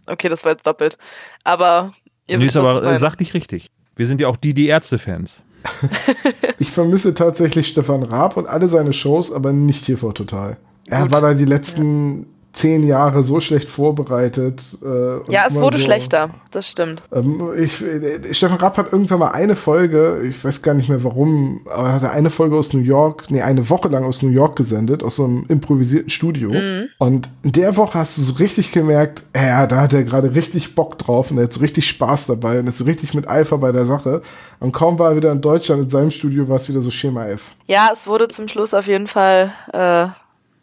Okay, 0.05 0.29
das 0.29 0.43
war 0.45 0.51
jetzt 0.53 0.65
doppelt. 0.67 0.97
Aber 1.43 1.91
ihr 2.27 2.37
Nee, 2.37 2.45
wisst, 2.45 2.55
ist 2.55 2.63
was 2.63 2.77
aber 2.79 2.89
ich 2.91 2.95
äh, 2.97 2.99
sachlich 2.99 3.33
richtig. 3.33 3.71
Wir 3.95 4.07
sind 4.07 4.21
ja 4.21 4.27
auch 4.27 4.37
die, 4.37 4.53
die 4.53 4.67
Ärzte-Fans. 4.67 5.41
Ich 6.59 6.71
vermisse 6.71 7.13
tatsächlich 7.13 7.67
Stefan 7.67 8.03
Raab 8.03 8.37
und 8.37 8.47
alle 8.47 8.67
seine 8.69 8.93
Shows, 8.93 9.31
aber 9.31 9.51
nicht 9.51 9.85
TV 9.85 10.13
Total. 10.13 10.57
Er 10.87 11.01
Gut. 11.03 11.11
war 11.11 11.19
da 11.21 11.33
die 11.33 11.43
letzten 11.45 12.27
zehn 12.55 12.87
Jahre 12.87 13.23
so 13.23 13.39
schlecht 13.39 13.69
vorbereitet. 13.69 14.61
Äh, 14.83 15.31
Ja, 15.31 15.45
es 15.47 15.55
wurde 15.55 15.77
so, 15.77 15.83
schlechter. 15.83 16.29
Das 16.51 16.69
stimmt. 16.69 17.03
Ähm, 17.13 17.51
ich, 17.57 17.81
äh, 17.83 18.33
Stefan 18.33 18.57
Rapp 18.57 18.77
hat 18.77 18.91
irgendwann 18.93 19.19
mal 19.19 19.31
eine 19.31 19.55
Folge, 19.55 20.21
ich 20.27 20.43
weiß 20.43 20.61
gar 20.61 20.73
nicht 20.73 20.89
mehr 20.89 21.03
warum, 21.03 21.61
aber 21.69 21.89
er 21.89 21.93
hatte 21.93 22.11
eine 22.11 22.29
Folge 22.29 22.55
aus 22.57 22.73
New 22.73 22.79
York, 22.79 23.25
nee, 23.29 23.41
eine 23.41 23.69
Woche 23.69 23.89
lang 23.89 24.05
aus 24.05 24.21
New 24.21 24.29
York 24.29 24.55
gesendet, 24.55 25.03
aus 25.03 25.17
so 25.17 25.25
einem 25.25 25.45
improvisierten 25.49 26.09
Studio. 26.09 26.51
Und 26.97 27.29
in 27.43 27.51
der 27.51 27.75
Woche 27.77 27.99
hast 27.99 28.17
du 28.17 28.21
so 28.21 28.35
richtig 28.35 28.71
gemerkt, 28.71 29.23
ja, 29.35 29.67
da 29.67 29.81
hat 29.81 29.93
er 29.93 30.03
gerade 30.03 30.33
richtig 30.33 30.75
Bock 30.75 30.97
drauf 30.97 31.31
und 31.31 31.37
er 31.37 31.43
hat 31.45 31.53
so 31.53 31.59
richtig 31.61 31.87
Spaß 31.87 32.27
dabei 32.27 32.59
und 32.59 32.67
ist 32.67 32.77
so 32.77 32.85
richtig 32.85 33.13
mit 33.13 33.27
Eifer 33.29 33.57
bei 33.57 33.71
der 33.71 33.85
Sache. 33.85 34.21
Und 34.59 34.71
kaum 34.71 34.97
war 34.97 35.11
er 35.11 35.17
wieder 35.17 35.31
in 35.31 35.41
Deutschland 35.41 35.83
in 35.83 35.89
seinem 35.89 36.11
Studio, 36.11 36.47
war 36.47 36.55
es 36.55 36.69
wieder 36.69 36.81
so 36.81 36.89
Schema 36.89 37.25
F. 37.27 37.55
Ja, 37.67 37.89
es 37.91 38.07
wurde 38.07 38.27
zum 38.29 38.47
Schluss 38.47 38.73
auf 38.73 38.87
jeden 38.87 39.07
Fall, 39.07 39.51
äh, 39.73 40.07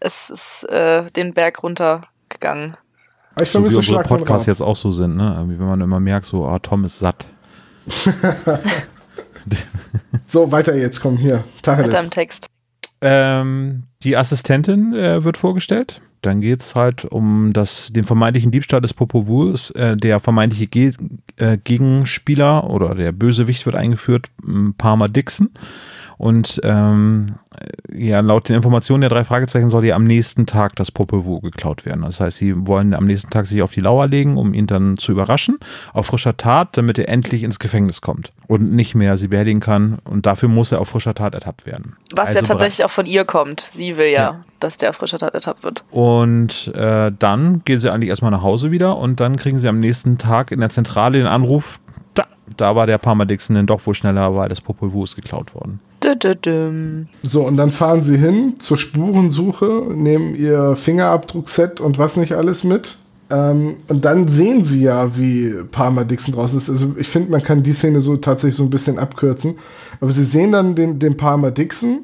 es 0.03 0.31
ist 0.31 0.65
äh, 0.71 1.05
den 1.11 1.35
Berg 1.35 1.63
runtergegangen. 1.63 2.77
Ich 3.41 3.49
So 3.49 3.61
wie 3.61 3.71
vermisse 3.71 3.77
unsere 3.79 3.83
Schlag 3.83 4.09
von 4.09 4.19
Podcasts 4.19 4.47
jetzt 4.47 4.61
auch 4.61 4.77
so 4.77 4.91
sind, 4.91 5.17
ne? 5.17 5.35
Irgendwie, 5.37 5.59
Wenn 5.59 5.67
man 5.67 5.81
immer 5.81 6.01
merkt, 6.01 6.27
so, 6.27 6.47
ah, 6.47 6.59
Tom 6.59 6.85
ist 6.85 6.99
satt. 6.99 7.27
So, 10.27 10.53
weiter 10.53 10.77
jetzt, 10.77 11.01
komm 11.01 11.17
hier. 11.17 11.39
Mit 11.55 11.63
Tacheles. 11.63 11.91
deinem 11.91 12.11
Text. 12.11 12.47
Ähm, 13.01 13.85
die 14.03 14.17
Assistentin 14.17 14.95
äh, 14.95 15.25
wird 15.25 15.37
vorgestellt. 15.37 16.01
Dann 16.23 16.41
geht 16.41 16.61
es 16.61 16.77
halt 16.77 17.05
um 17.05 17.53
das, 17.53 17.93
den 17.93 18.05
vermeintlichen 18.05 18.53
Diebstahl 18.53 18.81
des 18.81 18.95
Popovus. 18.95 19.71
Äh, 19.71 19.97
der 19.97 20.21
vermeintliche 20.21 20.69
Ge 20.69 20.93
äh, 21.37 21.59
Gegenspieler 21.59 22.71
oder 22.71 22.95
der 22.95 23.13
Bösewicht 23.13 23.67
wird 23.67 23.75
eingeführt, 23.75 24.31
Palmer 24.79 25.09
Dixon. 25.09 25.51
Und 26.19 26.61
ähm, 26.65 27.27
äh, 27.57 28.07
ja, 28.07 28.21
laut 28.21 28.49
den 28.49 28.57
Informationen 28.57 29.01
der 29.03 29.11
drei 29.11 29.25
Fragezeichen 29.25 29.71
soll 29.71 29.85
ja 29.85 29.95
am 29.97 30.05
nächsten 30.05 30.47
Tag 30.47 30.77
das 30.77 30.91
Popelvuh 30.91 31.41
geklaut 31.41 31.85
werden. 31.87 32.03
Das 32.03 32.21
heißt, 32.21 32.37
sie 32.39 32.67
wollen 32.67 32.95
am 32.95 33.05
nächsten 33.05 33.31
Tag 33.31 33.47
sich 33.47 33.63
auf 33.63 33.73
die 33.73 33.81
Lauer 33.81 34.07
legen, 34.07 34.37
um 34.37 34.55
ihn 34.55 34.67
dann 34.67 34.97
zu 34.97 35.13
überraschen, 35.13 35.59
auf 35.93 36.07
frischer 36.07 36.37
Tat, 36.37 36.77
damit 36.77 36.99
er 36.99 37.09
endlich 37.09 37.43
ins 37.43 37.59
Gefängnis 37.59 38.01
kommt 38.01 38.33
und 38.49 38.73
nicht 38.73 38.95
mehr 38.95 39.17
sie 39.17 39.29
behelligen 39.29 39.61
kann. 39.61 39.99
Und 40.05 40.27
dafür 40.27 40.49
muss 40.49 40.73
er 40.73 40.81
auf 40.81 40.89
frischer 40.89 41.15
Tat 41.15 41.35
ertappt 41.35 41.67
werden. 41.67 41.97
Was 42.15 42.31
ja 42.35 42.41
Also 42.41 42.53
tatsächlich 42.53 42.85
auch 42.85 42.91
von 42.91 43.07
ihr 43.07 43.25
kommt. 43.25 43.61
Sie 43.61 43.97
will 43.97 44.07
ja, 44.13 44.23
Ja. 44.23 44.45
dass 44.61 44.77
der 44.77 44.91
auf 44.91 44.97
frischer 44.97 45.19
Tat 45.19 45.35
ertappt 45.35 45.65
wird. 45.65 45.85
Und 45.91 46.73
äh, 46.75 47.11
dann 47.19 47.63
gehen 47.65 47.79
sie 47.81 47.91
eigentlich 47.93 48.09
erstmal 48.11 48.31
nach 48.31 48.43
Hause 48.43 48.71
wieder 48.71 48.97
und 48.97 49.21
dann 49.21 49.37
kriegen 49.37 49.59
sie 49.59 49.69
am 49.69 49.79
nächsten 49.81 50.19
Tag 50.19 50.51
in 50.53 50.61
der 50.61 50.71
Zentrale 50.71 51.19
den 51.19 51.27
Anruf, 51.27 51.81
da, 52.15 52.27
da 52.57 52.77
war 52.77 52.87
der 52.87 52.99
Parma 52.99 53.25
Dixon 53.25 53.57
dann 53.57 53.67
doch 53.67 53.87
wohl 53.87 53.95
schneller, 53.95 54.35
weil 54.37 54.49
das 54.49 54.61
Popol 54.61 54.93
Vuh 54.93 55.05
ist 55.05 55.17
geklaut 55.17 55.55
worden. 55.55 55.81
So, 57.23 57.47
und 57.47 57.57
dann 57.57 57.71
fahren 57.71 58.03
sie 58.03 58.19
hin 58.19 58.55
zur 58.59 58.79
Spurensuche, 58.79 59.87
nehmen 59.95 60.35
ihr 60.35 60.77
Fingerabdruckset 60.77 61.81
und 61.81 61.99
was 61.99 62.17
nicht 62.17 62.35
alles 62.35 62.65
mit. 62.65 62.97
Ähm, 63.31 63.77
und 63.89 64.05
dann 64.05 64.29
sehen 64.29 64.65
sie 64.65 64.83
ja, 64.83 65.17
wie 65.17 65.55
Palmer 65.71 66.05
Dixon 66.05 66.35
draus 66.35 66.55
ist. 66.55 66.69
Also 66.69 66.95
ich 66.99 67.09
finde, 67.09 67.31
man 67.31 67.43
kann 67.43 67.63
die 67.63 67.73
Szene 67.73 68.01
so 68.01 68.17
tatsächlich 68.17 68.57
so 68.57 68.65
ein 68.65 68.71
bisschen 68.71 68.99
abkürzen. 68.99 69.59
Aber 70.01 70.13
sie 70.13 70.25
sehen 70.25 70.53
dann 70.53 70.75
den, 70.75 70.99
den 70.99 71.17
Palmer 71.17 71.51
Dixon 71.51 72.03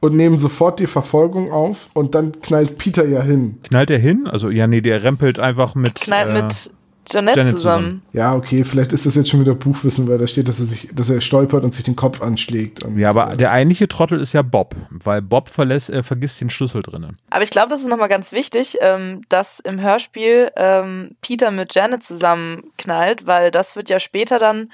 und 0.00 0.14
nehmen 0.14 0.38
sofort 0.38 0.78
die 0.78 0.86
Verfolgung 0.86 1.50
auf 1.50 1.90
und 1.94 2.14
dann 2.14 2.32
knallt 2.40 2.78
Peter 2.78 3.06
ja 3.06 3.22
hin. 3.22 3.58
Knallt 3.64 3.90
er 3.90 3.98
hin? 3.98 4.28
Also, 4.28 4.50
ja, 4.50 4.66
nee, 4.66 4.80
der 4.80 5.02
rempelt 5.02 5.40
einfach 5.40 5.74
mit. 5.74 5.96
Knallt 5.96 6.28
äh, 6.28 6.42
mit 6.42 6.70
Jeanette, 7.08 7.38
Janet 7.38 7.58
zusammen. 7.58 7.84
zusammen. 7.84 8.02
Ja, 8.12 8.34
okay, 8.34 8.64
vielleicht 8.64 8.92
ist 8.92 9.06
das 9.06 9.14
jetzt 9.14 9.28
schon 9.28 9.40
wieder 9.40 9.54
Buchwissen, 9.54 10.08
weil 10.08 10.18
da 10.18 10.26
steht, 10.26 10.48
dass 10.48 10.60
er 10.60 10.66
sich, 10.66 10.88
dass 10.94 11.10
er 11.10 11.20
stolpert 11.20 11.64
und 11.64 11.72
sich 11.72 11.84
den 11.84 11.96
Kopf 11.96 12.22
anschlägt. 12.22 12.84
Und, 12.84 12.98
Ja, 12.98 13.10
aber 13.10 13.32
äh, 13.32 13.36
der 13.36 13.50
eigentliche 13.50 13.88
Trottel 13.88 14.20
ist 14.20 14.32
ja 14.32 14.42
Bob, 14.42 14.74
weil 14.90 15.22
Bob 15.22 15.48
verlässt, 15.48 15.90
äh, 15.90 16.02
vergisst 16.02 16.40
den 16.40 16.50
Schlüssel 16.50 16.82
drinnen. 16.82 17.16
Aber 17.30 17.42
ich 17.42 17.50
glaube, 17.50 17.68
das 17.70 17.80
ist 17.80 17.88
nochmal 17.88 18.08
ganz 18.08 18.32
wichtig, 18.32 18.78
ähm, 18.80 19.22
dass 19.28 19.60
im 19.60 19.80
Hörspiel 19.80 20.50
ähm, 20.56 21.16
Peter 21.20 21.50
mit 21.50 21.74
Janet 21.74 22.02
zusammenknallt, 22.02 23.26
weil 23.26 23.50
das 23.50 23.76
wird 23.76 23.88
ja 23.88 24.00
später 24.00 24.38
dann, 24.38 24.70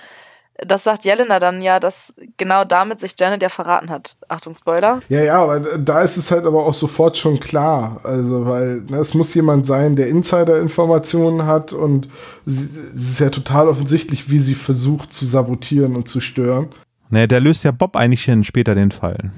das 0.59 0.84
sagt 0.84 1.05
Jelena 1.05 1.40
dann 1.40 1.61
ja, 1.62 1.80
dass 1.80 2.14
genau 2.36 2.64
damit 2.64 3.00
sich 3.00 3.14
Janet 3.18 3.42
ja 3.42 3.48
verraten 3.48 3.90
hat. 3.90 4.16
Achtung, 4.28 4.55
Spoiler. 4.55 5.00
Ja, 5.09 5.20
ja, 5.20 5.42
aber 5.42 5.61
da 5.61 6.00
ist 6.02 6.16
es 6.16 6.30
halt 6.30 6.44
aber 6.46 6.64
auch 6.64 6.74
sofort 6.74 7.16
schon 7.16 7.40
klar. 7.40 8.00
Also, 8.05 8.46
weil 8.46 8.82
ne, 8.88 8.98
es 8.98 9.14
muss 9.14 9.34
jemand 9.34 9.66
sein, 9.66 9.96
der 9.96 10.09
Insider-Informationen 10.09 11.46
hat 11.46 11.72
und 11.72 12.09
sie- 12.46 12.78
es 12.92 13.11
ist 13.11 13.20
ja 13.20 13.30
total 13.30 13.68
offensichtlich, 13.68 14.30
wie 14.30 14.38
sie 14.38 14.55
versucht 14.55 15.12
zu 15.12 15.24
sabotieren 15.26 15.96
und 15.96 16.09
zu 16.09 16.20
stören. 16.20 16.68
Ne, 17.11 17.26
der 17.28 17.40
löst 17.40 17.64
ja 17.64 17.70
Bob 17.70 17.96
eigentlich 17.96 18.24
hin, 18.24 18.44
später 18.44 18.74
den 18.74 18.90
Fall. 18.90 19.32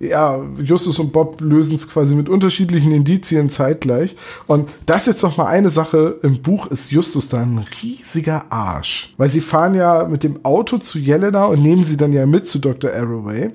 Ja, 0.00 0.42
Justus 0.62 0.98
und 0.98 1.12
Bob 1.12 1.40
lösen 1.40 1.76
es 1.76 1.88
quasi 1.88 2.14
mit 2.14 2.28
unterschiedlichen 2.28 2.92
Indizien 2.92 3.48
zeitgleich. 3.48 4.16
Und 4.46 4.70
das 4.86 5.06
jetzt 5.06 5.22
noch 5.22 5.36
mal 5.36 5.46
eine 5.46 5.70
Sache. 5.70 6.18
Im 6.22 6.42
Buch 6.42 6.66
ist 6.66 6.90
Justus 6.90 7.28
da 7.28 7.42
ein 7.42 7.64
riesiger 7.82 8.50
Arsch. 8.50 9.14
Weil 9.16 9.28
sie 9.28 9.40
fahren 9.40 9.74
ja 9.74 10.06
mit 10.08 10.24
dem 10.24 10.44
Auto 10.44 10.78
zu 10.78 10.98
Jelena 10.98 11.46
und 11.46 11.62
nehmen 11.62 11.84
sie 11.84 11.96
dann 11.96 12.12
ja 12.12 12.26
mit 12.26 12.46
zu 12.46 12.58
Dr. 12.58 12.92
Arroway. 12.92 13.52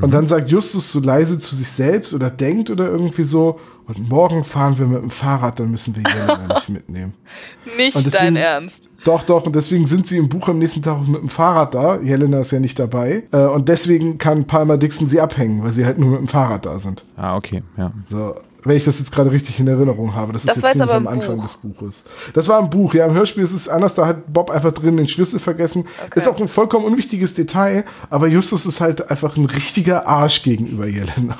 Und 0.00 0.12
dann 0.14 0.26
sagt 0.26 0.50
Justus 0.50 0.92
so 0.92 1.00
leise 1.00 1.38
zu 1.38 1.54
sich 1.56 1.68
selbst 1.68 2.14
oder 2.14 2.30
denkt 2.30 2.70
oder 2.70 2.86
irgendwie 2.90 3.24
so, 3.24 3.58
und 3.86 4.08
morgen 4.08 4.44
fahren 4.44 4.78
wir 4.78 4.86
mit 4.86 5.02
dem 5.02 5.10
Fahrrad, 5.10 5.58
dann 5.58 5.70
müssen 5.70 5.96
wir 5.96 6.02
Jelena 6.04 6.54
nicht 6.54 6.68
mitnehmen. 6.68 7.14
Nicht 7.76 7.96
Und 7.96 8.06
deswegen- 8.06 8.34
dein 8.34 8.36
Ernst. 8.36 8.88
Doch, 9.04 9.22
doch, 9.22 9.46
und 9.46 9.56
deswegen 9.56 9.86
sind 9.86 10.06
sie 10.06 10.18
im 10.18 10.28
Buch 10.28 10.46
am 10.48 10.58
nächsten 10.58 10.82
Tag 10.82 10.96
auch 10.98 11.06
mit 11.06 11.22
dem 11.22 11.28
Fahrrad 11.30 11.74
da. 11.74 11.98
Jelena 12.00 12.40
ist 12.40 12.50
ja 12.50 12.60
nicht 12.60 12.78
dabei. 12.78 13.22
Äh, 13.32 13.46
Und 13.46 13.66
deswegen 13.68 14.18
kann 14.18 14.44
Palmer 14.44 14.76
Dixon 14.76 15.06
sie 15.06 15.20
abhängen, 15.20 15.64
weil 15.64 15.72
sie 15.72 15.86
halt 15.86 15.98
nur 15.98 16.10
mit 16.10 16.20
dem 16.20 16.28
Fahrrad 16.28 16.66
da 16.66 16.78
sind. 16.78 17.02
Ah, 17.16 17.34
okay, 17.36 17.62
ja. 17.78 17.92
So, 18.08 18.34
wenn 18.64 18.76
ich 18.76 18.84
das 18.84 18.98
jetzt 18.98 19.12
gerade 19.12 19.32
richtig 19.32 19.58
in 19.60 19.68
Erinnerung 19.68 20.14
habe. 20.14 20.32
Das 20.32 20.44
ist 20.44 20.48
Das 20.48 20.56
jetzt 20.56 20.62
war 20.62 20.70
jetzt 20.70 20.78
ziemlich 20.78 20.94
aber 20.94 21.08
am 21.10 21.18
Anfang 21.18 21.36
Buch. 21.36 21.42
des 21.44 21.56
Buches. 21.56 22.04
Das 22.34 22.48
war 22.48 22.60
im 22.60 22.70
Buch, 22.70 22.94
ja. 22.94 23.06
Im 23.06 23.14
Hörspiel 23.14 23.42
ist 23.42 23.54
es 23.54 23.68
anders, 23.68 23.94
da 23.94 24.06
hat 24.06 24.32
Bob 24.32 24.50
einfach 24.50 24.72
drin 24.72 24.96
den 24.96 25.08
Schlüssel 25.08 25.38
vergessen. 25.38 25.86
Okay. 26.06 26.18
Ist 26.18 26.28
auch 26.28 26.38
ein 26.40 26.48
vollkommen 26.48 26.84
unwichtiges 26.84 27.34
Detail, 27.34 27.84
aber 28.10 28.26
Justus 28.26 28.66
ist 28.66 28.80
halt 28.80 29.10
einfach 29.10 29.36
ein 29.36 29.46
richtiger 29.46 30.06
Arsch 30.06 30.42
gegenüber 30.42 30.86
Jelena. 30.86 31.36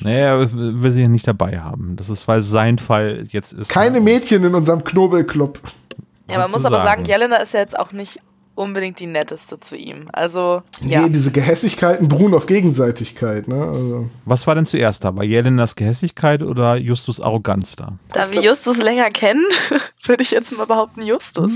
Naja, 0.00 0.40
er 0.40 0.52
will 0.52 0.92
sie 0.92 1.02
ja 1.02 1.08
nicht 1.08 1.26
dabei 1.26 1.58
haben. 1.58 1.96
Das 1.96 2.08
ist, 2.08 2.28
weil 2.28 2.40
sein 2.42 2.78
Fall 2.78 3.24
jetzt 3.30 3.52
ist. 3.52 3.68
Keine 3.68 4.00
Mädchen 4.00 4.44
in 4.44 4.54
unserem 4.54 4.84
Knobelclub. 4.84 5.58
Ja, 6.30 6.38
man 6.38 6.50
muss 6.50 6.64
aber 6.64 6.84
sagen, 6.84 7.04
Jelena 7.04 7.36
ist 7.36 7.54
ja 7.54 7.60
jetzt 7.60 7.78
auch 7.78 7.92
nicht 7.92 8.20
unbedingt 8.58 8.98
die 8.98 9.06
netteste 9.06 9.60
zu 9.60 9.76
ihm. 9.76 10.06
Also, 10.12 10.62
ja. 10.80 11.02
Nee, 11.02 11.10
diese 11.10 11.30
Gehässigkeiten 11.30 12.08
beruhen 12.08 12.34
auf 12.34 12.46
Gegenseitigkeit, 12.46 13.46
ne? 13.46 13.54
Also, 13.54 14.10
Was 14.24 14.46
war 14.46 14.54
denn 14.54 14.66
zuerst 14.66 15.04
da? 15.04 15.14
War 15.14 15.24
Jelenas 15.24 15.76
Gehässigkeit 15.76 16.42
oder 16.42 16.76
Justus 16.76 17.20
Arroganz 17.20 17.76
da? 17.76 17.98
Da 18.12 18.32
wir 18.32 18.42
Justus 18.42 18.78
länger 18.82 19.08
kennen, 19.10 19.44
würde 20.04 20.22
ich 20.22 20.32
jetzt 20.32 20.56
mal 20.56 20.66
behaupten, 20.66 21.02
Justus. 21.02 21.52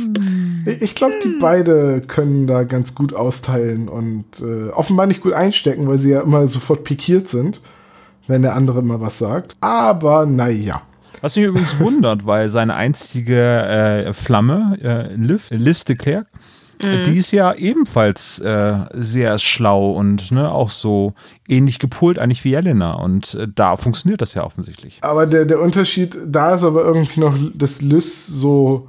ich 0.64 0.92
ich 0.92 0.96
glaube, 0.96 1.14
die 1.24 1.38
beide 1.40 2.02
können 2.02 2.46
da 2.46 2.64
ganz 2.64 2.94
gut 2.94 3.14
austeilen 3.14 3.88
und 3.88 4.24
äh, 4.40 4.68
offenbar 4.68 5.06
nicht 5.06 5.22
gut 5.22 5.32
einstecken, 5.32 5.86
weil 5.86 5.96
sie 5.96 6.10
ja 6.10 6.20
immer 6.20 6.46
sofort 6.46 6.84
pikiert 6.84 7.28
sind, 7.28 7.62
wenn 8.26 8.42
der 8.42 8.54
andere 8.54 8.82
mal 8.82 9.00
was 9.00 9.18
sagt. 9.18 9.56
Aber 9.62 10.26
naja. 10.26 10.82
Was 11.22 11.36
mich 11.36 11.46
übrigens 11.46 11.78
wundert, 11.78 12.26
weil 12.26 12.48
seine 12.48 12.74
einzige 12.74 13.40
äh, 13.40 14.12
Flamme, 14.12 14.76
äh, 14.82 15.14
Liv, 15.14 15.48
Liz 15.50 15.84
de 15.84 15.96
Klerk, 15.96 16.26
die 16.82 17.16
ist 17.16 17.30
ja 17.30 17.54
ebenfalls 17.54 18.38
äh, 18.40 18.74
sehr 18.92 19.38
schlau 19.38 19.92
und 19.92 20.32
ne, 20.32 20.50
auch 20.50 20.70
so 20.70 21.14
ähnlich 21.48 21.78
gepolt 21.78 22.18
eigentlich 22.18 22.44
wie 22.44 22.50
Jelena. 22.50 22.94
Und 22.94 23.34
äh, 23.34 23.48
da 23.52 23.76
funktioniert 23.76 24.20
das 24.20 24.34
ja 24.34 24.44
offensichtlich. 24.44 24.98
Aber 25.02 25.26
der, 25.26 25.44
der 25.44 25.60
Unterschied, 25.60 26.18
da 26.26 26.54
ist 26.54 26.64
aber 26.64 26.84
irgendwie 26.84 27.20
noch, 27.20 27.34
dass 27.54 27.82
Lys 27.82 28.26
so, 28.26 28.88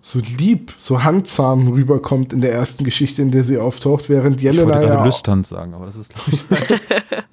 so 0.00 0.20
lieb, 0.38 0.72
so 0.76 1.04
handsam 1.04 1.68
rüberkommt 1.68 2.32
in 2.32 2.40
der 2.40 2.52
ersten 2.52 2.84
Geschichte, 2.84 3.22
in 3.22 3.30
der 3.30 3.42
sie 3.42 3.58
auftaucht, 3.58 4.08
während 4.08 4.36
Ich 4.36 4.44
Jelena 4.44 4.74
wollte 4.74 4.88
ja 4.88 5.04
lüstern 5.04 5.44
sagen, 5.44 5.74
aber 5.74 5.86
das 5.86 5.96
ist, 5.96 6.14
glaube 6.14 6.32
ich, 6.32 6.44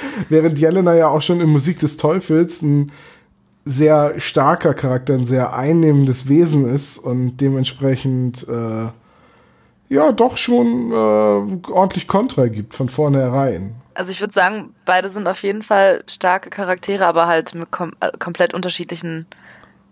Während 0.28 0.58
Jelena 0.58 0.94
ja 0.94 1.08
auch 1.08 1.22
schon 1.22 1.40
in 1.40 1.48
Musik 1.48 1.78
des 1.78 1.96
Teufels 1.96 2.62
ein 2.62 2.90
sehr 3.64 4.18
starker 4.18 4.74
Charakter, 4.74 5.14
ein 5.14 5.26
sehr 5.26 5.52
einnehmendes 5.52 6.28
Wesen 6.28 6.66
ist 6.66 6.98
und 6.98 7.36
dementsprechend 7.40 8.46
äh, 8.48 8.88
ja 9.90 10.12
doch 10.12 10.38
schon 10.38 10.90
äh, 10.90 11.70
ordentlich 11.70 12.06
Kontra 12.06 12.46
gibt 12.46 12.74
von 12.74 12.88
vornherein. 12.88 13.74
Also 13.92 14.12
ich 14.12 14.20
würde 14.20 14.32
sagen, 14.32 14.74
beide 14.86 15.10
sind 15.10 15.28
auf 15.28 15.42
jeden 15.42 15.62
Fall 15.62 16.02
starke 16.06 16.48
Charaktere, 16.48 17.04
aber 17.04 17.26
halt 17.26 17.54
mit 17.54 17.70
kom 17.70 17.92
äh, 18.00 18.10
komplett 18.18 18.54
unterschiedlichen 18.54 19.26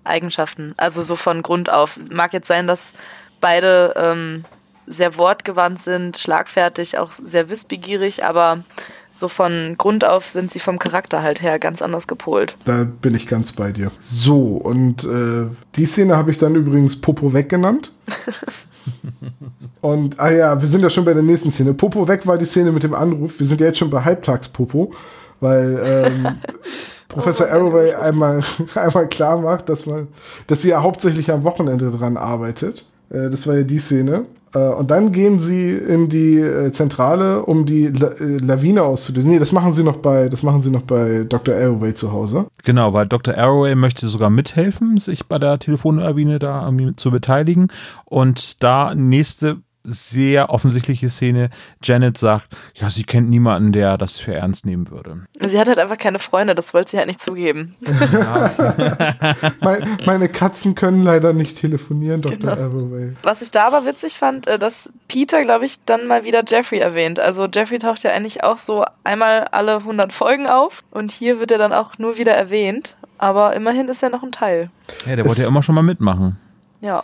Eigenschaften. 0.05 0.73
Also 0.79 1.03
so 1.03 1.17
von 1.17 1.43
Grund 1.43 1.69
auf. 1.69 1.99
Mag 2.11 2.33
jetzt 2.33 2.49
sein, 2.49 2.67
dass 2.67 2.93
beide 3.41 3.93
ähm, 3.97 4.45
sehr 4.87 5.19
wortgewandt 5.19 5.83
sind, 5.83 6.17
schlagfertig, 6.17 6.97
auch 6.97 7.13
sehr 7.13 7.51
wissbegierig, 7.51 8.25
aber 8.25 8.65
so 9.13 9.29
von 9.29 9.75
Grund 9.77 10.05
auf 10.05 10.27
sind 10.27 10.53
sie 10.53 10.61
vom 10.61 10.79
Charakter 10.79 11.23
halt 11.23 11.43
her 11.43 11.59
ganz 11.59 11.83
anders 11.83 12.07
gepolt. 12.07 12.57
Da 12.65 12.85
bin 12.85 13.15
ich 13.15 13.27
ganz 13.27 13.53
bei 13.53 13.73
dir. 13.73 13.91
So, 13.99 14.57
und 14.57 15.05
äh, 15.05 15.51
die 15.75 15.87
Szene 15.87 16.17
habe 16.17 16.31
ich 16.31 16.39
dann 16.39 16.55
übrigens 16.55 17.01
Popo 17.01 17.33
weg 17.33 17.49
genannt. 17.49 17.93
und, 19.81 20.19
ah 20.19 20.31
ja, 20.31 20.61
wir 20.61 20.69
sind 20.69 20.83
ja 20.83 20.91
schon 20.91 21.05
bei 21.05 21.15
der 21.15 21.23
nächsten 21.23 21.51
Szene. 21.51 21.75
Popo 21.75 22.07
weg 22.09 22.27
war 22.27 22.39
die 22.39 22.45
Szene 22.45 22.73
mit 22.73 22.83
dem 22.83 22.95
Anruf. 22.95 23.39
Wir 23.39 23.47
sind 23.47 23.61
ja 23.61 23.69
jetzt 23.69 23.79
schon 23.79 23.91
bei 23.91 24.05
Halbtags-Popo, 24.05 24.93
weil 25.41 25.81
ähm, 25.85 26.27
Professor 27.09 27.47
Oh, 27.51 27.55
Arroway 27.55 27.89
der 27.89 28.03
einmal, 28.03 28.41
einmal 28.75 29.09
klar 29.09 29.39
macht, 29.39 29.69
dass, 29.69 29.87
man, 29.87 30.09
dass 30.47 30.63
sie 30.63 30.71
ja 30.71 30.83
hauptsächlich 30.83 31.31
am 31.31 31.45
Wochenende 31.45 31.91
dran 31.91 32.17
arbeitet. 32.17 32.87
Äh, 33.11 33.31
das 33.31 33.47
war 33.47 33.57
ja 33.57 33.63
die 33.63 33.79
Szene. 33.79 34.27
Äh, 34.55 34.59
und 34.59 34.91
dann 34.91 35.13
gehen 35.13 35.39
sie 35.39 35.71
in 35.71 36.09
die 36.09 36.39
äh, 36.39 36.71
Zentrale, 36.73 37.45
um 37.45 37.67
die 37.67 37.89
La 37.89 38.09
äh, 38.09 38.39
Lawine 38.39 38.83
auszulösen. 38.83 39.31
Nee, 39.31 39.39
das 39.39 39.53
machen 39.53 39.73
sie 39.73 39.85
noch 39.85 39.97
bei, 39.97 40.29
das 40.29 40.43
machen 40.43 40.63
sie 40.63 40.71
noch 40.71 40.83
bei 40.83 41.25
Dr. 41.29 41.55
Arroway 41.55 41.95
zu 41.95 42.13
Hause. 42.13 42.47
Genau, 42.65 42.93
weil 42.93 43.07
Dr. 43.07 43.37
Arroway 43.37 43.75
möchte 43.75 44.09
sogar 44.09 44.31
mithelfen, 44.31 44.97
sich 44.99 45.27
bei 45.27 45.39
der 45.39 45.59
Telefonlawine 45.59 46.39
da 46.39 46.71
zu 46.97 47.11
beteiligen. 47.11 47.69
Und 48.05 48.63
da 48.63 48.95
nächste 48.95 49.59
sehr 49.93 50.51
offensichtliche 50.51 51.09
Szene, 51.09 51.51
Janet 51.83 52.19
sagt, 52.19 52.55
ja, 52.75 52.91
sie 52.91 53.05
kennt 53.05 53.29
niemanden, 53.31 53.73
der 53.73 53.99
das 53.99 54.19
für 54.19 54.35
ernst 54.35 54.67
nehmen 54.67 54.91
würde. 54.91 55.25
Sie 55.41 55.59
hat 55.59 55.69
halt 55.69 55.79
einfach 55.79 55.99
keine 55.99 56.19
Freunde, 56.19 56.55
das 56.55 56.75
wollte 56.75 56.93
sie 56.93 56.97
halt 56.99 57.07
nicht 57.09 57.21
zugeben. 57.23 57.77
Mein, 59.61 59.97
meine 60.07 60.29
Katzen 60.29 60.75
können 60.75 61.03
leider 61.05 61.33
nicht 61.33 61.59
telefonieren, 61.59 62.21
Dr. 62.23 62.39
Genau. 62.39 62.53
Arroway. 62.53 63.13
Was 63.23 63.43
ich 63.43 63.51
da 63.51 63.67
aber 63.67 63.85
witzig 63.85 64.15
fand, 64.19 64.47
äh, 64.47 64.59
dass 64.59 64.91
Peter, 65.09 65.43
glaube 65.43 65.65
ich, 65.65 65.85
dann 65.85 66.07
mal 66.07 66.25
wieder 66.25 66.43
Jeffrey 66.47 66.79
erwähnt. 66.79 67.21
Also 67.21 67.47
Jeffrey 67.53 67.79
taucht 67.79 68.03
ja 68.03 68.11
eigentlich 68.13 68.45
auch 68.45 68.59
so 68.59 68.85
einmal 69.05 69.45
alle 69.53 69.77
100 69.77 70.13
Folgen 70.13 70.47
auf 70.49 70.85
und 70.91 71.11
hier 71.11 71.41
wird 71.41 71.51
er 71.51 71.59
dann 71.59 71.73
auch 71.73 71.99
nur 71.99 72.19
wieder 72.19 72.33
erwähnt. 72.33 72.97
Aber 73.19 73.55
immerhin 73.55 73.89
ist 73.89 74.03
er 74.03 74.11
noch 74.11 74.23
ein 74.23 74.31
Teil. 74.33 74.71
Ja, 75.07 75.17
der 75.17 75.25
Es- 75.25 75.29
wollte 75.29 75.43
ja 75.43 75.49
immer 75.49 75.63
schon 75.63 75.75
mal 75.75 75.83
mitmachen. 75.83 76.37
Ja. 76.81 77.03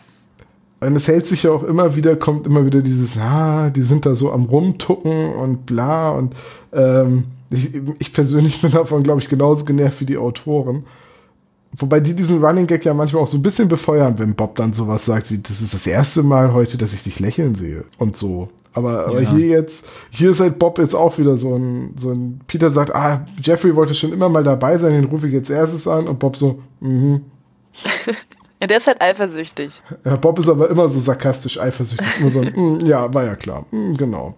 Und 0.87 0.97
es 0.97 1.09
hält 1.09 1.27
sich 1.27 1.45
ja 1.45 1.51
auch 1.51 1.63
immer 1.63 1.97
wieder, 1.97 2.17
kommt 2.17 2.47
immer 2.47 2.65
wieder 2.65 2.81
dieses, 2.83 3.19
ah, 3.19 3.71
die 3.71 3.83
sind 3.83 4.07
da 4.07 4.15
so 4.15 4.33
am 4.33 4.45
Rumtucken 4.45 5.31
und 5.35 5.67
bla. 5.67 6.11
Und 6.11 6.35
ähm, 6.73 7.25
ich, 7.51 7.71
ich 7.99 8.13
persönlich 8.13 8.61
bin 8.63 8.71
davon, 8.73 9.03
glaube 9.03 9.21
ich, 9.21 9.29
genauso 9.29 9.65
genervt 9.65 10.01
wie 10.01 10.07
die 10.07 10.19
Autoren. 10.19 10.85
Wobei 11.77 11.99
die 11.99 12.15
diesen 12.15 12.43
Running 12.43 12.67
Gag 12.69 12.85
ja 12.85 12.95
manchmal 12.95 13.23
auch 13.23 13.29
so 13.29 13.37
ein 13.37 13.43
bisschen 13.43 13.67
befeuern, 13.69 14.17
wenn 14.19 14.35
Bob 14.35 14.55
dann 14.57 14.73
sowas 14.73 15.05
sagt 15.05 15.31
wie, 15.31 15.39
das 15.39 15.61
ist 15.61 15.75
das 15.75 15.87
erste 15.89 16.23
Mal 16.23 16.53
heute, 16.53 16.79
dass 16.79 16.93
ich 16.93 17.03
dich 17.03 17.19
lächeln 17.19 17.57
sehe 17.57 17.85
und 17.99 18.17
so. 18.17 18.49
Aber, 18.75 19.07
aber 19.07 19.23
Ja. 19.23 19.31
hier 19.33 19.47
jetzt, 19.49 19.87
hier 20.11 20.31
ist 20.31 20.41
halt 20.41 20.59
Bob 20.59 20.79
jetzt 20.79 20.95
auch 20.95 21.19
wieder 21.19 21.37
so 21.37 21.55
ein, 21.57 21.95
so 21.97 22.11
ein, 22.11 22.41
Peter 22.47 22.71
sagt, 22.71 22.95
ah, 22.95 23.27
Jeffrey 23.43 23.75
wollte 23.75 23.95
schon 23.95 24.13
immer 24.13 24.29
mal 24.29 24.45
dabei 24.45 24.77
sein, 24.79 24.93
den 24.93 25.05
rufe 25.05 25.27
ich 25.27 25.33
jetzt 25.33 25.51
erstes 25.51 25.89
an 25.89 26.07
und 26.07 26.19
Bob 26.19 26.37
so, 26.37 26.61
mhm. 26.81 27.23
Ja, 28.65 28.69
der 28.69 28.79
ist 28.79 28.87
halt 28.87 29.03
eifersüchtig. 29.03 29.83
Ja, 30.07 30.17
Bob 30.17 30.39
ist 30.39 30.49
aber 30.49 30.71
immer 30.71 30.89
so 30.89 30.99
sarkastisch 30.99 31.61
eifersüchtig. 31.61 32.07
Ist 32.07 32.19
immer 32.21 32.31
so, 32.31 32.41
ein, 32.41 32.53
"Mm, 32.57 32.87
ja, 32.87 33.13
war 33.13 33.23
ja 33.25 33.35
klar. 33.37 33.67
Mm, 33.71 33.93
genau. 33.95 34.37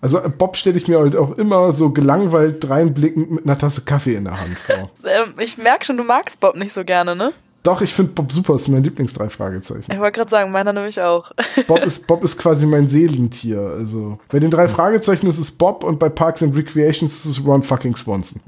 Also 0.00 0.18
äh, 0.18 0.28
Bob 0.28 0.56
stelle 0.56 0.76
ich 0.76 0.88
mir 0.88 0.98
halt 0.98 1.14
auch 1.14 1.38
immer 1.38 1.70
so 1.70 1.90
gelangweilt 1.90 2.68
reinblickend 2.68 3.30
mit 3.30 3.44
einer 3.44 3.56
Tasse 3.56 3.82
Kaffee 3.82 4.16
in 4.16 4.24
der 4.24 4.40
Hand 4.40 4.58
vor. 4.58 4.90
Ähm, 5.04 5.34
ich 5.38 5.56
merke 5.56 5.84
schon, 5.84 5.96
du 5.98 6.02
magst 6.02 6.40
Bob 6.40 6.56
nicht 6.56 6.72
so 6.72 6.82
gerne, 6.84 7.14
ne? 7.14 7.32
Doch, 7.62 7.80
ich 7.80 7.94
finde 7.94 8.10
Bob 8.10 8.32
super, 8.32 8.56
ist 8.56 8.66
mein 8.66 8.82
Lieblingsdrei 8.82 9.28
Fragezeichen. 9.28 9.92
Ich 9.92 10.00
wollte 10.00 10.18
gerade 10.18 10.30
sagen, 10.30 10.50
meiner 10.50 10.72
nämlich 10.72 11.00
auch. 11.00 11.30
Bob 11.68 11.84
ist, 11.84 12.08
Bob 12.08 12.24
ist 12.24 12.38
quasi 12.38 12.66
mein 12.66 12.88
Seelentier. 12.88 13.60
Also 13.60 14.18
bei 14.30 14.40
den 14.40 14.50
drei 14.50 14.66
Fragezeichen 14.66 15.28
ist 15.28 15.38
es 15.38 15.52
Bob 15.52 15.84
und 15.84 16.00
bei 16.00 16.08
Parks 16.08 16.42
and 16.42 16.56
Recreations 16.56 17.12
ist 17.12 17.24
es 17.38 17.46
Ron 17.46 17.62
fucking 17.62 17.94
Swanson. 17.94 18.40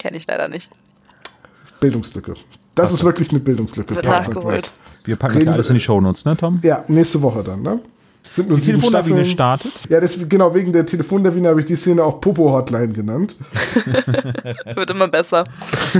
Kenne 0.00 0.16
ich 0.16 0.26
leider 0.26 0.48
nicht. 0.48 0.68
Bildungslücke. 1.78 2.34
Das 2.78 2.92
ist 2.92 3.04
wirklich 3.04 3.30
eine 3.30 3.40
Bildungslücke. 3.40 3.94
Wird 3.94 4.06
nachgeholt. 4.06 4.72
Wir 5.04 5.16
packen 5.16 5.40
ja 5.40 5.52
alles 5.52 5.68
in 5.68 5.74
die 5.74 5.80
Shownotes, 5.80 6.24
ne, 6.24 6.36
Tom? 6.36 6.60
Ja, 6.62 6.84
nächste 6.88 7.22
Woche 7.22 7.42
dann, 7.42 7.62
ne? 7.62 7.80
Es 8.28 8.36
sind 8.36 8.48
nur 8.50 8.58
Die 8.58 8.64
Telefonlawine 8.64 9.24
startet. 9.24 9.72
Ja, 9.88 10.00
das, 10.00 10.18
genau, 10.28 10.52
wegen 10.52 10.70
der 10.70 10.84
Telefonlawine 10.84 11.48
habe 11.48 11.60
ich 11.60 11.66
die 11.66 11.76
Szene 11.76 12.04
auch 12.04 12.20
Popo-Hotline 12.20 12.88
genannt. 12.88 13.36
Wird 14.74 14.90
immer 14.90 15.08
besser. 15.08 15.44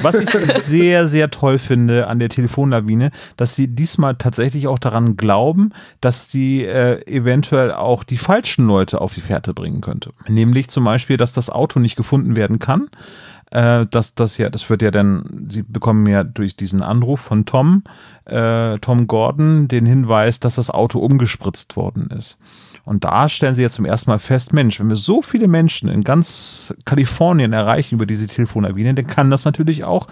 Was 0.02 0.16
ich 0.16 0.28
sehr, 0.62 1.08
sehr 1.08 1.30
toll 1.30 1.58
finde 1.58 2.06
an 2.06 2.18
der 2.18 2.28
Telefonlawine, 2.28 3.12
dass 3.38 3.56
sie 3.56 3.68
diesmal 3.68 4.16
tatsächlich 4.16 4.66
auch 4.66 4.78
daran 4.78 5.16
glauben, 5.16 5.72
dass 6.02 6.30
sie 6.30 6.66
äh, 6.66 7.00
eventuell 7.06 7.72
auch 7.72 8.04
die 8.04 8.18
falschen 8.18 8.66
Leute 8.66 9.00
auf 9.00 9.14
die 9.14 9.22
Fährte 9.22 9.54
bringen 9.54 9.80
könnte. 9.80 10.10
Nämlich 10.28 10.68
zum 10.68 10.84
Beispiel, 10.84 11.16
dass 11.16 11.32
das 11.32 11.48
Auto 11.48 11.80
nicht 11.80 11.96
gefunden 11.96 12.36
werden 12.36 12.58
kann. 12.58 12.90
Äh, 13.50 13.86
dass 13.86 14.14
das 14.14 14.36
ja, 14.36 14.50
das 14.50 14.68
wird 14.68 14.82
ja 14.82 14.90
dann, 14.90 15.46
sie 15.48 15.62
bekommen 15.62 16.06
ja 16.06 16.22
durch 16.22 16.56
diesen 16.56 16.82
Anruf 16.82 17.20
von 17.20 17.46
Tom, 17.46 17.82
äh, 18.26 18.78
Tom 18.78 19.06
Gordon, 19.06 19.68
den 19.68 19.86
Hinweis, 19.86 20.40
dass 20.40 20.56
das 20.56 20.70
Auto 20.70 20.98
umgespritzt 20.98 21.76
worden 21.76 22.10
ist. 22.10 22.38
Und 22.84 23.04
da 23.04 23.28
stellen 23.28 23.54
sie 23.54 23.60
jetzt 23.60 23.74
zum 23.74 23.84
ersten 23.84 24.10
Mal 24.10 24.18
fest, 24.18 24.54
Mensch, 24.54 24.80
wenn 24.80 24.88
wir 24.88 24.96
so 24.96 25.20
viele 25.20 25.46
Menschen 25.46 25.90
in 25.90 26.04
ganz 26.04 26.74
Kalifornien 26.86 27.52
erreichen 27.52 27.96
über 27.96 28.06
diese 28.06 28.26
Telefonlawine, 28.26 28.94
dann 28.94 29.06
kann 29.06 29.30
das 29.30 29.44
natürlich 29.44 29.84
auch 29.84 30.08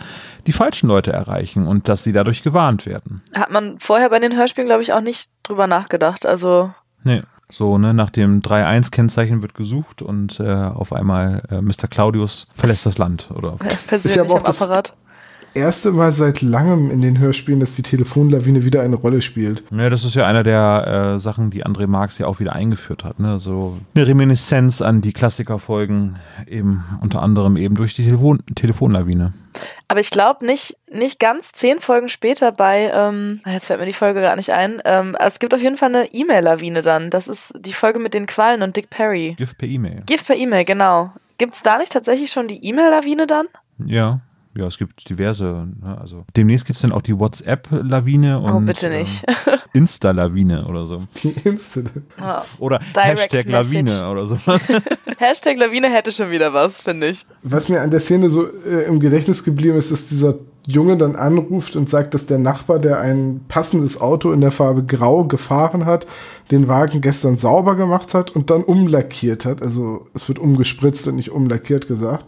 die 0.47 0.53
falschen 0.53 0.89
Leute 0.89 1.11
erreichen 1.11 1.66
und 1.66 1.89
dass 1.89 2.05
sie 2.05 2.12
dadurch 2.12 2.43
gewarnt 2.43 2.84
werden. 2.84 3.22
Hat 3.34 3.51
man 3.51 3.78
vorher 3.78 4.11
bei 4.11 4.18
den 4.18 4.37
Hörspielen, 4.37 4.68
glaube 4.68 4.82
ich, 4.82 4.93
auch 4.93 5.01
nicht 5.01 5.30
drüber 5.43 5.66
nachgedacht. 5.66 6.26
Also, 6.26 6.70
Nee. 7.03 7.22
So, 7.51 7.78
ne, 7.78 7.94
nach 7.94 8.11
dem 8.11 8.42
3-1-Kennzeichen 8.42 9.40
wird 9.40 9.55
gesucht 9.55 10.03
und 10.03 10.40
äh, 10.40 10.51
auf 10.53 10.92
einmal 10.92 11.42
äh, 11.51 11.61
Mr. 11.61 11.86
Claudius 11.88 12.49
verlässt 12.55 12.86
das 12.86 12.99
Land. 12.99 13.30
Oder 13.34 13.55
äh, 13.64 13.74
persönlich 13.86 14.20
aber 14.20 14.32
auch 14.34 14.38
am 14.38 14.44
das- 14.44 14.62
Apparat. 14.62 14.97
Erste 15.57 15.90
Mal 15.90 16.12
seit 16.12 16.42
langem 16.42 16.90
in 16.90 17.00
den 17.00 17.18
Hörspielen, 17.18 17.61
dass 17.61 17.74
die 17.74 17.82
Telefonlawine 17.82 18.62
wieder 18.66 18.82
eine 18.82 18.94
Rolle 18.94 19.22
spielt. 19.22 19.62
Ja, 19.70 19.88
das 19.88 20.04
ist 20.04 20.14
ja 20.14 20.26
einer 20.26 20.42
der 20.42 21.14
äh, 21.14 21.18
Sachen, 21.18 21.48
die 21.48 21.64
André 21.64 21.86
Marx 21.86 22.18
ja 22.18 22.26
auch 22.26 22.40
wieder 22.40 22.52
eingeführt 22.52 23.04
hat. 23.04 23.18
Ne? 23.18 23.38
So 23.38 23.78
eine 23.94 24.07
Reminiszenz 24.07 24.82
an 24.82 25.00
die 25.00 25.14
Klassikerfolgen, 25.14 26.16
eben 26.46 26.84
unter 27.00 27.22
anderem 27.22 27.57
eben 27.57 27.74
durch 27.74 27.94
die 27.94 28.04
Telefon 28.04 28.42
Telefonlawine. 28.54 29.32
Aber 29.88 30.00
ich 30.00 30.11
glaube 30.11 30.44
nicht, 30.44 30.76
nicht 30.92 31.20
ganz 31.20 31.52
zehn 31.52 31.80
Folgen 31.80 32.11
später 32.11 32.52
bei, 32.52 32.90
ähm, 32.92 33.40
ah, 33.44 33.52
jetzt 33.52 33.68
fällt 33.68 33.80
mir 33.80 33.86
die 33.86 33.94
Folge 33.94 34.20
gar 34.20 34.36
nicht 34.36 34.50
ein. 34.50 34.82
Ähm, 34.84 35.16
es 35.18 35.38
gibt 35.38 35.54
auf 35.54 35.62
jeden 35.62 35.78
Fall 35.78 35.88
eine 35.88 36.12
E-Mail-Lawine 36.12 36.82
dann. 36.82 37.09
Das 37.09 37.28
ist 37.28 37.54
die 37.59 37.72
Folge 37.72 37.98
mit 37.98 38.12
den 38.12 38.26
Quallen 38.26 38.61
und 38.61 38.76
Dick 38.76 38.90
Perry. 38.90 39.36
Gift 39.38 39.57
per 39.57 39.68
E-Mail. 39.68 40.00
Gift 40.04 40.26
per 40.26 40.36
E-Mail, 40.36 40.66
genau. 40.66 41.12
Gibt's 41.38 41.62
da 41.62 41.78
nicht 41.78 41.94
tatsächlich 41.94 42.30
schon 42.30 42.46
die 42.46 42.62
E-Mail-Lawine 42.62 43.26
dann? 43.26 43.46
Ja. 43.86 44.20
Ja, 44.57 44.66
es 44.66 44.78
gibt 44.78 45.09
diverse. 45.09 45.68
Ne? 45.82 45.98
Also 46.00 46.24
demnächst 46.36 46.66
gibt 46.66 46.76
es 46.76 46.82
dann 46.82 46.92
auch 46.92 47.02
die 47.02 47.18
WhatsApp-Lawine 47.18 48.40
und 48.40 48.50
oh, 48.50 48.61
bitte 48.61 48.88
nicht. 48.88 49.22
ähm, 49.46 49.59
Insta-Lawine 49.74 50.66
oder 50.66 50.86
so. 50.86 51.02
Die 51.22 51.34
Incident. 51.44 52.04
Ja. 52.18 52.44
Oder 52.59 52.80
Hashtag 52.94 53.44
Lawine 53.44 53.90
Message. 53.90 54.07
oder 54.07 54.26
sowas. 54.26 54.68
Hashtag 55.18 55.59
Lawine 55.59 55.92
hätte 55.92 56.11
schon 56.11 56.30
wieder 56.30 56.54
was, 56.54 56.80
finde 56.80 57.09
ich. 57.09 57.26
Was 57.42 57.68
mir 57.68 57.82
an 57.82 57.90
der 57.90 58.00
Szene 58.00 58.30
so 58.30 58.46
äh, 58.46 58.84
im 58.86 59.00
Gedächtnis 59.00 59.44
geblieben 59.44 59.76
ist, 59.76 59.92
dass 59.92 60.07
dieser 60.07 60.34
Junge 60.66 60.96
dann 60.96 61.14
anruft 61.14 61.76
und 61.76 61.88
sagt, 61.88 62.14
dass 62.14 62.26
der 62.26 62.38
Nachbar, 62.38 62.78
der 62.78 63.00
ein 63.00 63.42
passendes 63.48 64.00
Auto 64.00 64.32
in 64.32 64.40
der 64.40 64.50
Farbe 64.50 64.84
Grau 64.84 65.24
gefahren 65.24 65.84
hat, 65.84 66.07
den 66.50 66.66
Wagen 66.68 67.00
gestern 67.00 67.37
sauber 67.37 67.76
gemacht 67.76 68.14
hat 68.14 68.30
und 68.33 68.50
dann 68.50 68.64
umlackiert 68.64 69.45
hat. 69.45 69.62
Also 69.62 70.07
es 70.14 70.26
wird 70.28 70.38
umgespritzt 70.38 71.07
und 71.07 71.16
nicht 71.16 71.30
umlackiert 71.30 71.87
gesagt. 71.87 72.26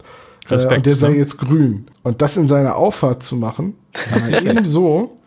Äh, 0.49 0.55
Respekt, 0.55 0.77
und 0.77 0.85
der 0.85 0.95
sei 0.95 1.09
ne? 1.09 1.17
jetzt 1.17 1.37
grün. 1.37 1.87
Und 2.03 2.21
das 2.21 2.37
in 2.37 2.47
seiner 2.47 2.75
Auffahrt 2.75 3.23
zu 3.23 3.35
machen, 3.35 3.75
war 4.11 4.41
ebenso 4.41 5.17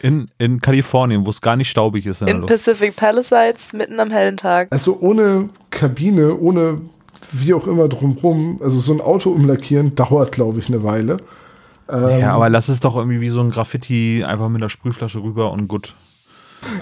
In, 0.00 0.30
in 0.38 0.60
Kalifornien, 0.60 1.26
wo 1.26 1.30
es 1.30 1.40
gar 1.40 1.56
nicht 1.56 1.70
staubig 1.70 2.06
ist. 2.06 2.22
In 2.22 2.46
Pacific 2.46 2.96
Palisades, 2.96 3.72
mitten 3.72 3.98
am 4.00 4.10
hellen 4.10 4.36
Tag. 4.36 4.68
Also 4.70 4.98
ohne 5.00 5.48
Kabine, 5.70 6.36
ohne 6.36 6.76
wie 7.32 7.54
auch 7.54 7.66
immer 7.66 7.88
drumrum, 7.88 8.60
also 8.62 8.80
so 8.80 8.92
ein 8.92 9.00
Auto 9.00 9.30
umlackieren, 9.30 9.94
dauert, 9.94 10.32
glaube 10.32 10.58
ich, 10.60 10.68
eine 10.68 10.82
Weile. 10.82 11.18
Ähm, 11.90 12.20
ja, 12.20 12.34
aber 12.34 12.48
lass 12.50 12.68
es 12.68 12.80
doch 12.80 12.96
irgendwie 12.96 13.20
wie 13.20 13.28
so 13.30 13.40
ein 13.40 13.50
Graffiti 13.50 14.22
einfach 14.24 14.48
mit 14.48 14.62
einer 14.62 14.70
Sprühflasche 14.70 15.22
rüber 15.22 15.50
und 15.52 15.68
gut. 15.68 15.94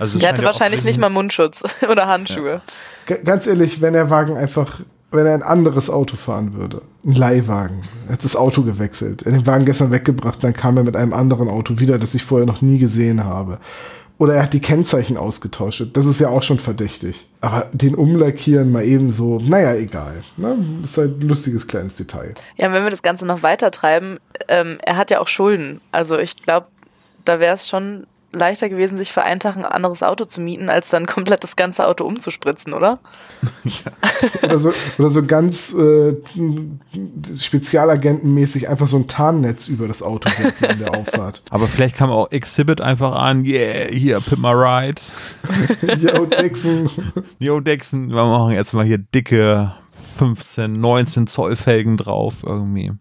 Also 0.00 0.18
der 0.18 0.30
hatte 0.30 0.42
wahrscheinlich 0.42 0.84
nicht 0.84 0.98
mal 0.98 1.10
Mundschutz 1.10 1.62
oder 1.90 2.06
Handschuhe. 2.06 2.62
Ja. 3.08 3.16
Ganz 3.16 3.46
ehrlich, 3.46 3.80
wenn 3.80 3.92
der 3.92 4.10
Wagen 4.10 4.36
einfach, 4.36 4.80
wenn 5.16 5.26
er 5.26 5.34
ein 5.34 5.42
anderes 5.42 5.90
Auto 5.90 6.16
fahren 6.16 6.54
würde, 6.54 6.82
ein 7.04 7.14
Leihwagen, 7.14 7.82
er 8.06 8.14
hat 8.14 8.24
das 8.24 8.36
Auto 8.36 8.62
gewechselt, 8.62 9.22
er 9.22 9.32
hat 9.32 9.40
den 9.40 9.46
Wagen 9.46 9.64
gestern 9.64 9.90
weggebracht, 9.90 10.42
dann 10.42 10.52
kam 10.52 10.76
er 10.76 10.84
mit 10.84 10.96
einem 10.96 11.12
anderen 11.12 11.48
Auto 11.48 11.78
wieder, 11.78 11.98
das 11.98 12.14
ich 12.14 12.22
vorher 12.22 12.46
noch 12.46 12.62
nie 12.62 12.78
gesehen 12.78 13.24
habe. 13.24 13.58
Oder 14.18 14.36
er 14.36 14.44
hat 14.44 14.54
die 14.54 14.60
Kennzeichen 14.60 15.18
ausgetauscht. 15.18 15.84
Das 15.92 16.06
ist 16.06 16.20
ja 16.20 16.30
auch 16.30 16.42
schon 16.42 16.58
verdächtig. 16.58 17.26
Aber 17.42 17.68
den 17.72 17.94
umlackieren 17.94 18.72
mal 18.72 18.82
eben 18.82 19.10
so, 19.10 19.38
naja, 19.38 19.74
egal. 19.74 20.24
Ne? 20.38 20.56
Ist 20.82 20.96
halt 20.96 21.20
ein 21.20 21.28
lustiges 21.28 21.66
kleines 21.66 21.96
Detail. 21.96 22.32
Ja, 22.56 22.72
wenn 22.72 22.82
wir 22.82 22.90
das 22.90 23.02
Ganze 23.02 23.26
noch 23.26 23.42
weiter 23.42 23.70
treiben, 23.70 24.18
ähm, 24.48 24.78
er 24.82 24.96
hat 24.96 25.10
ja 25.10 25.20
auch 25.20 25.28
Schulden. 25.28 25.82
Also 25.92 26.18
ich 26.18 26.36
glaube, 26.36 26.68
da 27.26 27.40
wäre 27.40 27.56
es 27.56 27.68
schon 27.68 28.06
leichter 28.36 28.68
gewesen, 28.68 28.96
sich 28.96 29.12
für 29.12 29.22
einen 29.22 29.40
Tag 29.40 29.56
ein 29.56 29.64
anderes 29.64 30.02
Auto 30.02 30.24
zu 30.24 30.40
mieten, 30.40 30.68
als 30.68 30.90
dann 30.90 31.06
komplett 31.06 31.42
das 31.42 31.56
ganze 31.56 31.86
Auto 31.86 32.04
umzuspritzen, 32.04 32.72
oder? 32.72 32.98
oder, 34.42 34.58
so, 34.58 34.72
oder 34.98 35.08
so 35.08 35.24
ganz 35.24 35.74
äh, 35.74 36.16
Spezialagentenmäßig 37.38 38.68
einfach 38.68 38.86
so 38.86 38.98
ein 38.98 39.08
Tarnnetz 39.08 39.68
über 39.68 39.88
das 39.88 40.02
Auto 40.02 40.28
in 40.68 40.78
der 40.78 40.94
Auffahrt. 40.94 41.42
Aber 41.50 41.68
vielleicht 41.68 41.96
kam 41.96 42.10
auch 42.10 42.30
Exhibit 42.30 42.80
einfach 42.80 43.14
an, 43.14 43.44
yeah, 43.44 43.88
hier, 43.90 44.20
pimp 44.20 44.42
my 44.42 44.52
ride. 44.52 45.00
Yo, 46.00 46.26
Dixon. 46.26 46.90
Yo, 47.38 47.60
Dixon, 47.60 48.08
wir 48.08 48.24
machen 48.24 48.52
jetzt 48.52 48.72
mal 48.72 48.84
hier 48.84 48.98
dicke 48.98 49.74
15, 49.90 50.72
19 50.72 51.26
Zoll 51.26 51.56
Felgen 51.56 51.96
drauf 51.96 52.36
irgendwie. 52.42 52.92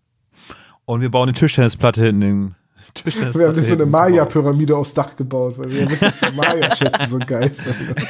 Und 0.86 1.02
wir 1.02 1.10
bauen 1.10 1.30
eine 1.30 1.34
Tischtennisplatte 1.34 2.08
in 2.08 2.22
den 2.22 2.56
wir 3.04 3.48
haben 3.48 3.56
sich 3.56 3.68
so 3.68 3.74
eine 3.74 3.86
Maya-Pyramide 3.86 4.76
aufs 4.76 4.94
Dach 4.94 5.16
gebaut, 5.16 5.58
weil 5.58 5.72
wir 5.72 5.90
wissen, 5.90 6.06
dass 6.06 6.20
die 6.20 6.36
Maya-Schätze 6.36 7.08
so 7.08 7.20
geil 7.20 7.52
finden. 7.54 7.96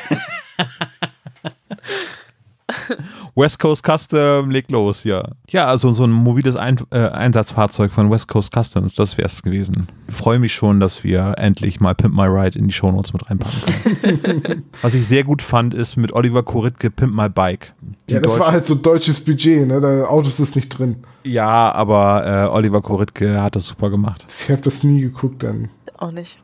West 3.37 3.59
Coast 3.59 3.85
Custom, 3.85 4.49
leg 4.49 4.71
los, 4.71 5.03
ja. 5.03 5.27
Ja, 5.49 5.67
also 5.67 5.91
so 5.91 6.05
ein 6.05 6.11
mobiles 6.11 6.55
ein 6.55 6.77
äh, 6.91 6.99
Einsatzfahrzeug 6.99 7.91
von 7.91 8.09
West 8.09 8.29
Coast 8.29 8.53
Customs, 8.55 8.95
das 8.95 9.17
wäre 9.17 9.27
es 9.27 9.43
gewesen. 9.43 9.87
Ich 10.07 10.15
freue 10.15 10.39
mich 10.39 10.53
schon, 10.53 10.79
dass 10.79 11.03
wir 11.03 11.33
endlich 11.37 11.81
mal 11.81 11.95
Pimp 11.95 12.15
My 12.15 12.27
Ride 12.27 12.57
in 12.57 12.67
die 12.67 12.73
Shownotes 12.73 13.11
mit 13.11 13.29
reinpacken 13.29 14.01
können. 14.01 14.63
Was 14.81 14.93
ich 14.93 15.05
sehr 15.05 15.25
gut 15.25 15.41
fand, 15.41 15.73
ist 15.73 15.97
mit 15.97 16.13
Oliver 16.13 16.43
Koritke 16.43 16.89
Pimp 16.89 17.13
My 17.13 17.27
Bike. 17.27 17.73
Die 18.09 18.13
ja, 18.13 18.21
das 18.21 18.31
Deutsch 18.31 18.39
war 18.39 18.51
halt 18.53 18.65
so 18.65 18.75
deutsches 18.75 19.19
Budget, 19.19 19.67
ne? 19.67 19.81
Da 19.81 20.05
Autos 20.05 20.39
ist 20.39 20.55
nicht 20.55 20.69
drin. 20.69 20.97
Ja, 21.25 21.73
aber 21.73 22.25
äh, 22.25 22.55
Oliver 22.55 22.81
Koritke 22.81 23.41
hat 23.41 23.57
das 23.57 23.67
super 23.67 23.89
gemacht. 23.89 24.25
Ich 24.29 24.49
habe 24.49 24.61
das 24.61 24.83
nie 24.83 25.01
geguckt 25.01 25.43
dann. 25.43 25.69
Auch 25.97 26.11
nicht. 26.13 26.37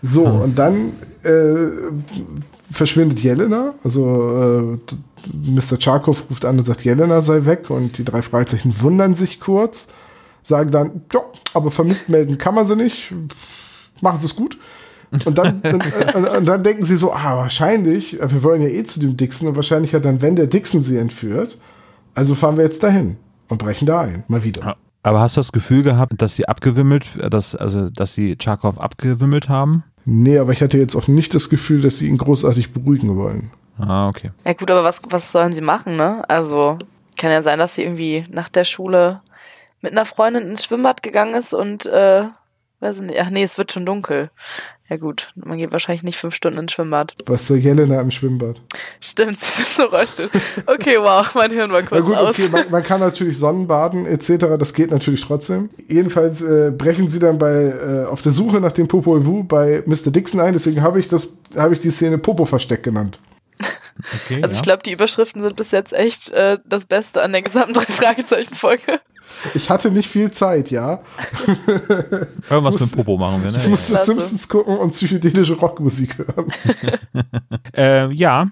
So, 0.00 0.24
und 0.24 0.58
dann 0.58 0.92
äh, 1.22 1.68
verschwindet 2.70 3.20
Jelena. 3.22 3.74
Also 3.82 4.78
äh, 4.88 4.94
Mr. 5.32 5.80
Charkov 5.80 6.24
ruft 6.30 6.44
an 6.44 6.58
und 6.58 6.64
sagt, 6.64 6.84
Jelena 6.84 7.20
sei 7.20 7.44
weg. 7.44 7.70
Und 7.70 7.98
die 7.98 8.04
drei 8.04 8.22
Fragezeichen 8.22 8.80
wundern 8.80 9.14
sich 9.14 9.40
kurz. 9.40 9.88
Sagen 10.42 10.70
dann, 10.70 11.02
ja, 11.12 11.20
aber 11.54 11.70
vermisst 11.70 12.08
melden 12.08 12.38
kann 12.38 12.54
man 12.54 12.66
sie 12.66 12.76
nicht. 12.76 13.14
Machen 14.00 14.20
sie 14.20 14.26
es 14.26 14.36
gut. 14.36 14.58
Und 15.24 15.38
dann, 15.38 15.60
und, 15.62 16.14
und, 16.14 16.28
und 16.28 16.44
dann 16.46 16.62
denken 16.62 16.84
sie 16.84 16.96
so, 16.96 17.12
ah, 17.12 17.36
wahrscheinlich, 17.36 18.18
wir 18.20 18.42
wollen 18.42 18.62
ja 18.62 18.68
eh 18.68 18.84
zu 18.84 19.00
dem 19.00 19.16
Dixon 19.16 19.48
und 19.48 19.56
wahrscheinlich 19.56 19.94
hat 19.94 20.04
dann, 20.04 20.22
wenn 20.22 20.36
der 20.36 20.46
Dixon 20.46 20.82
sie 20.82 20.96
entführt, 20.96 21.58
also 22.14 22.34
fahren 22.34 22.56
wir 22.56 22.64
jetzt 22.64 22.82
dahin 22.82 23.16
und 23.48 23.58
brechen 23.58 23.86
da 23.86 24.02
ein, 24.02 24.24
mal 24.28 24.44
wieder. 24.44 24.76
Aber 25.02 25.20
hast 25.20 25.36
du 25.36 25.40
das 25.40 25.52
Gefühl 25.52 25.82
gehabt, 25.82 26.20
dass 26.20 26.34
sie 26.34 26.48
abgewimmelt, 26.48 27.06
dass, 27.30 27.54
also, 27.54 27.90
dass 27.90 28.14
sie 28.14 28.36
Charkov 28.42 28.78
abgewimmelt 28.78 29.48
haben? 29.48 29.84
Nee, 30.06 30.38
aber 30.38 30.52
ich 30.52 30.62
hatte 30.62 30.78
jetzt 30.78 30.96
auch 30.96 31.08
nicht 31.08 31.34
das 31.34 31.50
Gefühl, 31.50 31.82
dass 31.82 31.98
sie 31.98 32.08
ihn 32.08 32.18
großartig 32.18 32.72
beruhigen 32.72 33.16
wollen. 33.16 33.50
Ah, 33.78 34.08
okay. 34.08 34.30
Ja 34.44 34.52
gut, 34.52 34.70
aber 34.70 34.84
was, 34.84 35.00
was 35.08 35.32
sollen 35.32 35.52
sie 35.52 35.60
machen, 35.60 35.96
ne? 35.96 36.22
Also 36.28 36.78
kann 37.16 37.30
ja 37.30 37.42
sein, 37.42 37.58
dass 37.58 37.74
sie 37.74 37.82
irgendwie 37.82 38.26
nach 38.30 38.48
der 38.48 38.64
Schule 38.64 39.20
mit 39.80 39.92
einer 39.92 40.04
Freundin 40.04 40.48
ins 40.48 40.64
Schwimmbad 40.64 41.02
gegangen 41.02 41.34
ist 41.34 41.52
und 41.52 41.86
äh, 41.86 42.24
weiß 42.80 43.00
nicht, 43.00 43.20
ach 43.20 43.30
nee, 43.30 43.42
es 43.42 43.58
wird 43.58 43.72
schon 43.72 43.86
dunkel. 43.86 44.30
Ja 44.90 44.98
gut, 44.98 45.32
man 45.34 45.56
geht 45.56 45.72
wahrscheinlich 45.72 46.02
nicht 46.02 46.18
fünf 46.18 46.34
Stunden 46.34 46.58
ins 46.58 46.72
Schwimmbad. 46.72 47.14
Was 47.24 47.46
soll 47.46 47.56
Jelena 47.56 48.00
im 48.00 48.10
Schwimmbad? 48.10 48.60
Stimmt, 49.00 49.40
sie 49.40 49.62
ist 49.62 49.76
so 49.76 49.84
Rollstuhl. 49.84 50.28
Okay, 50.66 50.98
wow, 50.98 51.26
mein 51.34 51.50
Hirn 51.50 51.72
war 51.72 51.82
kurz 51.82 52.00
Na 52.00 52.06
gut, 52.06 52.16
aus. 52.16 52.30
Okay, 52.30 52.48
man, 52.52 52.70
man, 52.70 52.82
kann 52.82 53.00
natürlich 53.00 53.38
Sonnenbaden 53.38 54.06
etc., 54.06 54.56
das 54.58 54.74
geht 54.74 54.90
natürlich 54.90 55.22
trotzdem. 55.22 55.70
Jedenfalls 55.88 56.42
äh, 56.42 56.70
brechen 56.76 57.08
sie 57.08 57.18
dann 57.18 57.38
bei 57.38 57.52
äh, 57.52 58.04
auf 58.04 58.20
der 58.20 58.32
Suche 58.32 58.60
nach 58.60 58.72
dem 58.72 58.86
Popol 58.86 59.24
Vuh 59.24 59.42
bei 59.44 59.82
Mr. 59.86 60.10
Dixon 60.10 60.40
ein, 60.40 60.52
deswegen 60.52 60.82
habe 60.82 61.00
ich 61.00 61.08
das 61.08 61.28
habe 61.56 61.72
ich 61.72 61.80
die 61.80 61.90
Szene 61.90 62.18
Popo 62.18 62.44
Versteck 62.44 62.82
genannt. 62.82 63.18
Okay, 64.12 64.42
also 64.42 64.54
ich 64.54 64.62
glaube, 64.62 64.82
die 64.82 64.92
Überschriften 64.92 65.42
sind 65.42 65.56
bis 65.56 65.70
jetzt 65.70 65.92
echt 65.92 66.30
äh, 66.32 66.58
das 66.64 66.84
Beste 66.84 67.22
an 67.22 67.32
der 67.32 67.42
gesamten 67.42 67.72
drei 67.74 67.84
Fragezeichen 67.84 68.54
Folge. 68.54 69.00
Ich 69.54 69.68
hatte 69.70 69.90
nicht 69.90 70.08
viel 70.08 70.30
Zeit, 70.30 70.70
ja. 70.70 71.00
Irgendwas 72.50 72.78
mit 72.78 72.92
Popo 72.92 73.16
machen 73.16 73.42
wir, 73.42 73.50
ne? 73.50 73.58
Ich 73.62 73.68
musste 73.68 73.96
Simpsons 73.96 74.48
gucken 74.48 74.76
und 74.76 74.90
psychedelische 74.90 75.54
Rockmusik 75.54 76.18
hören. 76.18 76.52
äh, 77.76 78.12
ja, 78.12 78.48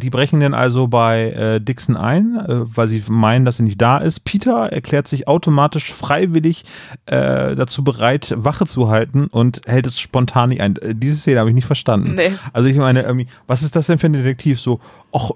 die 0.00 0.10
brechen 0.10 0.40
dann 0.40 0.52
also 0.52 0.88
bei 0.88 1.30
äh, 1.30 1.60
Dixon 1.60 1.96
ein, 1.96 2.36
äh, 2.36 2.76
weil 2.76 2.88
sie 2.88 3.04
meinen, 3.08 3.44
dass 3.44 3.60
er 3.60 3.64
nicht 3.64 3.80
da 3.80 3.98
ist. 3.98 4.20
Peter 4.20 4.72
erklärt 4.72 5.06
sich 5.06 5.28
automatisch 5.28 5.92
freiwillig 5.92 6.64
äh, 7.06 7.54
dazu 7.54 7.84
bereit, 7.84 8.34
Wache 8.36 8.66
zu 8.66 8.88
halten 8.88 9.28
und 9.28 9.60
hält 9.66 9.86
es 9.86 10.00
spontan 10.00 10.48
nicht 10.48 10.60
ein. 10.60 10.76
Äh, 10.76 10.94
diese 10.96 11.16
Szene 11.16 11.38
habe 11.38 11.50
ich 11.50 11.54
nicht 11.54 11.66
verstanden. 11.66 12.16
Nee. 12.16 12.32
Also 12.52 12.68
ich 12.68 12.76
meine, 12.76 13.26
was 13.46 13.62
ist 13.62 13.76
das 13.76 13.86
denn 13.86 13.98
für 13.98 14.06
ein 14.06 14.12
Detektiv? 14.12 14.60
So, 14.60 14.80
ach, 15.12 15.30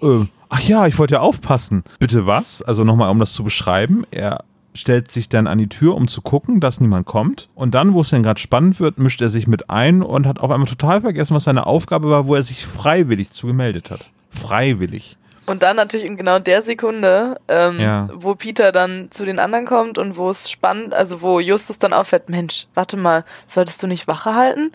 ach 0.48 0.60
ja, 0.60 0.86
ich 0.88 0.98
wollte 0.98 1.14
ja 1.14 1.20
aufpassen. 1.20 1.84
Bitte 2.00 2.26
was? 2.26 2.60
Also 2.60 2.82
nochmal, 2.82 3.10
um 3.10 3.20
das 3.20 3.34
zu 3.34 3.44
beschreiben. 3.44 4.04
Er 4.10 4.44
stellt 4.74 5.10
sich 5.10 5.28
dann 5.28 5.46
an 5.46 5.58
die 5.58 5.68
Tür, 5.68 5.94
um 5.94 6.08
zu 6.08 6.20
gucken, 6.20 6.58
dass 6.60 6.80
niemand 6.80 7.06
kommt. 7.06 7.48
Und 7.54 7.74
dann, 7.74 7.94
wo 7.94 8.00
es 8.00 8.10
dann 8.10 8.24
gerade 8.24 8.40
spannend 8.40 8.80
wird, 8.80 8.98
mischt 8.98 9.22
er 9.22 9.28
sich 9.28 9.46
mit 9.46 9.70
ein 9.70 10.02
und 10.02 10.26
hat 10.26 10.40
auf 10.40 10.50
einmal 10.50 10.68
total 10.68 11.00
vergessen, 11.02 11.34
was 11.36 11.44
seine 11.44 11.66
Aufgabe 11.66 12.10
war, 12.10 12.26
wo 12.26 12.34
er 12.34 12.42
sich 12.42 12.66
freiwillig 12.66 13.30
zugemeldet 13.30 13.92
hat. 13.92 14.10
Freiwillig. 14.34 15.16
Und 15.46 15.62
dann 15.62 15.76
natürlich 15.76 16.06
in 16.06 16.16
genau 16.16 16.38
der 16.38 16.62
Sekunde, 16.62 17.38
ähm, 17.48 17.78
ja. 17.78 18.08
wo 18.14 18.34
Peter 18.34 18.72
dann 18.72 19.10
zu 19.10 19.24
den 19.26 19.38
anderen 19.38 19.66
kommt 19.66 19.98
und 19.98 20.16
wo 20.16 20.30
es 20.30 20.50
spannend, 20.50 20.94
also 20.94 21.20
wo 21.20 21.38
Justus 21.38 21.78
dann 21.78 21.92
auffällt, 21.92 22.30
Mensch, 22.30 22.66
warte 22.74 22.96
mal, 22.96 23.24
solltest 23.46 23.82
du 23.82 23.86
nicht 23.86 24.08
Wache 24.08 24.34
halten? 24.34 24.72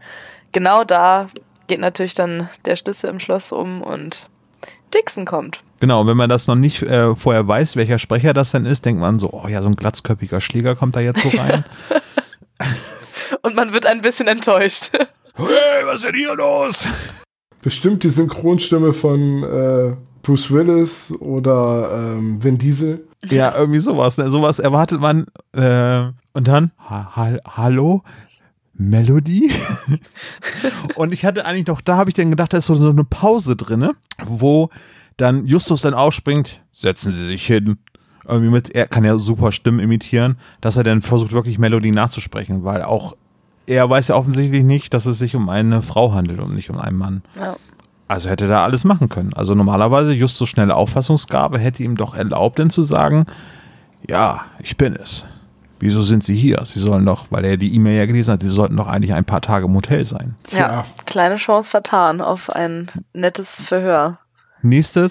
Genau 0.51 0.83
da 0.83 1.27
geht 1.67 1.79
natürlich 1.79 2.13
dann 2.13 2.49
der 2.65 2.75
Schlüssel 2.75 3.09
im 3.09 3.19
Schloss 3.19 3.51
um 3.51 3.81
und 3.81 4.29
Dixon 4.93 5.25
kommt. 5.25 5.61
Genau, 5.79 6.05
wenn 6.05 6.17
man 6.17 6.29
das 6.29 6.47
noch 6.47 6.55
nicht 6.55 6.83
äh, 6.83 7.15
vorher 7.15 7.47
weiß, 7.47 7.75
welcher 7.75 7.99
Sprecher 7.99 8.33
das 8.33 8.51
denn 8.51 8.65
ist, 8.65 8.85
denkt 8.85 8.99
man 8.99 9.17
so, 9.17 9.31
oh 9.31 9.47
ja, 9.47 9.61
so 9.61 9.69
ein 9.69 9.75
glatzköpfiger 9.75 10.41
Schläger 10.41 10.75
kommt 10.75 10.95
da 10.95 10.99
jetzt 10.99 11.21
so 11.21 11.29
rein. 11.37 11.63
Und 13.41 13.55
man 13.55 13.71
wird 13.71 13.85
ein 13.85 14.01
bisschen 14.01 14.27
enttäuscht. 14.27 14.91
Hey, 15.37 15.85
was 15.85 16.01
ist 16.01 16.03
denn 16.03 16.15
hier 16.15 16.35
los? 16.35 16.89
Bestimmt 17.61 18.03
die 18.03 18.09
Synchronstimme 18.09 18.93
von 18.93 19.43
äh, 19.43 19.95
Bruce 20.21 20.51
Willis 20.51 21.11
oder 21.19 22.15
ähm, 22.15 22.43
Vin 22.43 22.57
Diesel. 22.57 23.07
Ja, 23.25 23.55
irgendwie 23.55 23.79
sowas. 23.79 24.17
Ne? 24.17 24.29
Sowas 24.29 24.59
erwartet 24.59 25.01
man. 25.01 25.25
Äh, 25.51 26.11
und 26.33 26.47
dann, 26.47 26.71
ha 26.77 27.15
ha 27.15 27.37
hallo? 27.45 28.03
Melody. 28.73 29.51
und 30.95 31.11
ich 31.11 31.25
hatte 31.25 31.45
eigentlich 31.45 31.67
noch, 31.67 31.81
da 31.81 31.97
habe 31.97 32.09
ich 32.09 32.13
dann 32.13 32.29
gedacht, 32.29 32.53
da 32.53 32.57
ist 32.57 32.67
so 32.67 32.75
eine 32.75 33.03
Pause 33.03 33.57
drin, 33.57 33.89
wo 34.25 34.69
dann 35.17 35.45
Justus 35.45 35.81
dann 35.81 35.93
aufspringt, 35.93 36.61
setzen 36.71 37.11
Sie 37.11 37.25
sich 37.25 37.45
hin. 37.45 37.77
Irgendwie 38.25 38.51
mit, 38.51 38.69
er 38.69 38.87
kann 38.87 39.03
ja 39.03 39.17
super 39.17 39.51
Stimmen 39.51 39.79
imitieren, 39.79 40.37
dass 40.61 40.77
er 40.77 40.83
dann 40.83 41.01
versucht, 41.01 41.33
wirklich 41.33 41.59
Melody 41.59 41.91
nachzusprechen, 41.91 42.63
weil 42.63 42.83
auch 42.83 43.17
er 43.69 43.89
weiß 43.89 44.07
ja 44.07 44.15
offensichtlich 44.15 44.63
nicht, 44.63 44.93
dass 44.93 45.05
es 45.05 45.19
sich 45.19 45.35
um 45.35 45.47
eine 45.47 45.81
Frau 45.81 46.13
handelt 46.13 46.39
und 46.39 46.55
nicht 46.55 46.69
um 46.69 46.79
einen 46.79 46.97
Mann. 46.97 47.21
Ja. 47.39 47.55
Also 48.07 48.27
hätte 48.27 48.45
er 48.45 48.49
da 48.49 48.63
alles 48.63 48.83
machen 48.83 49.09
können. 49.09 49.33
Also 49.35 49.53
normalerweise 49.53 50.13
Justus 50.13 50.49
schnelle 50.49 50.75
Auffassungsgabe 50.75 51.59
hätte 51.59 51.83
ihm 51.83 51.95
doch 51.95 52.15
erlaubt, 52.15 52.57
denn 52.57 52.71
zu 52.71 52.81
sagen, 52.81 53.27
ja, 54.07 54.41
ich 54.59 54.75
bin 54.77 54.95
es. 54.95 55.25
Wieso 55.79 56.01
sind 56.01 56.23
Sie 56.23 56.35
hier? 56.35 56.59
Sie 56.65 56.79
sollen 56.79 57.05
doch, 57.05 57.27
weil 57.29 57.45
er 57.45 57.57
die 57.57 57.73
E-Mail 57.73 57.99
ja 57.99 58.05
gelesen 58.07 58.33
hat, 58.33 58.41
Sie 58.41 58.49
sollten 58.49 58.75
doch 58.75 58.87
eigentlich 58.87 59.13
ein 59.13 59.25
paar 59.25 59.41
Tage 59.41 59.67
im 59.67 59.75
Hotel 59.75 60.03
sein. 60.03 60.35
Ja, 60.49 60.85
kleine 61.05 61.35
Chance 61.35 61.69
vertan 61.69 62.21
auf 62.21 62.49
ein 62.49 62.87
nettes 63.13 63.61
Verhör. 63.61 64.17
Nächste 64.61 65.09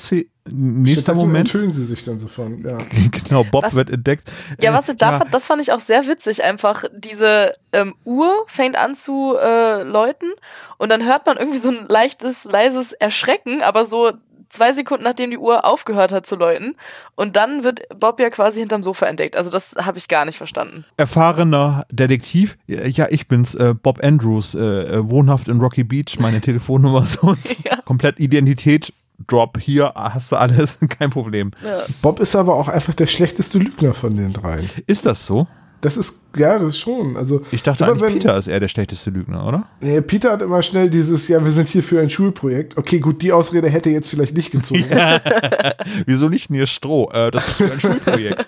nächster 0.51 1.03
Stattdessen 1.03 1.27
Moment. 1.27 1.49
enthüllen 1.49 1.73
sie 1.73 1.85
sich 1.85 2.05
dann 2.05 2.19
sofort. 2.19 2.65
Ja. 2.65 2.79
genau, 3.29 3.45
Bob 3.45 3.65
Was- 3.65 3.75
wird 3.75 3.91
entdeckt. 3.91 4.31
Ja, 4.62 4.73
was 4.73 4.89
ich 4.89 4.97
da 4.97 5.19
fand, 5.19 5.35
das 5.35 5.45
fand 5.47 5.62
ich 5.62 5.73
auch 5.73 5.81
sehr 5.81 6.07
witzig. 6.07 6.43
Einfach 6.45 6.85
diese 6.97 7.55
ähm, 7.73 7.95
Uhr 8.05 8.33
fängt 8.47 8.77
an 8.77 8.95
zu 8.95 9.37
äh, 9.37 9.83
läuten 9.83 10.31
und 10.79 10.91
dann 10.91 11.05
hört 11.05 11.27
man 11.27 11.37
irgendwie 11.37 11.59
so 11.59 11.69
ein 11.69 11.87
leichtes, 11.89 12.45
leises 12.45 12.93
Erschrecken, 12.93 13.62
aber 13.62 13.87
so 13.87 14.12
zwei 14.51 14.73
Sekunden 14.73 15.05
nachdem 15.05 15.31
die 15.31 15.39
Uhr 15.39 15.65
aufgehört 15.65 16.12
hat 16.12 16.27
zu 16.27 16.37
läuten. 16.37 16.75
Und 17.15 17.37
dann 17.37 17.65
wird 17.65 17.83
Bob 17.99 18.19
ja 18.20 18.31
quasi 18.31 18.61
hinterm 18.61 18.83
Sofa 18.83 19.07
entdeckt. 19.07 19.37
Also 19.37 19.51
das 19.51 19.75
habe 19.77 19.99
ich 19.99 20.09
gar 20.09 20.25
nicht 20.25 20.39
verstanden. 20.39 20.85
erfahrener 20.97 21.85
Detektiv. 21.91 22.57
Ja, 22.66 23.07
ich 23.11 23.29
bin's, 23.29 23.55
äh, 23.55 23.75
Bob 23.75 24.03
Andrews, 24.03 24.55
äh, 24.55 24.61
äh, 24.61 25.11
wohnhaft 25.11 25.49
in 25.49 25.61
Rocky 25.61 25.85
Beach, 25.85 26.19
meine 26.19 26.41
Telefonnummer 26.41 27.07
so 27.07 27.29
und 27.29 27.45
so. 27.47 27.55
Ja. 27.65 27.77
Komplett 27.85 28.20
Identität. 28.20 28.93
Drop 29.27 29.59
hier, 29.61 29.93
hast 29.95 30.32
du 30.32 30.36
alles, 30.36 30.78
kein 30.99 31.11
Problem. 31.11 31.51
Ja. 31.65 31.82
Bob 32.03 32.20
ist 32.20 32.36
aber 32.36 32.55
auch 32.55 32.69
einfach 32.69 32.95
der 32.95 33.07
schlechteste 33.07 33.59
Lügner 33.59 33.95
von 33.95 34.16
den 34.16 34.32
dreien. 34.32 34.69
Ist 34.86 35.07
das 35.07 35.27
so? 35.27 35.47
Das 35.81 35.97
ist, 35.97 36.23
ja, 36.36 36.59
das 36.59 36.70
ist 36.70 36.78
schon. 36.81 37.16
Also, 37.16 37.43
Ich 37.53 37.62
dachte 37.62 37.85
immer 37.85 37.93
eigentlich, 37.93 38.03
wenn- 38.15 38.19
Peter 38.19 38.36
ist 38.36 38.49
eher 38.49 38.59
der 38.59 38.66
schlechteste 38.66 39.11
Lügner, 39.11 39.47
oder? 39.47 39.69
Nee, 39.81 40.01
Peter 40.01 40.32
hat 40.32 40.43
immer 40.43 40.61
schnell 40.61 40.90
dieses, 40.90 41.28
ja, 41.28 41.45
wir 41.45 41.53
sind 41.53 41.69
hier 41.69 41.85
für 41.85 42.01
ein 42.01 42.11
Schulprojekt. 42.11 42.77
Okay, 42.77 42.99
gut, 42.99 43.23
die 43.23 43.32
Ausrede 43.32 43.69
hätte 43.69 43.89
jetzt 43.89 44.09
vielleicht 44.11 44.36
nicht 44.36 44.51
gezogen. 44.51 44.85
Wieso 46.07 46.27
liegt 46.27 46.49
denn 46.49 46.57
hier 46.57 46.66
Stroh? 46.66 47.09
Äh, 47.12 47.31
das 47.31 47.47
ist 47.47 47.55
für 47.59 47.70
ein 47.73 47.81
Schulprojekt. 47.81 48.47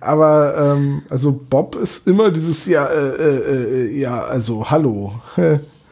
Aber, 0.00 0.56
ähm, 0.76 1.02
also 1.10 1.32
Bob 1.50 1.74
ist 1.74 2.06
immer 2.06 2.30
dieses, 2.30 2.66
ja, 2.66 2.86
äh, 2.86 3.08
äh, 3.08 3.86
äh, 3.88 3.98
ja, 3.98 4.22
also, 4.24 4.70
hallo. 4.70 5.20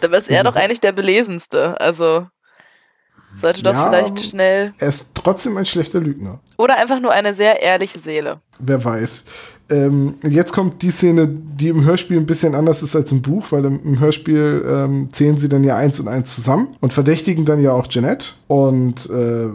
Dabei 0.00 0.18
ist 0.18 0.30
er 0.30 0.44
doch 0.44 0.54
eigentlich 0.54 0.80
der 0.80 0.92
Belesenste. 0.92 1.80
Also 1.80 2.26
sollte 3.36 3.62
doch 3.62 3.72
Ja, 3.72 3.88
vielleicht 3.88 4.20
schnell. 4.20 4.72
Er 4.78 4.88
ist 4.88 5.14
trotzdem 5.14 5.56
ein 5.56 5.66
schlechter 5.66 6.00
Lügner. 6.00 6.40
Oder 6.56 6.78
einfach 6.78 7.00
nur 7.00 7.12
eine 7.12 7.34
sehr 7.34 7.62
ehrliche 7.62 7.98
Seele. 7.98 8.40
Wer 8.58 8.84
weiß. 8.84 9.26
Ähm, 9.68 10.14
jetzt 10.22 10.52
kommt 10.52 10.82
die 10.82 10.90
Szene, 10.90 11.26
die 11.28 11.68
im 11.68 11.84
Hörspiel 11.84 12.18
ein 12.18 12.26
bisschen 12.26 12.54
anders 12.54 12.82
ist 12.82 12.94
als 12.94 13.10
im 13.10 13.20
Buch, 13.20 13.46
weil 13.50 13.64
im, 13.64 13.80
im 13.82 13.98
Hörspiel 13.98 14.64
ähm, 14.66 15.08
zählen 15.10 15.38
sie 15.38 15.48
dann 15.48 15.64
ja 15.64 15.76
eins 15.76 15.98
und 15.98 16.06
eins 16.06 16.34
zusammen 16.34 16.76
und 16.80 16.92
verdächtigen 16.92 17.44
dann 17.44 17.60
ja 17.60 17.72
auch 17.72 17.88
Jeanette 17.88 18.28
und 18.46 19.10
äh, 19.10 19.48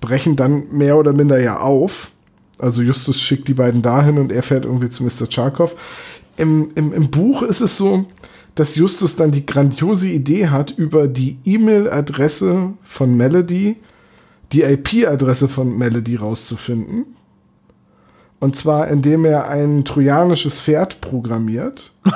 brechen 0.00 0.36
dann 0.36 0.64
mehr 0.70 0.96
oder 0.96 1.12
minder 1.12 1.38
ja 1.38 1.60
auf. 1.60 2.12
Also 2.58 2.82
Justus 2.82 3.20
schickt 3.20 3.46
die 3.46 3.54
beiden 3.54 3.82
dahin 3.82 4.18
und 4.18 4.32
er 4.32 4.42
fährt 4.42 4.64
irgendwie 4.64 4.88
zu 4.88 5.04
Mr. 5.04 5.30
Charkov. 5.30 5.76
Im, 6.38 6.70
im, 6.74 6.92
Im 6.92 7.10
Buch 7.10 7.42
ist 7.42 7.60
es 7.60 7.76
so, 7.76 8.06
dass 8.58 8.74
Justus 8.74 9.14
dann 9.14 9.30
die 9.30 9.46
grandiose 9.46 10.08
Idee 10.08 10.48
hat, 10.48 10.72
über 10.72 11.06
die 11.06 11.38
E-Mail-Adresse 11.44 12.72
von 12.82 13.16
Melody 13.16 13.76
die 14.52 14.62
IP-Adresse 14.62 15.48
von 15.48 15.78
Melody 15.78 16.16
rauszufinden. 16.16 17.06
Und 18.40 18.56
zwar, 18.56 18.88
indem 18.88 19.24
er 19.24 19.48
ein 19.48 19.84
trojanisches 19.84 20.60
Pferd 20.60 21.00
programmiert, 21.00 21.92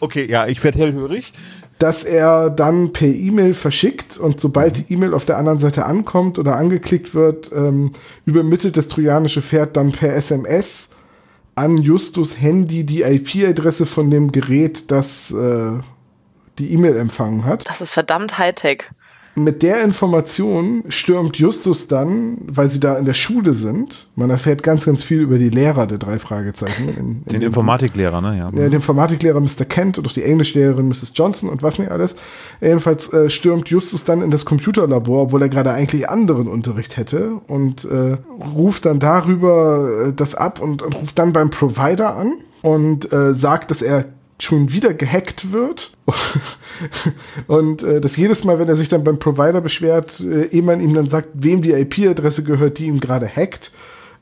okay, 0.00 0.30
ja, 0.30 0.46
ich 0.46 0.62
werde 0.62 0.78
hellhörig. 0.78 1.32
das 1.80 2.04
er 2.04 2.50
dann 2.50 2.92
per 2.92 3.08
E-Mail 3.08 3.54
verschickt 3.54 4.18
und 4.18 4.38
sobald 4.38 4.76
die 4.76 4.92
E-Mail 4.92 5.14
auf 5.14 5.24
der 5.24 5.38
anderen 5.38 5.58
Seite 5.58 5.86
ankommt 5.86 6.38
oder 6.38 6.56
angeklickt 6.56 7.14
wird, 7.14 7.50
ähm, 7.52 7.90
übermittelt 8.24 8.76
das 8.76 8.86
trojanische 8.86 9.42
Pferd 9.42 9.76
dann 9.76 9.90
per 9.90 10.14
SMS 10.14 10.90
an 11.58 11.76
Justus 11.76 12.40
Handy 12.40 12.84
die 12.84 13.02
IP-Adresse 13.02 13.84
von 13.84 14.10
dem 14.10 14.30
Gerät, 14.30 14.92
das 14.92 15.32
äh, 15.32 15.72
die 16.58 16.72
E-Mail 16.72 16.96
empfangen 16.96 17.44
hat. 17.44 17.68
Das 17.68 17.80
ist 17.80 17.92
verdammt 17.92 18.38
Hightech. 18.38 18.84
Mit 19.38 19.62
der 19.62 19.84
Information 19.84 20.82
stürmt 20.88 21.38
Justus 21.38 21.86
dann, 21.86 22.38
weil 22.46 22.68
sie 22.68 22.80
da 22.80 22.96
in 22.96 23.04
der 23.04 23.14
Schule 23.14 23.54
sind. 23.54 24.08
Man 24.16 24.30
erfährt 24.30 24.62
ganz, 24.62 24.84
ganz 24.84 25.04
viel 25.04 25.20
über 25.20 25.38
die 25.38 25.48
Lehrer 25.48 25.86
der 25.86 25.98
drei 25.98 26.18
Fragezeichen. 26.18 26.88
In, 26.88 26.96
in 26.96 27.24
Den 27.24 27.42
Informatiklehrer, 27.42 28.20
ne? 28.20 28.36
Ja. 28.36 28.46
ja, 28.46 28.50
den 28.50 28.72
Informatiklehrer 28.72 29.40
Mr. 29.40 29.64
Kent 29.68 29.98
und 29.98 30.06
auch 30.08 30.12
die 30.12 30.24
Englischlehrerin 30.24 30.88
Mrs. 30.88 31.12
Johnson 31.14 31.48
und 31.48 31.62
was 31.62 31.78
nicht 31.78 31.90
alles. 31.90 32.16
Jedenfalls 32.60 33.12
äh, 33.12 33.30
stürmt 33.30 33.68
Justus 33.68 34.04
dann 34.04 34.22
in 34.22 34.30
das 34.30 34.44
Computerlabor, 34.44 35.22
obwohl 35.22 35.42
er 35.42 35.48
gerade 35.48 35.70
eigentlich 35.72 36.08
anderen 36.08 36.48
Unterricht 36.48 36.96
hätte 36.96 37.40
und 37.46 37.84
äh, 37.84 38.16
ruft 38.56 38.86
dann 38.86 38.98
darüber 38.98 40.08
äh, 40.08 40.12
das 40.12 40.34
ab 40.34 40.60
und, 40.60 40.82
und 40.82 40.94
ruft 40.96 41.18
dann 41.18 41.32
beim 41.32 41.50
Provider 41.50 42.16
an 42.16 42.32
und 42.62 43.12
äh, 43.12 43.32
sagt, 43.34 43.70
dass 43.70 43.82
er 43.82 44.06
schon 44.40 44.72
wieder 44.72 44.94
gehackt 44.94 45.52
wird 45.52 45.92
und 47.48 47.82
äh, 47.82 48.00
dass 48.00 48.16
jedes 48.16 48.44
Mal, 48.44 48.58
wenn 48.58 48.68
er 48.68 48.76
sich 48.76 48.88
dann 48.88 49.04
beim 49.04 49.18
Provider 49.18 49.60
beschwert, 49.60 50.20
äh, 50.20 50.46
ehe 50.46 50.62
man 50.62 50.80
ihm 50.80 50.94
dann 50.94 51.08
sagt, 51.08 51.28
wem 51.34 51.62
die 51.62 51.72
IP-Adresse 51.72 52.44
gehört, 52.44 52.78
die 52.78 52.86
ihm 52.86 53.00
gerade 53.00 53.28
hackt, 53.28 53.72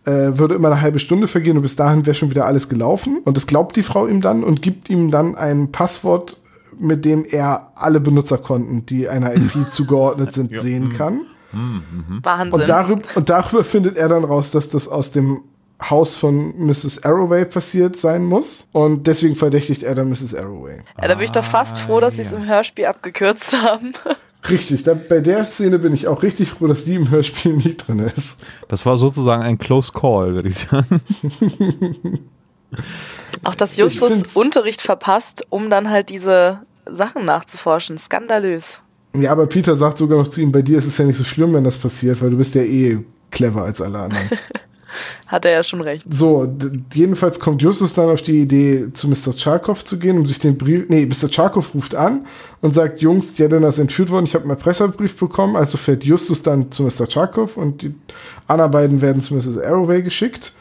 äh, 0.06 0.38
würde 0.38 0.54
immer 0.54 0.68
eine 0.70 0.80
halbe 0.80 0.98
Stunde 0.98 1.28
vergehen 1.28 1.56
und 1.56 1.62
bis 1.62 1.76
dahin 1.76 2.06
wäre 2.06 2.14
schon 2.14 2.30
wieder 2.30 2.46
alles 2.46 2.68
gelaufen. 2.68 3.18
Und 3.24 3.36
das 3.36 3.46
glaubt 3.46 3.76
die 3.76 3.82
Frau 3.82 4.06
ihm 4.06 4.20
dann 4.20 4.42
und 4.42 4.62
gibt 4.62 4.88
ihm 4.88 5.10
dann 5.10 5.34
ein 5.34 5.72
Passwort, 5.72 6.38
mit 6.78 7.04
dem 7.04 7.24
er 7.24 7.72
alle 7.74 8.00
Benutzerkonten, 8.00 8.86
die 8.86 9.08
einer 9.08 9.34
IP 9.34 9.52
zugeordnet 9.70 10.32
sind, 10.32 10.58
sehen 10.60 10.90
kann. 10.90 11.22
Wahnsinn. 12.22 12.52
Und 12.52 12.68
darüber, 12.68 13.02
und 13.14 13.28
darüber 13.28 13.64
findet 13.64 13.96
er 13.96 14.08
dann 14.08 14.24
raus, 14.24 14.50
dass 14.50 14.68
das 14.68 14.88
aus 14.88 15.10
dem 15.10 15.40
Haus 15.82 16.16
von 16.16 16.54
Mrs. 16.58 17.04
Arroway 17.04 17.44
passiert 17.44 17.96
sein 17.96 18.24
muss. 18.24 18.68
Und 18.72 19.06
deswegen 19.06 19.36
verdächtigt 19.36 19.82
er 19.82 19.94
dann 19.94 20.08
Mrs. 20.08 20.34
Arroway. 20.34 20.78
ja, 21.00 21.08
da 21.08 21.14
bin 21.14 21.24
ich 21.24 21.32
doch 21.32 21.44
fast 21.44 21.78
froh, 21.78 22.00
dass 22.00 22.16
sie 22.16 22.22
es 22.22 22.32
im 22.32 22.46
Hörspiel 22.46 22.86
abgekürzt 22.86 23.56
haben. 23.62 23.92
Richtig, 24.48 24.84
da, 24.84 24.94
bei 24.94 25.20
der 25.20 25.44
Szene 25.44 25.78
bin 25.78 25.92
ich 25.92 26.06
auch 26.06 26.22
richtig 26.22 26.50
froh, 26.50 26.68
dass 26.68 26.84
die 26.84 26.94
im 26.94 27.10
Hörspiel 27.10 27.52
nicht 27.56 27.88
drin 27.88 27.98
ist. 27.98 28.42
Das 28.68 28.86
war 28.86 28.96
sozusagen 28.96 29.42
ein 29.42 29.58
Close 29.58 29.92
Call, 29.92 30.34
würde 30.34 30.48
ich 30.48 30.58
sagen. 30.58 31.00
Auch 33.44 33.54
dass 33.54 33.76
Justus 33.76 34.36
Unterricht 34.36 34.82
verpasst, 34.82 35.46
um 35.50 35.68
dann 35.70 35.90
halt 35.90 36.10
diese 36.10 36.60
Sachen 36.84 37.24
nachzuforschen. 37.24 37.98
Skandalös. 37.98 38.80
Ja, 39.14 39.32
aber 39.32 39.46
Peter 39.46 39.76
sagt 39.76 39.98
sogar 39.98 40.18
noch 40.18 40.28
zu 40.28 40.40
ihm, 40.40 40.52
bei 40.52 40.62
dir 40.62 40.78
ist 40.78 40.86
es 40.86 40.98
ja 40.98 41.04
nicht 41.04 41.16
so 41.16 41.24
schlimm, 41.24 41.54
wenn 41.54 41.64
das 41.64 41.78
passiert, 41.78 42.20
weil 42.22 42.30
du 42.30 42.36
bist 42.36 42.54
ja 42.54 42.62
eh 42.62 42.98
clever 43.30 43.62
als 43.64 43.80
alle 43.80 43.98
anderen. 43.98 44.28
Hat 45.26 45.44
er 45.44 45.52
ja 45.52 45.62
schon 45.62 45.80
recht. 45.80 46.02
So, 46.08 46.52
jedenfalls 46.94 47.40
kommt 47.40 47.62
Justus 47.62 47.94
dann 47.94 48.08
auf 48.10 48.22
die 48.22 48.40
Idee, 48.42 48.92
zu 48.92 49.08
Mr. 49.08 49.32
Charkov 49.36 49.84
zu 49.84 49.98
gehen, 49.98 50.18
um 50.18 50.26
sich 50.26 50.38
den 50.38 50.56
Brief. 50.58 50.88
Nee, 50.88 51.06
Mr. 51.06 51.30
Charkov 51.30 51.74
ruft 51.74 51.94
an 51.94 52.26
und 52.60 52.72
sagt: 52.74 53.00
Jungs, 53.00 53.36
Jelena 53.38 53.68
ist 53.68 53.78
entführt 53.78 54.10
worden, 54.10 54.24
ich 54.24 54.34
habe 54.34 54.44
einen 54.44 54.50
Erpresserbrief 54.50 55.16
bekommen. 55.18 55.56
Also 55.56 55.78
fährt 55.78 56.04
Justus 56.04 56.42
dann 56.42 56.70
zu 56.70 56.82
Mr. 56.84 57.06
Charkov 57.10 57.56
und 57.56 57.82
die 57.82 57.94
anderen 58.46 58.70
beiden 58.70 59.00
werden 59.00 59.20
zu 59.22 59.34
Mrs. 59.34 59.58
Arroway 59.58 60.02
geschickt. 60.02 60.52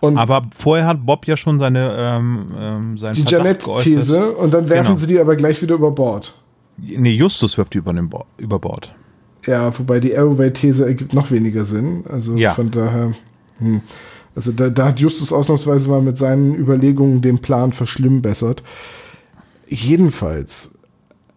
Und 0.00 0.18
Aber 0.18 0.46
vorher 0.54 0.86
hat 0.86 1.06
Bob 1.06 1.26
ja 1.26 1.36
schon 1.36 1.58
seine, 1.58 1.94
ähm, 1.98 2.46
ähm, 2.58 2.98
seinen 2.98 3.14
die. 3.14 3.22
Janet-These 3.22 4.32
und 4.32 4.52
dann 4.52 4.68
werfen 4.68 4.88
Genau. 4.88 4.96
sie 4.98 5.06
die 5.06 5.18
aber 5.18 5.34
gleich 5.36 5.62
wieder 5.62 5.76
über 5.76 5.90
Bord. 5.90 6.34
Nee, 6.76 7.12
Justus 7.12 7.56
wirft 7.56 7.72
die 7.74 7.78
über, 7.78 7.92
den 7.92 8.08
Bo 8.10 8.24
über 8.36 8.58
Bord. 8.58 8.94
Ja, 9.46 9.72
wobei 9.78 10.00
die 10.00 10.16
Arroway-These 10.16 10.84
ergibt 10.86 11.14
noch 11.14 11.30
weniger 11.30 11.64
Sinn. 11.64 12.04
Also 12.10 12.36
Ja. 12.36 12.52
von 12.52 12.70
daher. 12.70 13.14
Hm. 13.58 13.82
Also 14.34 14.52
da, 14.52 14.68
da 14.68 14.86
hat 14.86 15.00
Justus 15.00 15.32
ausnahmsweise 15.32 15.88
mal 15.88 16.02
mit 16.02 16.16
seinen 16.16 16.54
Überlegungen 16.54 17.22
den 17.22 17.38
Plan 17.38 17.72
verschlimmbessert. 17.72 18.62
Jedenfalls, 19.68 20.72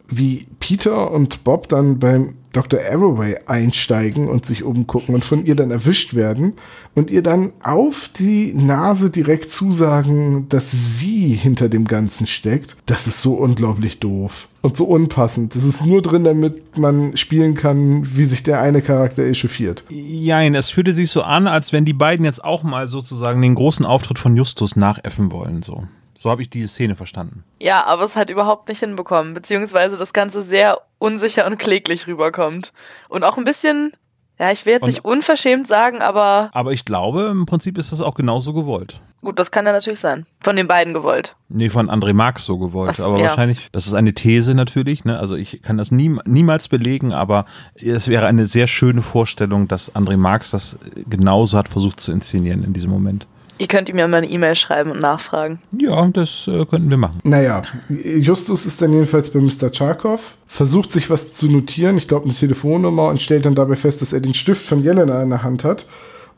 wie 0.10 0.48
Peter 0.60 1.12
und 1.12 1.44
Bob 1.44 1.68
dann 1.70 2.00
beim 2.00 2.34
Dr. 2.54 2.80
Arroway 2.80 3.36
einsteigen 3.46 4.28
und 4.28 4.46
sich 4.46 4.64
umgucken 4.64 5.14
und 5.14 5.24
von 5.24 5.46
ihr 5.46 5.56
dann 5.56 5.70
erwischt 5.70 6.16
werden 6.16 6.54
und 6.96 7.12
ihr 7.12 7.22
dann 7.22 7.52
auf 7.62 8.10
die 8.18 8.52
Nase 8.54 9.12
direkt 9.12 9.52
zusagen, 9.52 10.50
dass 10.50 10.98
sie 10.98 11.34
hinter 11.34 11.70
dem 11.70 11.86
Ganzen 11.86 12.26
steckt, 12.26 12.78
das 12.88 13.06
ist 13.06 13.22
so 13.22 13.34
unglaublich 13.36 14.00
doof 14.00 14.48
und 14.62 14.76
so 14.76 14.86
unpassend. 14.86 15.56
Das 15.56 15.64
ist 15.64 15.86
nur 15.86 16.02
drin, 16.02 16.24
damit 16.24 16.80
man 16.80 17.16
spielen 17.16 17.54
kann, 17.54 18.08
wie 18.18 18.24
sich 18.24 18.42
der 18.42 18.60
eine 18.60 18.82
Charakter 18.82 19.24
echauffiert. 19.24 19.84
Jein, 19.90 20.56
es 20.56 20.72
fühlte 20.72 20.94
sich 20.94 21.12
so 21.12 21.22
an, 21.22 21.46
als 21.48 21.74
wenn 21.74 21.86
die 21.86 21.94
beiden 21.94 22.26
jetzt 22.26 22.44
auch 22.44 22.64
mal 22.64 22.88
sozusagen 22.88 23.42
den 23.42 23.54
großen 23.54 23.86
Auftritt 23.86 24.18
von 24.18 24.36
Justus 24.36 24.76
nachäffen 24.76 25.32
wollen. 25.32 25.62
So, 25.62 25.84
so 26.18 26.30
habe 26.32 26.42
ich 26.42 26.50
die 26.50 26.66
Szene 26.68 26.96
verstanden. 26.96 27.44
Ja, 27.62 27.86
aber 27.86 28.04
es 28.04 28.16
hat 28.16 28.30
überhaupt 28.32 28.68
nicht 28.70 28.80
hinbekommen, 28.80 29.34
beziehungsweise 29.36 29.98
das 29.98 30.14
Ganze 30.14 30.42
sehr 30.42 30.80
unsicher 30.98 31.46
und 31.46 31.58
kläglich 31.60 32.08
rüberkommt. 32.08 32.74
Und 33.08 33.24
auch 33.24 33.38
ein 33.38 33.44
bisschen, 33.44 33.92
ja, 34.40 34.52
ich 34.52 34.66
will 34.66 34.74
jetzt 34.74 34.84
Und- 34.84 34.90
nicht 34.90 35.06
unverschämt 35.06 35.68
sagen, 35.68 36.02
aber 36.02 36.50
Aber 36.54 36.74
ich 36.74 36.86
glaube, 36.86 37.28
im 37.32 37.46
Prinzip 37.46 37.78
ist 37.78 37.92
das 37.92 38.02
auch 38.02 38.16
genauso 38.16 38.54
gewollt. 38.54 39.00
gut, 39.22 39.38
das 39.40 39.52
kann 39.52 39.66
ja 39.66 39.72
natürlich 39.74 40.00
sein. 40.00 40.26
Von 40.40 40.56
den 40.56 40.68
beiden 40.68 40.94
gewollt. 40.94 41.36
Nee, 41.50 41.70
von 41.70 41.90
André 41.90 42.14
Marx 42.14 42.46
so 42.46 42.58
gewollt. 42.58 42.96
So, 42.96 43.06
aber 43.06 43.18
ja. 43.18 43.24
wahrscheinlich, 43.26 43.70
das 43.72 43.86
ist 43.86 43.94
eine 43.94 44.14
These 44.14 44.54
natürlich, 44.56 45.06
ne? 45.06 45.20
Also 45.20 45.36
ich 45.36 45.62
kann 45.62 45.78
das 45.78 45.92
nie, 45.92 46.16
niemals 46.26 46.68
belegen, 46.68 47.14
aber 47.14 47.46
es 47.76 48.08
wäre 48.08 48.26
eine 48.28 48.46
sehr 48.46 48.68
schöne 48.68 49.02
Vorstellung, 49.02 49.68
dass 49.68 49.94
André 49.96 50.18
Marx 50.18 50.52
das 50.52 50.78
genauso 51.10 51.58
hat 51.58 51.68
versucht 51.68 52.00
zu 52.00 52.12
inszenieren 52.12 52.64
in 52.64 52.74
diesem 52.74 52.90
Moment. 52.90 53.28
Ihr 53.58 53.68
könnt 53.68 53.90
ihm 53.90 53.98
ja 53.98 54.08
mal 54.08 54.18
eine 54.18 54.30
E-Mail 54.30 54.56
schreiben 54.56 54.92
und 54.92 55.00
nachfragen. 55.00 55.60
Ja, 55.72 56.08
das 56.08 56.48
äh, 56.48 56.66
könnten 56.66 56.90
wir 56.90 56.98
machen. 56.98 57.20
Naja, 57.24 57.64
Justus 57.90 58.66
ist 58.66 58.82
dann 58.82 58.94
jedenfalls 58.94 59.32
bei 59.32 59.40
Mr. 59.40 59.74
Charkov, 59.74 60.38
versucht 60.48 60.92
sich 60.92 61.10
was 61.10 61.34
zu 61.34 61.48
notieren, 61.48 61.98
ich 61.98 62.08
glaube 62.08 62.26
eine 62.26 62.34
Telefonnummer, 62.34 63.08
und 63.08 63.22
stellt 63.22 63.46
dann 63.46 63.56
dabei 63.56 63.76
fest, 63.76 64.02
dass 64.02 64.14
er 64.14 64.20
den 64.20 64.34
Stift 64.34 64.66
von 64.66 64.84
Jelena 64.84 65.22
in 65.24 65.30
der 65.30 65.44
Hand 65.44 65.64
hat 65.64 65.88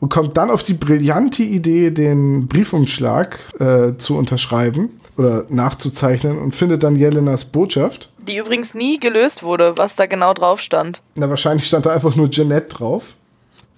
und 0.00 0.08
kommt 0.08 0.36
dann 0.36 0.50
auf 0.50 0.62
die 0.62 0.74
brillante 0.74 1.42
Idee, 1.42 1.90
den 1.90 2.48
Briefumschlag 2.48 3.38
äh, 3.60 3.96
zu 3.96 4.16
unterschreiben 4.16 4.90
oder 5.16 5.44
nachzuzeichnen 5.48 6.38
und 6.38 6.54
findet 6.54 6.82
dann 6.82 6.96
Jelenas 6.96 7.44
Botschaft. 7.44 8.10
Die 8.26 8.38
übrigens 8.38 8.74
nie 8.74 8.98
gelöst 8.98 9.42
wurde, 9.42 9.76
was 9.76 9.94
da 9.94 10.06
genau 10.06 10.32
drauf 10.32 10.60
stand. 10.60 11.02
Na, 11.14 11.28
wahrscheinlich 11.28 11.66
stand 11.66 11.86
da 11.86 11.90
einfach 11.90 12.16
nur 12.16 12.30
Jeanette 12.30 12.68
drauf. 12.68 13.14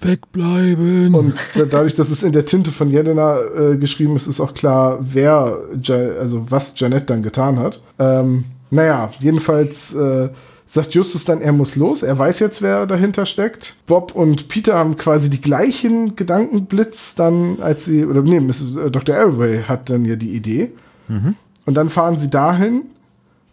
Wegbleiben. 0.05 1.15
Und 1.15 1.35
dadurch, 1.55 1.95
dass 1.95 2.11
es 2.11 2.23
in 2.23 2.33
der 2.33 2.47
Tinte 2.47 2.70
von 2.70 2.91
Jelena 2.91 3.39
äh, 3.41 3.77
geschrieben 3.77 4.16
ist, 4.16 4.27
ist 4.27 4.41
auch 4.41 4.55
klar, 4.55 4.99
wer, 5.01 5.59
ja, 5.83 5.97
also 6.19 6.47
was 6.51 6.79
Janet 6.79 7.11
dann 7.11 7.23
getan 7.23 7.59
hat. 7.59 7.81
Ähm, 7.99 8.45
naja, 8.70 9.11
jedenfalls 9.20 9.95
äh, 9.95 10.31
sagt 10.66 10.95
Justus 10.95 11.24
dann, 11.24 11.43
er 11.43 11.53
muss 11.53 11.77
los. 11.77 12.03
Er 12.03 12.19
weiß 12.19 12.39
jetzt, 12.39 12.62
wer 12.62 12.87
dahinter 12.87 13.27
steckt. 13.27 13.77
Bob 13.87 14.15
und 14.15 14.49
Peter 14.49 14.74
haben 14.74 14.97
quasi 14.97 15.29
die 15.29 15.41
gleichen 15.41 16.16
Gedankenblitz 16.16 17.15
dann, 17.15 17.59
als 17.61 17.85
sie, 17.85 18.07
oder 18.07 18.23
nee, 18.23 18.41
Mrs., 18.41 18.77
äh, 18.77 18.91
Dr. 18.91 19.15
Arroway 19.15 19.62
hat 19.65 19.91
dann 19.91 20.05
ja 20.05 20.16
die 20.16 20.35
Idee. 20.35 20.73
Mhm. 21.09 21.37
Und 21.66 21.74
dann 21.74 21.91
fahren 21.91 22.19
sie 22.19 22.31
dahin 22.31 22.83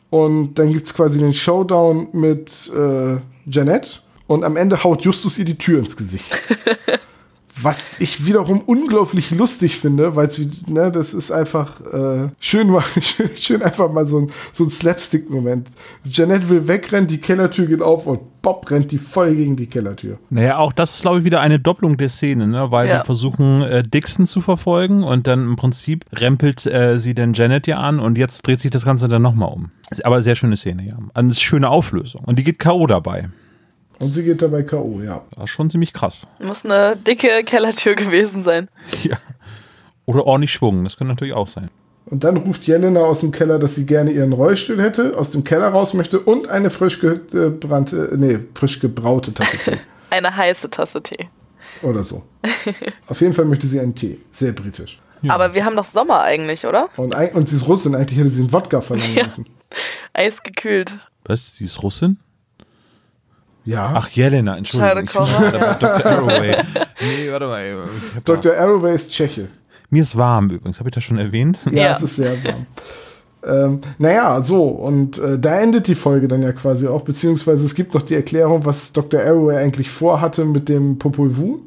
und 0.10 0.56
dann 0.58 0.72
gibt 0.72 0.86
es 0.86 0.94
quasi 0.94 1.20
den 1.20 1.34
Showdown 1.34 2.08
mit 2.14 2.72
äh, 2.76 3.18
Janet 3.46 4.04
und 4.30 4.44
am 4.44 4.58
Ende 4.58 4.84
haut 4.84 5.02
Justus 5.02 5.40
ihr 5.40 5.46
die 5.46 5.58
Tür 5.58 5.80
ins 5.80 5.98
Gesicht. 5.98 6.32
Was 7.62 8.00
ich 8.00 8.26
wiederum 8.26 8.62
unglaublich 8.62 9.32
lustig 9.32 9.80
finde, 9.80 10.16
weil 10.16 10.28
es, 10.28 10.40
ne, 10.68 10.92
das 10.92 11.14
ist 11.14 11.30
einfach 11.30 11.82
äh, 11.82 12.30
schön, 12.40 12.70
mal, 12.70 12.84
schön, 13.02 13.30
schön 13.36 13.62
einfach 13.64 13.92
mal 13.92 14.06
so 14.06 14.20
ein, 14.20 14.32
so 14.54 14.64
ein 14.64 14.70
Slapstick-Moment. 14.70 15.68
Janet 16.06 16.48
will 16.48 16.70
wegrennen, 16.70 17.08
die 17.08 17.18
Kellertür 17.18 17.66
geht 17.66 17.82
auf 17.82 18.08
und 18.08 18.42
Bob 18.44 18.70
rennt 18.72 18.92
die 18.92 18.98
voll 19.00 19.36
gegen 19.36 19.58
die 19.58 19.66
Kellertür. 19.66 20.20
Naja, 20.30 20.58
auch 20.60 20.72
das 20.72 20.96
ist, 20.96 21.02
glaube 21.02 21.18
ich, 21.20 21.26
wieder 21.26 21.42
eine 21.42 21.60
Doppelung 21.60 21.98
der 21.98 22.08
Szene, 22.08 22.48
ne? 22.48 22.72
weil 22.72 22.88
Ja. 22.88 22.98
wir 23.00 23.04
versuchen, 23.06 23.64
äh, 23.64 23.84
Dixon 23.84 24.26
zu 24.26 24.40
verfolgen 24.40 25.04
und 25.04 25.28
dann 25.28 25.42
im 25.42 25.56
Prinzip 25.58 26.06
rempelt 26.14 26.66
äh, 26.66 26.98
sie 27.00 27.14
dann 27.16 27.34
Janet 27.34 27.68
ja 27.68 27.80
an 27.80 28.00
und 28.00 28.18
jetzt 28.18 28.46
dreht 28.48 28.62
sich 28.62 28.72
das 28.72 28.86
Ganze 28.86 29.10
dann 29.10 29.24
nochmal 29.24 29.52
um. 29.52 29.72
Aber 30.04 30.22
sehr 30.22 30.36
schöne 30.36 30.56
Szene, 30.56 30.86
ja. 30.86 30.98
Eine 31.16 31.34
schöne 31.34 31.68
Auflösung. 31.68 32.22
Und 32.26 32.40
die 32.40 32.44
geht 32.44 32.60
K.O. 32.60 32.86
dabei. 32.88 33.28
Und 34.00 34.12
sie 34.14 34.24
geht 34.24 34.42
dabei 34.42 34.64
K.O., 34.64 35.02
ja. 35.02 35.22
Das 35.36 35.46
ist 35.46 35.50
schon 35.52 35.70
ziemlich 35.70 35.94
krass. 35.94 36.26
Muss 36.42 36.66
eine 36.66 36.96
dicke 36.96 37.44
Kellertür 37.44 37.96
gewesen 37.96 38.42
sein. 38.44 38.70
Ja. 39.04 39.18
Oder 40.06 40.26
ordentlich 40.26 40.52
Schwung, 40.54 40.84
das 40.84 40.98
könnte 40.98 41.14
natürlich 41.14 41.34
auch 41.34 41.48
sein. 41.48 41.70
Und 42.06 42.24
dann 42.24 42.38
ruft 42.38 42.64
Jelena 42.66 43.02
aus 43.02 43.20
dem 43.20 43.32
Keller, 43.32 43.60
dass 43.60 43.76
sie 43.76 43.86
gerne 43.86 44.12
ihren 44.12 44.34
Rollstuhl 44.34 44.82
hätte, 44.82 45.16
aus 45.18 45.30
dem 45.30 45.44
Keller 45.44 45.68
raus 45.68 45.94
möchte 45.94 46.20
und 46.20 46.48
eine 46.48 46.72
frisch 46.72 47.00
gebrannte, 47.00 48.10
nee, 48.18 48.40
frisch 48.56 48.80
gebraute 48.80 49.34
Tasse 49.34 49.58
Tee. 49.58 49.78
Eine 50.10 50.36
heiße 50.36 50.72
Tasse 50.72 51.04
Tee. 51.04 51.30
Oder 51.84 52.04
so. 52.04 52.24
Auf 53.08 53.22
jeden 53.22 53.34
Fall 53.34 53.46
möchte 53.46 53.68
sie 53.68 53.80
einen 53.80 53.94
Tee. 53.94 54.20
Sehr 54.32 54.54
britisch. 54.54 55.00
Ja. 55.22 55.36
Aber 55.36 55.54
wir 55.54 55.64
haben 55.66 55.76
doch 55.76 55.86
Sommer 55.86 56.22
eigentlich, 56.22 56.66
oder? 56.66 56.90
Und, 56.98 57.14
ein- 57.14 57.34
und 57.34 57.48
sie 57.48 57.58
ist 57.58 57.68
Russin, 57.68 57.94
eigentlich 57.94 58.18
hätte 58.18 58.30
sie 58.32 58.42
einen 58.42 58.52
Wodka 58.54 58.82
verlangen 58.82 59.14
Ja. 59.16 59.26
müssen. 59.28 59.46
Eisgekühlt. 60.14 60.98
Was? 61.26 61.58
Sie 61.58 61.66
ist 61.66 61.84
Russin? 61.84 62.18
Ja. 63.70 63.92
Ach, 63.96 64.10
Jelena, 64.10 64.58
Entschuldigung. 64.58 65.04
Ich 65.04 65.16
war 65.16 65.76
Dr. 65.80 66.06
Arroway. 66.06 66.56
Nee, 67.02 67.32
warte 67.32 67.46
mal. 67.48 67.64
Dr. 68.26 68.54
Arroway 68.58 68.96
ist 68.96 69.12
Tscheche. 69.12 69.48
Mir 69.92 70.02
ist 70.04 70.18
warm 70.18 70.50
übrigens, 70.50 70.80
habe 70.80 70.90
ich 70.90 70.96
das 70.96 71.04
schon 71.04 71.18
erwähnt? 71.18 71.60
Ja, 71.72 71.72
Ja. 71.84 71.92
es 71.94 72.02
ist 72.04 72.16
sehr 72.16 72.32
warm. 72.44 72.66
ähm, 73.46 73.82
naja, 73.98 74.42
so, 74.44 74.64
und 74.68 75.18
äh, 75.20 75.38
da 75.40 75.60
endet 75.62 75.88
die 75.88 75.96
Folge 75.96 76.28
dann 76.28 76.42
ja 76.44 76.52
quasi 76.52 76.88
auch, 76.88 77.02
beziehungsweise 77.04 77.66
es 77.66 77.74
gibt 77.76 77.94
noch 77.94 78.02
die 78.02 78.16
Erklärung, 78.16 78.66
was 78.66 78.92
Dr. 78.92 79.22
Arroway 79.22 79.58
eigentlich 79.58 79.90
vorhatte 79.90 80.46
mit 80.46 80.68
dem 80.70 80.98
Popol 81.00 81.38
Vuh, 81.38 81.60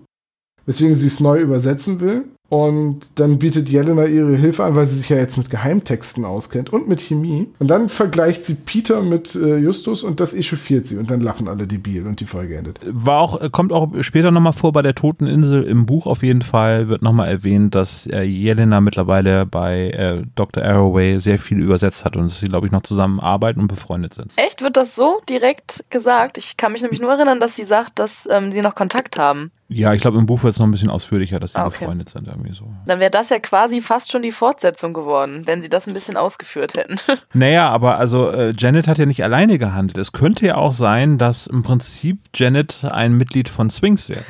weswegen 0.66 0.94
sie 0.94 1.06
es 1.06 1.20
neu 1.20 1.40
übersetzen 1.40 2.00
will. 2.00 2.24
Und 2.52 3.18
dann 3.18 3.38
bietet 3.38 3.70
Jelena 3.70 4.04
ihre 4.04 4.36
Hilfe 4.36 4.64
an, 4.64 4.74
weil 4.74 4.84
sie 4.84 4.98
sich 4.98 5.08
ja 5.08 5.16
jetzt 5.16 5.38
mit 5.38 5.48
Geheimtexten 5.48 6.26
auskennt 6.26 6.70
und 6.70 6.86
mit 6.86 7.00
Chemie. 7.00 7.48
Und 7.58 7.68
dann 7.68 7.88
vergleicht 7.88 8.44
sie 8.44 8.56
Peter 8.56 9.00
mit 9.00 9.34
äh, 9.34 9.56
Justus 9.56 10.04
und 10.04 10.20
das 10.20 10.34
echauffiert 10.34 10.84
sie. 10.84 10.98
Und 10.98 11.10
dann 11.10 11.20
lachen 11.20 11.48
alle 11.48 11.66
debil 11.66 12.06
und 12.06 12.20
die 12.20 12.26
Folge 12.26 12.58
endet. 12.58 12.78
War 12.84 13.20
auch, 13.22 13.52
kommt 13.52 13.72
auch 13.72 13.88
später 14.02 14.30
nochmal 14.30 14.52
vor 14.52 14.70
bei 14.72 14.82
der 14.82 14.94
Toten 14.94 15.26
Insel 15.26 15.62
im 15.62 15.86
Buch 15.86 16.06
auf 16.06 16.22
jeden 16.22 16.42
Fall, 16.42 16.88
wird 16.88 17.00
nochmal 17.00 17.28
erwähnt, 17.28 17.74
dass 17.74 18.06
äh, 18.08 18.20
Jelena 18.20 18.82
mittlerweile 18.82 19.46
bei 19.46 19.88
äh, 19.88 20.22
Dr. 20.34 20.62
Arroway 20.62 21.18
sehr 21.20 21.38
viel 21.38 21.58
übersetzt 21.58 22.04
hat 22.04 22.16
und 22.16 22.24
dass 22.24 22.40
sie, 22.40 22.48
glaube 22.48 22.66
ich, 22.66 22.72
noch 22.72 22.82
zusammenarbeiten 22.82 23.60
und 23.60 23.68
befreundet 23.68 24.12
sind. 24.12 24.30
Echt? 24.36 24.60
Wird 24.60 24.76
das 24.76 24.94
so 24.94 25.22
direkt 25.26 25.86
gesagt? 25.88 26.36
Ich 26.36 26.58
kann 26.58 26.72
mich 26.72 26.82
nämlich 26.82 27.00
nur 27.00 27.12
erinnern, 27.12 27.40
dass 27.40 27.56
sie 27.56 27.64
sagt, 27.64 27.98
dass 27.98 28.28
ähm, 28.30 28.52
sie 28.52 28.60
noch 28.60 28.74
Kontakt 28.74 29.18
haben. 29.18 29.50
Ja, 29.70 29.94
ich 29.94 30.02
glaube, 30.02 30.18
im 30.18 30.26
Buch 30.26 30.42
wird 30.42 30.52
es 30.52 30.58
noch 30.58 30.66
ein 30.66 30.70
bisschen 30.70 30.90
ausführlicher, 30.90 31.40
dass 31.40 31.54
sie 31.54 31.58
Ah, 31.58 31.66
okay. 31.66 31.78
befreundet 31.78 32.10
sind, 32.10 32.28
irgendwie 32.42 32.56
so. 32.56 32.66
Dann 32.86 33.00
wäre 33.00 33.10
das 33.10 33.30
ja 33.30 33.38
quasi 33.38 33.80
fast 33.80 34.10
schon 34.12 34.22
die 34.22 34.32
Fortsetzung 34.32 34.92
geworden, 34.92 35.42
wenn 35.46 35.62
sie 35.62 35.68
das 35.68 35.86
ein 35.86 35.94
bisschen 35.94 36.16
ausgeführt 36.16 36.74
hätten. 36.76 36.96
Naja, 37.34 37.68
aber 37.70 37.96
also 37.98 38.28
äh, 38.30 38.52
Janet 38.56 38.88
hat 38.88 38.98
ja 38.98 39.06
nicht 39.06 39.22
alleine 39.24 39.58
gehandelt. 39.58 39.96
Es 39.98 40.12
könnte 40.12 40.46
ja 40.46 40.56
auch 40.56 40.72
sein, 40.72 41.18
dass 41.18 41.46
im 41.46 41.62
Prinzip 41.62 42.18
Janet 42.34 42.84
ein 42.90 43.12
Mitglied 43.14 43.48
von 43.48 43.70
Sphinx 43.70 44.08
wäre. 44.08 44.22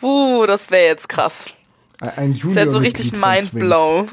Puh, 0.00 0.46
das 0.46 0.70
wäre 0.70 0.86
jetzt 0.86 1.08
krass. 1.08 1.44
Ein 2.16 2.38
Das 2.42 2.54
wäre 2.54 2.70
so 2.70 2.78
richtig 2.78 3.12
mindblow. 3.12 4.06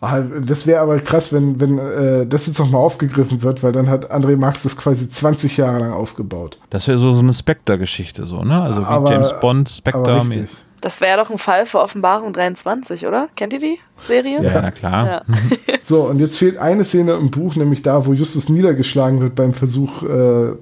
Ah, 0.00 0.20
Das 0.20 0.66
wäre 0.68 0.80
aber 0.80 1.00
krass, 1.00 1.32
wenn, 1.32 1.58
wenn 1.60 1.78
äh, 1.78 2.26
das 2.26 2.46
jetzt 2.46 2.58
nochmal 2.60 2.80
aufgegriffen 2.80 3.42
wird, 3.42 3.62
weil 3.64 3.72
dann 3.72 3.88
hat 3.88 4.12
André 4.12 4.36
Marx 4.36 4.62
das 4.62 4.76
quasi 4.76 5.08
20 5.10 5.56
Jahre 5.56 5.78
lang 5.80 5.92
aufgebaut. 5.92 6.60
Das 6.70 6.86
wäre 6.86 6.96
so, 6.98 7.10
so 7.10 7.20
eine 7.20 7.32
Spectre-Geschichte, 7.34 8.26
so, 8.26 8.42
ne? 8.44 8.62
Also 8.62 8.82
wie 8.82 8.84
Aber- 8.84 9.10
James 9.10 9.32
Bond, 9.40 9.68
Aber 9.68 9.74
Spectre. 9.74 10.20
richtig. 10.20 10.56
Das 10.84 11.00
wäre 11.00 11.16
doch 11.16 11.30
ein 11.30 11.38
Fall 11.38 11.64
für 11.64 11.80
Offenbarung 11.80 12.34
23, 12.34 13.06
oder? 13.06 13.28
Kennt 13.36 13.54
ihr 13.54 13.58
die 13.58 13.78
Serie? 14.06 14.42
Ja, 14.42 14.60
na 14.60 14.70
klar. 14.70 15.06
Ja. 15.06 15.22
So, 15.82 16.02
und 16.02 16.18
jetzt 16.18 16.38
fehlt 16.38 16.58
eine 16.58 16.84
Szene 16.84 17.14
im 17.14 17.30
Buch, 17.30 17.56
nämlich 17.56 17.80
da, 17.80 18.04
wo 18.04 18.12
Justus 18.12 18.50
niedergeschlagen 18.50 19.22
wird 19.22 19.34
beim 19.34 19.54
Versuch, 19.54 20.02
äh, 20.02 20.52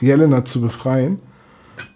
Jelena 0.00 0.44
zu 0.44 0.60
befreien 0.60 1.18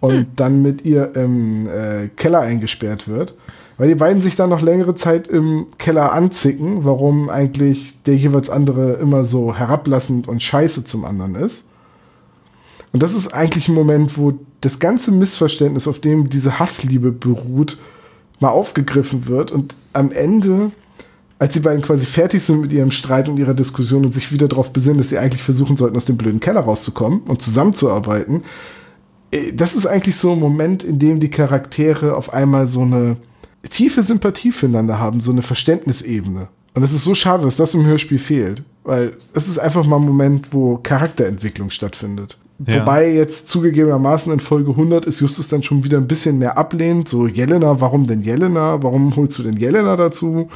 und 0.01 0.27
dann 0.35 0.63
mit 0.63 0.85
ihr 0.85 1.15
im 1.15 1.69
äh, 1.69 2.09
Keller 2.17 2.41
eingesperrt 2.41 3.07
wird. 3.07 3.37
Weil 3.79 3.89
die 3.89 3.95
beiden 3.95 4.21
sich 4.21 4.35
dann 4.35 4.51
noch 4.51 4.63
längere 4.63 4.95
Zeit 4.95 5.29
im 5.29 5.67
Keller 5.79 6.13
anzicken, 6.13 6.85
warum 6.85 7.31
eigentlich 7.31 8.03
der 8.03 8.17
jeweils 8.17 8.51
andere 8.51 8.95
immer 8.95 9.25
so 9.25 9.55
herablassend 9.55 10.27
und 10.27 10.43
scheiße 10.43 10.85
zum 10.85 11.05
anderen 11.05 11.37
ist. 11.37 11.69
Und 12.93 13.03
das 13.03 13.15
ist 13.15 13.33
eigentlich 13.33 13.69
ein 13.69 13.75
Moment, 13.75 14.19
wo 14.19 14.33
das 14.67 14.81
ganze 14.81 15.13
Missverständnis, 15.13 15.87
auf 15.87 16.01
dem 16.01 16.29
diese 16.29 16.59
Hassliebe 16.59 17.13
beruht, 17.13 17.79
mal 18.41 18.49
aufgegriffen 18.49 19.29
wird 19.29 19.53
und 19.53 19.77
am 19.93 20.11
Ende, 20.11 20.73
als 21.39 21.55
die 21.55 21.61
beiden 21.61 21.83
quasi 21.83 22.05
fertig 22.05 22.43
sind 22.43 22.63
mit 22.63 22.73
ihrem 22.73 22.91
Streit 22.91 23.29
und 23.29 23.39
ihrer 23.39 23.55
Diskussion 23.55 24.05
und 24.05 24.13
sich 24.13 24.33
wieder 24.33 24.49
darauf 24.49 24.73
besinnen, 24.73 24.99
dass 24.99 25.11
sie 25.11 25.19
eigentlich 25.19 25.45
versuchen 25.45 25.77
sollten, 25.77 25.97
aus 25.97 26.05
dem 26.05 26.17
blöden 26.17 26.41
Keller 26.41 26.63
rauszukommen 26.63 27.21
und 27.21 27.41
zusammenzuarbeiten, 27.41 28.43
äh, 29.31 29.53
das 29.53 29.77
ist 29.77 29.87
eigentlich 29.87 30.17
so 30.17 30.33
ein 30.33 30.41
Moment, 30.41 30.83
in 30.83 30.99
dem 30.99 31.21
die 31.21 31.31
Charaktere 31.31 32.17
auf 32.17 32.35
einmal 32.35 32.67
so 32.67 32.83
eine 32.83 33.19
tiefe 33.71 34.03
Sympathie 34.03 34.51
füreinander 34.51 34.99
haben, 34.99 35.21
so 35.21 35.31
eine 35.31 35.43
Verständnisebene. 35.43 36.49
Und 36.75 36.83
es 36.83 36.93
ist 36.93 37.05
so 37.05 37.15
schade, 37.15 37.45
dass 37.45 37.57
das 37.57 37.73
im 37.75 37.87
Hörspiel 37.87 38.19
fehlt, 38.19 38.65
weil 38.83 39.17
es 39.33 39.47
ist 39.47 39.59
einfach 39.59 39.87
mal 39.87 39.97
ein 39.97 40.07
Moment, 40.07 40.53
wo 40.53 40.77
Charakterentwicklung 40.79 41.71
stattfindet. 41.71 42.39
Ja. 42.65 42.81
Wobei 42.81 43.13
jetzt 43.13 43.49
zugegebenermaßen 43.49 44.33
in 44.33 44.41
Folge 44.41 44.71
100 44.71 45.05
ist 45.05 45.21
Justus 45.21 45.49
dann 45.49 45.63
schon 45.63 45.85
wieder 45.85 45.99
ein 45.99 46.09
bisschen 46.09 46.39
mehr 46.39 46.57
ablehnend, 46.57 47.09
so 47.09 47.27
Jelena, 47.27 47.81
warum 47.81 48.07
denn 48.07 48.23
Jelena, 48.23 48.83
warum 48.83 49.15
holst 49.15 49.39
du 49.39 49.43
denn 49.43 49.57
Jelena 49.57 49.97
dazu 49.97 50.49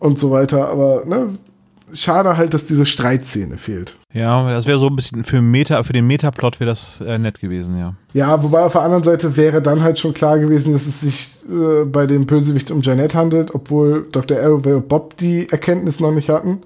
und 0.00 0.18
so 0.18 0.30
weiter, 0.30 0.68
aber 0.68 1.04
ne, 1.06 1.38
schade 1.92 2.36
halt, 2.36 2.54
dass 2.54 2.66
diese 2.66 2.86
Streitszene 2.86 3.56
fehlt. 3.56 3.96
Ja, 4.12 4.50
das 4.50 4.66
wäre 4.66 4.78
so 4.78 4.86
ein 4.88 4.96
bisschen 4.96 5.24
für, 5.24 5.40
Meta, 5.40 5.82
für 5.82 5.92
den 5.92 6.06
Metaplot 6.06 6.60
wäre 6.60 6.70
das 6.70 7.00
äh, 7.00 7.18
nett 7.18 7.40
gewesen, 7.40 7.78
ja. 7.78 7.94
Ja, 8.14 8.42
wobei 8.42 8.60
auf 8.60 8.72
der 8.72 8.82
anderen 8.82 9.02
Seite 9.02 9.36
wäre 9.36 9.62
dann 9.62 9.82
halt 9.82 9.98
schon 9.98 10.14
klar 10.14 10.38
gewesen, 10.38 10.72
dass 10.72 10.86
es 10.86 11.00
sich 11.00 11.38
äh, 11.48 11.84
bei 11.84 12.06
dem 12.06 12.26
Bösewicht 12.26 12.70
um 12.70 12.80
Janet 12.82 13.14
handelt, 13.14 13.54
obwohl 13.54 14.06
Dr. 14.10 14.38
Arroway 14.38 14.74
und 14.74 14.88
Bob 14.88 15.16
die 15.18 15.48
Erkenntnis 15.50 16.00
noch 16.00 16.12
nicht 16.12 16.28
hatten. 16.28 16.62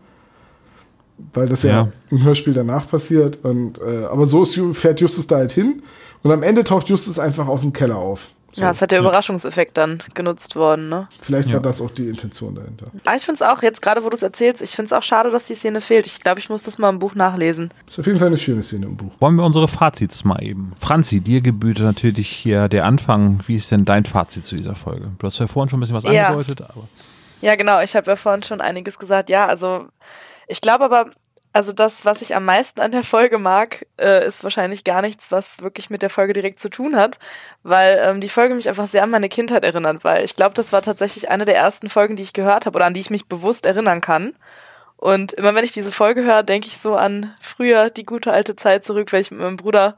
Weil 1.32 1.48
das 1.48 1.62
ja, 1.62 1.70
Ja. 1.70 1.88
im 2.10 2.22
Hörspiel 2.22 2.54
danach 2.54 2.88
passiert. 2.88 3.38
Und, 3.44 3.78
äh, 3.80 4.04
aber 4.10 4.26
so 4.26 4.42
ist, 4.42 4.58
fährt 4.78 5.00
Justus 5.00 5.26
da 5.26 5.36
halt 5.36 5.52
hin. 5.52 5.82
Und 6.22 6.30
am 6.32 6.42
Ende 6.42 6.62
taucht 6.64 6.88
Justus 6.88 7.18
einfach 7.18 7.48
auf 7.48 7.60
dem 7.62 7.72
Keller 7.72 7.96
auf. 7.96 8.28
So, 8.54 8.60
Ja, 8.60 8.70
es 8.70 8.82
hat 8.82 8.90
der 8.90 8.98
Überraschungseffekt 9.00 9.78
dann 9.78 10.02
genutzt 10.12 10.56
worden, 10.56 10.90
ne? 10.90 11.08
Vielleicht 11.22 11.48
Ja. 11.48 11.54
war 11.54 11.62
das 11.62 11.80
auch 11.80 11.90
die 11.90 12.08
Intention 12.08 12.54
dahinter. 12.54 12.84
Aber 13.06 13.16
ich 13.16 13.22
finde 13.24 13.42
es 13.42 13.50
auch, 13.50 13.62
jetzt 13.62 13.80
gerade 13.80 14.04
wo 14.04 14.10
du 14.10 14.14
es 14.14 14.22
erzählst, 14.22 14.60
ich 14.60 14.72
finde 14.72 14.88
es 14.88 14.92
auch 14.92 15.02
schade, 15.02 15.30
dass 15.30 15.44
die 15.46 15.54
Szene 15.54 15.80
fehlt. 15.80 16.04
Ich 16.04 16.20
glaube, 16.20 16.38
ich 16.38 16.50
muss 16.50 16.62
das 16.62 16.78
mal 16.78 16.90
im 16.90 16.98
Buch 16.98 17.14
nachlesen. 17.14 17.70
Ist 17.88 17.98
auf 17.98 18.06
jeden 18.06 18.18
Fall 18.18 18.28
eine 18.28 18.36
schöne 18.36 18.62
Szene 18.62 18.84
im 18.86 18.96
Buch. 18.98 19.10
Wollen 19.20 19.36
wir 19.36 19.44
unsere 19.44 19.68
Fazits 19.68 20.22
mal 20.24 20.42
eben. 20.44 20.74
Franzi, 20.80 21.20
dir 21.22 21.40
gebührt 21.40 21.78
natürlich 21.80 22.28
hier 22.28 22.68
der 22.68 22.84
Anfang. 22.84 23.40
Wie 23.46 23.56
ist 23.56 23.70
denn 23.70 23.86
dein 23.86 24.04
Fazit 24.04 24.44
zu 24.44 24.54
dieser 24.54 24.74
Folge? 24.74 25.08
Du 25.18 25.26
hast 25.26 25.38
ja 25.38 25.46
vorhin 25.46 25.70
schon 25.70 25.78
ein 25.78 25.80
bisschen 25.80 25.96
was 25.96 26.04
Ja. 26.04 26.26
angedeutet, 26.28 26.60
aber. 26.60 26.88
Ja, 27.40 27.54
genau. 27.56 27.80
Ich 27.80 27.96
habe 27.96 28.10
ja 28.10 28.16
vorhin 28.16 28.42
schon 28.42 28.60
einiges 28.60 28.98
gesagt. 28.98 29.30
Ja, 29.30 29.46
also 29.46 29.86
ich 30.46 30.60
glaube 30.60 30.84
aber, 30.84 31.10
also 31.52 31.72
das, 31.72 32.04
was 32.06 32.22
ich 32.22 32.34
am 32.34 32.46
meisten 32.46 32.80
an 32.80 32.92
der 32.92 33.02
Folge 33.02 33.38
mag, 33.38 33.86
äh, 33.98 34.26
ist 34.26 34.42
wahrscheinlich 34.42 34.84
gar 34.84 35.02
nichts, 35.02 35.30
was 35.30 35.60
wirklich 35.60 35.90
mit 35.90 36.00
der 36.00 36.08
Folge 36.08 36.32
direkt 36.32 36.58
zu 36.58 36.70
tun 36.70 36.96
hat, 36.96 37.18
weil 37.62 38.00
ähm, 38.02 38.20
die 38.20 38.30
Folge 38.30 38.54
mich 38.54 38.68
einfach 38.68 38.88
sehr 38.88 39.02
an 39.02 39.10
meine 39.10 39.28
Kindheit 39.28 39.64
erinnert, 39.64 40.02
weil 40.02 40.24
ich 40.24 40.34
glaube, 40.34 40.54
das 40.54 40.72
war 40.72 40.80
tatsächlich 40.80 41.30
eine 41.30 41.44
der 41.44 41.56
ersten 41.56 41.90
Folgen, 41.90 42.16
die 42.16 42.22
ich 42.22 42.32
gehört 42.32 42.64
habe 42.64 42.76
oder 42.76 42.86
an 42.86 42.94
die 42.94 43.00
ich 43.00 43.10
mich 43.10 43.26
bewusst 43.26 43.66
erinnern 43.66 44.00
kann. 44.00 44.34
Und 44.96 45.32
immer 45.34 45.54
wenn 45.54 45.64
ich 45.64 45.72
diese 45.72 45.92
Folge 45.92 46.24
höre, 46.24 46.42
denke 46.42 46.68
ich 46.68 46.78
so 46.78 46.94
an 46.94 47.34
früher 47.40 47.90
die 47.90 48.06
gute 48.06 48.32
alte 48.32 48.56
Zeit 48.56 48.84
zurück, 48.84 49.12
weil 49.12 49.20
ich 49.20 49.30
mit 49.30 49.40
meinem 49.40 49.56
Bruder 49.56 49.96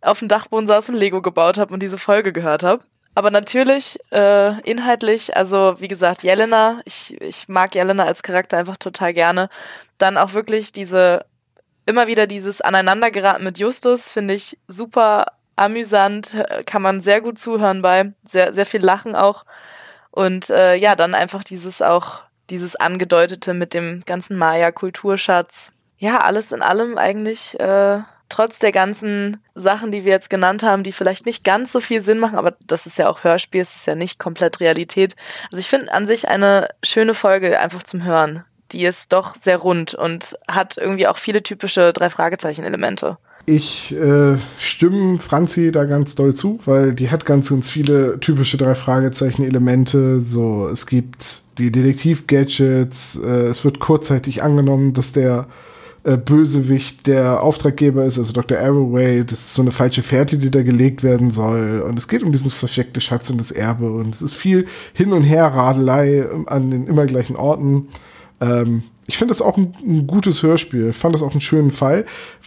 auf 0.00 0.18
dem 0.20 0.28
Dachboden 0.28 0.66
saß 0.66 0.88
und 0.88 0.94
Lego 0.96 1.22
gebaut 1.22 1.58
habe 1.58 1.74
und 1.74 1.82
diese 1.82 1.98
Folge 1.98 2.32
gehört 2.32 2.62
habe. 2.62 2.82
Aber 3.16 3.30
natürlich, 3.30 3.98
äh, 4.12 4.60
inhaltlich, 4.60 5.34
also 5.34 5.80
wie 5.80 5.88
gesagt, 5.88 6.22
Jelena, 6.22 6.82
ich, 6.84 7.18
ich 7.22 7.48
mag 7.48 7.74
Jelena 7.74 8.04
als 8.04 8.22
Charakter 8.22 8.58
einfach 8.58 8.76
total 8.76 9.14
gerne. 9.14 9.48
Dann 9.96 10.18
auch 10.18 10.34
wirklich 10.34 10.70
diese, 10.70 11.24
immer 11.86 12.08
wieder 12.08 12.26
dieses 12.26 12.60
Aneinandergeraten 12.60 13.42
mit 13.42 13.56
Justus, 13.56 14.10
finde 14.10 14.34
ich 14.34 14.58
super 14.68 15.28
amüsant, 15.56 16.36
kann 16.66 16.82
man 16.82 17.00
sehr 17.00 17.22
gut 17.22 17.38
zuhören 17.38 17.80
bei, 17.80 18.12
sehr, 18.28 18.52
sehr 18.52 18.66
viel 18.66 18.84
Lachen 18.84 19.16
auch. 19.16 19.46
Und 20.10 20.50
äh, 20.50 20.74
ja, 20.74 20.94
dann 20.94 21.14
einfach 21.14 21.42
dieses 21.42 21.80
auch, 21.80 22.20
dieses 22.50 22.76
Angedeutete 22.76 23.54
mit 23.54 23.72
dem 23.72 24.02
ganzen 24.04 24.36
Maya-Kulturschatz. 24.36 25.72
Ja, 25.96 26.18
alles 26.18 26.52
in 26.52 26.60
allem 26.60 26.98
eigentlich 26.98 27.58
äh, 27.58 28.00
trotz 28.28 28.58
der 28.58 28.72
ganzen 28.72 29.42
Sachen, 29.54 29.92
die 29.92 30.04
wir 30.04 30.12
jetzt 30.12 30.30
genannt 30.30 30.62
haben, 30.62 30.82
die 30.82 30.92
vielleicht 30.92 31.26
nicht 31.26 31.44
ganz 31.44 31.72
so 31.72 31.80
viel 31.80 32.00
Sinn 32.02 32.18
machen, 32.18 32.38
aber 32.38 32.56
das 32.66 32.86
ist 32.86 32.98
ja 32.98 33.08
auch 33.08 33.24
Hörspiel, 33.24 33.62
es 33.62 33.76
ist 33.76 33.86
ja 33.86 33.94
nicht 33.94 34.18
komplett 34.18 34.60
Realität. 34.60 35.16
Also 35.50 35.58
ich 35.58 35.68
finde 35.68 35.92
an 35.92 36.06
sich 36.06 36.28
eine 36.28 36.68
schöne 36.82 37.14
Folge 37.14 37.58
einfach 37.58 37.82
zum 37.82 38.04
Hören. 38.04 38.44
Die 38.72 38.84
ist 38.84 39.12
doch 39.12 39.36
sehr 39.36 39.58
rund 39.58 39.94
und 39.94 40.36
hat 40.48 40.76
irgendwie 40.76 41.06
auch 41.06 41.18
viele 41.18 41.42
typische 41.42 41.92
drei 41.92 42.10
Fragezeichen-Elemente. 42.10 43.16
Ich 43.48 43.94
äh, 43.94 44.38
stimme 44.58 45.18
Franzi 45.18 45.70
da 45.70 45.84
ganz 45.84 46.16
doll 46.16 46.34
zu, 46.34 46.58
weil 46.64 46.92
die 46.92 47.12
hat 47.12 47.24
ganz, 47.24 47.50
ganz 47.50 47.70
viele 47.70 48.18
typische 48.18 48.56
drei 48.56 48.74
Fragezeichen-Elemente. 48.74 50.20
So, 50.20 50.68
es 50.68 50.86
gibt 50.86 51.42
die 51.58 51.70
Detektiv-Gadgets, 51.70 53.20
äh, 53.22 53.46
es 53.46 53.64
wird 53.64 53.78
kurzzeitig 53.78 54.42
angenommen, 54.42 54.94
dass 54.94 55.12
der 55.12 55.46
äh, 56.06 56.16
Bösewicht 56.16 57.08
der 57.08 57.42
Auftraggeber 57.42 58.04
ist, 58.04 58.16
also 58.16 58.32
Dr. 58.32 58.58
Arroway. 58.58 59.24
Das 59.24 59.40
ist 59.40 59.54
so 59.54 59.62
eine 59.62 59.72
falsche 59.72 60.04
Fährte, 60.04 60.38
die 60.38 60.52
da 60.52 60.62
gelegt 60.62 61.02
werden 61.02 61.32
soll. 61.32 61.80
Und 61.80 61.98
es 61.98 62.06
geht 62.06 62.22
um 62.22 62.30
diesen 62.30 62.52
versteckte 62.52 63.00
Schatz 63.00 63.28
und 63.28 63.38
das 63.38 63.50
Erbe. 63.50 63.90
Und 63.90 64.14
es 64.14 64.22
ist 64.22 64.34
viel 64.34 64.66
Hin- 64.92 65.12
und 65.12 65.22
Her-Radelei 65.22 66.28
an 66.46 66.70
den 66.70 66.86
immer 66.86 67.06
gleichen 67.06 67.34
Orten. 67.34 67.88
Ähm, 68.40 68.84
ich 69.08 69.18
finde 69.18 69.32
das 69.32 69.42
auch 69.42 69.56
ein, 69.56 69.74
ein, 69.84 70.06
gutes 70.06 70.44
Hörspiel. 70.44 70.90
Ich 70.90 70.96
fand 70.96 71.12
das 71.12 71.22
auch 71.22 71.32
einen 71.32 71.40
schönen 71.40 71.72
Fall. 71.72 72.04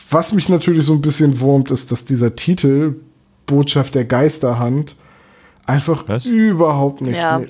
Was 0.10 0.32
mich 0.32 0.48
natürlich 0.48 0.86
so 0.86 0.94
ein 0.94 1.02
bisschen 1.02 1.42
wurmt, 1.42 1.70
ist, 1.70 1.92
dass 1.92 2.06
dieser 2.06 2.38
Titel 2.38 2.96
Botschaft 3.46 3.94
der 3.94 4.06
Geisterhand 4.06 4.96
einfach 5.66 6.08
Was? 6.08 6.26
überhaupt 6.26 7.02
nichts. 7.02 7.26
Ja. 7.26 7.42
Äh, 7.42 7.48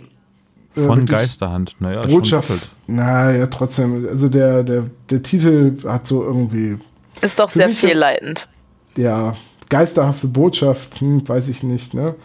Von 0.74 1.06
Geisterhand, 1.06 1.76
naja, 1.80 2.02
Botschaft. 2.02 2.70
Naja, 2.90 3.46
trotzdem. 3.48 4.08
Also 4.10 4.30
der, 4.30 4.64
der, 4.64 4.86
der 5.10 5.22
Titel 5.22 5.78
hat 5.86 6.08
so 6.08 6.24
irgendwie. 6.24 6.78
Ist 7.22 7.40
doch 7.40 7.52
sehr 7.52 7.70
fehlleitend. 7.70 8.48
Ja, 8.96 9.36
geisterhafte 9.70 10.28
Botschaft, 10.28 11.00
hm, 11.00 11.28
weiß 11.28 11.50
ich 11.50 11.62
nicht, 11.64 11.94
ne? 11.94 12.16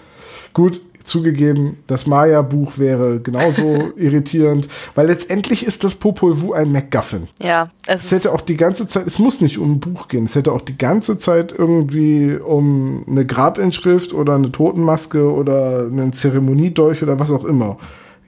Gut, 0.54 0.80
zugegeben, 1.02 1.76
das 1.86 2.06
Maya-Buch 2.06 2.78
wäre 2.78 3.20
genauso 3.20 3.92
irritierend, 3.96 4.68
weil 4.94 5.08
letztendlich 5.08 5.66
ist 5.66 5.84
das 5.84 5.96
Popol 5.96 6.40
Vuh 6.40 6.54
ein 6.54 6.72
MacGuffin. 6.72 7.28
Ja, 7.42 7.68
es, 7.86 8.06
es 8.06 8.12
hätte 8.12 8.32
auch 8.32 8.40
die 8.40 8.56
ganze 8.56 8.86
Zeit, 8.88 9.06
es 9.06 9.18
muss 9.18 9.42
nicht 9.42 9.58
um 9.58 9.72
ein 9.72 9.80
Buch 9.80 10.08
gehen, 10.08 10.24
es 10.24 10.34
hätte 10.34 10.52
auch 10.52 10.62
die 10.62 10.78
ganze 10.78 11.18
Zeit 11.18 11.54
irgendwie 11.56 12.36
um 12.36 13.04
eine 13.06 13.26
Grabinschrift 13.26 14.14
oder 14.14 14.36
eine 14.36 14.50
Totenmaske 14.50 15.30
oder 15.30 15.80
einen 15.80 16.14
Zeremoniedolch 16.14 17.02
oder 17.02 17.18
was 17.18 17.30
auch 17.30 17.44
immer 17.44 17.76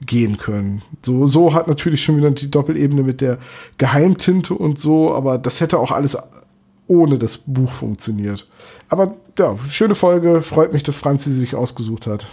gehen 0.05 0.37
können. 0.37 0.83
So, 1.01 1.27
so 1.27 1.53
hat 1.53 1.67
natürlich 1.67 2.03
schon 2.03 2.17
wieder 2.17 2.31
die 2.31 2.51
Doppelebene 2.51 3.03
mit 3.03 3.21
der 3.21 3.37
Geheimtinte 3.77 4.53
und 4.53 4.79
so, 4.79 5.13
aber 5.13 5.37
das 5.37 5.61
hätte 5.61 5.79
auch 5.79 5.91
alles 5.91 6.17
ohne 6.87 7.17
das 7.17 7.37
Buch 7.37 7.71
funktioniert. 7.71 8.47
Aber 8.89 9.15
ja, 9.37 9.57
schöne 9.69 9.95
Folge, 9.95 10.41
freut 10.41 10.73
mich, 10.73 10.83
dass 10.83 10.95
Franzi 10.95 11.31
sie 11.31 11.39
sich 11.39 11.55
ausgesucht 11.55 12.07
hat. 12.07 12.27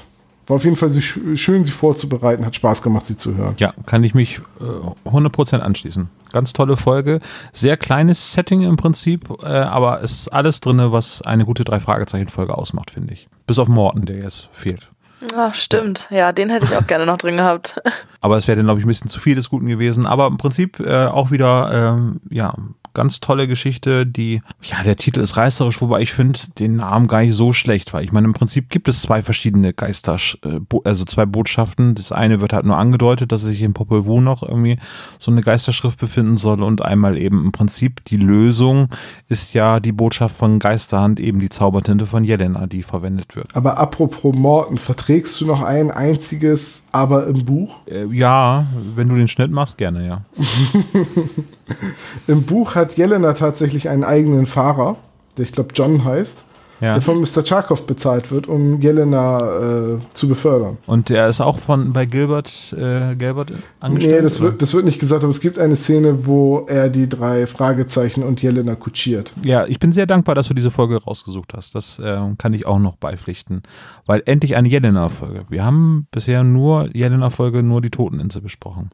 War 0.46 0.56
auf 0.56 0.64
jeden 0.64 0.76
Fall 0.76 0.90
schön, 1.00 1.64
sie 1.64 1.72
vorzubereiten, 1.72 2.44
hat 2.44 2.54
Spaß 2.54 2.82
gemacht, 2.82 3.06
sie 3.06 3.16
zu 3.16 3.34
hören. 3.34 3.54
Ja, 3.58 3.72
kann 3.86 4.04
ich 4.04 4.14
mich 4.14 4.40
äh, 4.60 5.08
100% 5.08 5.60
anschließen. 5.60 6.10
Ganz 6.32 6.52
tolle 6.52 6.76
Folge, 6.76 7.20
sehr 7.52 7.78
kleines 7.78 8.34
Setting 8.34 8.62
im 8.62 8.76
Prinzip, 8.76 9.30
äh, 9.42 9.46
aber 9.46 10.02
es 10.02 10.12
ist 10.12 10.28
alles 10.28 10.60
drin, 10.60 10.80
was 10.92 11.22
eine 11.22 11.46
gute 11.46 11.64
Drei-Fragezeichen-Folge 11.64 12.56
ausmacht, 12.56 12.90
finde 12.90 13.14
ich. 13.14 13.26
Bis 13.46 13.58
auf 13.58 13.68
Morten, 13.68 14.04
der 14.04 14.18
jetzt 14.18 14.50
fehlt. 14.52 14.90
Ach, 15.36 15.54
stimmt. 15.54 16.08
Ja, 16.10 16.32
den 16.32 16.50
hätte 16.50 16.66
ich 16.66 16.76
auch 16.76 16.86
gerne 16.86 17.06
noch 17.06 17.18
drin 17.18 17.36
gehabt. 17.36 17.80
Aber 18.20 18.36
es 18.36 18.48
wäre 18.48 18.56
dann, 18.56 18.66
glaube 18.66 18.80
ich, 18.80 18.86
ein 18.86 18.88
bisschen 18.88 19.10
zu 19.10 19.20
viel 19.20 19.34
des 19.34 19.50
Guten 19.50 19.66
gewesen. 19.66 20.06
Aber 20.06 20.26
im 20.26 20.38
Prinzip 20.38 20.80
äh, 20.80 21.06
auch 21.06 21.30
wieder, 21.30 21.70
ähm, 21.72 22.20
ja, 22.30 22.54
ganz 22.94 23.20
tolle 23.20 23.48
Geschichte, 23.48 24.06
die, 24.06 24.40
ja, 24.62 24.82
der 24.82 24.96
Titel 24.96 25.20
ist 25.20 25.36
reißerisch, 25.36 25.80
wobei 25.80 26.00
ich 26.00 26.12
finde 26.12 26.38
den 26.58 26.76
Namen 26.76 27.08
gar 27.08 27.20
nicht 27.20 27.34
so 27.34 27.52
schlecht, 27.52 27.92
weil 27.92 28.04
ich 28.04 28.12
meine, 28.12 28.26
im 28.26 28.32
Prinzip 28.32 28.70
gibt 28.70 28.88
es 28.88 29.02
zwei 29.02 29.22
verschiedene 29.22 29.72
Geister, 29.72 30.16
äh, 30.44 30.60
also 30.84 31.04
zwei 31.04 31.26
Botschaften. 31.26 31.94
Das 31.94 32.12
eine 32.12 32.40
wird 32.40 32.52
halt 32.52 32.64
nur 32.64 32.78
angedeutet, 32.78 33.32
dass 33.32 33.42
es 33.42 33.50
sich 33.50 33.62
in 33.62 33.74
Popol 33.74 34.06
Vuh 34.06 34.20
noch 34.20 34.42
irgendwie 34.42 34.78
so 35.18 35.30
eine 35.30 35.42
Geisterschrift 35.42 35.98
befinden 35.98 36.36
soll 36.36 36.62
und 36.62 36.84
einmal 36.84 37.18
eben 37.18 37.44
im 37.44 37.52
Prinzip 37.52 38.04
die 38.04 38.16
Lösung 38.16 38.88
ist 39.28 39.54
ja 39.54 39.80
die 39.80 39.92
Botschaft 39.92 40.36
von 40.36 40.58
Geisterhand, 40.58 41.20
eben 41.20 41.40
die 41.40 41.48
Zaubertinte 41.48 42.06
von 42.06 42.24
Jelena, 42.24 42.66
die 42.66 42.82
verwendet 42.82 43.36
wird. 43.36 43.54
Aber 43.54 43.78
apropos 43.78 44.34
Morten, 44.34 44.78
verträgst 44.78 45.40
du 45.40 45.46
noch 45.46 45.62
ein 45.62 45.90
einziges 45.90 46.86
Aber 46.92 47.26
im 47.26 47.44
Buch? 47.44 47.76
Äh, 47.86 48.06
ja, 48.06 48.66
wenn 48.94 49.08
du 49.08 49.16
den 49.16 49.28
Schnitt 49.28 49.50
machst, 49.50 49.78
gerne, 49.78 50.06
ja. 50.06 50.24
Im 52.26 52.44
Buch 52.44 52.74
hat 52.74 52.96
Jelena 52.96 53.32
tatsächlich 53.34 53.88
einen 53.88 54.04
eigenen 54.04 54.46
Fahrer, 54.46 54.96
der 55.36 55.44
ich 55.44 55.52
glaube 55.52 55.70
John 55.74 56.04
heißt, 56.04 56.44
ja. 56.80 56.92
der 56.92 57.02
von 57.02 57.20
Mr. 57.20 57.44
Charkov 57.44 57.86
bezahlt 57.86 58.30
wird, 58.30 58.46
um 58.46 58.80
Jelena 58.80 59.38
äh, 59.38 59.98
zu 60.12 60.28
befördern. 60.28 60.78
Und 60.86 61.08
der 61.08 61.28
ist 61.28 61.40
auch 61.40 61.58
von 61.58 61.92
bei 61.92 62.06
Gilbert, 62.06 62.74
äh, 62.76 63.14
Gilbert 63.16 63.52
angestellt? 63.80 64.16
Nee, 64.16 64.22
das 64.22 64.40
wird, 64.40 64.60
das 64.62 64.74
wird 64.74 64.84
nicht 64.84 64.98
gesagt, 64.98 65.22
aber 65.22 65.30
es 65.30 65.40
gibt 65.40 65.58
eine 65.58 65.76
Szene, 65.76 66.26
wo 66.26 66.66
er 66.68 66.90
die 66.90 67.08
drei 67.08 67.46
Fragezeichen 67.46 68.22
und 68.22 68.42
Jelena 68.42 68.74
kutschiert. 68.74 69.34
Ja, 69.44 69.66
ich 69.66 69.78
bin 69.78 69.92
sehr 69.92 70.06
dankbar, 70.06 70.34
dass 70.34 70.48
du 70.48 70.54
diese 70.54 70.70
Folge 70.70 71.02
rausgesucht 71.02 71.54
hast. 71.54 71.74
Das 71.74 71.98
äh, 71.98 72.18
kann 72.38 72.54
ich 72.54 72.66
auch 72.66 72.78
noch 72.78 72.96
beipflichten. 72.96 73.62
Weil 74.06 74.22
endlich 74.26 74.56
eine 74.56 74.68
Jelena-Folge. 74.68 75.46
Wir 75.48 75.64
haben 75.64 76.06
bisher 76.10 76.44
nur 76.44 76.94
Jelena-Folge, 76.94 77.62
nur 77.62 77.80
die 77.80 77.90
Toteninsel 77.90 78.42
besprochen 78.42 78.90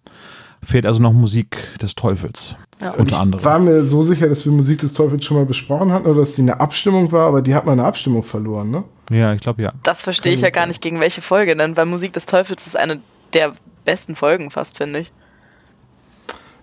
fehlt 0.64 0.86
also 0.86 1.02
noch 1.02 1.12
Musik 1.12 1.56
des 1.80 1.94
Teufels. 1.94 2.56
Ja, 2.80 2.92
unter 2.92 3.20
anderem. 3.20 3.40
Ich 3.40 3.44
war 3.44 3.58
mir 3.58 3.84
so 3.84 4.02
sicher, 4.02 4.28
dass 4.28 4.44
wir 4.44 4.52
Musik 4.52 4.78
des 4.78 4.94
Teufels 4.94 5.24
schon 5.24 5.36
mal 5.36 5.46
besprochen 5.46 5.92
hatten 5.92 6.06
oder 6.06 6.20
dass 6.20 6.34
die 6.34 6.42
eine 6.42 6.60
Abstimmung 6.60 7.12
war, 7.12 7.26
aber 7.26 7.42
die 7.42 7.54
hat 7.54 7.66
mal 7.66 7.72
eine 7.72 7.84
Abstimmung 7.84 8.22
verloren, 8.22 8.70
ne? 8.70 8.84
Ja, 9.10 9.34
ich 9.34 9.40
glaube 9.40 9.62
ja. 9.62 9.72
Das 9.82 10.00
verstehe 10.00 10.32
ich 10.32 10.40
ja 10.40 10.50
gar 10.50 10.66
nicht, 10.66 10.80
gegen 10.80 11.00
welche 11.00 11.20
Folge 11.20 11.56
denn, 11.56 11.76
weil 11.76 11.86
Musik 11.86 12.12
des 12.12 12.26
Teufels 12.26 12.66
ist 12.66 12.76
eine 12.76 13.00
der 13.34 13.52
besten 13.84 14.14
Folgen 14.14 14.50
fast, 14.50 14.76
finde 14.76 15.00
ich. 15.00 15.12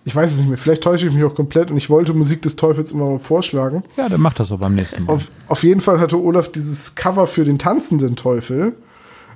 Ich 0.05 0.15
weiß 0.15 0.31
es 0.31 0.37
nicht 0.37 0.47
mehr. 0.47 0.57
Vielleicht 0.57 0.83
täusche 0.83 1.07
ich 1.07 1.13
mich 1.13 1.23
auch 1.25 1.35
komplett 1.35 1.69
und 1.69 1.75
ich 1.75 1.89
wollte 1.89 2.13
Musik 2.13 2.41
des 2.41 2.55
Teufels 2.55 2.93
immer 2.93 3.09
mal 3.09 3.19
vorschlagen. 3.19 3.83
Ja, 3.97 4.07
dann 4.07 4.21
macht 4.21 4.39
das 4.39 4.53
auch 4.53 4.59
beim 4.59 4.73
nächsten 4.73 5.03
Mal. 5.03 5.13
Auf, 5.13 5.29
auf 5.49 5.63
jeden 5.63 5.81
Fall 5.81 5.99
hatte 5.99 6.17
Olaf 6.17 6.49
dieses 6.49 6.95
Cover 6.95 7.27
für 7.27 7.43
den 7.43 7.59
tanzenden 7.59 8.15
Teufel 8.15 8.77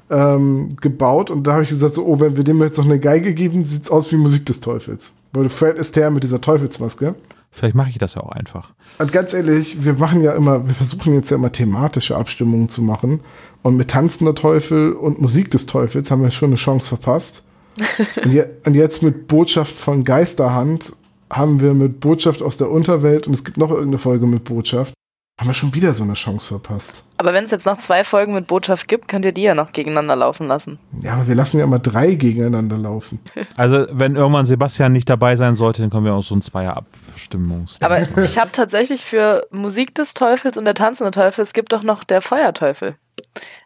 ähm, 0.09 0.75
gebaut 0.79 1.29
und 1.29 1.47
da 1.47 1.53
habe 1.53 1.63
ich 1.63 1.69
gesagt, 1.69 1.93
so, 1.93 2.05
oh, 2.05 2.19
wenn 2.19 2.37
wir 2.37 2.43
dem 2.43 2.61
jetzt 2.61 2.77
noch 2.77 2.85
eine 2.85 2.99
Geige 2.99 3.33
geben, 3.33 3.63
sieht 3.63 3.83
es 3.83 3.91
aus 3.91 4.11
wie 4.11 4.17
Musik 4.17 4.45
des 4.45 4.59
Teufels. 4.59 5.13
Weil 5.33 5.49
Fred 5.49 5.79
Astaire 5.79 6.11
mit 6.11 6.23
dieser 6.23 6.41
Teufelsmaske. 6.41 7.15
Vielleicht 7.51 7.75
mache 7.75 7.89
ich 7.89 7.97
das 7.97 8.15
ja 8.15 8.21
auch 8.21 8.31
einfach. 8.31 8.71
Und 8.97 9.11
ganz 9.11 9.33
ehrlich, 9.33 9.83
wir 9.83 9.93
machen 9.93 10.21
ja 10.21 10.31
immer, 10.31 10.67
wir 10.67 10.73
versuchen 10.73 11.13
jetzt 11.13 11.29
ja 11.31 11.37
immer 11.37 11.51
thematische 11.51 12.15
Abstimmungen 12.15 12.69
zu 12.69 12.81
machen. 12.81 13.21
Und 13.61 13.75
mit 13.75 13.89
Tanzender 13.89 14.35
Teufel 14.35 14.93
und 14.93 15.21
Musik 15.21 15.51
des 15.51 15.65
Teufels 15.65 16.11
haben 16.11 16.23
wir 16.23 16.31
schon 16.31 16.49
eine 16.49 16.55
Chance 16.55 16.89
verpasst. 16.89 17.43
und, 18.23 18.31
je, 18.31 18.45
und 18.65 18.75
jetzt 18.75 19.03
mit 19.03 19.27
Botschaft 19.27 19.75
von 19.75 20.03
Geisterhand 20.03 20.93
haben 21.29 21.61
wir 21.61 21.73
mit 21.73 21.99
Botschaft 22.01 22.41
aus 22.41 22.57
der 22.57 22.69
Unterwelt 22.69 23.27
und 23.27 23.33
es 23.33 23.45
gibt 23.45 23.57
noch 23.57 23.69
irgendeine 23.69 23.97
Folge 23.97 24.27
mit 24.27 24.43
Botschaft 24.43 24.93
haben 25.41 25.49
wir 25.49 25.55
schon 25.55 25.73
wieder 25.73 25.91
so 25.95 26.03
eine 26.03 26.13
Chance 26.13 26.49
verpasst. 26.49 27.03
Aber 27.17 27.33
wenn 27.33 27.45
es 27.45 27.49
jetzt 27.49 27.65
noch 27.65 27.79
zwei 27.79 28.03
Folgen 28.03 28.35
mit 28.35 28.45
Botschaft 28.45 28.87
gibt, 28.87 29.07
könnt 29.07 29.25
ihr 29.25 29.31
die 29.31 29.41
ja 29.41 29.55
noch 29.55 29.71
gegeneinander 29.71 30.15
laufen 30.15 30.47
lassen. 30.47 30.77
Ja, 31.01 31.13
aber 31.13 31.27
wir 31.27 31.33
lassen 31.33 31.57
ja 31.57 31.63
immer 31.63 31.79
drei 31.79 32.13
gegeneinander 32.13 32.77
laufen. 32.77 33.19
Also, 33.57 33.87
wenn 33.91 34.15
irgendwann 34.15 34.45
Sebastian 34.45 34.91
nicht 34.91 35.09
dabei 35.09 35.35
sein 35.35 35.55
sollte, 35.55 35.81
dann 35.81 35.89
können 35.89 36.05
wir 36.05 36.13
auch 36.13 36.23
so 36.23 36.35
ein 36.35 36.41
Zweier-Abstimmungs. 36.41 37.79
Aber 37.81 37.99
ich 38.23 38.37
habe 38.37 38.51
tatsächlich 38.51 39.03
für 39.03 39.45
Musik 39.51 39.95
des 39.95 40.13
Teufels 40.13 40.57
und 40.57 40.65
der 40.65 40.73
tanzende 40.73 41.11
Teufel, 41.11 41.43
es 41.43 41.53
gibt 41.53 41.73
doch 41.73 41.83
noch 41.83 42.03
der 42.03 42.21
Feuerteufel. 42.21 42.95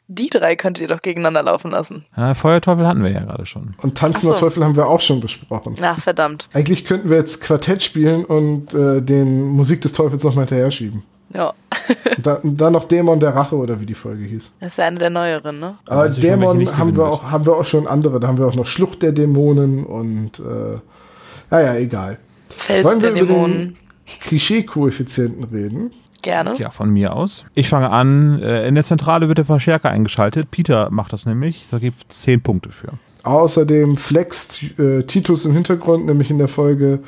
Die 0.08 0.30
drei 0.30 0.56
könntet 0.56 0.84
ihr 0.84 0.88
doch 0.88 1.02
gegeneinander 1.02 1.44
laufen 1.44 1.72
lassen. 1.72 2.06
Ja, 2.16 2.34
Feuerteufel 2.34 2.88
hatten 2.88 3.04
wir 3.04 3.12
ja 3.12 3.22
gerade 3.22 3.46
schon. 3.46 3.76
Und 3.82 3.98
Tanzender 3.98 4.36
Ach 4.36 4.40
so. 4.40 4.46
Teufel 4.46 4.64
haben 4.64 4.76
wir 4.76 4.88
auch 4.88 5.02
schon 5.02 5.20
besprochen. 5.20 5.76
Ach, 5.82 6.00
verdammt. 6.00 6.48
Eigentlich 6.54 6.86
könnten 6.86 7.10
wir 7.10 7.18
jetzt 7.18 7.42
Quartett 7.42 7.84
spielen 7.84 8.24
und 8.24 8.74
äh, 8.74 9.02
den 9.02 9.50
Musik 9.50 9.82
des 9.82 9.94
Teufels 9.94 10.24
noch 10.24 10.36
mal 10.36 10.42
hinterher 10.42 10.72
schieben. 10.72 11.04
Ja. 11.34 11.54
Da, 12.18 12.40
dann 12.42 12.74
noch 12.74 12.86
Dämon 12.86 13.20
der 13.20 13.36
Rache 13.36 13.56
oder 13.56 13.80
wie 13.80 13.86
die 13.86 13.94
Folge 13.94 14.24
hieß. 14.24 14.54
Das 14.60 14.72
ist 14.72 14.78
ja 14.78 14.86
eine 14.86 14.98
der 14.98 15.12
neueren, 15.12 15.60
ne? 15.60 15.78
Aber 15.86 16.12
schon, 16.12 16.22
Dämon 16.22 16.58
nicht 16.58 16.76
haben 16.78 16.96
wir, 16.96 17.06
auch, 17.06 17.24
haben 17.24 17.46
wir 17.46 17.56
auch 17.56 17.66
schon 17.66 17.86
andere. 17.86 18.20
Da 18.20 18.28
haben 18.28 18.40
wir 18.40 18.48
auch 18.48 18.56
noch 18.56 18.66
Schlucht 18.66 19.04
der 19.04 19.12
Dämonen 19.12 19.84
und 19.84 20.40
äh, 20.40 20.80
naja, 21.52 21.76
egal. 21.76 22.18
Fels 22.50 22.84
Wollen 22.84 23.02
wir 23.02 23.12
der 23.14 23.26
Dämonen. 23.26 23.76
Klischee-Koeffizienten 24.22 25.44
reden? 25.44 25.92
Gerne. 26.22 26.56
Ja, 26.58 26.72
von 26.72 26.90
mir 26.90 27.14
aus. 27.14 27.46
Ich 27.54 27.70
fange 27.70 27.92
an. 27.92 28.42
Äh, 28.42 28.68
In 28.68 28.74
der 28.76 28.84
Zentrale 28.84 29.28
wird 29.28 29.38
der 29.38 29.46
Verstärker 29.46 29.90
eingeschaltet. 29.90 30.50
Peter 30.50 30.90
macht 30.90 31.14
das 31.14 31.26
nämlich. 31.28 31.68
Da 31.70 31.78
gibt 31.78 31.98
es 32.10 32.22
10 32.22 32.42
Punkte 32.42 32.72
für. 32.72 32.94
Außerdem 33.24 33.98
flext 33.98 34.62
äh, 34.80 35.04
Titus 35.04 35.46
im 35.46 35.54
Hintergrund, 35.54 36.06
nämlich 36.08 36.32
in 36.32 36.38
der 36.40 36.48
Folge, 36.48 37.00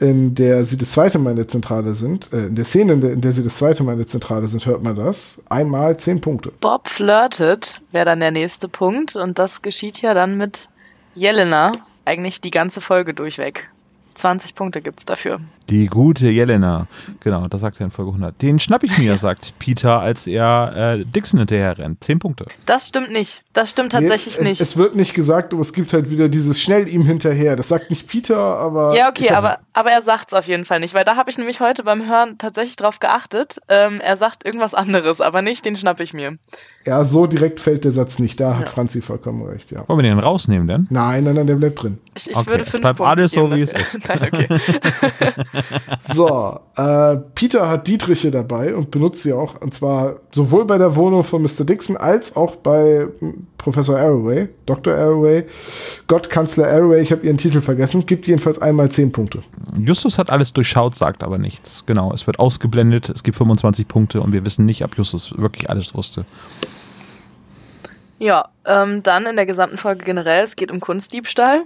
in 0.00 0.34
der 0.34 0.64
sie 0.64 0.78
das 0.78 0.92
zweite 0.92 1.18
Mal 1.18 1.30
in 1.30 1.36
der 1.36 1.48
Zentrale 1.48 1.92
sind, 1.92 2.32
äh, 2.32 2.46
in 2.46 2.56
der 2.56 2.64
Szene, 2.64 2.94
in 2.94 3.00
der, 3.02 3.12
in 3.12 3.20
der 3.20 3.32
sie 3.32 3.44
das 3.44 3.56
zweite 3.56 3.84
Mal 3.84 3.92
in 3.92 3.98
der 3.98 4.06
Zentrale 4.06 4.48
sind, 4.48 4.64
hört 4.66 4.82
man 4.82 4.96
das. 4.96 5.42
Einmal 5.48 5.98
zehn 5.98 6.20
Punkte. 6.20 6.52
Bob 6.60 6.88
flirtet, 6.88 7.82
wäre 7.92 8.06
dann 8.06 8.20
der 8.20 8.30
nächste 8.30 8.68
Punkt. 8.68 9.14
Und 9.14 9.38
das 9.38 9.60
geschieht 9.62 10.00
ja 10.00 10.14
dann 10.14 10.38
mit 10.38 10.68
Jelena 11.14 11.72
eigentlich 12.06 12.40
die 12.40 12.50
ganze 12.50 12.80
Folge 12.80 13.12
durchweg. 13.12 13.68
20 14.14 14.54
Punkte 14.54 14.80
gibt's 14.80 15.04
dafür. 15.04 15.40
Die 15.70 15.86
gute 15.86 16.28
Jelena. 16.28 16.88
Genau, 17.20 17.46
das 17.46 17.60
sagt 17.60 17.78
er 17.80 17.84
in 17.84 17.92
Folge 17.92 18.10
100. 18.10 18.42
Den 18.42 18.58
schnapp 18.58 18.82
ich 18.82 18.98
mir, 18.98 19.16
sagt 19.18 19.54
Peter, 19.60 20.00
als 20.00 20.26
er 20.26 20.96
äh, 20.98 21.04
Dixon 21.04 21.38
hinterher 21.38 21.78
rennt. 21.78 22.02
10 22.02 22.18
Punkte. 22.18 22.46
Das 22.66 22.88
stimmt 22.88 23.12
nicht. 23.12 23.44
Das 23.52 23.70
stimmt 23.70 23.92
tatsächlich 23.92 24.36
Nee, 24.38 24.42
es, 24.42 24.48
nicht. 24.48 24.60
Es 24.60 24.76
wird 24.76 24.96
nicht 24.96 25.14
gesagt, 25.14 25.52
aber 25.52 25.60
es 25.60 25.72
gibt 25.72 25.92
halt 25.92 26.10
wieder 26.10 26.28
dieses 26.28 26.60
schnell 26.60 26.88
ihm 26.88 27.06
hinterher. 27.06 27.54
Das 27.54 27.68
sagt 27.68 27.90
nicht 27.90 28.08
Peter, 28.08 28.36
aber. 28.36 28.96
ja, 28.96 29.08
okay, 29.08 29.30
aber, 29.30 29.60
aber 29.72 29.90
er 29.90 30.02
sagt's 30.02 30.32
auf 30.32 30.48
jeden 30.48 30.64
Fall 30.64 30.80
nicht, 30.80 30.94
weil 30.94 31.04
da 31.04 31.14
habe 31.14 31.30
ich 31.30 31.38
nämlich 31.38 31.60
heute 31.60 31.84
beim 31.84 32.08
Hören 32.08 32.36
tatsächlich 32.38 32.76
drauf 32.76 32.98
geachtet. 32.98 33.60
Ähm, 33.68 34.00
er 34.00 34.16
sagt 34.16 34.44
irgendwas 34.44 34.74
anderes, 34.74 35.20
aber 35.20 35.40
nicht, 35.40 35.64
den 35.64 35.76
schnapp 35.76 36.00
ich 36.00 36.14
mir. 36.14 36.36
Ja, 36.84 37.04
so 37.04 37.26
direkt 37.26 37.60
fällt 37.60 37.84
der 37.84 37.92
Satz 37.92 38.18
nicht. 38.18 38.40
Da 38.40 38.56
hat 38.56 38.68
Franzi 38.68 39.02
vollkommen 39.02 39.46
recht, 39.46 39.70
ja. 39.70 39.86
Wollen 39.86 39.98
wir 40.02 40.10
den 40.10 40.18
rausnehmen 40.18 40.66
denn? 40.66 40.86
Nein, 40.90 41.24
nein, 41.24 41.34
nein, 41.34 41.46
der 41.46 41.56
bleibt 41.56 41.82
drin. 41.82 41.98
Ich, 42.16 42.30
ich 42.30 42.36
Okay, 42.36 42.46
würde 42.46 42.64
es 42.64 42.70
fünf 42.70 42.82
bleibt 42.82 42.96
Punkte 42.96 43.10
alles 43.10 43.32
so, 43.32 43.50
wie 43.50 43.60
es 43.60 43.72
ist. 43.72 43.98
Nein, 44.08 44.22
okay. 44.22 44.48
So, 45.98 46.60
äh, 46.76 47.16
Peter 47.34 47.68
hat 47.68 47.86
Dietriche 47.86 48.30
dabei 48.30 48.74
und 48.74 48.90
benutzt 48.90 49.22
sie 49.22 49.32
auch. 49.32 49.60
Und 49.60 49.74
zwar 49.74 50.16
sowohl 50.34 50.64
bei 50.64 50.78
der 50.78 50.96
Wohnung 50.96 51.24
von 51.24 51.42
Mr. 51.42 51.64
Dixon 51.64 51.96
als 51.96 52.36
auch 52.36 52.56
bei 52.56 53.06
m, 53.20 53.46
Professor 53.58 53.98
Arroway, 53.98 54.48
Dr. 54.66 54.94
Arroway, 54.94 55.46
Gottkanzler 56.06 56.68
Arroway, 56.68 57.02
ich 57.02 57.12
habe 57.12 57.26
ihren 57.26 57.38
Titel 57.38 57.60
vergessen, 57.60 58.06
gibt 58.06 58.26
jedenfalls 58.26 58.60
einmal 58.60 58.90
10 58.90 59.12
Punkte. 59.12 59.42
Justus 59.78 60.18
hat 60.18 60.30
alles 60.30 60.52
durchschaut, 60.52 60.96
sagt 60.96 61.22
aber 61.22 61.38
nichts. 61.38 61.84
Genau, 61.86 62.12
es 62.12 62.26
wird 62.26 62.38
ausgeblendet, 62.38 63.08
es 63.08 63.22
gibt 63.22 63.36
25 63.36 63.86
Punkte 63.86 64.20
und 64.20 64.32
wir 64.32 64.44
wissen 64.44 64.64
nicht, 64.64 64.82
ob 64.84 64.96
Justus 64.96 65.36
wirklich 65.36 65.68
alles 65.68 65.94
wusste. 65.94 66.24
Ja, 68.18 68.48
ähm, 68.66 69.02
dann 69.02 69.26
in 69.26 69.36
der 69.36 69.46
gesamten 69.46 69.78
Folge 69.78 70.04
generell, 70.04 70.44
es 70.44 70.56
geht 70.56 70.70
um 70.70 70.80
Kunstdiebstahl. 70.80 71.62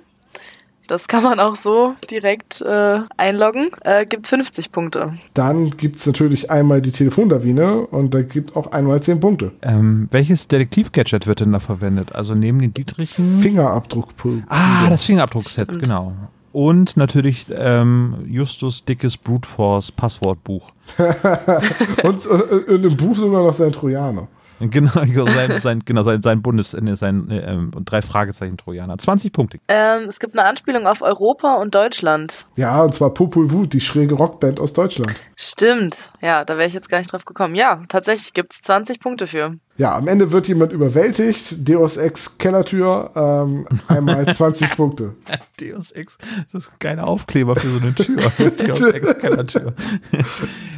Das 0.86 1.08
kann 1.08 1.22
man 1.22 1.40
auch 1.40 1.56
so 1.56 1.94
direkt 2.10 2.60
äh, 2.60 3.00
einloggen. 3.16 3.70
Äh, 3.82 4.04
gibt 4.04 4.26
50 4.26 4.70
Punkte. 4.70 5.14
Dann 5.32 5.70
gibt 5.70 5.96
es 5.96 6.06
natürlich 6.06 6.50
einmal 6.50 6.80
die 6.80 6.90
Telefonlawine 6.90 7.86
und 7.86 8.12
da 8.12 8.22
gibt 8.22 8.54
auch 8.54 8.72
einmal 8.72 9.02
10 9.02 9.20
Punkte. 9.20 9.52
Ähm, 9.62 10.08
welches 10.10 10.46
Detektiv-Gadget 10.48 11.26
wird 11.26 11.40
denn 11.40 11.52
da 11.52 11.60
verwendet? 11.60 12.14
Also 12.14 12.34
neben 12.34 12.58
den 12.60 12.74
Dietrichen. 12.74 13.40
Fingerabdruckpult. 13.40 14.44
ah, 14.48 14.88
das 14.90 15.04
Fingerabdruckset, 15.04 15.68
Stimmt. 15.68 15.82
genau. 15.84 16.12
Und 16.52 16.96
natürlich 16.96 17.46
ähm, 17.56 18.16
Justus 18.28 18.84
dickes 18.84 19.16
Brute 19.16 19.48
Force 19.48 19.90
Passwortbuch. 19.90 20.70
und, 22.04 22.26
und, 22.26 22.68
und 22.68 22.84
im 22.84 22.96
Buch 22.96 23.16
sogar 23.16 23.42
noch 23.42 23.54
sein 23.54 23.72
Trojaner. 23.72 24.28
Genau, 24.74 25.26
sein, 25.26 25.60
sein, 25.60 25.82
genau, 25.84 26.02
sein, 26.02 26.22
sein 26.22 26.42
Bundes, 26.42 26.74
äh, 26.74 26.96
sein 26.96 27.30
äh, 27.30 27.52
ähm, 27.52 27.70
drei 27.84 28.02
Fragezeichen 28.02 28.56
Trojaner. 28.56 28.98
20 28.98 29.32
Punkte. 29.32 29.58
Ähm, 29.68 30.04
es 30.08 30.18
gibt 30.18 30.36
eine 30.36 30.48
Anspielung 30.48 30.86
auf 30.86 31.02
Europa 31.02 31.54
und 31.54 31.74
Deutschland. 31.74 32.46
Ja, 32.56 32.82
und 32.82 32.94
zwar 32.94 33.12
Popol 33.14 33.50
Vuh, 33.50 33.66
die 33.66 33.80
schräge 33.80 34.14
Rockband 34.14 34.60
aus 34.60 34.72
Deutschland. 34.72 35.14
Stimmt. 35.36 36.10
Ja, 36.20 36.44
da 36.44 36.56
wäre 36.56 36.66
ich 36.66 36.74
jetzt 36.74 36.88
gar 36.88 36.98
nicht 36.98 37.12
drauf 37.12 37.24
gekommen. 37.24 37.54
Ja, 37.54 37.82
tatsächlich 37.88 38.32
gibt's 38.32 38.60
20 38.62 39.00
Punkte 39.00 39.26
für. 39.26 39.56
Ja, 39.76 39.96
am 39.96 40.06
Ende 40.06 40.30
wird 40.30 40.46
jemand 40.46 40.72
überwältigt. 40.72 41.68
Deus 41.68 41.96
Ex 41.96 42.38
Kellertür, 42.38 43.10
ähm, 43.16 43.66
einmal 43.88 44.24
20 44.34 44.76
Punkte. 44.76 45.14
Deus 45.60 45.90
Ex, 45.90 46.16
das 46.52 46.64
ist 46.64 46.72
ein 46.72 46.76
geiler 46.78 47.06
Aufkleber 47.08 47.56
für 47.56 47.68
so 47.68 47.78
eine 47.78 47.94
Tür. 47.94 48.16
Deus 48.50 48.82
Ex 48.82 49.18
Kellertür. 49.18 49.74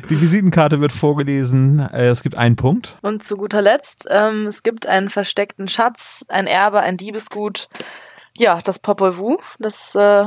Die 0.09 0.21
Visitenkarte 0.21 0.81
wird 0.81 0.93
vorgelesen. 0.93 1.81
Äh, 1.93 2.09
es 2.09 2.23
gibt 2.23 2.37
einen 2.37 2.57
Punkt. 2.57 2.97
Und 3.03 3.23
zu 3.23 3.37
guter 3.37 3.61
Letzt, 3.61 4.07
ähm, 4.11 4.47
es 4.47 4.63
gibt 4.63 4.87
einen 4.87 5.11
versteckten 5.11 5.69
Schatz, 5.69 6.25
ein 6.29 6.47
Erbe, 6.47 6.81
ein 6.81 6.97
Diebesgut. 6.97 7.69
Ja, 8.39 8.59
das 8.65 8.79
Popol 8.79 9.19
Vuh, 9.19 9.39
das 9.59 9.95
äh, 9.95 10.25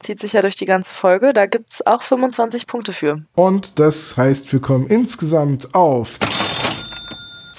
zieht 0.00 0.18
sich 0.18 0.32
ja 0.32 0.42
durch 0.42 0.56
die 0.56 0.66
ganze 0.66 0.92
Folge. 0.92 1.32
Da 1.32 1.46
gibt's 1.46 1.86
auch 1.86 2.02
25 2.02 2.66
Punkte 2.66 2.92
für. 2.92 3.22
Und 3.34 3.78
das 3.78 4.16
heißt, 4.16 4.52
wir 4.52 4.60
kommen 4.60 4.88
insgesamt 4.88 5.74
auf 5.74 6.18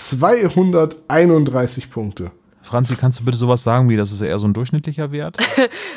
231 0.08 1.90
Punkte. 1.92 2.32
Franzi, 2.62 2.96
kannst 2.96 3.20
du 3.20 3.26
bitte 3.26 3.38
sowas 3.38 3.64
sagen 3.64 3.90
wie, 3.90 3.98
das 3.98 4.12
ist 4.12 4.22
eher 4.22 4.38
so 4.38 4.48
ein 4.48 4.54
durchschnittlicher 4.54 5.12
Wert? 5.12 5.36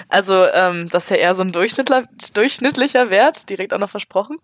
Also, 0.09 0.45
ähm, 0.53 0.89
das 0.91 1.05
ist 1.05 1.11
ja 1.11 1.16
eher 1.16 1.35
so 1.35 1.41
ein 1.43 1.53
Durchschnittler, 1.53 2.05
durchschnittlicher 2.35 3.09
Wert, 3.09 3.49
direkt 3.49 3.73
auch 3.73 3.79
noch 3.79 3.89
versprochen. 3.89 4.37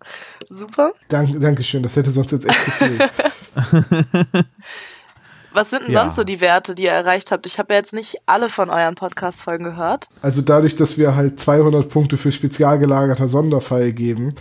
Super. 0.49 0.93
Dank, 1.09 1.39
Dankeschön, 1.39 1.83
das 1.83 1.95
hätte 1.95 2.09
sonst 2.09 2.31
jetzt 2.31 2.47
echt 2.49 2.65
gefehlt. 2.65 3.09
Was 5.53 5.69
sind 5.71 5.83
denn 5.83 5.91
Ja. 5.91 6.01
sonst 6.03 6.15
so 6.15 6.23
die 6.23 6.41
Werte, 6.41 6.73
die 6.75 6.83
ihr 6.83 6.91
erreicht 6.91 7.31
habt? 7.31 7.45
Ich 7.45 7.57
habe 7.59 7.73
ja 7.73 7.79
jetzt 7.79 7.93
nicht 7.93 8.17
alle 8.25 8.49
von 8.49 8.69
euren 8.69 8.95
Podcast-Folgen 8.95 9.63
gehört. 9.63 10.07
Also 10.21 10.41
dadurch, 10.41 10.75
dass 10.75 10.97
wir 10.97 11.15
halt 11.15 11.39
200 11.39 11.89
Punkte 11.89 12.17
für 12.17 12.31
spezial 12.31 12.79
gelagerter 12.79 13.27
Sonderfall 13.27 13.91
geben, 13.93 14.33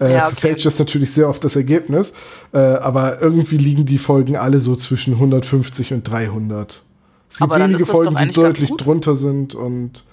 äh, 0.00 0.12
Ja, 0.12 0.18
okay. 0.26 0.28
verfälscht 0.34 0.66
das 0.66 0.78
natürlich 0.78 1.12
sehr 1.12 1.28
oft 1.28 1.44
das 1.44 1.56
Ergebnis. 1.56 2.14
Äh, 2.52 2.58
aber 2.58 3.20
irgendwie 3.22 3.56
liegen 3.56 3.86
die 3.86 3.98
Folgen 3.98 4.36
alle 4.36 4.60
so 4.60 4.74
zwischen 4.76 5.14
150 5.14 5.92
und 5.92 6.02
300. 6.10 6.82
Es 7.28 7.38
gibt 7.38 7.52
Aber 7.52 7.62
wenige 7.64 7.86
Folgen, 7.86 8.16
die 8.16 8.32
deutlich 8.32 8.70
drunter 8.72 9.14
sind 9.14 9.54
und 9.54 10.04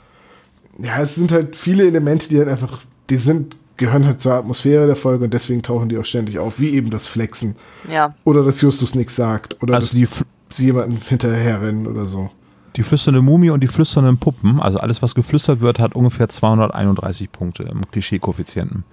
ja, 0.79 1.01
es 1.01 1.15
sind 1.15 1.31
halt 1.31 1.55
viele 1.55 1.87
Elemente, 1.87 2.29
die 2.29 2.37
halt 2.37 2.47
einfach, 2.47 2.81
die 3.09 3.17
sind, 3.17 3.57
gehören 3.77 4.05
halt 4.05 4.21
zur 4.21 4.33
Atmosphäre 4.33 4.85
der 4.85 4.95
Folge 4.95 5.23
und 5.25 5.33
deswegen 5.33 5.63
tauchen 5.63 5.89
die 5.89 5.97
auch 5.97 6.05
ständig 6.05 6.37
auf, 6.37 6.59
wie 6.59 6.69
eben 6.75 6.91
das 6.91 7.07
Flexen 7.07 7.55
Ja. 7.91 8.13
oder 8.23 8.43
dass 8.43 8.61
Justus 8.61 8.93
nichts 8.93 9.15
sagt 9.15 9.61
oder 9.63 9.73
Also 9.73 9.85
dass 9.85 9.93
die, 9.93 10.07
sie 10.49 10.65
jemanden 10.65 10.97
hinterherrennen 10.97 11.87
oder 11.87 12.05
so. 12.05 12.29
Die 12.77 12.83
flüsternde 12.83 13.21
Mumie 13.21 13.49
und 13.49 13.61
die 13.61 13.67
flüsternden 13.67 14.17
Puppen, 14.17 14.59
also 14.59 14.77
alles, 14.77 15.01
was 15.01 15.15
geflüstert 15.15 15.59
wird, 15.59 15.79
hat 15.79 15.95
ungefähr 15.95 16.29
231 16.29 17.31
Punkte 17.31 17.63
im 17.63 17.85
Klischee-Koeffizienten. 17.89 18.83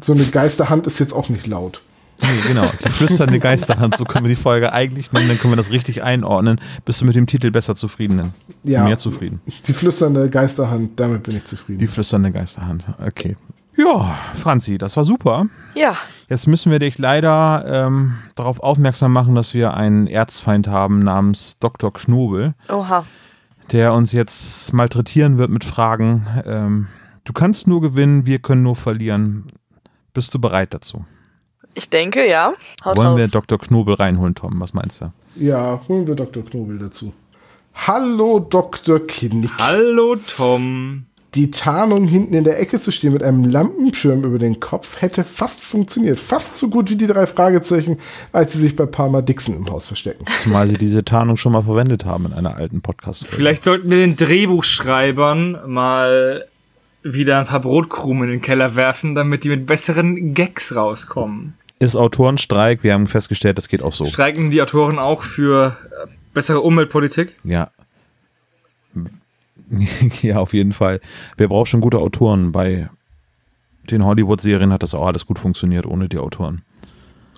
So 0.00 0.12
eine 0.12 0.24
Geisterhand 0.24 0.86
ist 0.86 0.98
jetzt 0.98 1.12
auch 1.12 1.28
nicht 1.28 1.46
laut. 1.46 1.82
Nee, 2.20 2.48
genau. 2.48 2.68
Die 2.84 2.88
flüsternde 2.88 3.38
Geisterhand, 3.38 3.96
so 3.96 4.04
können 4.04 4.24
wir 4.24 4.30
die 4.30 4.40
Folge 4.40 4.72
eigentlich 4.72 5.12
nennen, 5.12 5.28
dann 5.28 5.38
können 5.38 5.52
wir 5.52 5.56
das 5.56 5.70
richtig 5.70 6.02
einordnen. 6.02 6.60
Bist 6.84 7.00
du 7.00 7.04
mit 7.04 7.14
dem 7.14 7.26
Titel 7.26 7.52
besser 7.52 7.76
zufrieden? 7.76 8.32
Ja. 8.64 8.84
Mehr 8.84 8.98
zufrieden. 8.98 9.40
Die 9.66 9.72
flüsternde 9.72 10.28
Geisterhand, 10.28 10.98
damit 10.98 11.22
bin 11.22 11.36
ich 11.36 11.44
zufrieden. 11.44 11.78
Die 11.78 11.86
flüsternde 11.86 12.32
Geisterhand. 12.32 12.84
Okay. 13.04 13.36
Ja, 13.76 14.18
Franzi, 14.34 14.76
das 14.76 14.96
war 14.96 15.04
super. 15.04 15.46
Ja. 15.76 15.92
Jetzt 16.28 16.48
müssen 16.48 16.72
wir 16.72 16.80
dich 16.80 16.98
leider 16.98 17.64
ähm, 17.68 18.14
darauf 18.34 18.58
aufmerksam 18.60 19.12
machen, 19.12 19.36
dass 19.36 19.54
wir 19.54 19.74
einen 19.74 20.08
Erzfeind 20.08 20.66
haben 20.66 20.98
namens 20.98 21.56
Dr. 21.60 21.92
Knobel, 21.92 22.54
Oha. 22.68 23.04
Der 23.72 23.92
uns 23.92 24.12
jetzt 24.12 24.72
malträtieren 24.72 25.38
wird 25.38 25.50
mit 25.50 25.64
Fragen. 25.64 26.26
Ähm, 26.44 26.86
du 27.24 27.32
kannst 27.32 27.66
nur 27.66 27.80
gewinnen, 27.80 28.26
wir 28.26 28.38
können 28.38 28.62
nur 28.62 28.76
verlieren. 28.76 29.46
Bist 30.14 30.34
du 30.34 30.38
bereit 30.38 30.74
dazu? 30.74 31.04
Ich 31.74 31.90
denke, 31.90 32.28
ja. 32.28 32.54
Haut 32.84 32.96
Wollen 32.96 33.08
raus. 33.08 33.18
wir 33.18 33.28
Dr. 33.28 33.58
Knobel 33.58 33.94
reinholen, 33.94 34.34
Tom? 34.34 34.58
Was 34.60 34.74
meinst 34.74 35.00
du? 35.00 35.12
Ja, 35.36 35.80
holen 35.88 36.06
wir 36.06 36.14
Dr. 36.16 36.44
Knobel 36.44 36.78
dazu. 36.78 37.12
Hallo 37.86 38.40
Dr. 38.40 39.06
Knick. 39.06 39.50
Hallo 39.58 40.16
Tom. 40.16 41.06
Die 41.34 41.50
Tarnung 41.50 42.06
hinten 42.06 42.34
in 42.34 42.44
der 42.44 42.58
Ecke 42.58 42.80
zu 42.80 42.90
stehen 42.90 43.12
mit 43.12 43.22
einem 43.22 43.44
Lampenschirm 43.44 44.24
über 44.24 44.38
den 44.38 44.60
Kopf 44.60 45.02
hätte 45.02 45.24
fast 45.24 45.62
funktioniert. 45.62 46.18
Fast 46.18 46.56
so 46.56 46.70
gut 46.70 46.88
wie 46.90 46.96
die 46.96 47.06
drei 47.06 47.26
Fragezeichen, 47.26 47.98
als 48.32 48.54
sie 48.54 48.60
sich 48.60 48.76
bei 48.76 48.86
Palmer 48.86 49.20
Dixon 49.20 49.54
im 49.56 49.66
Haus 49.66 49.88
verstecken. 49.88 50.24
Zumal 50.42 50.68
sie 50.68 50.78
diese 50.78 51.04
Tarnung 51.04 51.36
schon 51.36 51.52
mal 51.52 51.62
verwendet 51.62 52.06
haben 52.06 52.26
in 52.26 52.32
einer 52.32 52.56
alten 52.56 52.80
Podcast-Folge. 52.80 53.36
Vielleicht 53.36 53.64
sollten 53.64 53.90
wir 53.90 53.98
den 53.98 54.16
Drehbuchschreibern 54.16 55.58
mal 55.66 56.46
wieder 57.02 57.40
ein 57.40 57.46
paar 57.46 57.60
Brotkrumen 57.60 58.24
in 58.24 58.30
den 58.36 58.42
Keller 58.42 58.74
werfen, 58.74 59.14
damit 59.14 59.44
die 59.44 59.50
mit 59.50 59.66
besseren 59.66 60.34
Gags 60.34 60.74
rauskommen. 60.74 61.54
Ist 61.78 61.94
Autorenstreik, 61.94 62.82
wir 62.82 62.94
haben 62.94 63.06
festgestellt, 63.06 63.58
das 63.58 63.68
geht 63.68 63.82
auch 63.82 63.92
so. 63.92 64.04
Streiken 64.06 64.50
die 64.50 64.60
Autoren 64.62 64.98
auch 64.98 65.22
für 65.22 65.76
äh, 66.04 66.08
Bessere 66.34 66.60
Umweltpolitik. 66.60 67.36
Ja. 67.44 67.70
ja, 70.22 70.38
auf 70.38 70.54
jeden 70.54 70.72
Fall. 70.72 71.00
Wer 71.36 71.48
braucht 71.48 71.68
schon 71.68 71.80
gute 71.80 71.98
Autoren? 71.98 72.52
Bei 72.52 72.88
den 73.90 74.04
Hollywood-Serien 74.04 74.72
hat 74.72 74.82
das 74.82 74.94
auch 74.94 75.06
alles 75.06 75.26
gut 75.26 75.38
funktioniert 75.38 75.86
ohne 75.86 76.08
die 76.08 76.18
Autoren. 76.18 76.62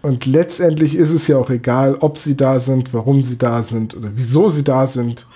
Und 0.03 0.27
letztendlich 0.27 0.95
ist 0.95 1.11
es 1.11 1.29
ja 1.29 1.37
auch 1.37 1.51
egal, 1.51 1.97
ob 2.01 2.17
sie 2.17 2.37
da 2.37 2.59
sind, 2.59 2.95
warum 2.95 3.23
sie 3.23 3.37
da 3.37 3.63
sind 3.63 3.95
oder 3.95 4.11
wieso 4.15 4.49
sie 4.49 4.65
da 4.65 4.87
sind. 4.87 5.27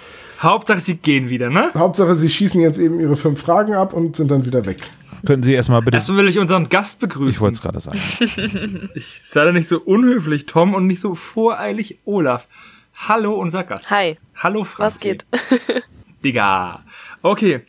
Hauptsache, 0.41 0.81
sie 0.81 0.97
gehen 0.97 1.29
wieder, 1.31 1.51
ne? 1.51 1.71
Hauptsache, 1.75 2.15
sie 2.15 2.29
schießen 2.29 2.61
jetzt 2.61 2.79
eben 2.79 2.99
ihre 2.99 3.17
fünf 3.17 3.41
Fragen 3.41 3.75
ab 3.75 3.93
und 3.93 4.17
sind 4.17 4.31
dann 4.31 4.45
wieder 4.45 4.65
weg. 4.67 4.79
Könnten 5.25 5.43
Sie 5.43 5.55
erstmal 5.55 5.81
bitte. 5.81 5.97
Erstmal 5.97 6.19
will 6.19 6.29
ich 6.29 6.39
unseren 6.39 6.69
Gast 6.69 7.01
begrüßen. 7.01 7.31
Ich 7.31 7.41
wollte 7.41 7.55
es 7.55 7.63
gerade 7.63 7.81
sagen. 7.81 7.99
Ich 8.95 9.23
sei 9.23 9.45
da 9.45 9.53
nicht 9.53 9.69
so 9.69 9.81
unhöflich, 9.81 10.47
Tom, 10.47 10.75
und 10.75 10.87
nicht 10.87 11.01
so 11.01 11.15
voreilig, 11.15 11.99
Olaf. 12.05 12.47
Hallo, 12.95 13.35
unser 13.35 13.65
Gast. 13.65 13.91
Hi. 13.91 14.19
Hallo, 14.37 14.65
Franzi. 14.65 14.95
Was 14.95 15.01
geht? 15.01 15.27
Digga. 16.25 16.83
Okay. 17.23 17.63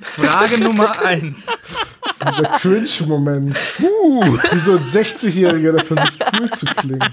Frage 0.00 0.58
Nummer 0.64 0.98
eins. 1.04 1.46
Dieser 2.20 2.48
Cringe-Moment. 2.58 3.56
Uh, 3.80 4.38
wie 4.52 4.58
so 4.58 4.76
ein 4.76 4.84
60-Jähriger, 4.84 5.72
der 5.72 5.84
versucht 5.84 6.24
cool 6.38 6.50
zu 6.50 6.66
klingen. 6.66 7.12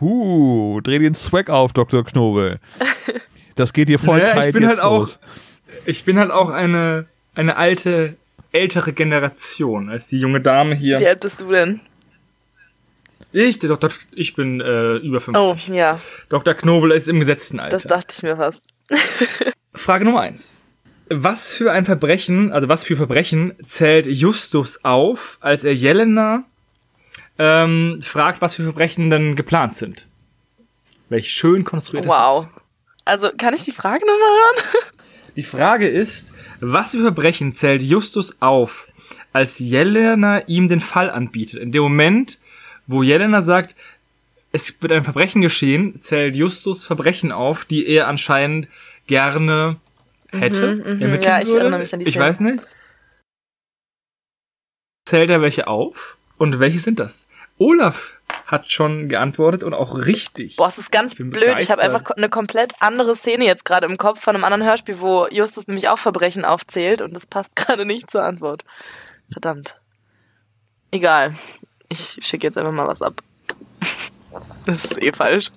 Huh, 0.00 0.80
dreh 0.82 0.98
den 0.98 1.14
Swag 1.14 1.48
auf, 1.48 1.72
Dr. 1.72 2.04
Knobel. 2.04 2.58
Das 3.54 3.72
geht 3.72 3.88
hier 3.88 3.98
voll 3.98 4.18
Naja, 4.18 4.34
tight 4.34 4.48
ich 4.48 4.52
bin 4.52 4.62
jetzt 4.62 4.70
halt 4.72 4.80
auch, 4.82 4.98
los. 4.98 5.18
ich 5.86 6.04
bin 6.04 6.18
halt 6.18 6.30
auch 6.30 6.50
eine, 6.50 7.06
eine 7.34 7.56
alte, 7.56 8.16
ältere 8.52 8.92
Generation 8.92 9.88
als 9.88 10.08
die 10.08 10.18
junge 10.18 10.40
Dame 10.40 10.74
hier. 10.74 11.00
Wie 11.00 11.06
alt 11.06 11.20
bist 11.20 11.40
du 11.40 11.50
denn? 11.50 11.80
Ich, 13.32 13.58
der 13.58 13.68
Doktor, 13.68 13.90
ich 14.12 14.34
bin 14.34 14.60
äh, 14.60 14.96
über 14.96 15.20
50. 15.20 15.70
Oh, 15.70 15.72
ja, 15.72 16.00
Dr. 16.28 16.54
Knobel 16.54 16.90
ist 16.92 17.08
im 17.08 17.20
gesetzten 17.20 17.60
Alter. 17.60 17.76
das 17.76 17.84
dachte 17.84 18.14
ich 18.16 18.22
mir 18.22 18.36
fast. 18.36 18.64
Frage 19.74 20.04
Nummer 20.04 20.20
eins. 20.20 20.52
Was 21.08 21.54
für 21.54 21.70
ein 21.70 21.84
Verbrechen, 21.84 22.52
also 22.52 22.68
was 22.68 22.82
für 22.82 22.96
Verbrechen 22.96 23.54
zählt 23.68 24.06
Justus 24.06 24.84
auf, 24.84 25.38
als 25.40 25.64
er 25.64 25.74
Jelena 25.74 26.44
ähm, 27.38 28.00
fragt, 28.02 28.40
was 28.40 28.54
für 28.54 28.64
Verbrechen 28.64 29.10
denn 29.10 29.36
geplant 29.36 29.74
sind? 29.74 30.06
Welch 31.08 31.30
schön 31.32 31.64
konstruiertes 31.64 32.10
Wow. 32.10 32.42
Satz. 32.44 32.62
Also, 33.04 33.30
kann 33.36 33.54
ich 33.54 33.62
die 33.62 33.70
Frage 33.72 34.04
nochmal 34.04 34.18
hören? 34.18 34.84
Die 35.36 35.42
Frage 35.42 35.86
ist, 35.86 36.32
was 36.60 36.92
für 36.92 37.02
Verbrechen 37.02 37.54
zählt 37.54 37.82
Justus 37.82 38.36
auf, 38.40 38.88
als 39.34 39.58
Jelena 39.58 40.38
ihm 40.46 40.68
den 40.70 40.80
Fall 40.80 41.10
anbietet? 41.10 41.60
In 41.60 41.70
dem 41.72 41.82
Moment, 41.82 42.38
wo 42.86 43.02
Jelena 43.02 43.42
sagt, 43.42 43.74
es 44.52 44.80
wird 44.80 44.92
ein 44.92 45.04
Verbrechen 45.04 45.42
geschehen, 45.42 46.00
zählt 46.00 46.36
Justus 46.36 46.84
Verbrechen 46.84 47.32
auf, 47.32 47.64
die 47.64 47.86
er 47.86 48.08
anscheinend 48.08 48.68
gerne 49.06 49.76
hätte. 50.30 50.82
ermitteln 50.84 50.98
Mhm, 50.98 51.22
ja, 51.22 51.40
ich 51.40 51.48
würde. 51.48 51.60
erinnere 51.60 51.80
mich 51.80 51.92
an 51.92 52.00
die 52.00 52.06
Ich 52.06 52.12
Szene. 52.14 52.24
weiß 52.24 52.40
nicht. 52.40 52.64
Zählt 55.08 55.30
er 55.30 55.40
welche 55.40 55.68
auf? 55.68 56.16
Und 56.38 56.58
welche 56.58 56.78
sind 56.78 56.98
das? 56.98 57.28
Olaf 57.58 58.14
hat 58.46 58.70
schon 58.70 59.08
geantwortet 59.08 59.62
und 59.62 59.72
auch 59.74 59.96
richtig. 59.96 60.56
Boah, 60.56 60.68
es 60.68 60.78
ist 60.78 60.92
ganz 60.92 61.12
Ich 61.12 61.18
blöd. 61.18 61.58
Ich 61.58 61.70
habe 61.70 61.82
einfach 61.82 62.10
eine 62.10 62.28
komplett 62.28 62.74
andere 62.80 63.16
Szene 63.16 63.44
jetzt 63.44 63.64
gerade 63.64 63.86
im 63.86 63.96
Kopf 63.96 64.20
von 64.20 64.34
einem 64.34 64.44
anderen 64.44 64.64
Hörspiel, 64.64 65.00
wo 65.00 65.26
Justus 65.28 65.66
nämlich 65.66 65.88
auch 65.88 65.98
Verbrechen 65.98 66.44
aufzählt 66.44 67.00
und 67.00 67.14
das 67.14 67.26
passt 67.26 67.56
gerade 67.56 67.86
nicht 67.86 68.10
zur 68.10 68.22
Antwort. 68.24 68.64
Verdammt. 69.30 69.76
Egal. 70.90 71.34
Ich 71.88 72.18
schicke 72.22 72.46
jetzt 72.46 72.58
einfach 72.58 72.72
mal 72.72 72.86
was 72.86 73.02
ab. 73.02 73.14
Das 74.66 74.84
ist 74.84 75.02
eh 75.02 75.12
falsch. 75.12 75.50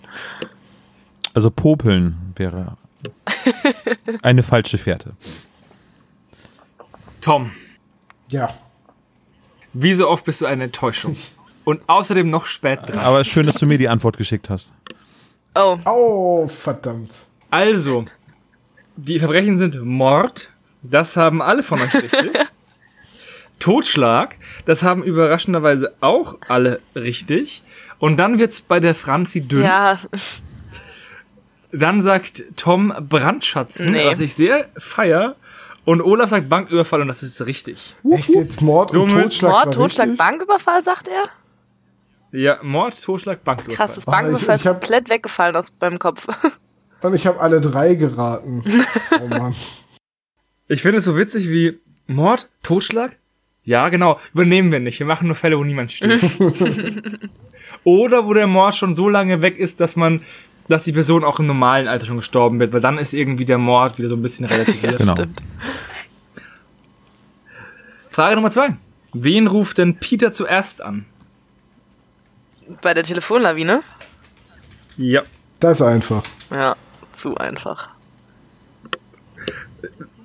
Also 1.34 1.50
Popeln 1.52 2.34
wäre 2.36 2.78
eine 4.22 4.44
falsche 4.44 4.78
Fährte. 4.78 5.14
Tom, 7.22 7.52
Ja. 8.30 8.54
wie 9.74 9.94
so 9.94 10.08
oft 10.08 10.26
bist 10.26 10.42
du 10.42 10.46
eine 10.46 10.66
Enttäuschung. 10.66 11.18
Und 11.66 11.82
außerdem 11.88 12.30
noch 12.30 12.46
spät 12.46 12.80
dran. 12.88 13.00
Aber 13.00 13.24
schön, 13.26 13.46
dass 13.48 13.56
du 13.56 13.66
mir 13.66 13.78
die 13.78 13.90
Antwort 13.90 14.18
geschickt 14.18 14.50
hast. 14.50 14.72
Oh, 15.56 15.78
Oh, 15.86 16.48
verdammt. 16.48 17.12
Also, 17.52 18.06
die 18.96 19.20
Verbrechen 19.20 19.58
sind 19.58 19.84
Mord, 19.84 20.50
das 20.84 21.18
haben 21.18 21.42
alle 21.42 21.64
von 21.64 21.82
euch 21.82 21.94
richtig. 21.96 22.32
Totschlag, 23.60 24.36
das 24.66 24.84
haben 24.84 25.04
überraschenderweise 25.04 25.94
auch 26.02 26.38
alle 26.48 26.80
richtig. 26.96 27.62
Und 28.00 28.18
dann 28.18 28.40
wird's 28.40 28.62
bei 28.62 28.80
der 28.80 28.96
Franzi 28.96 29.42
dünn. 29.42 29.64
ja. 29.64 30.00
Dann 31.72 32.02
sagt 32.02 32.42
Tom 32.56 32.92
Brandschatzen, 33.10 33.92
Nee. 33.92 34.08
was 34.08 34.20
ich 34.20 34.34
sehr 34.34 34.68
feier. 34.78 35.36
Und 35.86 36.02
Olaf 36.02 36.30
sagt 36.32 36.50
Banküberfall 36.50 37.02
und 37.02 37.08
das 37.08 37.22
ist 37.22 37.46
richtig. 37.46 37.96
Echt 38.12 38.30
jetzt 38.30 38.62
Mord 38.62 38.94
und 38.96 39.10
Somit- 39.12 39.24
Totschlag? 39.26 39.52
Mord, 39.52 39.74
Totschlag, 39.76 40.08
richtig? 40.08 40.18
Banküberfall, 40.18 40.82
sagt 40.82 41.08
er? 41.08 41.24
Ja, 42.32 42.60
Mord, 42.64 43.02
Totschlag, 43.02 43.44
Banküberfall. 43.44 43.76
Krass, 43.76 43.96
das 43.96 44.06
Banküberfall 44.06 44.56
ich- 44.56 44.66
ist 44.66 44.72
komplett 44.72 45.10
weggefallen 45.10 45.56
aus 45.56 45.72
meinem 45.80 46.00
Kopf. 46.00 46.28
Und 47.02 47.14
ich 47.14 47.26
habe 47.28 47.40
alle 47.40 47.62
drei 47.62 47.94
geraten. 47.96 48.64
Oh 49.22 49.28
Mann. 49.28 49.56
Ich 50.68 50.82
finde 50.82 51.00
es 51.00 51.06
so 51.06 51.16
witzig 51.18 51.50
wie 51.50 51.80
Mord, 52.08 52.50
Totschlag? 52.64 53.18
Ja, 53.70 53.90
genau. 53.90 54.20
Übernehmen 54.34 54.72
wir 54.72 54.80
nicht. 54.80 54.98
Wir 54.98 55.06
machen 55.06 55.28
nur 55.28 55.36
Fälle, 55.36 55.60
wo 55.60 55.64
niemand 55.64 55.92
stirbt. 55.92 56.24
Oder 57.84 58.26
wo 58.26 58.34
der 58.34 58.48
Mord 58.48 58.76
schon 58.76 58.96
so 58.96 59.08
lange 59.08 59.44
weg 59.44 59.60
ist, 59.60 59.80
dass 59.80 59.96
man, 59.96 60.24
dass 60.68 60.86
die 60.86 60.92
Person 60.92 61.24
auch 61.24 61.38
im 61.38 61.46
normalen 61.46 61.88
Alter 61.88 62.08
schon 62.08 62.18
gestorben 62.18 62.60
wird, 62.60 62.74
weil 62.74 62.82
dann 62.82 62.98
ist 62.98 63.14
irgendwie 63.14 63.46
der 63.46 63.60
Mord 63.60 64.00
wieder 64.00 64.08
so 64.08 64.16
ein 64.16 64.24
bisschen 64.24 64.48
relativiert. 64.48 64.98
Genau. 65.00 65.14
Stimmt. 65.14 65.44
Frage 68.10 68.38
Nummer 68.38 68.50
zwei. 68.50 68.76
Wen 69.14 69.46
ruft 69.46 69.78
denn 69.78 69.98
Peter 69.98 70.34
zuerst 70.34 70.82
an? 70.82 71.06
Bei 72.82 72.96
der 72.96 73.04
Telefonlawine? 73.04 73.84
Ja. 74.98 75.22
Das 75.60 75.80
ist 75.80 75.86
einfach. 75.86 76.24
Ja, 76.50 76.76
zu 77.14 77.38
einfach. 77.38 77.90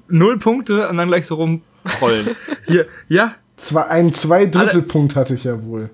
Null 0.09 0.39
Punkte 0.39 0.89
und 0.89 0.97
dann 0.97 1.09
gleich 1.09 1.27
so 1.27 1.37
rumrollen. 1.87 2.37
Hier, 2.67 2.87
ja. 3.09 3.35
Zwei, 3.57 3.87
einen 3.87 4.13
Zweidrittelpunkt 4.13 5.15
hatte 5.15 5.35
ich 5.35 5.45
ja 5.45 5.63
wohl. 5.65 5.91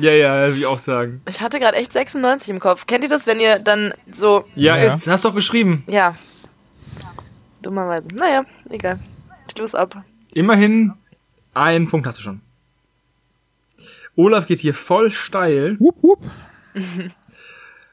Ja, 0.00 0.12
ja, 0.12 0.46
will 0.46 0.56
ich 0.56 0.64
auch 0.66 0.78
sagen. 0.78 1.22
Ich 1.28 1.40
hatte 1.40 1.58
gerade 1.58 1.76
echt 1.76 1.92
96 1.92 2.50
im 2.50 2.60
Kopf. 2.60 2.86
Kennt 2.86 3.02
ihr 3.02 3.10
das, 3.10 3.26
wenn 3.26 3.40
ihr 3.40 3.58
dann 3.58 3.92
so, 4.12 4.44
Ja, 4.54 4.76
Ja. 4.76 4.94
Ist, 4.94 5.08
hast 5.08 5.24
doch 5.24 5.34
geschrieben. 5.34 5.82
ja. 5.88 6.14
Dummerweise. 7.62 8.08
Naja, 8.14 8.44
egal. 8.70 8.98
Ich 9.48 9.58
los 9.58 9.74
ab. 9.74 10.02
Immerhin 10.32 10.92
einen 11.54 11.88
Punkt 11.88 12.06
hast 12.06 12.18
du 12.18 12.22
schon. 12.22 12.40
Olaf 14.16 14.46
geht 14.46 14.60
hier 14.60 14.74
voll 14.74 15.10
steil. 15.10 15.76
Wupp, 15.78 16.02
wupp. 16.02 16.22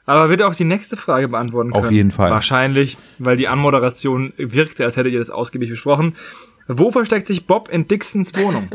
Aber 0.07 0.29
wird 0.29 0.41
er 0.41 0.47
auch 0.47 0.55
die 0.55 0.65
nächste 0.65 0.97
Frage 0.97 1.27
beantworten 1.27 1.71
können? 1.71 1.83
Auf 1.83 1.91
jeden 1.91 2.11
Fall. 2.11 2.29
Wahrscheinlich, 2.29 2.97
weil 3.17 3.37
die 3.37 3.47
Anmoderation 3.47 4.33
wirkte, 4.37 4.83
als 4.85 4.97
hättet 4.97 5.13
ihr 5.13 5.19
das 5.19 5.31
ausgiebig 5.31 5.69
besprochen. 5.69 6.15
Wo 6.67 6.91
versteckt 6.91 7.27
sich 7.27 7.47
Bob 7.47 7.69
in 7.69 7.87
Dixons 7.87 8.37
Wohnung? 8.37 8.69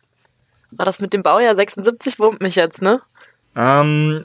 War 0.70 0.84
das 0.86 1.00
mit 1.00 1.12
dem 1.12 1.22
Baujahr 1.22 1.54
76? 1.54 2.18
Wurmt 2.18 2.40
mich 2.40 2.56
jetzt, 2.56 2.82
ne? 2.82 3.00
ähm, 3.56 4.24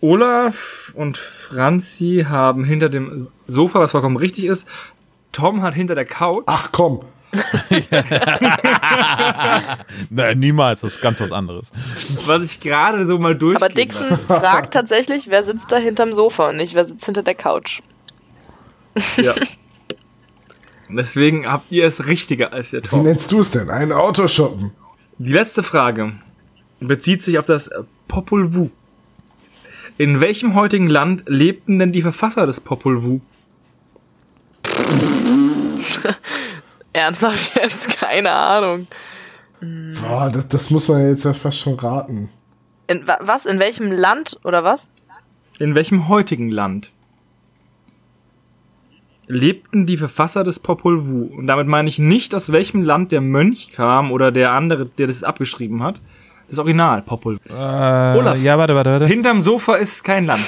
Olaf 0.00 0.92
und 0.94 1.16
Franzi 1.16 2.26
haben 2.28 2.64
hinter 2.64 2.88
dem 2.88 3.28
Sofa, 3.46 3.80
was 3.80 3.92
vollkommen 3.92 4.16
richtig 4.16 4.44
ist. 4.44 4.68
Tom 5.36 5.60
hat 5.60 5.74
hinter 5.74 5.94
der 5.94 6.06
Couch. 6.06 6.44
Ach 6.46 6.70
komm. 6.72 7.00
Nein, 10.08 10.38
niemals, 10.38 10.80
das 10.80 10.92
ist 10.96 11.02
ganz 11.02 11.20
was 11.20 11.30
anderes. 11.30 11.72
Was 12.24 12.40
ich 12.40 12.58
gerade 12.58 13.04
so 13.04 13.18
mal 13.18 13.36
durch. 13.36 13.56
Aber 13.56 13.68
Dixon 13.68 14.06
fragt 14.26 14.72
tatsächlich, 14.72 15.28
wer 15.28 15.42
sitzt 15.42 15.70
da 15.70 15.76
hinterm 15.76 16.14
Sofa 16.14 16.48
und 16.48 16.56
nicht, 16.56 16.74
wer 16.74 16.86
sitzt 16.86 17.04
hinter 17.04 17.22
der 17.22 17.34
Couch. 17.34 17.82
Ja. 19.18 19.34
Deswegen 20.88 21.46
habt 21.46 21.70
ihr 21.70 21.84
es 21.84 22.06
richtiger 22.06 22.54
als 22.54 22.70
der 22.70 22.82
Wie 22.82 22.88
Tom. 22.88 23.02
nennst 23.02 23.30
du 23.30 23.40
es 23.40 23.50
denn? 23.50 23.68
Ein 23.68 23.92
Autoshoppen. 23.92 24.70
Die 25.18 25.32
letzte 25.32 25.62
Frage 25.62 26.12
bezieht 26.80 27.22
sich 27.22 27.38
auf 27.38 27.44
das 27.44 27.68
Popol 28.08 28.54
Vuh. 28.54 28.70
In 29.98 30.22
welchem 30.22 30.54
heutigen 30.54 30.86
Land 30.86 31.24
lebten 31.26 31.78
denn 31.78 31.92
die 31.92 32.00
Verfasser 32.00 32.46
des 32.46 32.60
Popol 32.60 33.02
Vuh? 33.02 33.20
Ernsthaft 36.92 37.56
jetzt? 37.56 37.98
Keine 38.00 38.30
Ahnung. 38.30 38.80
Boah, 40.02 40.30
das, 40.30 40.48
das 40.48 40.70
muss 40.70 40.88
man 40.88 41.00
ja 41.00 41.08
jetzt 41.08 41.24
ja 41.24 41.32
fast 41.32 41.58
schon 41.58 41.74
raten. 41.78 42.28
In, 42.88 43.06
wa- 43.06 43.18
was? 43.20 43.46
In 43.46 43.58
welchem 43.58 43.90
Land 43.90 44.38
oder 44.44 44.64
was? 44.64 44.90
In 45.58 45.74
welchem 45.74 46.08
heutigen 46.08 46.50
Land 46.50 46.90
lebten 49.28 49.86
die 49.86 49.96
Verfasser 49.96 50.44
des 50.44 50.60
Popol 50.60 51.06
Vuh? 51.06 51.30
Und 51.36 51.46
damit 51.46 51.66
meine 51.66 51.88
ich 51.88 51.98
nicht, 51.98 52.34
aus 52.34 52.52
welchem 52.52 52.82
Land 52.82 53.12
der 53.12 53.20
Mönch 53.20 53.72
kam 53.72 54.12
oder 54.12 54.30
der 54.30 54.52
andere, 54.52 54.86
der 54.86 55.06
das 55.06 55.24
abgeschrieben 55.24 55.82
hat. 55.82 56.00
Das 56.48 56.58
Original, 56.58 57.02
Popol 57.02 57.38
Vuh. 57.44 57.52
Äh, 57.52 58.18
Olaf. 58.18 58.38
Ja, 58.38 58.56
warte, 58.58 58.74
warte, 58.74 58.90
warte. 58.92 59.06
Hinterm 59.06 59.40
Sofa 59.40 59.74
ist 59.76 60.04
kein 60.04 60.26
Land. 60.26 60.40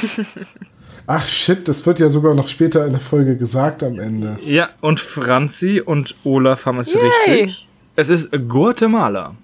Ach 1.11 1.27
shit, 1.27 1.67
das 1.67 1.87
wird 1.87 2.01
ja 2.01 2.11
sogar 2.11 2.35
noch 2.35 2.49
später 2.49 2.85
in 2.85 2.93
der 2.93 3.01
Folge 3.01 3.39
gesagt 3.39 3.83
am 3.83 3.99
Ende. 3.99 4.39
ja, 4.45 4.69
und 4.83 5.01
Franzi 5.01 5.81
und 5.81 6.15
Olaf 6.23 6.67
haben 6.67 6.79
es 6.79 6.93
Yay. 6.93 7.01
richtig. 7.35 7.67
Es 7.97 8.11
ist 8.11 8.31
Guatemala. 8.47 9.35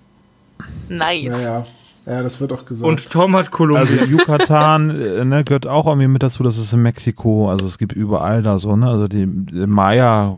Nice. 0.91 1.23
Ja, 1.25 1.39
ja. 1.41 1.67
Ja, 2.05 2.23
das 2.23 2.39
wird 2.39 2.53
auch 2.53 2.67
gesagt. 2.67 2.87
Und 2.87 3.11
Tom 3.11 3.35
hat 3.35 3.51
Kolumbien. 3.51 3.99
Also 3.99 4.11
Yucatan 4.11 4.91
äh, 5.01 5.25
ne, 5.25 5.43
gehört 5.43 5.67
auch 5.67 5.87
irgendwie 5.87 6.07
mit 6.07 6.23
dazu, 6.23 6.43
das 6.43 6.59
ist 6.59 6.71
in 6.75 6.83
Mexiko, 6.83 7.49
also 7.51 7.65
es 7.65 7.79
gibt 7.79 7.93
überall 7.93 8.43
da 8.43 8.59
so, 8.59 8.77
ne? 8.77 8.87
Also 8.87 9.09
die, 9.09 9.27
die 9.27 9.67
Maya, 9.67 10.37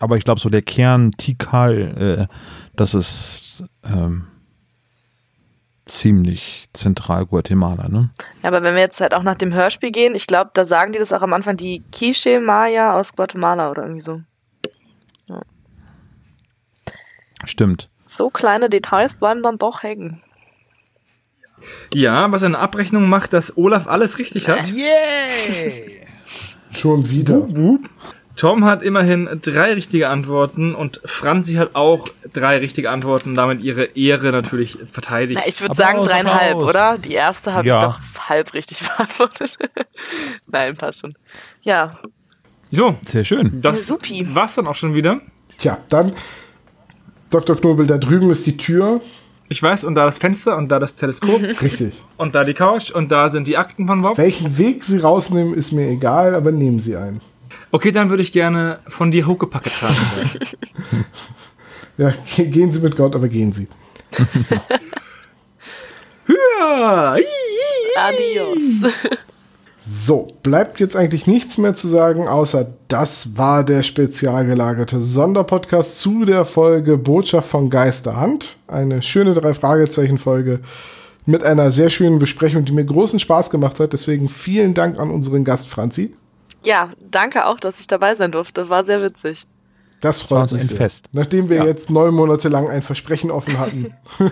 aber 0.00 0.16
ich 0.16 0.24
glaube 0.24 0.40
so 0.40 0.48
der 0.48 0.62
Kern 0.62 1.12
Tikal, 1.12 2.26
äh, 2.28 2.34
das 2.74 2.94
ist 2.94 3.62
ähm, 3.84 4.24
ziemlich 5.88 6.68
zentral 6.72 7.26
Guatemala, 7.26 7.88
ne? 7.88 8.10
Ja, 8.42 8.48
aber 8.48 8.62
wenn 8.62 8.74
wir 8.74 8.82
jetzt 8.82 9.00
halt 9.00 9.14
auch 9.14 9.22
nach 9.22 9.34
dem 9.34 9.52
Hörspiel 9.52 9.90
gehen, 9.90 10.14
ich 10.14 10.26
glaube, 10.26 10.50
da 10.54 10.64
sagen 10.64 10.92
die 10.92 10.98
das 10.98 11.12
auch 11.12 11.22
am 11.22 11.32
Anfang, 11.32 11.56
die 11.56 11.82
Quiche 11.92 12.40
Maya 12.40 12.94
aus 12.94 13.14
Guatemala 13.14 13.70
oder 13.70 13.82
irgendwie 13.82 14.00
so. 14.00 14.20
Stimmt. 17.44 17.88
So 18.06 18.30
kleine 18.30 18.68
Details 18.68 19.14
bleiben 19.14 19.42
dann 19.42 19.58
doch 19.58 19.82
hängen. 19.82 20.22
ja, 21.94 22.30
was 22.32 22.42
eine 22.42 22.58
Abrechnung 22.58 23.08
macht, 23.08 23.32
dass 23.32 23.56
Olaf 23.56 23.86
alles 23.86 24.18
richtig 24.18 24.48
hat. 24.48 24.70
schon 26.70 27.10
wieder. 27.10 27.48
Wup. 27.56 27.88
Tom 28.38 28.64
hat 28.64 28.82
immerhin 28.82 29.28
drei 29.42 29.74
richtige 29.74 30.08
Antworten 30.08 30.74
und 30.74 31.00
Franzi 31.04 31.54
hat 31.54 31.74
auch 31.74 32.08
drei 32.32 32.58
richtige 32.58 32.88
Antworten, 32.90 33.34
damit 33.34 33.60
ihre 33.62 33.84
Ehre 33.96 34.30
natürlich 34.30 34.78
verteidigt. 34.90 35.40
Na, 35.42 35.48
ich 35.48 35.60
würde 35.60 35.74
sagen 35.74 36.04
dreieinhalb, 36.04 36.52
Applaus. 36.54 36.70
oder? 36.70 36.98
Die 36.98 37.12
erste 37.12 37.52
habe 37.52 37.68
ich 37.68 37.74
Ja. 37.74 37.80
doch 37.80 37.98
halb 38.28 38.54
richtig 38.54 38.78
beantwortet. 38.96 39.58
Nein, 40.46 40.76
passt 40.76 41.00
schon. 41.00 41.12
Ja, 41.62 41.94
so, 42.70 42.96
Sehr 43.04 43.24
schön. 43.24 43.60
das 43.60 43.86
Supi. 43.86 44.26
war's 44.34 44.54
dann 44.54 44.66
auch 44.68 44.74
schon 44.74 44.94
wieder. 44.94 45.20
Tja, 45.58 45.78
dann, 45.88 46.12
Dr. 47.30 47.56
Knobel, 47.56 47.86
da 47.86 47.98
drüben 47.98 48.30
ist 48.30 48.46
die 48.46 48.56
Tür. 48.56 49.00
Ich 49.48 49.62
weiß, 49.62 49.84
und 49.84 49.94
da 49.96 50.04
das 50.04 50.18
Fenster 50.18 50.56
und 50.56 50.68
da 50.68 50.78
das 50.78 50.94
Teleskop 50.94 51.42
Richtig. 51.62 52.04
und 52.18 52.34
da 52.34 52.44
die 52.44 52.54
Couch 52.54 52.90
und 52.90 53.10
da 53.10 53.30
sind 53.30 53.48
die 53.48 53.56
Akten 53.56 53.86
von 53.86 54.02
Bob. 54.02 54.16
Welchen 54.18 54.58
Weg 54.58 54.84
Sie 54.84 54.98
rausnehmen, 54.98 55.54
ist 55.54 55.72
mir 55.72 55.88
egal, 55.88 56.34
aber 56.34 56.52
nehmen 56.52 56.78
Sie 56.80 56.94
einen. 56.96 57.20
Okay, 57.70 57.92
dann 57.92 58.08
würde 58.10 58.22
ich 58.22 58.32
gerne 58.32 58.78
von 58.88 59.10
dir 59.10 59.26
Huckepack 59.26 59.64
werden. 59.82 59.96
Ja, 61.98 62.12
ge- 62.36 62.46
gehen 62.46 62.70
Sie 62.70 62.78
mit 62.78 62.96
Gott, 62.96 63.16
aber 63.16 63.26
gehen 63.26 63.50
Sie. 63.50 63.66
ja, 66.28 67.16
adios. 67.96 68.92
So, 69.90 70.28
bleibt 70.42 70.80
jetzt 70.80 70.96
eigentlich 70.96 71.26
nichts 71.26 71.56
mehr 71.56 71.74
zu 71.74 71.88
sagen, 71.88 72.28
außer 72.28 72.74
das 72.88 73.38
war 73.38 73.64
der 73.64 73.82
spezial 73.82 74.44
gelagerte 74.44 75.00
Sonderpodcast 75.00 75.98
zu 75.98 76.26
der 76.26 76.44
Folge 76.44 76.98
Botschaft 76.98 77.48
von 77.48 77.70
Geisterhand. 77.70 78.56
Eine 78.66 79.00
schöne 79.00 79.32
Drei-Fragezeichen-Folge 79.32 80.60
mit 81.24 81.42
einer 81.42 81.70
sehr 81.70 81.88
schönen 81.88 82.18
Besprechung, 82.18 82.66
die 82.66 82.72
mir 82.72 82.84
großen 82.84 83.18
Spaß 83.18 83.48
gemacht 83.48 83.80
hat. 83.80 83.94
Deswegen 83.94 84.28
vielen 84.28 84.74
Dank 84.74 85.00
an 85.00 85.10
unseren 85.10 85.42
Gast 85.42 85.68
Franzi. 85.70 86.14
Ja, 86.62 86.90
danke 87.00 87.46
auch, 87.46 87.60
dass 87.60 87.80
ich 87.80 87.86
dabei 87.86 88.14
sein 88.14 88.32
durfte. 88.32 88.68
War 88.68 88.84
sehr 88.84 89.02
witzig. 89.02 89.46
Das 90.00 90.20
war 90.22 90.28
freut 90.28 90.42
uns 90.42 90.52
mich 90.52 90.62
ein 90.62 90.68
sehr. 90.68 90.76
Fest. 90.76 91.06
Nachdem 91.12 91.48
wir 91.48 91.56
Ja. 91.58 91.64
jetzt 91.64 91.90
neun 91.90 92.14
Monate 92.14 92.48
lang 92.48 92.68
ein 92.68 92.82
Versprechen 92.82 93.30
offen 93.30 93.58
hatten. 93.58 93.92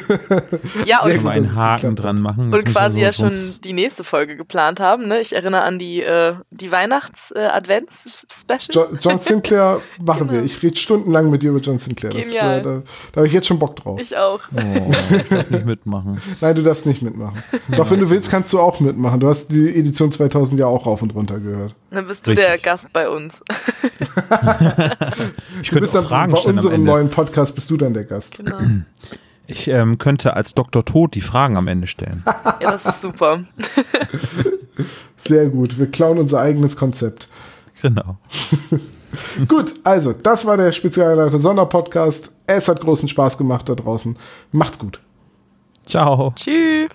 Ja, 0.85 1.01
Sehr 1.03 1.15
und, 1.17 1.23
gut, 1.25 1.33
einen 1.33 1.57
Haken 1.57 1.97
dran 1.97 2.21
machen. 2.23 2.45
Und 2.47 2.53
wir 2.53 2.63
quasi 2.65 3.01
ja 3.01 3.13
schon 3.13 3.33
die 3.65 3.73
nächste 3.73 4.05
Folge 4.05 4.37
geplant 4.37 4.79
haben. 4.81 5.09
Ne? 5.09 5.21
Ich 5.21 5.35
erinnere 5.35 5.63
an 5.63 5.79
die, 5.79 6.03
äh, 6.03 6.35
die 6.51 6.71
Weihnachts-Advents-Special. 6.73 8.59
John, 8.71 8.99
John 9.01 9.19
Sinclair 9.19 9.81
machen 10.05 10.29
wir. 10.31 10.37
Genau. 10.39 10.47
Ich 10.47 10.63
rede 10.63 10.77
stundenlang 10.77 11.31
mit 11.31 11.43
dir 11.43 11.51
über 11.51 11.61
John 11.61 11.79
Sinclair. 11.79 12.13
Das, 12.13 12.33
äh, 12.35 12.63
da 12.63 12.83
da 13.13 13.17
habe 13.17 13.27
ich 13.27 13.33
jetzt 13.33 13.47
schon 13.47 13.59
Bock 13.59 13.77
drauf. 13.77 13.99
ich 14.01 14.17
auch. 14.17 14.41
Oh, 14.55 14.93
ich 15.17 15.29
darf 15.29 15.51
nicht 15.51 15.67
mitmachen. 15.67 16.21
Nein, 16.41 16.55
du 16.55 16.63
darfst 16.63 16.87
nicht 16.87 17.03
mitmachen. 17.03 17.43
Doch, 17.77 17.91
wenn 17.91 18.01
du 18.01 18.09
willst, 18.11 18.31
kannst 18.31 18.53
du 18.53 18.61
auch 18.61 18.79
mitmachen. 18.81 19.21
Du 19.21 19.29
hast 19.29 19.49
die 19.49 19.69
Edition 19.77 20.11
2000 20.11 20.61
ja 20.61 20.67
auch 20.67 20.87
rauf 20.87 21.03
und 21.03 21.15
runter 21.15 21.39
gehört. 21.41 21.75
Dann 21.91 22.07
bist 22.07 22.27
du 22.27 22.31
Richtig. 22.31 22.47
der 22.47 22.59
Gast 22.59 22.93
bei 22.93 23.09
uns. 23.09 23.41
Ich 25.63 25.69
Du 25.69 25.75
könnte 25.75 25.93
dann 25.93 26.05
Fragen 26.05 26.33
bei 26.33 26.39
stellen 26.39 26.55
am 26.55 26.59
unserem 26.59 26.75
Ende. 26.75 26.87
neuen 26.87 27.09
Podcast 27.11 27.55
bist 27.55 27.71
du 27.71 27.77
dann 27.77 27.95
der 27.95 28.05
Gast. 28.05 28.39
Genau. 28.39 28.59
Ich 29.49 29.69
ähm, 29.69 29.99
könnte 29.99 30.35
als 30.35 30.55
Dr. 30.55 30.85
Tod 30.85 31.15
die 31.15 31.21
Fragen 31.21 31.57
am 31.57 31.69
Ende 31.69 31.87
stellen. 31.87 32.25
Ja, 32.61 32.73
das 32.73 32.85
ist 32.85 33.01
super. 33.01 33.45
Sehr 35.17 35.47
gut. 35.51 35.79
Wir 35.79 35.89
klauen 35.89 36.19
unser 36.19 36.41
eigenes 36.41 36.77
Konzept. 36.77 37.29
Genau. 37.81 38.17
gut, 39.49 39.73
also, 39.85 40.13
das 40.13 40.47
war 40.47 40.57
der 40.57 40.73
spezielle 40.73 41.31
Sonderpodcast. 41.39 42.33
Es 42.49 42.69
hat 42.69 42.81
großen 42.81 43.09
Spaß 43.09 43.39
gemacht 43.39 43.69
da 43.69 43.77
draußen. 43.77 44.17
Macht's 44.51 44.81
gut. 44.81 45.01
Ciao. 45.87 46.33
Tschüss. 46.35 46.91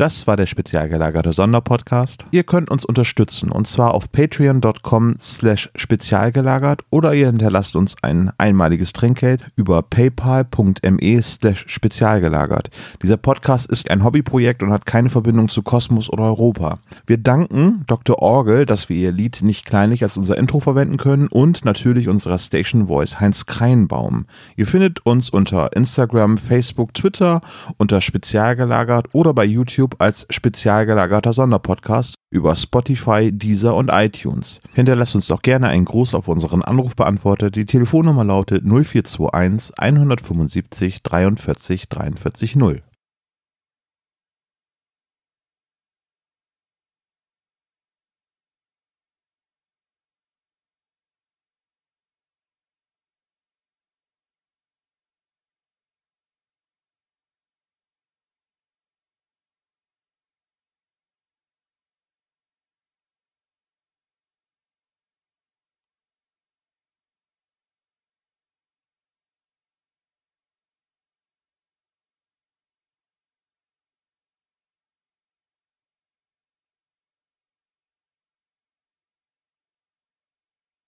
Das 0.00 0.26
war 0.26 0.38
der 0.38 0.46
spezial 0.46 0.88
gelagerte 0.88 1.34
Sonderpodcast. 1.34 2.24
Ihr 2.30 2.44
könnt 2.44 2.70
uns 2.70 2.86
unterstützen 2.86 3.52
und 3.52 3.68
zwar 3.68 3.92
auf 3.92 4.10
patreon.com 4.10 5.16
slash 5.20 5.68
spezialgelagert 5.76 6.84
oder 6.88 7.12
ihr 7.12 7.26
hinterlasst 7.26 7.76
uns 7.76 7.96
ein 8.00 8.32
einmaliges 8.38 8.94
Trinkgeld 8.94 9.42
über 9.56 9.82
paypal.me 9.82 11.22
slash 11.22 11.66
spezialgelagert. 11.68 12.70
Dieser 13.02 13.18
Podcast 13.18 13.70
ist 13.70 13.90
ein 13.90 14.02
Hobbyprojekt 14.02 14.62
und 14.62 14.72
hat 14.72 14.86
keine 14.86 15.10
Verbindung 15.10 15.50
zu 15.50 15.62
Kosmos 15.62 16.08
oder 16.08 16.22
Europa. 16.22 16.78
Wir 17.06 17.18
danken 17.18 17.84
Dr. 17.86 18.22
Orgel, 18.22 18.64
dass 18.64 18.88
wir 18.88 18.96
ihr 18.96 19.12
Lied 19.12 19.42
nicht 19.42 19.66
kleinlich 19.66 20.02
als 20.02 20.16
unser 20.16 20.38
Intro 20.38 20.60
verwenden 20.60 20.96
können 20.96 21.26
und 21.26 21.66
natürlich 21.66 22.08
unserer 22.08 22.38
Station 22.38 22.86
Voice 22.86 23.20
Heinz 23.20 23.44
Kreinbaum. 23.44 24.24
Ihr 24.56 24.66
findet 24.66 25.04
uns 25.04 25.28
unter 25.28 25.76
Instagram, 25.76 26.38
Facebook, 26.38 26.94
Twitter 26.94 27.42
unter 27.76 28.00
spezialgelagert 28.00 29.08
oder 29.12 29.34
bei 29.34 29.44
YouTube 29.44 29.89
Club 29.90 30.00
als 30.00 30.26
spezial 30.30 30.86
gelagerter 30.86 31.32
Sonderpodcast 31.32 32.14
über 32.30 32.54
Spotify, 32.54 33.30
Deezer 33.32 33.74
und 33.74 33.90
iTunes. 33.92 34.60
Hinterlasst 34.72 35.14
uns 35.14 35.26
doch 35.26 35.42
gerne 35.42 35.68
einen 35.68 35.84
Gruß 35.84 36.14
auf 36.14 36.28
unseren 36.28 36.62
Anrufbeantworter. 36.62 37.50
Die 37.50 37.64
Telefonnummer 37.64 38.24
lautet 38.24 38.64
0421 38.64 39.78
175 39.78 41.02
43 41.02 41.88
43 41.88 42.56
0. 42.56 42.82